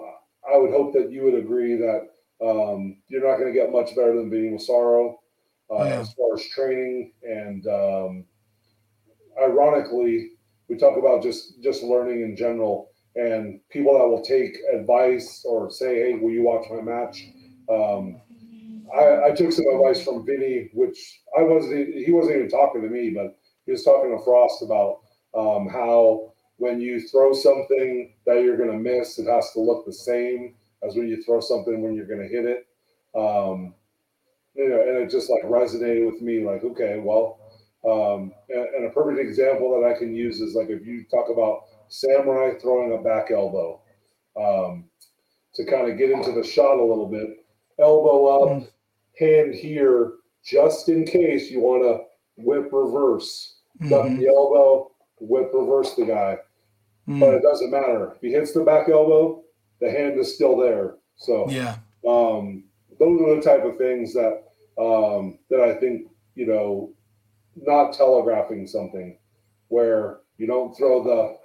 I 0.50 0.56
would 0.56 0.70
hope 0.70 0.92
that 0.94 1.10
you 1.10 1.24
would 1.24 1.34
agree 1.34 1.76
that 1.76 2.08
um, 2.40 2.98
you're 3.08 3.26
not 3.26 3.38
going 3.38 3.52
to 3.52 3.58
get 3.58 3.72
much 3.72 3.96
better 3.96 4.14
than 4.14 4.30
being 4.30 4.52
with 4.52 4.62
Sorrow 4.62 5.20
uh, 5.70 5.84
yeah. 5.84 6.00
as 6.00 6.12
far 6.14 6.34
as 6.34 6.46
training 6.48 7.12
and 7.22 7.66
um, 7.66 8.24
ironically, 9.42 10.32
we 10.68 10.76
talk 10.76 10.98
about 10.98 11.22
just 11.22 11.62
just 11.62 11.82
learning 11.82 12.22
in 12.22 12.36
general, 12.36 12.90
and 13.14 13.60
people 13.70 13.98
that 13.98 14.06
will 14.06 14.22
take 14.22 14.56
advice 14.72 15.44
or 15.48 15.70
say, 15.70 15.96
"Hey, 15.96 16.14
will 16.14 16.30
you 16.30 16.42
watch 16.42 16.66
my 16.70 16.82
match?" 16.82 17.24
Um, 17.70 18.20
I, 18.94 19.28
I, 19.28 19.30
took 19.32 19.52
some 19.52 19.66
advice 19.66 20.02
from 20.02 20.24
Vinny, 20.24 20.70
which 20.72 21.20
I 21.38 21.42
wasn't. 21.42 21.94
He 21.94 22.10
wasn't 22.10 22.36
even 22.36 22.48
talking 22.48 22.82
to 22.82 22.88
me, 22.88 23.10
but 23.10 23.37
he 23.68 23.72
was 23.72 23.84
talking 23.84 24.16
to 24.16 24.24
Frost 24.24 24.62
about 24.62 25.00
um, 25.34 25.68
how 25.68 26.32
when 26.56 26.80
you 26.80 27.06
throw 27.06 27.34
something 27.34 28.14
that 28.24 28.42
you're 28.42 28.56
going 28.56 28.72
to 28.72 28.78
miss, 28.78 29.18
it 29.18 29.26
has 29.26 29.52
to 29.52 29.60
look 29.60 29.84
the 29.84 29.92
same 29.92 30.54
as 30.82 30.96
when 30.96 31.06
you 31.06 31.22
throw 31.22 31.38
something 31.38 31.82
when 31.82 31.92
you're 31.92 32.06
going 32.06 32.26
to 32.26 32.34
hit 32.34 32.46
it. 32.46 32.66
Um, 33.14 33.74
you 34.54 34.70
know, 34.70 34.80
and 34.80 34.96
it 34.96 35.10
just 35.10 35.28
like 35.28 35.42
resonated 35.42 36.10
with 36.10 36.22
me. 36.22 36.46
Like, 36.46 36.64
okay, 36.64 36.98
well, 36.98 37.40
um, 37.84 38.32
and, 38.48 38.66
and, 38.74 38.86
a 38.86 38.90
perfect 38.90 39.20
example 39.20 39.78
that 39.78 39.86
I 39.86 39.98
can 39.98 40.14
use 40.14 40.40
is 40.40 40.54
like 40.54 40.70
if 40.70 40.86
you 40.86 41.04
talk 41.04 41.26
about 41.30 41.64
samurai 41.88 42.58
throwing 42.58 42.98
a 42.98 43.02
back 43.02 43.30
elbow 43.30 43.82
um, 44.34 44.86
to 45.56 45.66
kind 45.66 45.90
of 45.90 45.98
get 45.98 46.10
into 46.10 46.32
the 46.32 46.42
shot 46.42 46.78
a 46.78 46.82
little 46.82 47.06
bit, 47.06 47.44
elbow 47.78 48.26
up, 48.26 48.62
mm. 48.62 48.68
hand 49.18 49.54
here, 49.54 50.12
just 50.42 50.88
in 50.88 51.04
case 51.04 51.50
you 51.50 51.60
want 51.60 51.82
to 51.82 52.42
whip 52.42 52.70
reverse, 52.72 53.57
mm-hmm. 53.80 53.88
duck 53.88 54.06
the 54.06 54.28
elbow, 54.28 54.90
whip 55.20 55.50
reverse 55.52 55.94
the 55.94 56.06
guy. 56.06 56.38
Mm. 57.08 57.20
But 57.20 57.34
it 57.34 57.42
doesn't 57.42 57.70
matter. 57.70 58.12
If 58.14 58.20
he 58.20 58.32
hits 58.32 58.52
the 58.52 58.64
back 58.64 58.88
elbow, 58.88 59.42
the 59.80 59.90
hand 59.90 60.18
is 60.18 60.34
still 60.34 60.56
there. 60.56 60.96
So 61.16 61.48
yeah, 61.50 61.76
um, 62.06 62.64
those 62.98 63.20
are 63.20 63.36
the 63.36 63.42
type 63.42 63.64
of 63.64 63.78
things 63.78 64.12
that 64.14 64.44
um, 64.78 65.38
that 65.50 65.60
I 65.60 65.74
think 65.74 66.08
you 66.34 66.46
know 66.46 66.92
not 67.56 67.92
telegraphing 67.92 68.66
something 68.66 69.18
where 69.68 70.20
you 70.36 70.46
don't 70.46 70.76
throw 70.76 71.02
the 71.02 71.36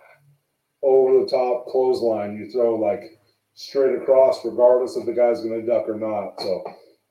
over 0.85 1.19
the 1.19 1.29
top 1.29 1.67
clothesline. 1.67 2.37
You 2.37 2.51
throw 2.51 2.75
like 2.75 3.19
straight 3.55 3.95
across, 3.95 4.43
regardless 4.45 4.97
if 4.97 5.05
the 5.05 5.13
guy's 5.13 5.41
going 5.41 5.61
to 5.61 5.65
duck 5.65 5.87
or 5.87 5.95
not. 5.95 6.39
So, 6.39 6.63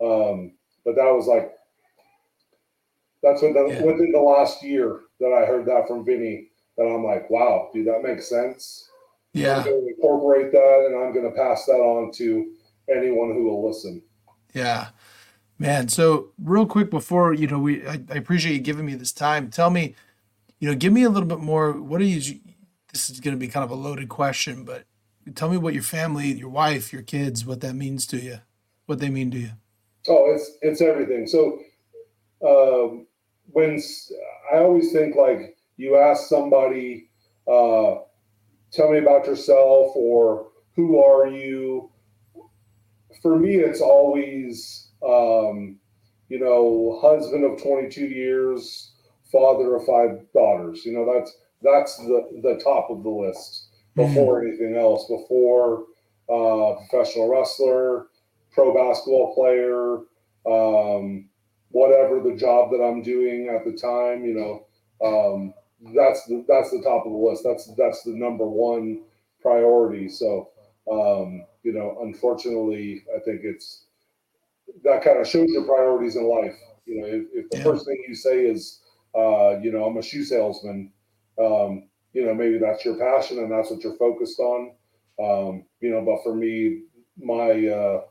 um, 0.03 0.53
but 0.85 0.97
that 0.97 1.11
was 1.11 1.27
like 1.27 1.53
that's 3.23 3.43
what 3.43 3.55
the, 3.55 3.66
yeah. 3.69 3.82
within 3.82 4.12
the 4.12 4.20
last 4.20 4.62
year 4.62 5.01
that 5.23 5.32
I 5.32 5.47
heard 5.47 5.66
that 5.66 5.89
from 5.89 6.05
Vinny. 6.05 6.49
That 6.77 6.85
I'm 6.85 7.05
like, 7.05 7.31
wow, 7.31 7.70
dude, 7.73 7.86
that 7.86 8.03
makes 8.03 8.28
sense. 8.28 8.89
Yeah, 9.32 9.59
I'm 9.59 9.65
going 9.65 9.81
to 9.81 9.89
incorporate 9.89 10.53
that, 10.53 10.86
and 10.86 10.97
I'm 10.97 11.12
going 11.12 11.31
to 11.31 11.36
pass 11.36 11.65
that 11.66 11.81
on 11.81 12.12
to 12.12 12.53
anyone 12.90 13.32
who 13.35 13.44
will 13.44 13.66
listen. 13.66 14.03
Yeah. 14.53 14.89
Man, 15.59 15.89
so 15.89 16.31
real 16.43 16.66
quick 16.66 16.90
before 16.90 17.32
you 17.35 17.47
know, 17.47 17.59
we 17.59 17.86
I, 17.86 18.01
I, 18.11 18.16
appreciate 18.16 18.55
you 18.55 18.59
giving 18.59 18.85
me 18.85 18.94
this 18.94 19.12
time. 19.12 19.49
Tell 19.49 19.70
me, 19.70 19.94
you 20.59 20.69
know, 20.69 20.74
give 20.74 20.93
me 20.93 21.05
a 21.05 21.09
little 21.09 21.28
bit 21.28 21.39
more. 21.39 21.73
What 21.73 22.01
are 22.01 22.05
you? 22.05 22.40
This 22.93 23.09
is 23.09 23.20
going 23.20 23.35
to 23.35 23.39
be 23.39 23.49
kind 23.49 23.62
of 23.62 23.70
a 23.70 23.74
loaded 23.74 24.09
question, 24.09 24.65
but 24.65 24.85
tell 25.35 25.49
me 25.49 25.57
what 25.57 25.73
your 25.73 25.85
family, 25.85 26.32
your 26.32 26.49
wife, 26.49 26.93
your 26.93 27.03
kids, 27.03 27.47
what 27.47 27.61
that 27.61 27.74
means 27.74 28.07
to 28.09 28.16
you, 28.19 28.40
what 28.86 28.99
they 28.99 29.09
mean 29.09 29.31
to 29.31 29.39
you. 29.39 29.51
Oh, 30.09 30.35
it's 30.35 30.51
it's 30.62 30.81
everything. 30.81 31.28
So, 31.28 31.61
um, 32.44 33.07
when 33.53 33.81
I 34.53 34.59
always 34.59 34.93
think 34.93 35.16
like 35.16 35.57
you 35.77 35.97
ask 35.97 36.29
somebody, 36.29 37.11
uh, 37.47 37.97
tell 38.73 38.91
me 38.91 38.99
about 38.99 39.27
yourself 39.27 39.93
or 39.95 40.49
who 40.77 41.03
are 41.03 41.27
you. 41.27 41.91
For 43.20 43.39
me, 43.39 43.57
it's 43.57 43.81
always 43.81 44.89
um, 45.07 45.79
you 46.29 46.39
know, 46.39 46.99
husband 47.03 47.45
of 47.45 47.62
22 47.62 48.07
years, 48.07 48.93
father 49.31 49.77
of 49.77 49.85
five 49.85 50.24
daughters. 50.33 50.85
You 50.85 50.95
know, 50.95 51.12
that's 51.12 51.37
that's 51.62 51.97
the 51.99 52.41
the 52.43 52.61
top 52.65 52.89
of 52.91 53.03
the 53.03 53.11
list 53.11 53.69
before 53.95 54.41
mm-hmm. 54.41 54.49
anything 54.49 54.77
else. 54.77 55.07
Before 55.09 55.85
uh, 56.31 56.77
professional 56.89 57.29
wrestler, 57.29 58.07
pro 58.53 58.73
basketball 58.73 59.35
player, 59.35 59.99
um, 60.47 61.29
whatever 61.73 62.20
the 62.20 62.36
job 62.36 62.70
that 62.70 62.82
I'm 62.82 63.03
doing 63.03 63.49
at 63.49 63.65
the 63.65 63.77
time. 63.77 64.24
You 64.24 64.35
know, 64.35 64.66
um, 65.05 65.55
that's 65.94 66.24
the 66.27 66.44
that's 66.49 66.70
the 66.70 66.82
top 66.82 67.05
of 67.07 67.12
the 67.12 67.19
list. 67.19 67.43
That's 67.44 67.74
that's 67.77 68.03
the 68.05 68.12
number 68.12 68.47
one 68.47 69.03
priority. 69.40 70.09
So, 70.09 70.51
um, 70.90 71.44
you 71.65 71.73
know, 71.73 71.99
unfortunately, 72.03 73.05
I 73.15 73.19
think 73.24 73.40
it's 73.44 73.86
that 74.85 75.03
kind 75.03 75.19
of 75.19 75.27
shows 75.27 75.51
your 75.51 75.65
priorities 75.65 76.16
in 76.16 76.28
life. 76.28 76.57
You 76.86 77.01
know, 77.01 77.07
if, 77.07 77.27
if 77.32 77.51
the 77.51 77.59
yeah. 77.59 77.65
first 77.65 77.86
thing 77.86 78.03
you 78.09 78.15
say 78.15 78.47
is, 78.47 78.81
uh, 79.15 79.59
you 79.61 79.73
know, 79.73 79.85
I'm 79.85 79.97
a 79.97 80.03
shoe 80.03 80.24
salesman, 80.24 80.93
um, 81.39 81.89
you 82.12 82.24
know, 82.24 82.35
maybe 82.35 82.59
that's 82.59 82.85
your 82.85 82.97
passion 82.97 83.39
and 83.39 83.51
that's 83.51 83.70
what 83.70 83.82
you're 83.82 83.97
focused 83.97 84.39
on. 84.39 84.73
Um, 85.23 85.65
you 85.81 85.90
know, 85.90 86.03
but 86.05 86.23
for 86.23 86.35
me, 86.35 86.82
my 87.19 87.66
uh, 87.69 88.03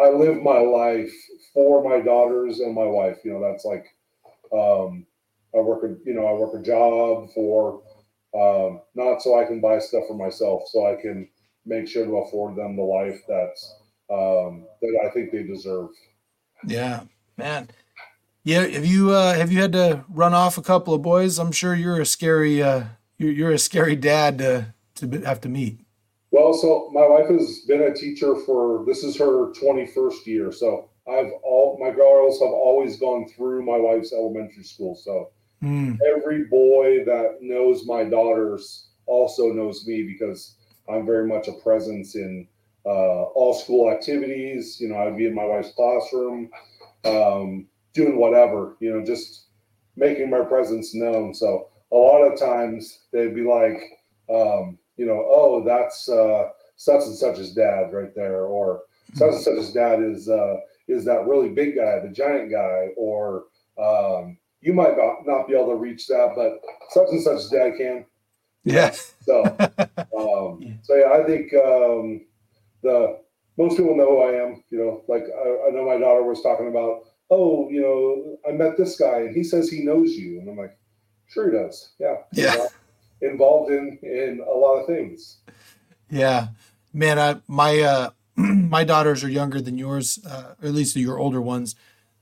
I 0.00 0.10
live 0.10 0.42
my 0.42 0.58
life 0.58 1.12
for 1.54 1.82
my 1.82 2.00
daughters 2.00 2.60
and 2.60 2.74
my 2.74 2.84
wife. 2.84 3.18
You 3.24 3.32
know, 3.32 3.40
that's 3.40 3.64
like 3.64 3.86
um, 4.52 5.06
I 5.54 5.60
work 5.60 5.84
a 5.84 5.96
you 6.04 6.14
know 6.14 6.26
I 6.26 6.32
work 6.32 6.54
a 6.54 6.62
job 6.62 7.30
for 7.34 7.82
um, 8.34 8.82
not 8.94 9.22
so 9.22 9.40
I 9.40 9.46
can 9.46 9.60
buy 9.60 9.78
stuff 9.78 10.04
for 10.08 10.16
myself, 10.16 10.64
so 10.70 10.86
I 10.86 11.00
can 11.00 11.28
make 11.64 11.88
sure 11.88 12.04
to 12.04 12.16
afford 12.18 12.56
them 12.56 12.76
the 12.76 12.82
life 12.82 13.22
that's 13.28 13.74
um, 14.10 14.66
that 14.80 15.00
I 15.06 15.10
think 15.10 15.32
they 15.32 15.42
deserve. 15.42 15.90
Yeah, 16.66 17.04
man. 17.36 17.68
Yeah, 18.44 18.66
have 18.66 18.86
you 18.86 19.10
uh, 19.10 19.34
have 19.34 19.50
you 19.50 19.60
had 19.60 19.72
to 19.72 20.04
run 20.08 20.34
off 20.34 20.58
a 20.58 20.62
couple 20.62 20.94
of 20.94 21.02
boys? 21.02 21.38
I'm 21.38 21.52
sure 21.52 21.74
you're 21.74 22.00
a 22.00 22.06
scary 22.06 22.62
uh, 22.62 22.84
you're 23.18 23.32
you're 23.32 23.52
a 23.52 23.58
scary 23.58 23.96
dad 23.96 24.38
to 24.38 24.74
to 24.96 25.20
have 25.22 25.40
to 25.42 25.48
meet. 25.48 25.80
Well, 26.36 26.52
so 26.52 26.90
my 26.92 27.06
wife 27.06 27.30
has 27.30 27.60
been 27.60 27.80
a 27.80 27.94
teacher 27.94 28.36
for 28.36 28.84
this 28.86 29.02
is 29.02 29.16
her 29.16 29.52
21st 29.52 30.26
year. 30.26 30.52
So 30.52 30.90
I've 31.08 31.32
all 31.42 31.78
my 31.80 31.90
girls 31.90 32.38
have 32.40 32.50
always 32.50 33.00
gone 33.00 33.26
through 33.26 33.64
my 33.64 33.78
wife's 33.78 34.12
elementary 34.12 34.64
school. 34.64 34.94
So 34.96 35.30
mm. 35.62 35.96
every 36.14 36.44
boy 36.44 37.04
that 37.06 37.38
knows 37.40 37.86
my 37.86 38.04
daughters 38.04 38.88
also 39.06 39.50
knows 39.50 39.86
me 39.86 40.02
because 40.02 40.56
I'm 40.90 41.06
very 41.06 41.26
much 41.26 41.48
a 41.48 41.52
presence 41.52 42.16
in 42.16 42.46
uh, 42.84 43.22
all 43.32 43.54
school 43.54 43.90
activities. 43.90 44.78
You 44.78 44.90
know, 44.90 44.98
I'd 44.98 45.16
be 45.16 45.24
in 45.24 45.34
my 45.34 45.46
wife's 45.46 45.72
classroom. 45.72 46.50
Um, 47.06 47.66
doing 47.94 48.18
whatever, 48.18 48.76
you 48.80 48.92
know, 48.92 49.02
just 49.02 49.46
making 49.96 50.28
my 50.28 50.42
presence 50.42 50.94
known. 50.94 51.32
So 51.32 51.70
a 51.90 51.96
lot 51.96 52.30
of 52.30 52.38
times 52.38 53.06
they'd 53.10 53.34
be 53.34 53.42
like, 53.42 53.80
um, 54.28 54.76
you 54.96 55.06
know, 55.06 55.24
oh, 55.28 55.62
that's 55.64 56.08
uh, 56.08 56.48
such 56.76 57.02
and 57.02 57.16
such's 57.16 57.52
dad 57.54 57.92
right 57.92 58.14
there, 58.14 58.44
or 58.44 58.82
such 59.14 59.32
and 59.32 59.42
such's 59.42 59.72
dad 59.72 60.02
is 60.02 60.28
uh, 60.28 60.56
is 60.88 61.04
that 61.04 61.26
really 61.26 61.48
big 61.48 61.76
guy, 61.76 62.00
the 62.00 62.12
giant 62.12 62.50
guy, 62.50 62.88
or 62.96 63.44
um, 63.78 64.38
you 64.60 64.72
might 64.72 64.96
not, 64.96 65.26
not 65.26 65.46
be 65.46 65.54
able 65.54 65.68
to 65.68 65.76
reach 65.76 66.06
that, 66.08 66.32
but 66.34 66.60
such 66.90 67.08
and 67.10 67.22
such's 67.22 67.50
dad 67.50 67.72
can. 67.76 68.04
Yeah. 68.64 68.94
So, 69.22 69.42
um, 70.18 70.78
so 70.82 70.94
yeah, 70.94 71.12
I 71.12 71.24
think 71.24 71.52
um, 71.54 72.26
the 72.82 73.18
most 73.58 73.76
people 73.76 73.96
know 73.96 74.10
who 74.10 74.22
I 74.22 74.42
am. 74.42 74.64
You 74.70 74.78
know, 74.78 75.04
like 75.08 75.22
I, 75.22 75.68
I 75.68 75.70
know 75.70 75.86
my 75.86 75.98
daughter 75.98 76.22
was 76.22 76.42
talking 76.42 76.68
about 76.68 77.04
oh, 77.30 77.68
you 77.70 77.80
know, 77.80 78.38
I 78.48 78.52
met 78.56 78.76
this 78.76 78.96
guy 78.96 79.20
and 79.20 79.34
he 79.34 79.42
says 79.42 79.68
he 79.68 79.84
knows 79.84 80.12
you. 80.12 80.40
And 80.40 80.48
I'm 80.48 80.56
like, 80.56 80.76
sure 81.28 81.50
he 81.50 81.56
does. 81.56 81.90
Yeah. 81.98 82.16
Yeah. 82.32 82.66
Involved 83.26 83.70
in, 83.70 83.98
in 84.02 84.44
a 84.46 84.56
lot 84.56 84.80
of 84.80 84.86
things. 84.86 85.38
Yeah, 86.10 86.48
man, 86.92 87.18
I, 87.18 87.36
my, 87.46 87.80
uh, 87.80 88.10
my 88.36 88.84
daughters 88.84 89.24
are 89.24 89.28
younger 89.28 89.60
than 89.60 89.78
yours, 89.78 90.18
uh, 90.26 90.54
or 90.62 90.68
at 90.68 90.74
least 90.74 90.96
your 90.96 91.18
older 91.18 91.40
ones. 91.40 91.74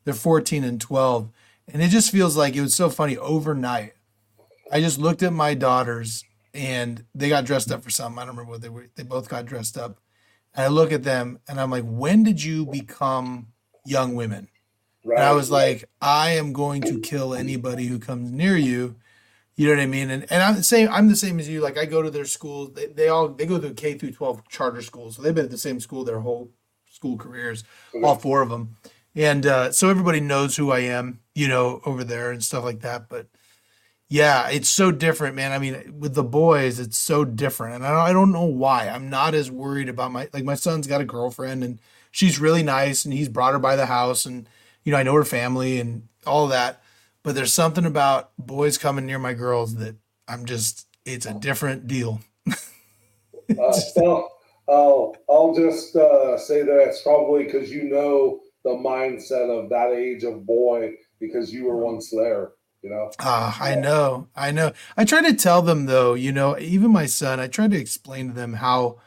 They're 0.04 0.14
14 0.14 0.64
and 0.64 0.80
12. 0.80 1.30
And 1.68 1.82
it 1.82 1.88
just 1.88 2.10
feels 2.10 2.36
like 2.36 2.56
it 2.56 2.60
was 2.60 2.74
so 2.74 2.90
funny 2.90 3.16
overnight. 3.16 3.94
I 4.70 4.80
just 4.80 4.98
looked 4.98 5.22
at 5.22 5.32
my 5.32 5.54
daughters 5.54 6.24
and 6.52 7.04
they 7.14 7.28
got 7.28 7.44
dressed 7.44 7.70
up 7.70 7.82
for 7.82 7.90
something. 7.90 8.18
I 8.18 8.22
don't 8.22 8.36
remember 8.36 8.52
what 8.52 8.60
they 8.60 8.68
were. 8.68 8.86
They 8.94 9.02
both 9.02 9.28
got 9.28 9.46
dressed 9.46 9.76
up. 9.76 9.98
And 10.54 10.64
I 10.64 10.68
look 10.68 10.92
at 10.92 11.02
them 11.02 11.40
and 11.48 11.60
I'm 11.60 11.70
like, 11.70 11.84
when 11.84 12.22
did 12.22 12.42
you 12.42 12.66
become 12.66 13.48
young 13.84 14.14
women? 14.14 14.48
Right. 15.04 15.18
And 15.18 15.26
I 15.26 15.32
was 15.32 15.50
like, 15.50 15.84
I 16.00 16.30
am 16.30 16.52
going 16.52 16.82
to 16.82 17.00
kill 17.00 17.34
anybody 17.34 17.86
who 17.86 17.98
comes 17.98 18.30
near 18.30 18.56
you. 18.56 18.96
You 19.56 19.68
know 19.68 19.74
what 19.74 19.82
I 19.82 19.86
mean? 19.86 20.10
And 20.10 20.30
and 20.30 20.42
I'm 20.42 20.56
the 20.56 20.64
same. 20.64 20.88
I'm 20.90 21.08
the 21.08 21.16
same 21.16 21.38
as 21.38 21.48
you. 21.48 21.60
Like 21.60 21.78
I 21.78 21.84
go 21.84 22.02
to 22.02 22.10
their 22.10 22.24
school. 22.24 22.68
They, 22.68 22.86
they 22.86 23.08
all 23.08 23.28
they 23.28 23.46
go 23.46 23.58
to 23.58 23.72
K 23.72 23.94
through 23.94 24.12
12 24.12 24.48
charter 24.48 24.82
schools. 24.82 25.16
So 25.16 25.22
they've 25.22 25.34
been 25.34 25.44
at 25.44 25.50
the 25.50 25.58
same 25.58 25.80
school 25.80 26.04
their 26.04 26.20
whole 26.20 26.50
school 26.90 27.16
careers, 27.16 27.64
okay. 27.94 28.04
all 28.04 28.16
four 28.16 28.40
of 28.42 28.48
them. 28.48 28.76
And 29.14 29.46
uh, 29.46 29.70
so 29.72 29.90
everybody 29.90 30.20
knows 30.20 30.56
who 30.56 30.70
I 30.70 30.80
am, 30.80 31.20
you 31.34 31.46
know, 31.46 31.80
over 31.84 32.02
there 32.02 32.32
and 32.32 32.42
stuff 32.42 32.64
like 32.64 32.80
that. 32.80 33.08
But 33.08 33.28
yeah, 34.08 34.48
it's 34.48 34.68
so 34.68 34.90
different, 34.90 35.36
man. 35.36 35.52
I 35.52 35.58
mean, 35.58 35.98
with 35.98 36.14
the 36.14 36.24
boys, 36.24 36.78
it's 36.78 36.98
so 36.98 37.24
different, 37.24 37.76
and 37.76 37.86
I 37.86 37.90
don't, 37.90 38.00
I 38.00 38.12
don't 38.12 38.32
know 38.32 38.44
why. 38.44 38.88
I'm 38.88 39.08
not 39.08 39.34
as 39.34 39.50
worried 39.50 39.88
about 39.88 40.12
my 40.12 40.28
like 40.32 40.44
my 40.44 40.54
son's 40.54 40.86
got 40.86 41.00
a 41.00 41.04
girlfriend 41.04 41.62
and 41.64 41.80
she's 42.10 42.40
really 42.40 42.62
nice, 42.62 43.04
and 43.04 43.14
he's 43.14 43.28
brought 43.28 43.52
her 43.52 43.58
by 43.58 43.76
the 43.76 43.86
house 43.86 44.26
and 44.26 44.48
you 44.84 44.92
know, 44.92 44.98
I 44.98 45.02
know 45.02 45.14
her 45.14 45.24
family 45.24 45.80
and 45.80 46.08
all 46.26 46.48
that, 46.48 46.82
but 47.24 47.34
there's 47.34 47.52
something 47.52 47.86
about 47.86 48.30
boys 48.38 48.78
coming 48.78 49.06
near 49.06 49.18
my 49.18 49.32
girls 49.32 49.74
that 49.76 49.96
I'm 50.28 50.44
just, 50.44 50.86
it's 51.04 51.26
a 51.26 51.34
different 51.34 51.88
deal. 51.88 52.20
uh, 52.50 53.80
well, 53.96 54.30
I'll, 54.68 55.16
I'll 55.28 55.54
just 55.54 55.96
uh, 55.96 56.38
say 56.38 56.62
that 56.62 56.78
it's 56.86 57.02
probably 57.02 57.44
because 57.44 57.70
you 57.70 57.84
know 57.84 58.40
the 58.62 58.70
mindset 58.70 59.50
of 59.50 59.70
that 59.70 59.90
age 59.90 60.22
of 60.22 60.46
boy 60.46 60.92
because 61.18 61.52
you 61.52 61.64
were 61.64 61.76
once 61.76 62.10
there. 62.10 62.52
You 62.82 62.90
know? 62.90 63.10
Ah, 63.18 63.56
I 63.58 63.74
know, 63.74 64.28
I 64.36 64.50
know. 64.50 64.72
I 64.94 65.06
try 65.06 65.22
to 65.22 65.34
tell 65.34 65.62
them 65.62 65.86
though, 65.86 66.12
you 66.12 66.30
know, 66.30 66.58
even 66.58 66.92
my 66.92 67.06
son, 67.06 67.40
I 67.40 67.46
try 67.46 67.66
to 67.66 67.76
explain 67.76 68.28
to 68.28 68.34
them 68.34 68.52
how, 68.52 68.98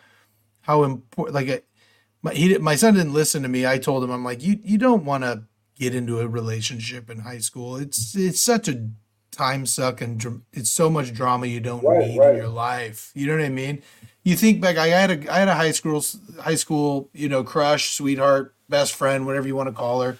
how 0.62 0.84
important, 0.84 1.36
like, 1.36 1.68
my, 2.24 2.34
he, 2.34 2.58
my 2.58 2.76
son 2.76 2.96
didn't 2.96 3.14
listen 3.14 3.44
to 3.44 3.50
me. 3.50 3.68
I 3.68 3.78
told 3.78 4.04
him, 4.04 4.10
I'm 4.10 4.24
like, 4.24 4.42
you, 4.42 4.60
you 4.64 4.80
don't 4.80 5.06
want 5.06 5.24
to 5.24 5.44
get 5.78 5.96
into 5.96 6.20
a 6.20 6.28
relationship 6.28 7.10
in 7.10 7.20
high 7.20 7.40
school. 7.40 7.76
It's 7.76 8.16
it's 8.16 8.42
such 8.42 8.68
a 8.68 8.90
time 9.32 9.66
suck 9.66 10.02
and 10.02 10.20
dr- 10.20 10.42
it's 10.52 10.72
so 10.72 10.90
much 10.90 11.14
drama 11.14 11.46
you 11.46 11.60
don't 11.60 11.84
right, 11.84 12.08
need 12.08 12.18
right. 12.18 12.32
in 12.32 12.38
your 12.38 12.48
life. 12.48 13.12
You 13.14 13.28
know 13.28 13.38
what 13.38 13.46
I 13.46 13.50
mean? 13.50 13.84
You 14.24 14.36
think 14.36 14.60
back. 14.60 14.78
I 14.78 14.88
had 14.88 15.12
a 15.12 15.34
I 15.34 15.40
had 15.40 15.48
a 15.48 15.56
high 15.56 15.72
school 15.72 16.04
high 16.42 16.56
school 16.56 17.10
you 17.14 17.30
know 17.30 17.44
crush, 17.44 17.92
sweetheart, 17.92 18.56
best 18.68 18.96
friend, 18.96 19.26
whatever 19.26 19.48
you 19.48 19.56
want 19.56 19.70
to 19.70 19.74
call 19.74 20.02
her, 20.02 20.18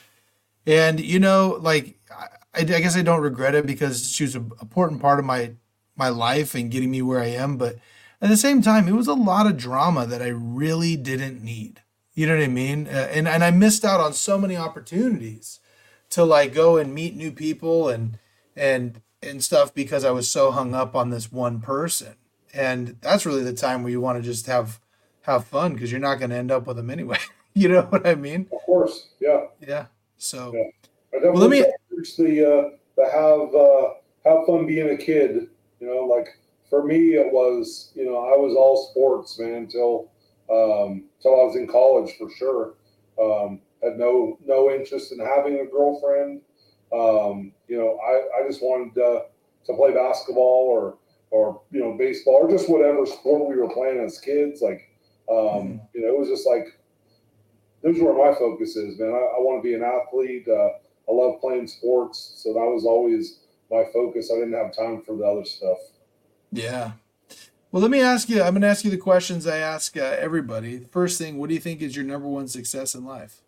and 0.66 1.00
you 1.00 1.20
know 1.20 1.58
like 1.60 1.98
I, 2.12 2.62
I 2.62 2.64
guess 2.64 2.96
I 2.96 3.02
don't 3.02 3.22
regret 3.22 3.56
it 3.56 3.66
because 3.66 4.10
she 4.10 4.24
was 4.24 4.36
an 4.36 4.52
important 4.62 5.02
part 5.02 5.20
of 5.20 5.26
my 5.26 5.54
my 5.96 6.10
life 6.10 6.56
and 6.56 6.72
getting 6.72 6.92
me 6.92 7.02
where 7.02 7.20
I 7.20 7.28
am. 7.28 7.58
But 7.58 7.78
at 8.22 8.30
the 8.30 8.38
same 8.38 8.62
time, 8.62 8.88
it 8.88 8.94
was 8.94 9.08
a 9.08 9.14
lot 9.14 9.48
of 9.48 9.58
drama 9.58 10.06
that 10.06 10.22
I 10.22 10.30
really 10.30 10.96
didn't 10.96 11.44
need. 11.44 11.82
You 12.18 12.26
know 12.26 12.36
what 12.36 12.46
I 12.46 12.48
mean? 12.48 12.88
Uh, 12.88 13.10
and 13.12 13.28
and 13.28 13.44
I 13.44 13.52
missed 13.52 13.86
out 13.86 14.02
on 14.02 14.12
so 14.12 14.40
many 14.40 14.58
opportunities 14.58 15.60
to 16.10 16.24
like 16.24 16.52
go 16.52 16.78
and 16.78 16.92
meet 16.92 17.16
new 17.16 17.32
people 17.32 17.90
and 17.90 18.18
and 18.56 19.04
and 19.22 19.44
stuff 19.44 19.72
because 19.72 20.04
I 20.04 20.10
was 20.10 20.28
so 20.28 20.50
hung 20.50 20.74
up 20.74 20.96
on 20.96 21.12
this 21.12 21.32
one 21.32 21.60
person. 21.60 22.16
And 22.56 22.98
that's 23.02 23.28
really 23.28 23.44
the 23.44 23.54
time 23.54 23.84
where 23.84 23.92
you 23.92 24.02
want 24.02 24.18
to 24.18 24.24
just 24.24 24.48
have 24.48 24.80
have 25.22 25.46
fun 25.46 25.74
because 25.74 25.92
you're 25.92 26.02
not 26.02 26.16
going 26.16 26.32
to 26.32 26.38
end 26.38 26.50
up 26.50 26.66
with 26.66 26.78
them 26.78 26.90
anyway. 26.90 27.20
you 27.54 27.70
know 27.70 27.84
what 27.84 28.08
I 28.08 28.16
mean? 28.16 28.48
Of 28.52 28.62
course, 28.66 29.10
yeah. 29.20 29.46
Yeah. 29.60 29.86
So 30.18 30.56
yeah. 30.56 31.20
well, 31.22 31.36
let 31.36 31.52
me 31.52 31.64
the 31.92 32.44
uh, 32.44 32.70
the 32.96 33.12
have 33.12 33.54
uh, 33.54 34.38
have 34.38 34.48
fun 34.48 34.66
being 34.66 34.90
a 34.90 34.98
kid. 34.98 35.50
You 35.80 35.88
know, 35.88 36.06
like 36.06 36.30
for 36.68 36.84
me, 36.84 37.14
it 37.14 37.32
was 37.32 37.92
you 37.94 38.06
know 38.06 38.18
I 38.18 38.36
was 38.36 38.56
all 38.58 38.90
sports 38.90 39.38
man 39.38 39.54
until 39.54 40.10
um, 40.50 41.06
till 41.22 41.40
I 41.40 41.44
was 41.44 41.56
in 41.56 41.68
college 41.68 42.14
for 42.18 42.30
sure. 42.32 42.74
Um, 43.22 43.62
had 43.84 43.98
no 43.98 44.38
no 44.46 44.72
interest 44.72 45.12
in 45.12 45.20
having 45.20 45.60
a 45.60 45.66
girlfriend. 45.66 46.42
Um, 46.94 47.52
you 47.68 47.78
know, 47.78 48.00
I, 48.00 48.42
I 48.44 48.48
just 48.48 48.62
wanted 48.62 48.94
to, 48.96 49.24
to 49.66 49.74
play 49.74 49.94
basketball 49.94 50.68
or 50.70 50.98
or 51.30 51.62
you 51.72 51.80
know 51.80 51.98
baseball 51.98 52.36
or 52.36 52.50
just 52.50 52.70
whatever 52.70 53.06
sport 53.06 53.50
we 53.50 53.56
were 53.56 53.70
playing 53.70 54.00
as 54.00 54.20
kids. 54.20 54.62
Like 54.62 54.90
um, 55.30 55.36
mm-hmm. 55.36 55.78
you 55.94 56.02
know, 56.02 56.14
it 56.14 56.20
was 56.20 56.30
just 56.30 56.48
like 56.48 56.80
this 57.84 57.98
is 57.98 58.02
where 58.02 58.14
my 58.14 58.38
focus 58.38 58.76
is, 58.76 59.00
man. 59.00 59.10
I, 59.10 59.38
I 59.38 59.40
want 59.40 59.62
to 59.62 59.68
be 59.68 59.76
an 59.76 59.84
athlete. 59.84 60.48
Uh, 60.48 60.70
I 61.10 61.14
love 61.14 61.40
playing 61.40 61.68
sports, 61.68 62.34
so 62.38 62.54
that 62.54 62.60
was 62.60 62.86
always 62.86 63.40
my 63.72 63.84
focus. 63.94 64.32
I 64.32 64.40
didn't 64.40 64.54
have 64.54 64.76
time 64.76 65.02
for 65.04 65.16
the 65.16 65.24
other 65.24 65.46
stuff. 65.46 65.78
Yeah, 66.52 66.92
well, 67.72 67.82
let 67.82 67.92
me 67.92 68.02
ask 68.02 68.30
you. 68.30 68.42
I'm 68.42 68.54
going 68.54 68.62
to 68.62 68.68
ask 68.68 68.86
you 68.86 68.92
the 68.92 68.98
questions 68.98 69.46
I 69.46 69.58
ask 69.58 69.98
uh, 69.98 70.16
everybody. 70.20 70.80
First 70.92 71.18
thing, 71.18 71.38
what 71.38 71.50
do 71.50 71.54
you 71.54 71.60
think 71.60 71.82
is 71.82 71.96
your 71.96 72.06
number 72.06 72.28
one 72.28 72.48
success 72.48 72.96
in 72.96 73.06
life? 73.06 73.42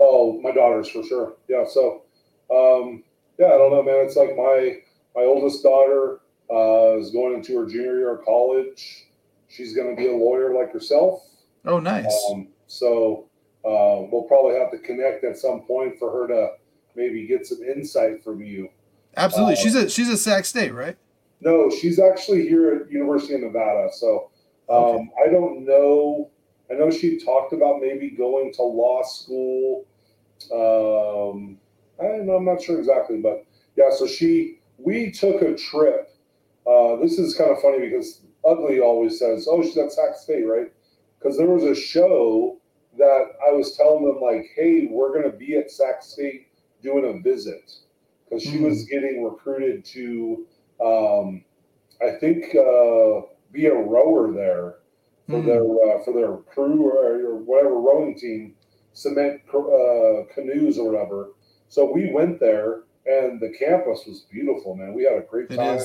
Oh, 0.00 0.40
my 0.40 0.52
daughters 0.52 0.88
for 0.88 1.04
sure. 1.04 1.34
Yeah. 1.48 1.64
So, 1.68 2.02
um, 2.50 3.04
yeah, 3.38 3.46
I 3.46 3.58
don't 3.58 3.72
know, 3.72 3.82
man. 3.82 4.06
It's 4.06 4.16
like 4.16 4.36
my 4.36 4.78
my 5.14 5.22
oldest 5.22 5.62
daughter 5.62 6.20
uh, 6.50 6.98
is 6.98 7.10
going 7.10 7.34
into 7.34 7.58
her 7.58 7.66
junior 7.66 7.96
year 7.96 8.14
of 8.14 8.24
college. 8.24 9.06
She's 9.48 9.74
going 9.74 9.94
to 9.94 10.00
be 10.00 10.08
a 10.08 10.16
lawyer 10.16 10.54
like 10.54 10.72
yourself. 10.74 11.22
Oh, 11.64 11.78
nice. 11.78 12.12
Um, 12.30 12.48
so 12.66 13.26
uh, 13.64 14.02
we'll 14.10 14.26
probably 14.28 14.58
have 14.58 14.70
to 14.72 14.78
connect 14.78 15.24
at 15.24 15.38
some 15.38 15.62
point 15.62 15.98
for 15.98 16.10
her 16.10 16.26
to 16.28 16.48
maybe 16.96 17.26
get 17.26 17.46
some 17.46 17.62
insight 17.62 18.24
from 18.24 18.42
you. 18.42 18.68
Absolutely. 19.16 19.54
Uh, 19.54 19.56
she's 19.56 19.74
a 19.74 19.88
she's 19.88 20.08
a 20.08 20.16
Sac 20.16 20.44
State, 20.44 20.74
right? 20.74 20.96
No, 21.44 21.70
she's 21.70 21.98
actually 21.98 22.48
here 22.48 22.74
at 22.74 22.90
University 22.90 23.34
of 23.34 23.42
Nevada. 23.42 23.88
So 23.92 24.30
um, 24.68 24.78
okay. 24.78 25.08
I 25.24 25.30
don't 25.30 25.64
know. 25.64 26.30
I 26.70 26.74
know 26.74 26.90
she 26.90 27.18
talked 27.18 27.52
about 27.52 27.80
maybe 27.80 28.10
going 28.10 28.52
to 28.54 28.62
law 28.62 29.02
school. 29.02 29.84
Um, 30.52 31.58
I, 32.00 32.06
am 32.06 32.44
not 32.44 32.62
sure 32.62 32.78
exactly, 32.78 33.18
but 33.18 33.44
yeah. 33.76 33.90
So 33.94 34.06
she, 34.06 34.60
we 34.78 35.10
took 35.10 35.42
a 35.42 35.54
trip. 35.54 36.10
Uh, 36.66 36.96
this 36.96 37.18
is 37.18 37.36
kind 37.36 37.50
of 37.50 37.60
funny 37.60 37.80
because 37.80 38.22
Ugly 38.48 38.80
always 38.80 39.18
says, 39.18 39.46
"Oh, 39.48 39.62
she's 39.62 39.76
at 39.76 39.92
Sac 39.92 40.16
State, 40.16 40.44
right?" 40.44 40.72
because 41.24 41.38
there 41.38 41.48
was 41.48 41.64
a 41.64 41.74
show 41.74 42.58
that 42.98 43.30
I 43.46 43.52
was 43.52 43.76
telling 43.76 44.04
them 44.04 44.20
like, 44.20 44.50
hey, 44.54 44.88
we're 44.90 45.08
going 45.08 45.30
to 45.30 45.36
be 45.36 45.56
at 45.56 45.70
Sac 45.70 46.02
State 46.02 46.48
doing 46.82 47.04
a 47.06 47.22
visit 47.22 47.72
because 48.24 48.42
she 48.42 48.58
mm. 48.58 48.68
was 48.68 48.84
getting 48.84 49.24
recruited 49.24 49.84
to, 49.86 50.46
um, 50.80 51.44
I 52.02 52.18
think, 52.18 52.54
uh, 52.54 53.26
be 53.52 53.66
a 53.66 53.74
rower 53.74 54.32
there 54.32 54.76
for 55.28 55.40
mm. 55.40 55.46
their 55.46 55.62
uh, 55.62 56.04
for 56.04 56.12
their 56.12 56.36
crew 56.52 56.84
or, 56.84 57.32
or, 57.32 57.36
whatever 57.36 57.80
rowing 57.80 58.18
team, 58.18 58.54
cement 58.92 59.40
uh, 59.48 60.24
canoes 60.34 60.78
or 60.78 60.90
whatever. 60.90 61.30
So 61.68 61.90
we 61.90 62.10
went 62.12 62.40
there, 62.40 62.82
and 63.06 63.40
the 63.40 63.54
campus 63.58 64.04
was 64.06 64.26
beautiful, 64.30 64.76
man. 64.76 64.94
We 64.94 65.04
had 65.04 65.14
a 65.14 65.22
great 65.22 65.50
time. 65.50 65.80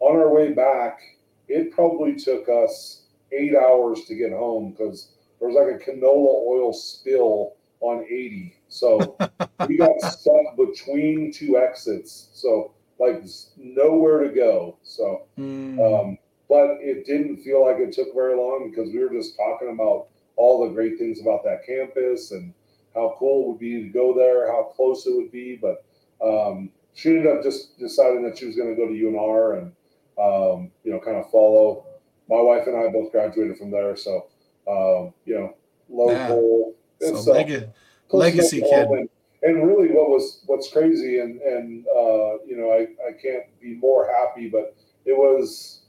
On 0.00 0.16
our 0.16 0.32
way 0.32 0.52
back, 0.52 1.00
it 1.48 1.72
probably 1.72 2.16
took 2.16 2.48
us 2.48 3.04
eight 3.32 3.54
hours 3.54 4.04
to 4.04 4.14
get 4.14 4.32
home 4.32 4.72
because 4.72 5.12
there 5.38 5.48
was 5.48 5.56
like 5.56 5.80
a 5.80 5.90
canola 5.90 6.46
oil 6.46 6.72
spill 6.72 7.54
on 7.80 8.04
80. 8.04 8.54
So 8.68 9.16
we 9.68 9.78
got 9.78 10.00
stuck 10.00 10.56
between 10.56 11.32
two 11.32 11.56
exits. 11.56 12.28
So 12.32 12.72
like 12.98 13.24
nowhere 13.56 14.24
to 14.24 14.34
go. 14.34 14.78
So, 14.82 15.26
mm. 15.38 15.78
um, 15.78 16.18
but 16.48 16.78
it 16.80 17.06
didn't 17.06 17.38
feel 17.38 17.64
like 17.64 17.78
it 17.78 17.92
took 17.92 18.14
very 18.14 18.36
long 18.36 18.70
because 18.70 18.92
we 18.92 19.00
were 19.00 19.10
just 19.10 19.36
talking 19.36 19.70
about 19.70 20.08
all 20.36 20.66
the 20.66 20.74
great 20.74 20.98
things 20.98 21.20
about 21.20 21.44
that 21.44 21.66
campus 21.66 22.30
and 22.30 22.52
how 22.94 23.16
cool 23.18 23.44
it 23.44 23.48
would 23.48 23.58
be 23.58 23.82
to 23.82 23.88
go 23.88 24.14
there, 24.14 24.50
how 24.50 24.72
close 24.74 25.06
it 25.06 25.14
would 25.14 25.32
be. 25.32 25.58
But 25.60 25.84
um, 26.22 26.70
she 26.94 27.10
ended 27.10 27.26
up 27.26 27.42
just 27.42 27.78
deciding 27.78 28.22
that 28.24 28.38
she 28.38 28.46
was 28.46 28.56
going 28.56 28.74
to 28.74 28.76
go 28.76 28.88
to 28.88 28.94
UNR 28.94 29.58
and 29.58 29.72
um, 30.18 30.70
you 30.84 30.92
know 30.92 31.00
kind 31.00 31.16
of 31.16 31.30
follow. 31.30 31.84
My 32.28 32.40
wife 32.40 32.66
and 32.66 32.76
I 32.76 32.90
both 32.90 33.12
graduated 33.12 33.58
from 33.58 33.70
there, 33.70 33.96
so 33.96 34.26
um, 34.66 35.12
you 35.24 35.34
know 35.34 35.54
local. 35.88 36.74
Yeah. 37.00 37.08
So 37.08 37.32
leg- 37.32 37.68
legacy 38.10 38.60
kid. 38.60 39.08
And, 39.46 39.66
really, 39.66 39.88
what 39.88 40.08
was 40.08 40.42
what's 40.46 40.72
crazy, 40.72 41.20
and 41.20 41.40
and 41.40 41.86
uh, 41.88 42.38
you 42.46 42.56
know, 42.56 42.70
I 42.72 42.88
I 43.08 43.12
can't 43.12 43.44
be 43.60 43.74
more 43.74 44.08
happy, 44.08 44.48
but 44.48 44.74
it 45.04 45.16
was 45.16 45.82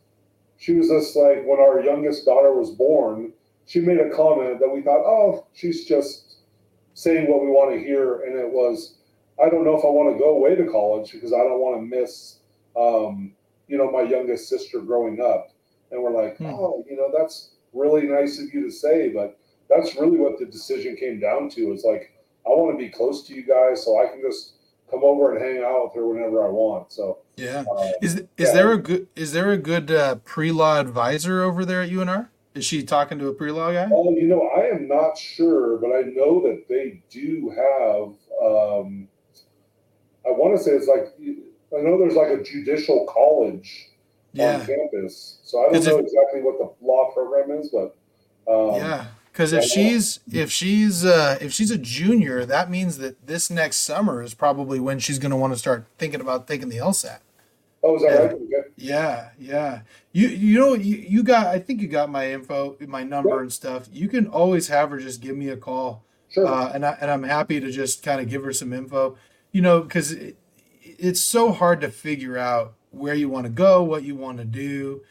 she 0.57 0.73
was 0.73 0.89
just 0.89 1.15
like 1.15 1.45
when 1.45 1.59
our 1.59 1.81
youngest 1.81 2.25
daughter 2.25 2.53
was 2.53 2.71
born, 2.71 3.31
she 3.65 3.79
made 3.79 3.99
a 3.99 4.09
comment 4.09 4.59
that 4.59 4.69
we 4.69 4.81
thought, 4.81 5.05
oh, 5.05 5.45
she's 5.53 5.85
just 5.85 6.37
saying 6.93 7.29
what 7.29 7.41
we 7.41 7.47
want 7.47 7.73
to 7.73 7.79
hear, 7.79 8.21
and 8.21 8.35
it 8.35 8.49
was, 8.49 8.95
I 9.43 9.49
don't 9.49 9.63
know 9.63 9.77
if 9.77 9.85
I 9.85 9.89
want 9.89 10.15
to 10.15 10.19
go 10.19 10.35
away 10.35 10.55
to 10.55 10.65
college 10.65 11.11
because 11.11 11.31
I 11.31 11.37
don't 11.37 11.59
want 11.59 11.77
to 11.77 11.99
miss, 11.99 12.39
um, 12.75 13.33
you 13.67 13.77
know, 13.77 13.91
my 13.91 14.01
youngest 14.01 14.49
sister 14.49 14.79
growing 14.79 15.21
up. 15.21 15.51
And 15.91 16.01
we're 16.01 16.11
like, 16.11 16.37
hmm. 16.37 16.47
oh, 16.47 16.83
you 16.89 16.97
know, 16.97 17.11
that's 17.15 17.51
really 17.71 18.07
nice 18.07 18.39
of 18.39 18.53
you 18.53 18.63
to 18.63 18.71
say, 18.71 19.09
but 19.09 19.37
that's 19.69 19.95
really 19.95 20.17
what 20.17 20.39
the 20.39 20.45
decision 20.45 20.95
came 20.95 21.19
down 21.19 21.49
to. 21.51 21.71
Is 21.71 21.83
like, 21.83 22.16
I 22.47 22.55
want 22.55 22.77
to 22.77 22.83
be 22.83 22.89
close 22.89 23.27
to 23.27 23.33
you 23.33 23.43
guys 23.43 23.83
so 23.83 24.01
I 24.01 24.07
can 24.07 24.21
just 24.21 24.53
come 24.89 25.03
over 25.03 25.35
and 25.35 25.43
hang 25.43 25.63
out 25.63 25.85
with 25.85 25.95
her 25.95 26.07
whenever 26.07 26.45
I 26.45 26.49
want. 26.49 26.91
So 26.91 27.19
yeah, 27.35 27.63
uh, 27.69 27.91
is 28.01 28.15
is 28.15 28.25
yeah. 28.37 28.53
there 28.53 28.71
a 28.71 28.77
good 28.77 29.07
is 29.15 29.33
there 29.33 29.51
a 29.51 29.57
good 29.57 29.91
uh, 29.91 30.15
pre 30.15 30.51
law 30.51 30.79
advisor 30.79 31.43
over 31.43 31.65
there 31.65 31.81
at 31.81 31.89
UNR? 31.89 32.29
Is 32.55 32.65
she 32.65 32.83
talking 32.83 33.19
to 33.19 33.27
a 33.27 33.33
pre 33.33 33.51
law 33.51 33.71
guy? 33.71 33.87
Oh, 33.91 34.11
you 34.11 34.27
know, 34.27 34.47
I 34.47 34.65
am 34.67 34.87
not 34.87 35.17
sure, 35.17 35.77
but 35.77 35.89
I 35.89 36.01
know 36.01 36.41
that 36.41 36.65
they 36.67 37.03
do 37.09 37.53
have. 37.55 38.13
Um, 38.43 39.07
I 40.25 40.31
want 40.31 40.57
to 40.57 40.63
say 40.63 40.71
it's 40.71 40.87
like 40.87 41.13
I 41.77 41.81
know 41.81 41.97
there's 41.97 42.15
like 42.15 42.29
a 42.29 42.43
judicial 42.43 43.05
college 43.05 43.89
yeah. 44.33 44.55
on 44.55 44.65
campus, 44.65 45.39
so 45.43 45.59
I 45.59 45.73
don't 45.73 45.85
know 45.85 45.97
exactly 45.97 46.41
what 46.41 46.57
the 46.57 46.85
law 46.85 47.11
program 47.11 47.51
is, 47.59 47.69
but 47.69 47.95
um, 48.51 48.75
yeah. 48.75 49.05
Because 49.37 49.53
if 49.53 49.65
she's 49.65 50.19
if 50.31 50.51
she's 50.51 51.05
uh, 51.05 51.37
if 51.39 51.53
she's 51.53 51.69
a 51.69 51.77
junior, 51.77 52.43
that 52.43 52.71
means 52.71 52.97
that 52.97 53.27
this 53.27 53.51
next 53.51 53.77
summer 53.77 54.23
is 54.23 54.33
probably 54.33 54.79
when 54.79 54.97
she's 54.97 55.19
going 55.19 55.29
to 55.29 55.37
want 55.37 55.53
to 55.53 55.59
start 55.59 55.85
thinking 55.99 56.21
about 56.21 56.47
taking 56.47 56.69
the 56.69 56.77
LSAT. 56.77 57.19
Oh, 57.83 57.97
is 57.97 58.01
that 58.01 58.09
yeah. 58.09 58.19
right? 58.19 58.33
Okay. 58.33 58.69
Yeah, 58.77 59.29
yeah. 59.37 59.81
You 60.11 60.29
you 60.29 60.59
know 60.59 60.73
you, 60.73 60.97
you 60.97 61.21
got 61.21 61.45
I 61.45 61.59
think 61.59 61.81
you 61.81 61.87
got 61.87 62.09
my 62.09 62.31
info, 62.31 62.77
my 62.87 63.03
number 63.03 63.35
yeah. 63.35 63.41
and 63.41 63.53
stuff. 63.53 63.87
You 63.93 64.07
can 64.07 64.25
always 64.25 64.69
have 64.69 64.89
her 64.89 64.97
just 64.97 65.21
give 65.21 65.37
me 65.37 65.49
a 65.49 65.57
call. 65.57 66.03
Sure. 66.29 66.47
Uh, 66.47 66.71
and 66.73 66.83
I 66.83 66.97
and 66.99 67.11
I'm 67.11 67.21
happy 67.21 67.59
to 67.59 67.69
just 67.69 68.01
kind 68.01 68.19
of 68.19 68.27
give 68.27 68.43
her 68.43 68.53
some 68.53 68.73
info. 68.73 69.17
You 69.51 69.61
know, 69.61 69.81
because 69.81 70.13
it, 70.13 70.35
it's 70.81 71.21
so 71.21 71.51
hard 71.51 71.79
to 71.81 71.91
figure 71.91 72.39
out 72.39 72.73
where 72.89 73.13
you 73.13 73.29
want 73.29 73.45
to 73.45 73.51
go, 73.51 73.83
what 73.83 74.01
you 74.01 74.15
want 74.15 74.39
to 74.39 74.45
do. 74.45 75.03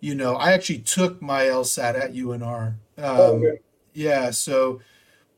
You 0.00 0.14
know, 0.14 0.36
I 0.36 0.52
actually 0.52 0.78
took 0.78 1.20
my 1.20 1.44
LSAT 1.44 2.00
at 2.00 2.14
UNR. 2.14 2.68
Um, 2.68 2.76
oh, 2.96 3.32
okay. 3.34 3.58
Yeah. 3.94 4.30
So, 4.30 4.80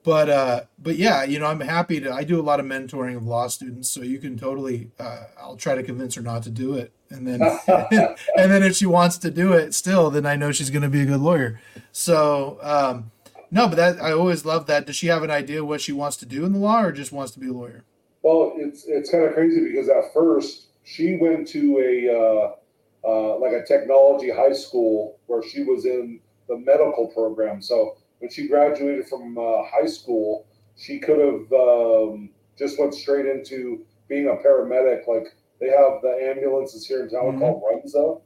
but 0.02 0.28
uh, 0.28 0.62
but 0.78 0.96
yeah, 0.96 1.24
you 1.24 1.38
know, 1.38 1.46
I'm 1.46 1.60
happy 1.60 2.00
to. 2.00 2.12
I 2.12 2.24
do 2.24 2.40
a 2.40 2.42
lot 2.42 2.60
of 2.60 2.66
mentoring 2.66 3.16
of 3.16 3.26
law 3.26 3.46
students, 3.48 3.90
so 3.90 4.02
you 4.02 4.18
can 4.18 4.38
totally. 4.38 4.90
Uh, 4.98 5.24
I'll 5.38 5.56
try 5.56 5.74
to 5.74 5.82
convince 5.82 6.14
her 6.16 6.22
not 6.22 6.42
to 6.44 6.50
do 6.50 6.74
it, 6.74 6.92
and 7.10 7.26
then 7.26 7.42
and 7.68 8.50
then 8.50 8.62
if 8.62 8.76
she 8.76 8.86
wants 8.86 9.18
to 9.18 9.30
do 9.30 9.52
it 9.52 9.74
still, 9.74 10.10
then 10.10 10.26
I 10.26 10.36
know 10.36 10.52
she's 10.52 10.70
going 10.70 10.82
to 10.82 10.88
be 10.88 11.02
a 11.02 11.06
good 11.06 11.20
lawyer. 11.20 11.60
So. 11.92 12.58
Um, 12.62 13.12
no, 13.48 13.68
but 13.68 13.76
that 13.76 14.02
I 14.02 14.12
always 14.12 14.44
love 14.44 14.66
that. 14.66 14.86
Does 14.86 14.96
she 14.96 15.06
have 15.06 15.22
an 15.22 15.30
idea 15.30 15.64
what 15.64 15.80
she 15.80 15.92
wants 15.92 16.16
to 16.18 16.26
do 16.26 16.44
in 16.44 16.52
the 16.52 16.58
law, 16.58 16.82
or 16.82 16.90
just 16.90 17.12
wants 17.12 17.32
to 17.32 17.38
be 17.38 17.48
a 17.48 17.52
lawyer? 17.52 17.84
Well, 18.22 18.54
it's 18.56 18.86
it's 18.86 19.10
kind 19.10 19.24
of 19.24 19.34
crazy 19.34 19.62
because 19.62 19.88
at 19.88 20.12
first 20.12 20.66
she 20.82 21.16
went 21.16 21.46
to 21.48 21.78
a 21.78 22.12
uh, 22.12 23.08
uh, 23.08 23.38
like 23.38 23.52
a 23.52 23.64
technology 23.64 24.30
high 24.30 24.52
school 24.52 25.18
where 25.26 25.42
she 25.42 25.62
was 25.62 25.84
in 25.86 26.20
the 26.48 26.58
medical 26.58 27.06
program. 27.08 27.62
So 27.62 27.96
when 28.18 28.30
she 28.30 28.48
graduated 28.48 29.08
from 29.08 29.36
uh, 29.38 29.62
high 29.64 29.86
school, 29.86 30.46
she 30.76 30.98
could 30.98 31.18
have 31.18 31.52
um, 31.52 32.30
just 32.58 32.78
went 32.78 32.94
straight 32.94 33.26
into 33.26 33.84
being 34.08 34.28
a 34.28 34.46
paramedic. 34.46 35.06
Like 35.06 35.34
they 35.60 35.68
have 35.68 36.02
the 36.02 36.18
ambulances 36.30 36.86
here 36.86 37.02
in 37.02 37.10
town 37.10 37.22
mm-hmm. 37.22 37.38
called 37.40 37.62
REMSA. 37.62 38.20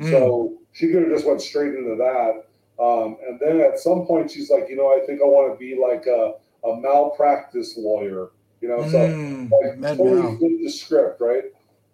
Mm-hmm. 0.00 0.10
So 0.10 0.58
she 0.72 0.88
could 0.88 1.02
have 1.02 1.12
just 1.12 1.26
went 1.26 1.40
straight 1.40 1.74
into 1.74 1.96
that. 1.96 2.44
Um, 2.82 3.16
and 3.26 3.38
then 3.40 3.60
at 3.60 3.78
some 3.78 4.06
point, 4.06 4.30
she's 4.30 4.50
like, 4.50 4.68
you 4.68 4.76
know, 4.76 4.88
I 4.88 5.04
think 5.06 5.20
I 5.20 5.24
want 5.24 5.52
to 5.52 5.58
be 5.58 5.78
like 5.80 6.06
a, 6.06 6.34
a 6.66 6.80
malpractice 6.80 7.76
lawyer. 7.76 8.30
You 8.60 8.68
know, 8.68 8.88
so 8.88 8.98
mm, 8.98 9.50
like 9.50 9.98
totally 9.98 10.38
flip 10.38 10.52
the 10.62 10.70
script, 10.70 11.20
right? 11.20 11.44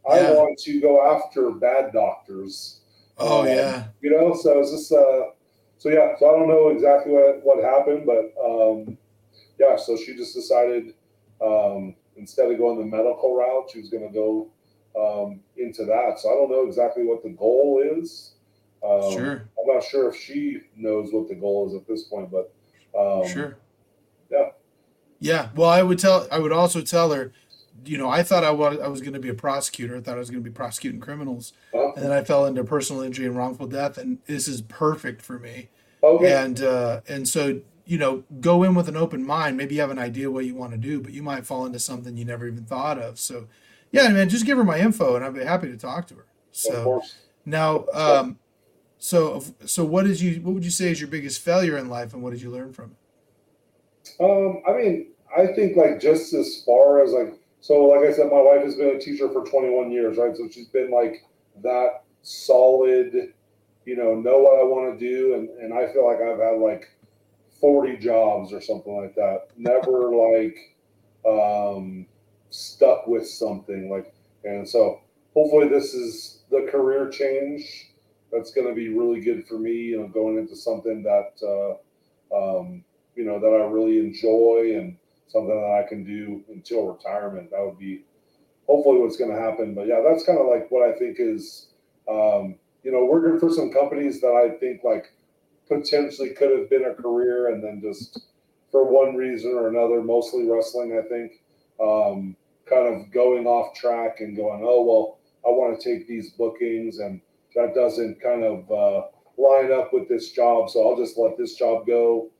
Yeah. 0.08 0.14
I 0.14 0.30
want 0.32 0.58
to 0.60 0.80
go 0.80 1.16
after 1.16 1.50
bad 1.50 1.92
doctors. 1.92 2.80
Oh 3.18 3.40
um, 3.40 3.48
yeah. 3.48 3.88
You 4.00 4.10
know, 4.10 4.34
so 4.34 4.60
it's 4.60 4.70
just 4.70 4.92
uh 4.92 5.30
so 5.80 5.88
yeah, 5.88 6.12
so 6.18 6.28
I 6.28 6.38
don't 6.38 6.46
know 6.46 6.68
exactly 6.68 7.10
what, 7.10 7.40
what 7.42 7.64
happened, 7.64 8.04
but 8.04 8.34
um, 8.38 8.98
yeah, 9.58 9.76
so 9.76 9.96
she 9.96 10.14
just 10.14 10.34
decided 10.34 10.92
um, 11.40 11.94
instead 12.16 12.50
of 12.52 12.58
going 12.58 12.78
the 12.78 12.84
medical 12.84 13.34
route, 13.34 13.70
she 13.72 13.80
was 13.80 13.88
going 13.88 14.06
to 14.06 14.12
go 14.12 14.50
um, 14.94 15.40
into 15.56 15.86
that. 15.86 16.18
So 16.18 16.28
I 16.28 16.34
don't 16.34 16.50
know 16.50 16.66
exactly 16.66 17.04
what 17.04 17.22
the 17.22 17.30
goal 17.30 17.82
is. 17.82 18.34
Um, 18.84 19.10
sure. 19.10 19.48
I'm 19.58 19.74
not 19.74 19.82
sure 19.82 20.10
if 20.10 20.16
she 20.16 20.58
knows 20.76 21.14
what 21.14 21.28
the 21.28 21.34
goal 21.34 21.68
is 21.70 21.74
at 21.74 21.88
this 21.88 22.02
point, 22.02 22.30
but 22.30 22.52
um, 22.94 23.26
sure. 23.26 23.56
Yeah. 24.30 24.50
Yeah. 25.18 25.48
Well, 25.54 25.70
I 25.70 25.82
would 25.82 25.98
tell. 25.98 26.28
I 26.30 26.40
would 26.40 26.52
also 26.52 26.82
tell 26.82 27.10
her. 27.12 27.32
You 27.84 27.98
know, 27.98 28.08
I 28.08 28.22
thought 28.22 28.44
I 28.44 28.50
was 28.50 28.78
I 28.78 28.88
was 28.88 29.00
going 29.00 29.14
to 29.14 29.20
be 29.20 29.28
a 29.28 29.34
prosecutor. 29.34 29.96
I 29.96 30.00
thought 30.00 30.16
I 30.16 30.18
was 30.18 30.30
going 30.30 30.42
to 30.42 30.48
be 30.48 30.54
prosecuting 30.54 31.00
criminals, 31.00 31.52
uh-huh. 31.72 31.92
and 31.94 32.04
then 32.04 32.12
I 32.12 32.22
fell 32.22 32.46
into 32.46 32.62
personal 32.64 33.02
injury 33.02 33.26
and 33.26 33.36
wrongful 33.36 33.66
death, 33.66 33.96
and 33.98 34.18
this 34.26 34.48
is 34.48 34.62
perfect 34.62 35.22
for 35.22 35.38
me. 35.38 35.68
Okay. 36.02 36.32
And 36.32 36.62
uh, 36.62 37.00
and 37.08 37.28
so 37.28 37.60
you 37.90 37.98
know, 37.98 38.22
go 38.40 38.62
in 38.62 38.76
with 38.76 38.88
an 38.88 38.96
open 38.96 39.26
mind. 39.26 39.56
Maybe 39.56 39.74
you 39.74 39.80
have 39.80 39.90
an 39.90 39.98
idea 39.98 40.30
what 40.30 40.44
you 40.44 40.54
want 40.54 40.70
to 40.70 40.78
do, 40.78 41.00
but 41.00 41.12
you 41.12 41.24
might 41.24 41.44
fall 41.44 41.66
into 41.66 41.80
something 41.80 42.16
you 42.16 42.24
never 42.24 42.46
even 42.46 42.64
thought 42.64 42.98
of. 42.98 43.18
So, 43.18 43.48
yeah, 43.90 44.06
man, 44.10 44.28
just 44.28 44.46
give 44.46 44.56
her 44.58 44.62
my 44.62 44.78
info, 44.78 45.16
and 45.16 45.24
I'd 45.24 45.34
be 45.34 45.42
happy 45.42 45.68
to 45.72 45.76
talk 45.76 46.06
to 46.06 46.14
her. 46.14 46.26
So 46.52 47.02
now, 47.44 47.86
um, 47.92 48.38
so 49.00 49.42
so 49.64 49.84
what 49.84 50.04
did 50.06 50.20
you 50.20 50.40
what 50.40 50.54
would 50.54 50.64
you 50.64 50.70
say 50.70 50.92
is 50.92 51.00
your 51.00 51.08
biggest 51.08 51.40
failure 51.40 51.76
in 51.76 51.88
life, 51.88 52.12
and 52.14 52.22
what 52.22 52.30
did 52.30 52.40
you 52.40 52.50
learn 52.50 52.72
from 52.72 52.92
it? 52.92 54.22
Um, 54.22 54.62
I 54.68 54.72
mean, 54.72 55.08
I 55.36 55.48
think 55.48 55.76
like 55.76 56.00
just 56.00 56.32
as 56.32 56.62
far 56.64 57.02
as 57.02 57.10
like 57.12 57.39
so, 57.60 57.84
like 57.84 58.08
I 58.08 58.12
said, 58.12 58.30
my 58.30 58.40
wife 58.40 58.64
has 58.64 58.74
been 58.74 58.96
a 58.96 58.98
teacher 58.98 59.28
for 59.28 59.44
21 59.44 59.90
years, 59.90 60.16
right? 60.16 60.36
So 60.36 60.48
she's 60.50 60.68
been 60.68 60.90
like 60.90 61.24
that 61.62 62.02
solid 62.22 63.32
you 63.84 63.96
know, 63.96 64.14
know 64.14 64.38
what 64.38 64.60
I 64.60 64.62
want 64.62 64.98
to 64.98 65.04
do. 65.04 65.34
And, 65.34 65.48
and 65.60 65.74
I 65.74 65.92
feel 65.92 66.06
like 66.06 66.20
I've 66.20 66.38
had 66.38 66.60
like 66.60 66.88
40 67.60 67.96
jobs 67.96 68.52
or 68.52 68.60
something 68.60 68.96
like 68.96 69.14
that. 69.14 69.48
Never 69.56 70.14
like 70.14 70.56
um, 71.26 72.06
stuck 72.50 73.06
with 73.06 73.26
something 73.26 73.90
like, 73.90 74.14
and 74.44 74.68
so 74.68 75.00
hopefully 75.34 75.68
this 75.68 75.94
is 75.94 76.42
the 76.50 76.68
career 76.70 77.08
change 77.08 77.90
that's 78.32 78.52
going 78.52 78.68
to 78.68 78.74
be 78.74 78.88
really 78.88 79.20
good 79.20 79.46
for 79.46 79.58
me, 79.58 79.72
you 79.72 79.98
know, 79.98 80.08
going 80.08 80.38
into 80.38 80.54
something 80.54 81.02
that, 81.02 81.32
uh, 81.42 82.60
um, 82.60 82.84
you 83.16 83.24
know, 83.24 83.40
that 83.40 83.48
I 83.48 83.68
really 83.68 83.98
enjoy 83.98 84.76
and 84.78 84.96
something 85.30 85.60
that 85.60 85.84
I 85.84 85.88
can 85.88 86.04
do 86.04 86.42
until 86.48 86.86
retirement. 86.86 87.50
That 87.50 87.64
would 87.64 87.78
be 87.78 88.04
hopefully 88.66 88.98
what's 88.98 89.16
going 89.16 89.30
to 89.30 89.40
happen. 89.40 89.74
But 89.74 89.86
yeah, 89.86 90.02
that's 90.06 90.24
kind 90.24 90.38
of 90.38 90.46
like 90.46 90.70
what 90.70 90.88
I 90.88 90.98
think 90.98 91.16
is, 91.18 91.68
um, 92.08 92.56
you 92.82 92.92
know, 92.92 93.04
working 93.04 93.38
for 93.38 93.52
some 93.52 93.72
companies 93.72 94.20
that 94.20 94.28
I 94.32 94.58
think 94.58 94.82
like 94.84 95.12
potentially 95.68 96.30
could 96.30 96.56
have 96.56 96.68
been 96.68 96.84
a 96.84 96.94
career, 96.94 97.48
and 97.52 97.62
then 97.62 97.80
just 97.80 98.20
for 98.70 98.84
one 98.84 99.16
reason 99.16 99.52
or 99.52 99.68
another, 99.68 100.02
mostly 100.02 100.48
wrestling, 100.48 100.98
I 100.98 101.08
think, 101.08 101.32
um, 101.80 102.36
kind 102.68 102.86
of 102.86 103.12
going 103.12 103.46
off 103.46 103.74
track 103.74 104.20
and 104.20 104.36
going, 104.36 104.62
oh 104.64 104.82
well, 104.82 105.18
I 105.44 105.48
want 105.48 105.80
to 105.80 105.82
take 105.82 106.06
these 106.06 106.30
bookings, 106.30 106.98
and 106.98 107.20
that 107.54 107.74
doesn't 107.74 108.20
kind 108.20 108.44
of 108.44 108.70
uh, 108.70 109.06
line 109.38 109.72
up 109.72 109.92
with 109.92 110.08
this 110.08 110.32
job, 110.32 110.70
so 110.70 110.88
I'll 110.88 110.96
just 110.96 111.18
let 111.18 111.36
this 111.36 111.54
job 111.54 111.86
go, 111.86 112.30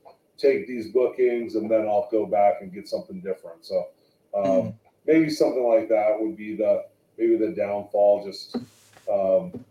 take 0.41 0.67
these 0.67 0.89
bookings, 0.89 1.55
and 1.55 1.71
then 1.71 1.83
I'll 1.83 2.09
go 2.11 2.27
back 2.27 2.61
and 2.61 2.73
get 2.73 2.89
something 2.89 3.21
different. 3.21 3.65
So 3.65 3.89
um, 4.35 4.45
mm. 4.45 4.75
maybe 5.07 5.31
something 5.31 5.65
like 5.65 5.89
that 5.89 6.17
would 6.19 6.37
be 6.37 6.57
the 6.57 6.85
maybe 7.19 7.37
the 7.37 7.53
downfall, 7.53 8.25
just 8.25 8.57
um, 9.13 9.65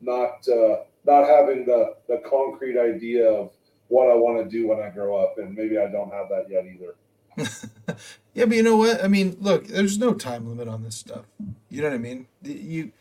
not 0.00 0.46
uh, 0.48 0.78
not 1.04 1.26
having 1.26 1.64
the 1.64 1.96
the 2.08 2.22
concrete 2.28 2.78
idea 2.78 3.30
of 3.30 3.50
what 3.88 4.10
I 4.10 4.14
want 4.14 4.38
to 4.42 4.50
do 4.50 4.68
when 4.68 4.80
I 4.80 4.90
grow 4.90 5.16
up, 5.16 5.38
and 5.38 5.54
maybe 5.54 5.78
I 5.78 5.88
don't 5.88 6.12
have 6.12 6.28
that 6.28 6.46
yet 6.50 6.64
either. 6.66 6.94
yeah, 8.34 8.44
but 8.44 8.56
you 8.56 8.62
know 8.62 8.76
what? 8.76 9.02
I 9.02 9.08
mean, 9.08 9.36
look, 9.40 9.66
there's 9.66 9.98
no 9.98 10.12
time 10.12 10.48
limit 10.48 10.68
on 10.68 10.82
this 10.82 10.96
stuff. 10.96 11.24
You 11.68 11.82
know 11.82 11.88
what 11.88 11.94
I 11.94 11.98
mean? 11.98 12.26
You, 12.42 12.92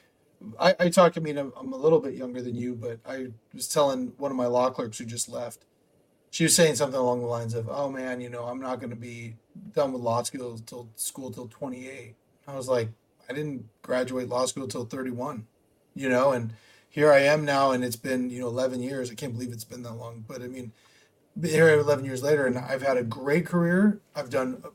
I, 0.59 0.75
I 0.79 0.89
talk. 0.89 1.17
I 1.17 1.19
mean, 1.19 1.37
I'm, 1.37 1.51
I'm 1.57 1.73
a 1.73 1.77
little 1.77 1.99
bit 1.99 2.13
younger 2.13 2.41
than 2.41 2.55
you, 2.55 2.75
but 2.75 2.99
I 3.05 3.27
was 3.53 3.67
telling 3.67 4.13
one 4.17 4.31
of 4.31 4.37
my 4.37 4.45
law 4.45 4.69
clerks 4.69 4.97
who 4.97 5.05
just 5.05 5.29
left. 5.29 5.65
She 6.37 6.43
was 6.43 6.55
saying 6.55 6.75
something 6.75 6.99
along 6.99 7.21
the 7.21 7.25
lines 7.25 7.55
of, 7.55 7.67
"Oh 7.67 7.89
man, 7.89 8.21
you 8.21 8.29
know, 8.29 8.43
I'm 8.43 8.61
not 8.61 8.79
going 8.79 8.91
to 8.91 8.95
be 8.95 9.37
done 9.73 9.91
with 9.91 10.03
law 10.03 10.21
school 10.21 10.59
till 10.63 10.87
school 10.95 11.31
till 11.31 11.47
28." 11.47 12.13
I 12.47 12.55
was 12.55 12.67
like, 12.67 12.89
I 13.27 13.33
didn't 13.33 13.67
graduate 13.81 14.29
law 14.29 14.45
school 14.45 14.67
till 14.67 14.85
31, 14.85 15.47
you 15.95 16.07
know, 16.07 16.33
and 16.33 16.53
here 16.87 17.11
I 17.11 17.21
am 17.21 17.43
now, 17.43 17.71
and 17.71 17.83
it's 17.83 17.95
been 17.95 18.29
you 18.29 18.39
know 18.39 18.49
11 18.49 18.83
years. 18.83 19.09
I 19.09 19.15
can't 19.15 19.33
believe 19.33 19.51
it's 19.51 19.63
been 19.63 19.81
that 19.81 19.95
long, 19.95 20.25
but 20.27 20.43
I 20.43 20.47
mean, 20.47 20.73
here 21.41 21.69
11 21.69 22.05
years 22.05 22.21
later, 22.21 22.45
and 22.45 22.59
I've 22.59 22.83
had 22.83 22.97
a 22.97 23.03
great 23.03 23.47
career. 23.47 23.99
I've 24.15 24.29
done 24.29 24.61
uh, 24.63 24.69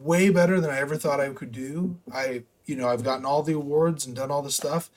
way 0.00 0.30
better 0.30 0.62
than 0.62 0.70
I 0.70 0.78
ever 0.78 0.96
thought 0.96 1.20
I 1.20 1.28
could 1.34 1.52
do. 1.52 1.98
I 2.10 2.44
you 2.64 2.74
know 2.74 2.88
I've 2.88 3.04
gotten 3.04 3.26
all 3.26 3.42
the 3.42 3.52
awards 3.52 4.06
and 4.06 4.16
done 4.16 4.30
all 4.30 4.40
the 4.40 4.50
stuff, 4.50 4.88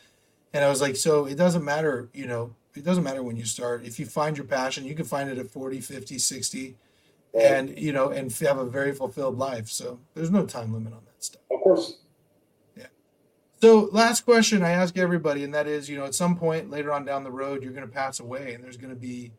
and 0.54 0.64
I 0.64 0.70
was 0.70 0.80
like, 0.80 0.96
so 0.96 1.26
it 1.26 1.36
doesn't 1.36 1.66
matter, 1.66 2.08
you 2.14 2.26
know, 2.26 2.56
it 2.76 2.84
doesn't 2.84 3.04
matter 3.04 3.24
when 3.24 3.38
you 3.38 3.46
start. 3.46 3.86
If 3.86 4.00
you 4.00 4.06
find 4.06 4.38
your 4.38 4.46
passion, 4.46 4.86
you 4.86 4.96
can 4.96 5.06
find 5.06 5.30
it 5.30 5.38
at 5.38 5.50
40, 5.50 5.80
50, 5.82 6.18
60 6.18 6.76
and 7.36 7.78
you 7.78 7.92
know 7.92 8.10
and 8.10 8.32
have 8.32 8.58
a 8.58 8.66
very 8.66 8.94
fulfilled 8.94 9.38
life 9.38 9.68
so 9.68 10.00
there's 10.14 10.32
no 10.32 10.46
time 10.46 10.74
limit 10.74 10.94
on 10.94 11.02
that 11.06 11.24
stuff 11.24 11.42
of 11.52 11.60
course 11.62 11.98
Yeah. 12.78 12.88
so, 13.62 13.90
last 13.92 14.22
question 14.22 14.64
I 14.64 14.72
ask 14.72 14.98
everybody, 14.98 15.44
and 15.44 15.54
that 15.54 15.68
is, 15.68 15.90
you 15.90 15.98
know, 15.98 16.06
at 16.06 16.16
some 16.16 16.38
point 16.38 16.70
later 16.70 16.92
on 16.94 17.06
down 17.06 17.24
the 17.24 17.32
road, 17.32 17.64
you're 17.64 17.74
going 17.74 17.88
to 17.88 17.92
pass 17.94 18.20
away, 18.20 18.54
and 18.54 18.64
there's 18.64 18.78
going 18.78 18.94
to 18.94 19.00
be 19.00 19.32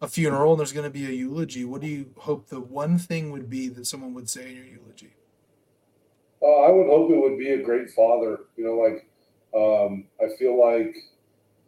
a 0.00 0.08
funeral, 0.08 0.52
and 0.52 0.60
there's 0.60 0.72
going 0.72 0.84
to 0.84 0.90
be 0.90 1.06
a 1.06 1.10
eulogy. 1.10 1.64
What 1.64 1.80
do 1.80 1.86
you 1.86 2.10
hope 2.18 2.48
the 2.48 2.60
one 2.60 2.98
thing 2.98 3.30
would 3.30 3.48
be 3.48 3.68
that 3.68 3.86
someone 3.86 4.14
would 4.14 4.28
say 4.28 4.50
in 4.50 4.56
your 4.56 4.64
eulogy? 4.64 5.14
Uh, 6.42 6.60
I 6.66 6.70
would 6.70 6.88
hope 6.88 7.10
it 7.10 7.16
would 7.16 7.38
be 7.38 7.50
a 7.50 7.62
great 7.62 7.90
father. 7.90 8.40
You 8.56 8.64
know, 8.64 8.76
like 8.76 9.06
um, 9.54 10.04
I 10.20 10.36
feel 10.38 10.58
like 10.60 10.96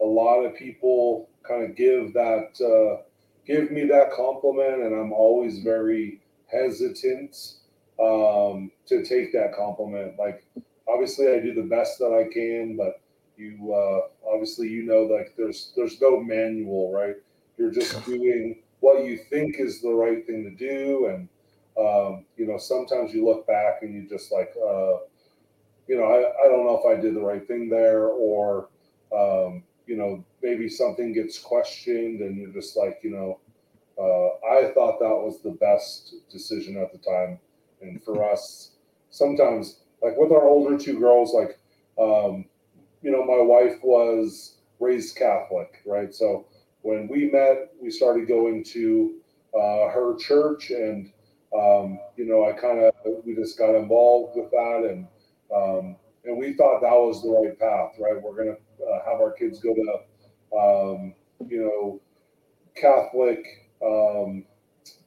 a 0.01 0.05
lot 0.05 0.45
of 0.45 0.55
people 0.57 1.29
kind 1.47 1.65
of 1.65 1.77
give 1.77 2.13
that, 2.15 2.61
uh, 2.61 3.03
give 3.47 3.71
me 3.71 3.85
that 3.87 4.13
compliment, 4.13 4.83
and 4.83 4.95
I'm 4.95 5.13
always 5.13 5.61
very 5.61 6.21
hesitant 6.47 7.37
um, 8.01 8.71
to 8.87 9.05
take 9.05 9.33
that 9.33 9.55
compliment. 9.55 10.19
Like 10.19 10.45
obviously 10.89 11.29
I 11.29 11.41
do 11.41 11.55
the 11.55 11.69
best 11.69 11.99
that 11.99 12.13
I 12.13 12.33
can, 12.33 12.77
but 12.77 13.01
you 13.37 13.73
uh, 13.73 14.33
obviously 14.33 14.69
you 14.69 14.85
know 14.85 15.03
like 15.03 15.35
there's 15.37 15.73
there's 15.77 16.01
no 16.01 16.21
manual, 16.21 16.93
right? 16.93 17.17
You're 17.57 17.71
just 17.71 18.05
doing 18.05 18.63
what 18.81 19.05
you 19.05 19.19
think 19.31 19.57
is 19.59 19.81
the 19.81 19.93
right 19.93 20.27
thing 20.27 20.45
to 20.45 20.51
do, 20.51 21.07
and 21.07 21.29
um, 21.79 22.25
you 22.37 22.47
know 22.47 22.59
sometimes 22.59 23.13
you 23.13 23.25
look 23.25 23.47
back 23.47 23.83
and 23.83 23.95
you 23.95 24.09
just 24.09 24.33
like 24.33 24.53
uh, 24.57 24.99
you 25.89 25.97
know 25.97 26.05
I, 26.05 26.45
I 26.45 26.49
don't 26.49 26.65
know 26.65 26.81
if 26.83 26.99
I 26.99 27.01
did 27.01 27.15
the 27.15 27.23
right 27.23 27.47
thing 27.47 27.69
there, 27.69 28.07
or 28.07 28.69
um, 29.17 29.63
you 29.87 29.97
know 29.97 30.25
maybe 30.43 30.69
something 30.69 31.13
gets 31.13 31.39
questioned 31.39 32.21
and 32.21 32.37
you're 32.37 32.53
just 32.53 32.77
like 32.77 33.01
you 33.03 33.11
know 33.11 33.39
uh, 33.99 34.47
I 34.51 34.73
thought 34.73 34.99
that 34.99 35.09
was 35.09 35.41
the 35.43 35.53
best 35.53 36.15
decision 36.31 36.77
at 36.77 36.93
the 36.93 36.99
time, 36.99 37.39
and 37.81 38.03
for 38.03 38.29
us 38.31 38.73
sometimes 39.11 39.81
like 40.03 40.17
with 40.17 40.33
our 40.33 40.45
older 40.45 40.77
two 40.77 40.99
girls, 40.99 41.33
like, 41.33 41.59
um, 41.99 42.45
you 43.03 43.11
know, 43.11 43.25
my 43.25 43.43
wife 43.43 43.79
was 43.83 44.59
raised 44.81 45.17
Catholic, 45.17 45.83
right? 45.87 46.15
So 46.15 46.47
when 46.83 47.09
we 47.09 47.31
met, 47.31 47.73
we 47.81 47.91
started 47.91 48.29
going 48.29 48.65
to 48.65 49.15
uh, 49.55 49.89
her 49.91 50.17
church, 50.19 50.71
and 50.71 51.11
um, 51.57 51.99
you 52.17 52.27
know, 52.27 52.45
I 52.49 52.53
kind 52.53 52.81
of 52.81 52.93
we 53.25 53.35
just 53.35 53.57
got 53.59 53.75
involved 53.75 54.37
with 54.37 54.51
that, 54.51 54.89
and 54.91 55.07
um, 55.55 55.97
and 56.25 56.37
we 56.37 56.55
thought 56.55 56.81
that 56.81 56.91
was 56.91 57.23
the 57.23 57.31
right 57.31 57.59
path, 57.59 57.99
right? 57.99 58.21
We're 58.21 58.37
gonna 58.37 58.57
uh, 58.81 59.11
have 59.11 59.21
our 59.21 59.33
kids 59.33 59.61
go 59.61 59.75
to, 59.75 60.57
um, 60.57 61.15
you 61.49 61.61
know, 61.63 62.01
Catholic, 62.75 63.45
um, 63.85 64.45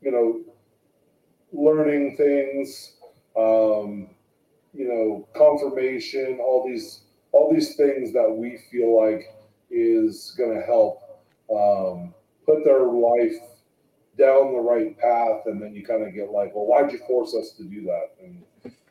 you 0.02 0.12
know, 0.12 0.42
learning 1.52 2.18
things. 2.18 2.94
Um, 3.36 4.10
you 4.78 4.88
know, 4.88 5.28
confirmation, 5.36 6.40
all 6.40 6.68
these 6.68 7.02
all 7.32 7.52
these 7.52 7.76
things 7.76 8.14
that 8.14 8.30
we 8.32 8.60
feel 8.72 8.96
like 8.96 9.24
is 9.72 10.36
going 10.38 10.56
to 10.56 10.66
help 10.66 11.02
um, 11.54 12.14
put 12.46 12.64
their 12.64 12.84
life 12.84 13.42
down 14.18 14.54
the 14.54 14.60
right 14.60 14.98
path, 14.98 15.42
and 15.48 15.62
then 15.62 15.74
you 15.74 15.86
kind 15.86 16.08
of 16.08 16.14
get 16.14 16.30
like, 16.32 16.56
well, 16.56 16.66
why'd 16.66 16.92
you 16.92 17.00
force 17.08 17.36
us 17.36 17.52
to 17.58 17.64
do 17.64 17.84
that? 17.84 18.12
And 18.24 18.44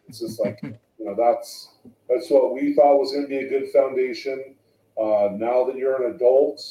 it's 0.09 0.19
just 0.21 0.41
like, 0.41 0.59
you 0.63 0.77
know, 0.99 1.15
that's 1.17 1.71
that's 2.09 2.31
what 2.31 2.53
we 2.53 2.75
thought 2.75 2.99
was 2.99 3.13
going 3.13 3.25
to 3.25 3.29
be 3.29 3.39
a 3.39 3.49
good 3.49 3.71
foundation. 3.73 4.56
Uh, 5.01 5.29
now 5.33 5.65
that 5.65 5.77
you're 5.77 6.03
an 6.03 6.15
adult, 6.15 6.63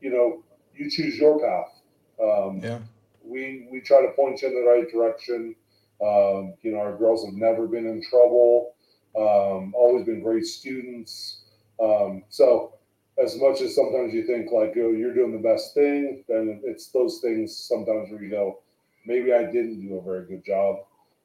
you 0.00 0.10
know, 0.10 0.42
you 0.74 0.90
choose 0.90 1.16
your 1.16 1.40
path. 1.40 1.80
Um, 2.22 2.60
yeah. 2.62 2.78
We 3.24 3.68
we 3.70 3.80
try 3.80 4.02
to 4.02 4.12
point 4.12 4.42
you 4.42 4.48
in 4.48 4.54
the 4.54 4.68
right 4.68 4.90
direction. 4.90 5.54
Um, 6.02 6.54
you 6.62 6.72
know, 6.72 6.78
our 6.78 6.96
girls 6.96 7.24
have 7.24 7.34
never 7.34 7.68
been 7.68 7.86
in 7.86 8.02
trouble, 8.02 8.74
um, 9.16 9.72
always 9.74 10.04
been 10.04 10.22
great 10.22 10.44
students. 10.44 11.42
Um, 11.80 12.24
so, 12.28 12.74
as 13.22 13.38
much 13.38 13.60
as 13.60 13.74
sometimes 13.76 14.12
you 14.12 14.26
think 14.26 14.50
like, 14.50 14.72
oh, 14.76 14.90
you're 14.90 15.14
doing 15.14 15.32
the 15.32 15.48
best 15.48 15.74
thing, 15.74 16.24
then 16.28 16.60
it's 16.64 16.88
those 16.88 17.20
things 17.20 17.56
sometimes 17.56 18.10
where 18.10 18.22
you 18.22 18.30
go, 18.30 18.60
maybe 19.06 19.32
I 19.32 19.44
didn't 19.44 19.86
do 19.86 19.94
a 19.94 20.02
very 20.02 20.26
good 20.26 20.44
job. 20.44 20.76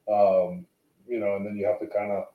Um, 0.08 0.66
you 1.08 1.20
know, 1.20 1.36
and 1.36 1.46
then 1.46 1.56
you 1.56 1.66
have 1.66 1.80
to 1.80 1.88
kind 1.88 2.12
of 2.12 2.26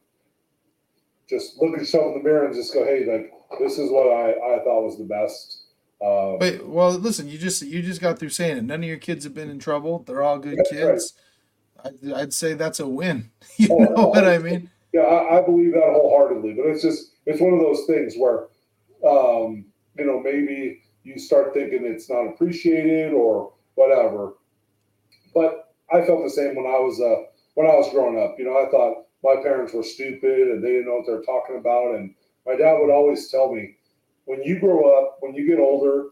just 1.29 1.59
look 1.59 1.75
at 1.75 1.81
yourself 1.81 2.07
in 2.09 2.15
the 2.15 2.25
mirror 2.25 2.47
and 2.47 2.55
just 2.55 2.75
go, 2.75 2.85
hey, 2.85 3.05
like, 3.07 3.33
this 3.59 3.79
is 3.79 3.91
what 3.91 4.07
I, 4.07 4.31
I 4.31 4.65
thought 4.65 4.83
was 4.83 4.99
the 4.99 5.05
best. 5.05 5.59
Um, 6.05 6.39
Wait, 6.39 6.67
well, 6.67 6.91
listen, 6.93 7.29
you 7.29 7.39
just 7.39 7.63
you 7.63 7.83
just 7.83 8.01
got 8.01 8.19
through 8.19 8.31
saying 8.31 8.57
it. 8.57 8.65
None 8.65 8.83
of 8.83 8.89
your 8.89 8.99
kids 8.99 9.25
have 9.25 9.35
been 9.35 9.51
in 9.51 9.59
trouble. 9.59 10.03
They're 10.07 10.23
all 10.23 10.39
good 10.39 10.59
kids. 10.69 11.15
Right 11.17 11.23
I'd, 11.85 12.13
I'd 12.13 12.35
say 12.35 12.55
that's 12.55 12.81
a 12.81 12.89
win. 12.89 13.31
You 13.57 13.69
oh, 13.71 13.79
know 13.79 14.07
what 14.09 14.27
I 14.27 14.39
mean? 14.39 14.71
Yeah, 14.93 15.03
I, 15.03 15.39
I, 15.39 15.43
believe 15.45 15.73
that 15.73 15.93
wholeheartedly. 15.93 16.55
But 16.55 16.67
it's 16.67 16.83
just 16.83 17.13
it's 17.27 17.41
one 17.41 17.53
of 17.55 17.61
those 17.61 17.85
things 17.87 18.15
where, 18.17 18.49
um, 19.07 19.67
you 19.97 20.05
know, 20.05 20.21
maybe 20.21 20.83
you 21.05 21.19
start 21.19 21.55
thinking 21.55 21.85
it's 21.85 22.11
not 22.11 22.27
appreciated 22.29 23.13
or 23.13 23.53
whatever. 23.75 24.35
But 25.35 25.75
I 25.93 26.05
felt 26.05 26.25
the 26.25 26.31
same 26.31 26.57
when 26.57 26.67
I 26.67 26.79
was 26.79 27.01
uh, 27.01 27.25
when 27.55 27.67
I 27.67 27.75
was 27.75 27.91
growing 27.91 28.23
up. 28.23 28.37
You 28.39 28.47
know, 28.47 28.57
I 28.57 28.71
thought 28.71 29.07
my 29.23 29.43
parents 29.43 29.73
were 29.73 29.83
stupid 29.83 30.49
and 30.49 30.63
they 30.63 30.69
didn't 30.69 30.87
know 30.87 30.97
what 30.97 31.07
they're 31.07 31.23
talking 31.23 31.59
about. 31.59 31.95
And 31.95 32.15
my 32.47 32.57
dad 32.57 32.79
would 32.79 32.93
always 32.93 33.29
tell 33.29 33.53
me, 33.53 33.77
when 34.25 34.43
you 34.43 34.59
grow 34.59 34.99
up, 34.99 35.19
when 35.21 35.35
you 35.35 35.47
get 35.47 35.59
older, 35.59 36.11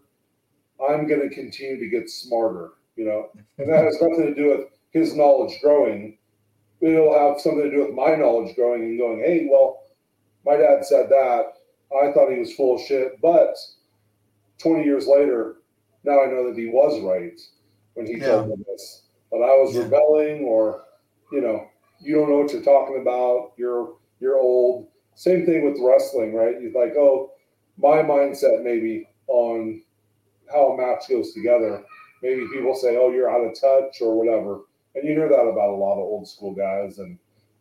I'm 0.80 1.06
going 1.06 1.28
to 1.28 1.34
continue 1.34 1.78
to 1.78 1.88
get 1.88 2.10
smarter. 2.10 2.72
You 2.96 3.06
know, 3.06 3.30
and 3.58 3.72
that 3.72 3.84
has 3.84 3.96
nothing 4.00 4.26
to 4.26 4.34
do 4.34 4.50
with 4.50 4.66
his 4.90 5.14
knowledge 5.14 5.58
growing, 5.62 6.18
it'll 6.80 7.18
have 7.18 7.40
something 7.40 7.62
to 7.62 7.70
do 7.70 7.84
with 7.84 7.94
my 7.94 8.14
knowledge 8.14 8.54
growing 8.56 8.82
and 8.82 8.98
going, 8.98 9.20
hey, 9.20 9.48
well, 9.50 9.84
my 10.44 10.56
dad 10.56 10.84
said 10.84 11.08
that. 11.08 11.52
I 11.92 12.12
thought 12.12 12.30
he 12.30 12.38
was 12.38 12.52
full 12.54 12.76
of 12.76 12.82
shit. 12.82 13.20
But 13.20 13.56
20 14.58 14.84
years 14.84 15.06
later, 15.06 15.56
now 16.04 16.22
I 16.22 16.26
know 16.26 16.48
that 16.48 16.58
he 16.58 16.66
was 16.66 17.00
right 17.02 17.40
when 17.94 18.06
he 18.06 18.18
yeah. 18.18 18.26
told 18.26 18.48
me 18.48 18.64
this. 18.66 19.02
But 19.30 19.38
I 19.38 19.56
was 19.56 19.74
yeah. 19.74 19.82
rebelling 19.82 20.44
or, 20.44 20.84
you 21.32 21.40
know, 21.40 21.68
you 22.00 22.14
don't 22.14 22.30
know 22.30 22.38
what 22.38 22.52
you're 22.52 22.62
talking 22.62 23.00
about. 23.00 23.52
You're 23.56 23.94
you're 24.20 24.38
old. 24.38 24.88
Same 25.20 25.44
thing 25.44 25.64
with 25.64 25.80
wrestling, 25.82 26.34
right? 26.34 26.60
You're 26.60 26.72
like, 26.72 26.96
oh, 26.96 27.32
my 27.76 27.98
mindset 27.98 28.62
maybe 28.62 29.08
on 29.26 29.82
how 30.50 30.72
a 30.72 30.76
match 30.76 31.08
goes 31.08 31.32
together. 31.32 31.84
Maybe 32.22 32.46
people 32.52 32.74
say, 32.74 32.96
oh, 32.96 33.10
you're 33.10 33.30
out 33.30 33.46
of 33.46 33.58
touch 33.58 34.00
or 34.00 34.16
whatever 34.16 34.60
and 34.94 35.04
you 35.04 35.14
hear 35.14 35.28
that 35.28 35.40
about 35.40 35.70
a 35.70 35.76
lot 35.76 35.94
of 35.94 36.00
old 36.00 36.28
school 36.28 36.52
guys, 36.52 36.98
and 36.98 37.18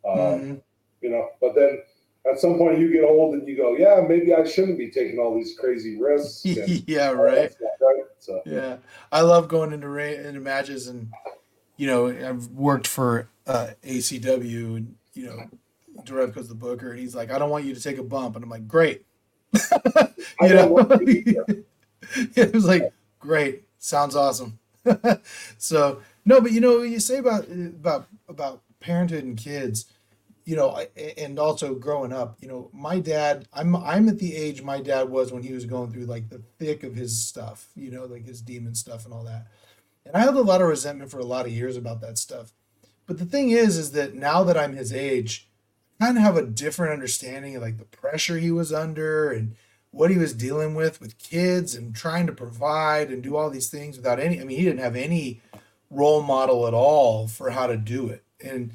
um, 0.08 0.18
mm-hmm. 0.18 0.56
you 1.02 1.10
know. 1.10 1.30
But 1.40 1.56
then 1.56 1.82
at 2.30 2.40
some 2.40 2.58
point 2.58 2.80
you 2.80 2.92
get 2.92 3.04
old 3.04 3.36
and 3.36 3.48
you 3.48 3.56
go, 3.56 3.76
yeah, 3.76 4.02
maybe 4.08 4.34
I 4.34 4.44
shouldn't 4.46 4.78
be 4.78 4.90
taking 4.90 5.20
all 5.20 5.36
these 5.36 5.56
crazy 5.58 6.00
risks. 6.00 6.46
yeah, 6.46 7.10
right. 7.10 7.52
Stuff, 7.52 7.70
right. 7.82 8.04
So 8.20 8.42
yeah, 8.46 8.78
I 9.12 9.22
love 9.22 9.48
going 9.48 9.74
into 9.74 9.90
ra- 9.90 10.04
into 10.04 10.40
matches, 10.40 10.88
and 10.88 11.12
you 11.78 11.88
know, 11.88 12.08
I've 12.08 12.48
worked 12.48 12.88
for 12.88 13.30
uh, 13.48 13.70
ACW, 13.84 14.78
and 14.78 14.96
you 15.14 15.28
know, 15.28 15.50
Derevko's 16.06 16.48
the 16.48 16.56
booker, 16.56 16.92
and 16.92 17.00
he's 17.00 17.16
like, 17.16 17.32
I 17.32 17.40
don't 17.40 17.50
want 17.50 17.66
you 17.66 17.74
to 17.74 17.82
take 17.82 17.98
a 17.98 18.04
bump, 18.04 18.36
and 18.36 18.44
I'm 18.44 18.50
like, 18.50 18.68
great. 18.68 19.06
you 19.54 20.50
know, 20.50 20.78
it 22.36 22.54
was 22.54 22.66
like, 22.66 22.94
great, 23.20 23.64
sounds 23.78 24.16
awesome. 24.16 24.60
so 25.58 26.02
no, 26.26 26.42
but 26.42 26.52
you 26.52 26.62
know, 26.62 26.80
what 26.80 26.90
you 26.90 27.00
say 27.00 27.18
about 27.18 27.48
about 27.50 28.08
about 28.28 28.62
parenthood 28.80 29.24
and 29.24 29.38
kids 29.38 29.86
you 30.50 30.56
know, 30.56 30.84
and 31.16 31.38
also 31.38 31.76
growing 31.76 32.12
up, 32.12 32.38
you 32.42 32.48
know, 32.48 32.72
my 32.74 33.00
dad, 33.00 33.48
I'm 33.54 33.76
I'm 33.76 34.10
at 34.10 34.18
the 34.18 34.36
age 34.36 34.64
my 34.64 34.82
dad 34.82 35.08
was 35.08 35.32
when 35.32 35.44
he 35.44 35.54
was 35.54 35.66
going 35.66 35.92
through 35.92 36.06
like 36.06 36.30
the 36.30 36.42
thick 36.58 36.82
of 36.82 36.96
his 36.96 37.24
stuff, 37.24 37.68
you 37.76 37.92
know, 37.92 38.06
like 38.06 38.26
his 38.26 38.42
demon 38.42 38.74
stuff 38.74 39.06
and 39.06 39.14
all 39.14 39.24
that. 39.26 39.46
And 40.08 40.16
I 40.16 40.22
had 40.22 40.34
a 40.34 40.42
lot 40.42 40.64
of 40.64 40.68
resentment 40.68 41.12
for 41.12 41.20
a 41.20 41.24
lot 41.24 41.46
of 41.46 41.52
years 41.52 41.78
about 41.78 42.02
that 42.02 42.18
stuff. 42.18 42.52
But 43.06 43.20
the 43.20 43.26
thing 43.26 43.52
is, 43.52 43.78
is 43.78 43.92
that 43.92 44.16
now 44.16 44.44
that 44.44 44.58
I'm 44.58 44.74
his 44.74 44.92
age, 44.92 45.49
kind 46.00 46.18
of 46.18 46.24
have 46.24 46.38
a 46.38 46.46
different 46.46 46.94
understanding 46.94 47.56
of 47.56 47.62
like 47.62 47.78
the 47.78 47.86
pressure 47.86 48.38
he 48.38 48.52
was 48.52 48.72
under 48.72 49.32
and 49.32 49.56
what 49.92 50.12
he 50.12 50.18
was 50.18 50.34
dealing 50.34 50.76
with 50.76 51.02
with 51.02 51.18
kids 51.18 51.76
and 51.76 51.96
trying 51.96 52.28
to 52.28 52.34
provide 52.34 53.10
and 53.10 53.24
do 53.24 53.36
all 53.36 53.50
these 53.50 53.70
things 53.70 53.98
without 53.98 54.20
any. 54.20 54.40
I 54.40 54.44
mean, 54.44 54.58
he 54.58 54.64
didn't 54.64 54.82
have 54.82 54.96
any 54.96 55.42
role 55.90 56.22
model 56.22 56.68
at 56.68 56.74
all 56.74 57.28
for 57.28 57.50
how 57.50 57.68
to 57.68 57.78
do 57.78 58.08
it. 58.08 58.24
And 58.44 58.72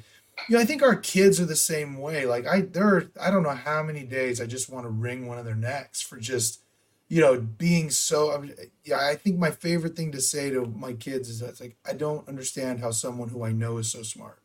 you 0.49 0.55
know, 0.55 0.61
I 0.61 0.65
think 0.65 0.83
our 0.83 0.95
kids 0.95 1.39
are 1.39 1.45
the 1.45 1.55
same 1.55 1.97
way. 1.97 2.25
Like 2.25 2.45
I 2.45 2.61
there 2.61 2.87
are 2.87 3.11
I 3.19 3.31
don't 3.31 3.43
know 3.43 3.49
how 3.51 3.81
many 3.83 4.03
days 4.03 4.41
I 4.41 4.45
just 4.45 4.69
want 4.69 4.85
to 4.85 4.89
wring 4.89 5.27
one 5.27 5.39
of 5.39 5.45
their 5.45 5.55
necks 5.55 6.01
for 6.01 6.17
just 6.17 6.61
you 7.07 7.21
know 7.21 7.39
being 7.39 7.89
so 7.89 8.33
I 8.33 8.39
mean, 8.39 8.53
yeah 8.83 8.99
I 8.99 9.15
think 9.15 9.39
my 9.39 9.51
favorite 9.51 9.95
thing 9.95 10.11
to 10.11 10.21
say 10.21 10.49
to 10.49 10.65
my 10.65 10.93
kids 10.93 11.29
is 11.29 11.39
that 11.39 11.61
like 11.61 11.77
I 11.87 11.93
don't 11.93 12.27
understand 12.27 12.81
how 12.81 12.91
someone 12.91 13.29
who 13.29 13.43
I 13.43 13.53
know 13.53 13.77
is 13.77 13.89
so 13.89 14.03
smart 14.03 14.39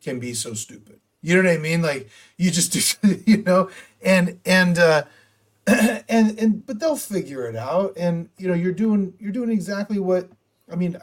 can 0.00 0.18
be 0.18 0.32
so 0.32 0.54
stupid. 0.54 1.00
You 1.24 1.42
know 1.42 1.48
what 1.48 1.58
I 1.58 1.60
mean? 1.60 1.82
Like 1.82 2.08
you 2.36 2.50
just 2.50 2.72
do 2.72 3.22
you 3.26 3.42
know 3.42 3.70
and 4.02 4.38
and 4.44 4.78
uh 4.78 5.04
and 5.66 6.38
and 6.38 6.66
but 6.66 6.78
they'll 6.78 6.96
figure 6.96 7.48
it 7.48 7.56
out 7.56 7.94
and 7.96 8.28
you 8.36 8.46
know 8.46 8.54
you're 8.54 8.72
doing 8.72 9.14
you're 9.18 9.32
doing 9.32 9.50
exactly 9.50 9.98
what 9.98 10.28
I 10.70 10.76
mean 10.76 10.98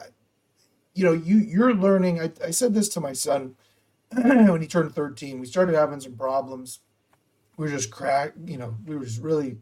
you 0.94 1.04
know 1.04 1.14
you 1.14 1.38
you're 1.38 1.74
learning 1.74 2.22
I, 2.22 2.32
I 2.46 2.52
said 2.52 2.74
this 2.74 2.88
to 2.90 3.02
my 3.02 3.14
son 3.14 3.56
when 4.14 4.62
he 4.62 4.68
turned 4.68 4.94
13, 4.94 5.40
we 5.40 5.46
started 5.46 5.74
having 5.74 6.02
some 6.02 6.18
problems. 6.18 6.80
We 7.56 7.66
were 7.66 7.72
just 7.72 7.92
crack, 7.92 8.34
you 8.46 8.58
know, 8.58 8.76
we 8.86 8.96
were 8.98 9.06
just 9.06 9.22
really, 9.22 9.60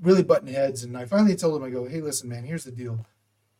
really 0.00 0.24
butting 0.24 0.52
heads. 0.52 0.82
And 0.82 0.96
I 0.96 1.04
finally 1.04 1.36
told 1.36 1.56
him, 1.56 1.66
I 1.66 1.70
go, 1.70 1.86
hey, 1.86 2.00
listen, 2.00 2.28
man, 2.28 2.44
here's 2.44 2.64
the 2.64 2.72
deal. 2.72 3.06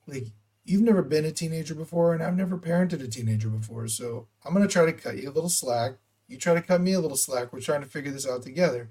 Like, 0.06 0.26
you've 0.64 0.82
never 0.82 1.02
been 1.02 1.24
a 1.24 1.30
teenager 1.30 1.76
before, 1.76 2.12
and 2.12 2.22
I've 2.24 2.36
never 2.36 2.58
parented 2.58 3.04
a 3.04 3.08
teenager 3.08 3.48
before. 3.48 3.86
So 3.86 4.26
I'm 4.44 4.52
going 4.52 4.66
to 4.66 4.72
try 4.72 4.84
to 4.84 4.92
cut 4.92 5.16
you 5.16 5.30
a 5.30 5.32
little 5.32 5.48
slack. 5.48 5.92
You 6.28 6.36
try 6.36 6.54
to 6.54 6.62
cut 6.62 6.80
me 6.80 6.92
a 6.92 7.00
little 7.00 7.16
slack. 7.16 7.52
We're 7.52 7.60
trying 7.60 7.82
to 7.82 7.88
figure 7.88 8.12
this 8.12 8.28
out 8.28 8.42
together. 8.42 8.88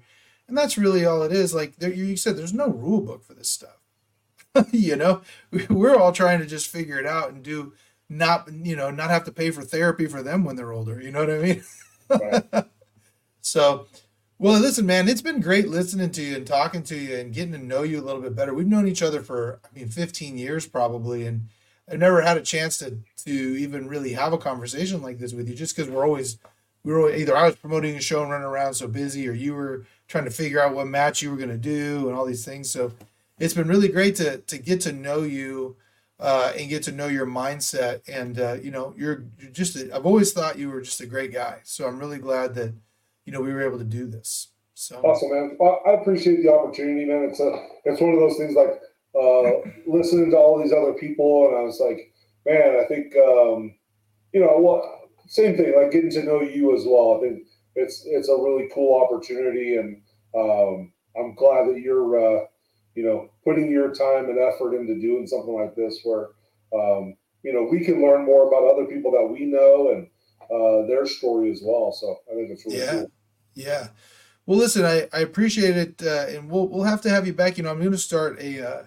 And 0.48 0.56
that's 0.56 0.78
really 0.78 1.04
all 1.04 1.22
it 1.22 1.32
is. 1.32 1.54
Like 1.54 1.76
there, 1.76 1.92
you 1.92 2.16
said, 2.16 2.36
there's 2.36 2.54
no 2.54 2.68
rule 2.68 3.00
book 3.00 3.24
for 3.24 3.34
this 3.34 3.50
stuff. 3.50 3.78
you 4.70 4.96
know, 4.96 5.22
we're 5.68 5.96
all 5.96 6.12
trying 6.12 6.38
to 6.40 6.46
just 6.46 6.68
figure 6.68 6.98
it 6.98 7.06
out 7.06 7.30
and 7.30 7.42
do 7.42 7.72
not 8.08 8.48
you 8.52 8.76
know 8.76 8.90
not 8.90 9.10
have 9.10 9.24
to 9.24 9.32
pay 9.32 9.50
for 9.50 9.62
therapy 9.62 10.06
for 10.06 10.22
them 10.22 10.44
when 10.44 10.56
they're 10.56 10.72
older 10.72 11.00
you 11.00 11.10
know 11.10 11.20
what 11.20 11.30
i 11.30 11.38
mean 11.38 11.62
right. 12.08 12.66
so 13.40 13.86
well 14.38 14.60
listen 14.60 14.86
man 14.86 15.08
it's 15.08 15.22
been 15.22 15.40
great 15.40 15.68
listening 15.68 16.10
to 16.10 16.22
you 16.22 16.36
and 16.36 16.46
talking 16.46 16.82
to 16.82 16.96
you 16.96 17.16
and 17.16 17.34
getting 17.34 17.52
to 17.52 17.58
know 17.58 17.82
you 17.82 18.00
a 18.00 18.04
little 18.04 18.22
bit 18.22 18.36
better 18.36 18.54
we've 18.54 18.68
known 18.68 18.86
each 18.86 19.02
other 19.02 19.20
for 19.20 19.60
i 19.64 19.78
mean 19.78 19.88
15 19.88 20.38
years 20.38 20.66
probably 20.66 21.26
and 21.26 21.48
i've 21.90 21.98
never 21.98 22.20
had 22.20 22.36
a 22.36 22.42
chance 22.42 22.78
to 22.78 22.98
to 23.16 23.30
even 23.32 23.88
really 23.88 24.12
have 24.12 24.32
a 24.32 24.38
conversation 24.38 25.02
like 25.02 25.18
this 25.18 25.32
with 25.32 25.48
you 25.48 25.54
just 25.54 25.74
because 25.74 25.90
we're 25.90 26.06
always 26.06 26.38
we 26.86 26.92
were 26.92 27.14
either 27.14 27.36
i 27.36 27.44
was 27.44 27.56
promoting 27.56 27.96
a 27.96 28.00
show 28.00 28.22
and 28.22 28.30
running 28.30 28.46
around 28.46 28.72
so 28.72 28.88
busy 28.88 29.28
or 29.28 29.32
you 29.32 29.54
were 29.54 29.84
trying 30.08 30.24
to 30.24 30.30
figure 30.30 30.60
out 30.60 30.74
what 30.74 30.86
match 30.86 31.20
you 31.20 31.30
were 31.30 31.36
going 31.36 31.50
to 31.50 31.58
do 31.58 32.08
and 32.08 32.16
all 32.16 32.24
these 32.24 32.44
things 32.44 32.70
so 32.70 32.92
it's 33.38 33.54
been 33.54 33.68
really 33.68 33.88
great 33.88 34.16
to 34.16 34.38
to 34.38 34.56
get 34.56 34.80
to 34.80 34.92
know 34.92 35.22
you 35.22 35.76
uh, 36.18 36.52
and 36.58 36.68
get 36.68 36.82
to 36.84 36.92
know 36.92 37.06
your 37.06 37.26
mindset. 37.26 38.00
And 38.08 38.38
uh, 38.38 38.54
you 38.54 38.70
know, 38.70 38.94
you're, 38.96 39.24
you're 39.38 39.50
just. 39.50 39.76
i 39.76 39.96
I've 39.96 40.06
always 40.06 40.32
thought 40.32 40.58
you 40.58 40.70
were 40.70 40.80
just 40.80 41.00
a 41.00 41.06
great 41.06 41.32
guy. 41.32 41.60
So 41.64 41.86
I'm 41.86 41.98
really 41.98 42.18
glad 42.18 42.54
that 42.54 42.74
you 43.24 43.32
know 43.32 43.40
we 43.40 43.52
were 43.52 43.62
able 43.62 43.78
to 43.78 43.84
do 43.84 44.06
this. 44.06 44.48
So 44.74 44.96
awesome, 45.00 45.30
man. 45.30 45.58
I 45.86 46.00
appreciate 46.00 46.42
the 46.42 46.52
opportunity, 46.52 47.04
man. 47.04 47.28
It's 47.30 47.40
a 47.40 47.66
it's 47.84 48.00
one 48.00 48.12
of 48.12 48.20
those 48.20 48.36
things 48.36 48.54
like 48.54 48.80
uh, 49.14 49.70
listening 49.86 50.30
to 50.30 50.36
all 50.36 50.62
these 50.62 50.72
other 50.72 50.94
people, 50.94 51.48
and 51.48 51.56
I 51.56 51.62
was 51.62 51.80
like, 51.80 52.12
man, 52.44 52.80
I 52.82 52.86
think 52.86 53.14
um, 53.16 53.74
you 54.32 54.40
know, 54.40 54.58
well, 54.58 54.95
same 55.26 55.56
thing. 55.56 55.74
Like 55.76 55.92
getting 55.92 56.10
to 56.10 56.22
know 56.24 56.40
you 56.42 56.76
as 56.76 56.84
well. 56.86 57.18
I 57.18 57.20
think 57.20 57.46
it's 57.74 58.04
it's 58.06 58.28
a 58.28 58.32
really 58.32 58.68
cool 58.74 59.02
opportunity, 59.02 59.76
and 59.76 60.00
um, 60.34 60.92
I'm 61.18 61.34
glad 61.34 61.68
that 61.68 61.80
you're 61.80 62.18
uh, 62.18 62.46
you 62.96 63.04
know, 63.04 63.28
putting 63.44 63.70
your 63.70 63.94
time 63.94 64.24
and 64.24 64.38
effort 64.38 64.74
into 64.74 64.98
doing 64.98 65.26
something 65.26 65.54
like 65.54 65.76
this 65.76 66.00
where, 66.02 66.28
um, 66.74 67.14
you 67.42 67.52
know, 67.52 67.68
we 67.70 67.84
can 67.84 68.02
learn 68.02 68.24
more 68.24 68.48
about 68.48 68.72
other 68.72 68.86
people 68.86 69.12
that 69.12 69.28
we 69.30 69.44
know 69.44 69.90
and 69.90 70.08
uh, 70.50 70.86
their 70.88 71.06
story 71.06 71.52
as 71.52 71.60
well. 71.62 71.92
So 71.92 72.16
I 72.30 72.34
think 72.34 72.50
it's 72.50 72.64
really 72.64 72.78
yeah. 72.78 72.90
cool. 72.92 73.12
Yeah. 73.54 73.88
Well, 74.46 74.58
listen, 74.58 74.84
I, 74.84 75.08
I 75.12 75.20
appreciate 75.20 75.76
it. 75.76 76.02
Uh, 76.02 76.26
and 76.28 76.50
we'll, 76.50 76.68
we'll 76.68 76.84
have 76.84 77.02
to 77.02 77.10
have 77.10 77.26
you 77.26 77.34
back. 77.34 77.58
You 77.58 77.64
know, 77.64 77.70
I'm 77.70 77.80
going 77.80 77.92
to 77.92 77.98
start 77.98 78.40
a, 78.40 78.66
uh, 78.66 78.82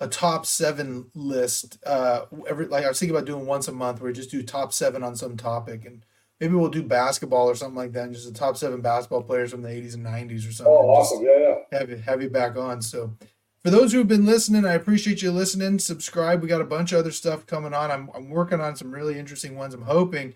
a 0.00 0.08
top 0.08 0.46
seven 0.46 1.10
list. 1.14 1.78
Uh, 1.86 2.22
every, 2.48 2.66
like 2.66 2.84
I 2.84 2.88
was 2.88 2.98
thinking 2.98 3.14
about 3.14 3.26
doing 3.26 3.46
once 3.46 3.68
a 3.68 3.72
month 3.72 4.00
where 4.00 4.10
we 4.10 4.14
just 4.14 4.30
do 4.30 4.42
top 4.42 4.72
seven 4.72 5.02
on 5.02 5.14
some 5.14 5.36
topic 5.36 5.84
and 5.84 6.04
maybe 6.40 6.54
we'll 6.54 6.70
do 6.70 6.82
basketball 6.82 7.48
or 7.48 7.54
something 7.54 7.76
like 7.76 7.92
that. 7.92 8.04
And 8.04 8.14
just 8.14 8.26
the 8.26 8.38
top 8.38 8.56
seven 8.56 8.80
basketball 8.80 9.22
players 9.22 9.50
from 9.50 9.62
the 9.62 9.68
80s 9.68 9.94
and 9.94 10.04
90s 10.04 10.48
or 10.48 10.52
something. 10.52 10.74
Oh, 10.74 10.88
awesome. 10.88 11.22
Yeah, 11.22 11.38
yeah. 11.38 11.78
Have 11.78 11.90
you, 11.90 11.96
have 11.96 12.22
you 12.22 12.30
back 12.30 12.56
on. 12.56 12.80
So 12.80 13.14
for 13.62 13.70
those 13.70 13.92
who 13.92 13.98
have 13.98 14.08
been 14.08 14.24
listening, 14.24 14.64
I 14.64 14.72
appreciate 14.72 15.20
you 15.20 15.30
listening. 15.32 15.78
Subscribe. 15.78 16.40
We 16.40 16.48
got 16.48 16.62
a 16.62 16.64
bunch 16.64 16.92
of 16.92 16.98
other 16.98 17.12
stuff 17.12 17.46
coming 17.46 17.74
on. 17.74 17.90
I'm, 17.90 18.10
I'm 18.14 18.30
working 18.30 18.60
on 18.60 18.76
some 18.76 18.90
really 18.90 19.18
interesting 19.18 19.54
ones. 19.54 19.74
I'm 19.74 19.82
hoping, 19.82 20.34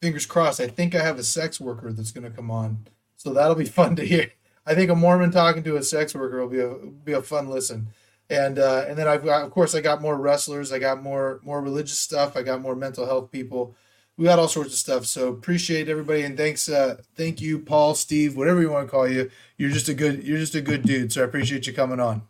fingers 0.00 0.24
crossed, 0.24 0.60
I 0.60 0.68
think 0.68 0.94
I 0.94 1.02
have 1.02 1.18
a 1.18 1.24
sex 1.24 1.60
worker 1.60 1.92
that's 1.92 2.12
going 2.12 2.24
to 2.24 2.34
come 2.34 2.50
on. 2.50 2.86
So 3.16 3.34
that'll 3.34 3.56
be 3.56 3.66
fun 3.66 3.94
to 3.96 4.06
hear. 4.06 4.30
I 4.64 4.74
think 4.74 4.90
a 4.90 4.94
Mormon 4.94 5.30
talking 5.30 5.62
to 5.64 5.76
a 5.76 5.82
sex 5.82 6.14
worker 6.14 6.40
will 6.40 6.48
be 6.48 6.60
a 6.60 6.74
be 6.74 7.12
a 7.12 7.22
fun 7.22 7.48
listen. 7.48 7.88
And 8.30 8.58
uh, 8.58 8.84
and 8.86 8.98
then 8.98 9.08
I've 9.08 9.24
got, 9.24 9.44
of 9.44 9.50
course, 9.50 9.74
I 9.74 9.80
got 9.80 10.02
more 10.02 10.16
wrestlers. 10.16 10.72
I 10.72 10.78
got 10.78 11.02
more 11.02 11.40
more 11.42 11.62
religious 11.62 11.98
stuff. 11.98 12.36
I 12.36 12.42
got 12.42 12.60
more 12.60 12.76
mental 12.76 13.06
health 13.06 13.30
people 13.30 13.74
we 14.18 14.24
got 14.24 14.38
all 14.38 14.48
sorts 14.48 14.72
of 14.72 14.78
stuff. 14.78 15.06
So 15.06 15.28
appreciate 15.28 15.88
everybody 15.88 16.22
and 16.22 16.36
thanks, 16.36 16.68
uh, 16.68 16.96
thank 17.14 17.40
you, 17.40 17.60
Paul, 17.60 17.94
Steve, 17.94 18.36
whatever 18.36 18.60
you 18.60 18.68
want 18.68 18.88
to 18.88 18.90
call 18.90 19.08
you. 19.08 19.30
You're 19.56 19.70
just 19.70 19.88
a 19.88 19.94
good, 19.94 20.24
you're 20.24 20.38
just 20.38 20.56
a 20.56 20.60
good 20.60 20.82
dude. 20.82 21.12
So 21.12 21.22
I 21.22 21.24
appreciate 21.24 21.66
you 21.66 21.72
coming 21.72 22.00
on. 22.00 22.22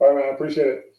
All 0.00 0.08
right, 0.08 0.16
man. 0.16 0.32
I 0.32 0.34
appreciate 0.34 0.66
it. 0.66 0.95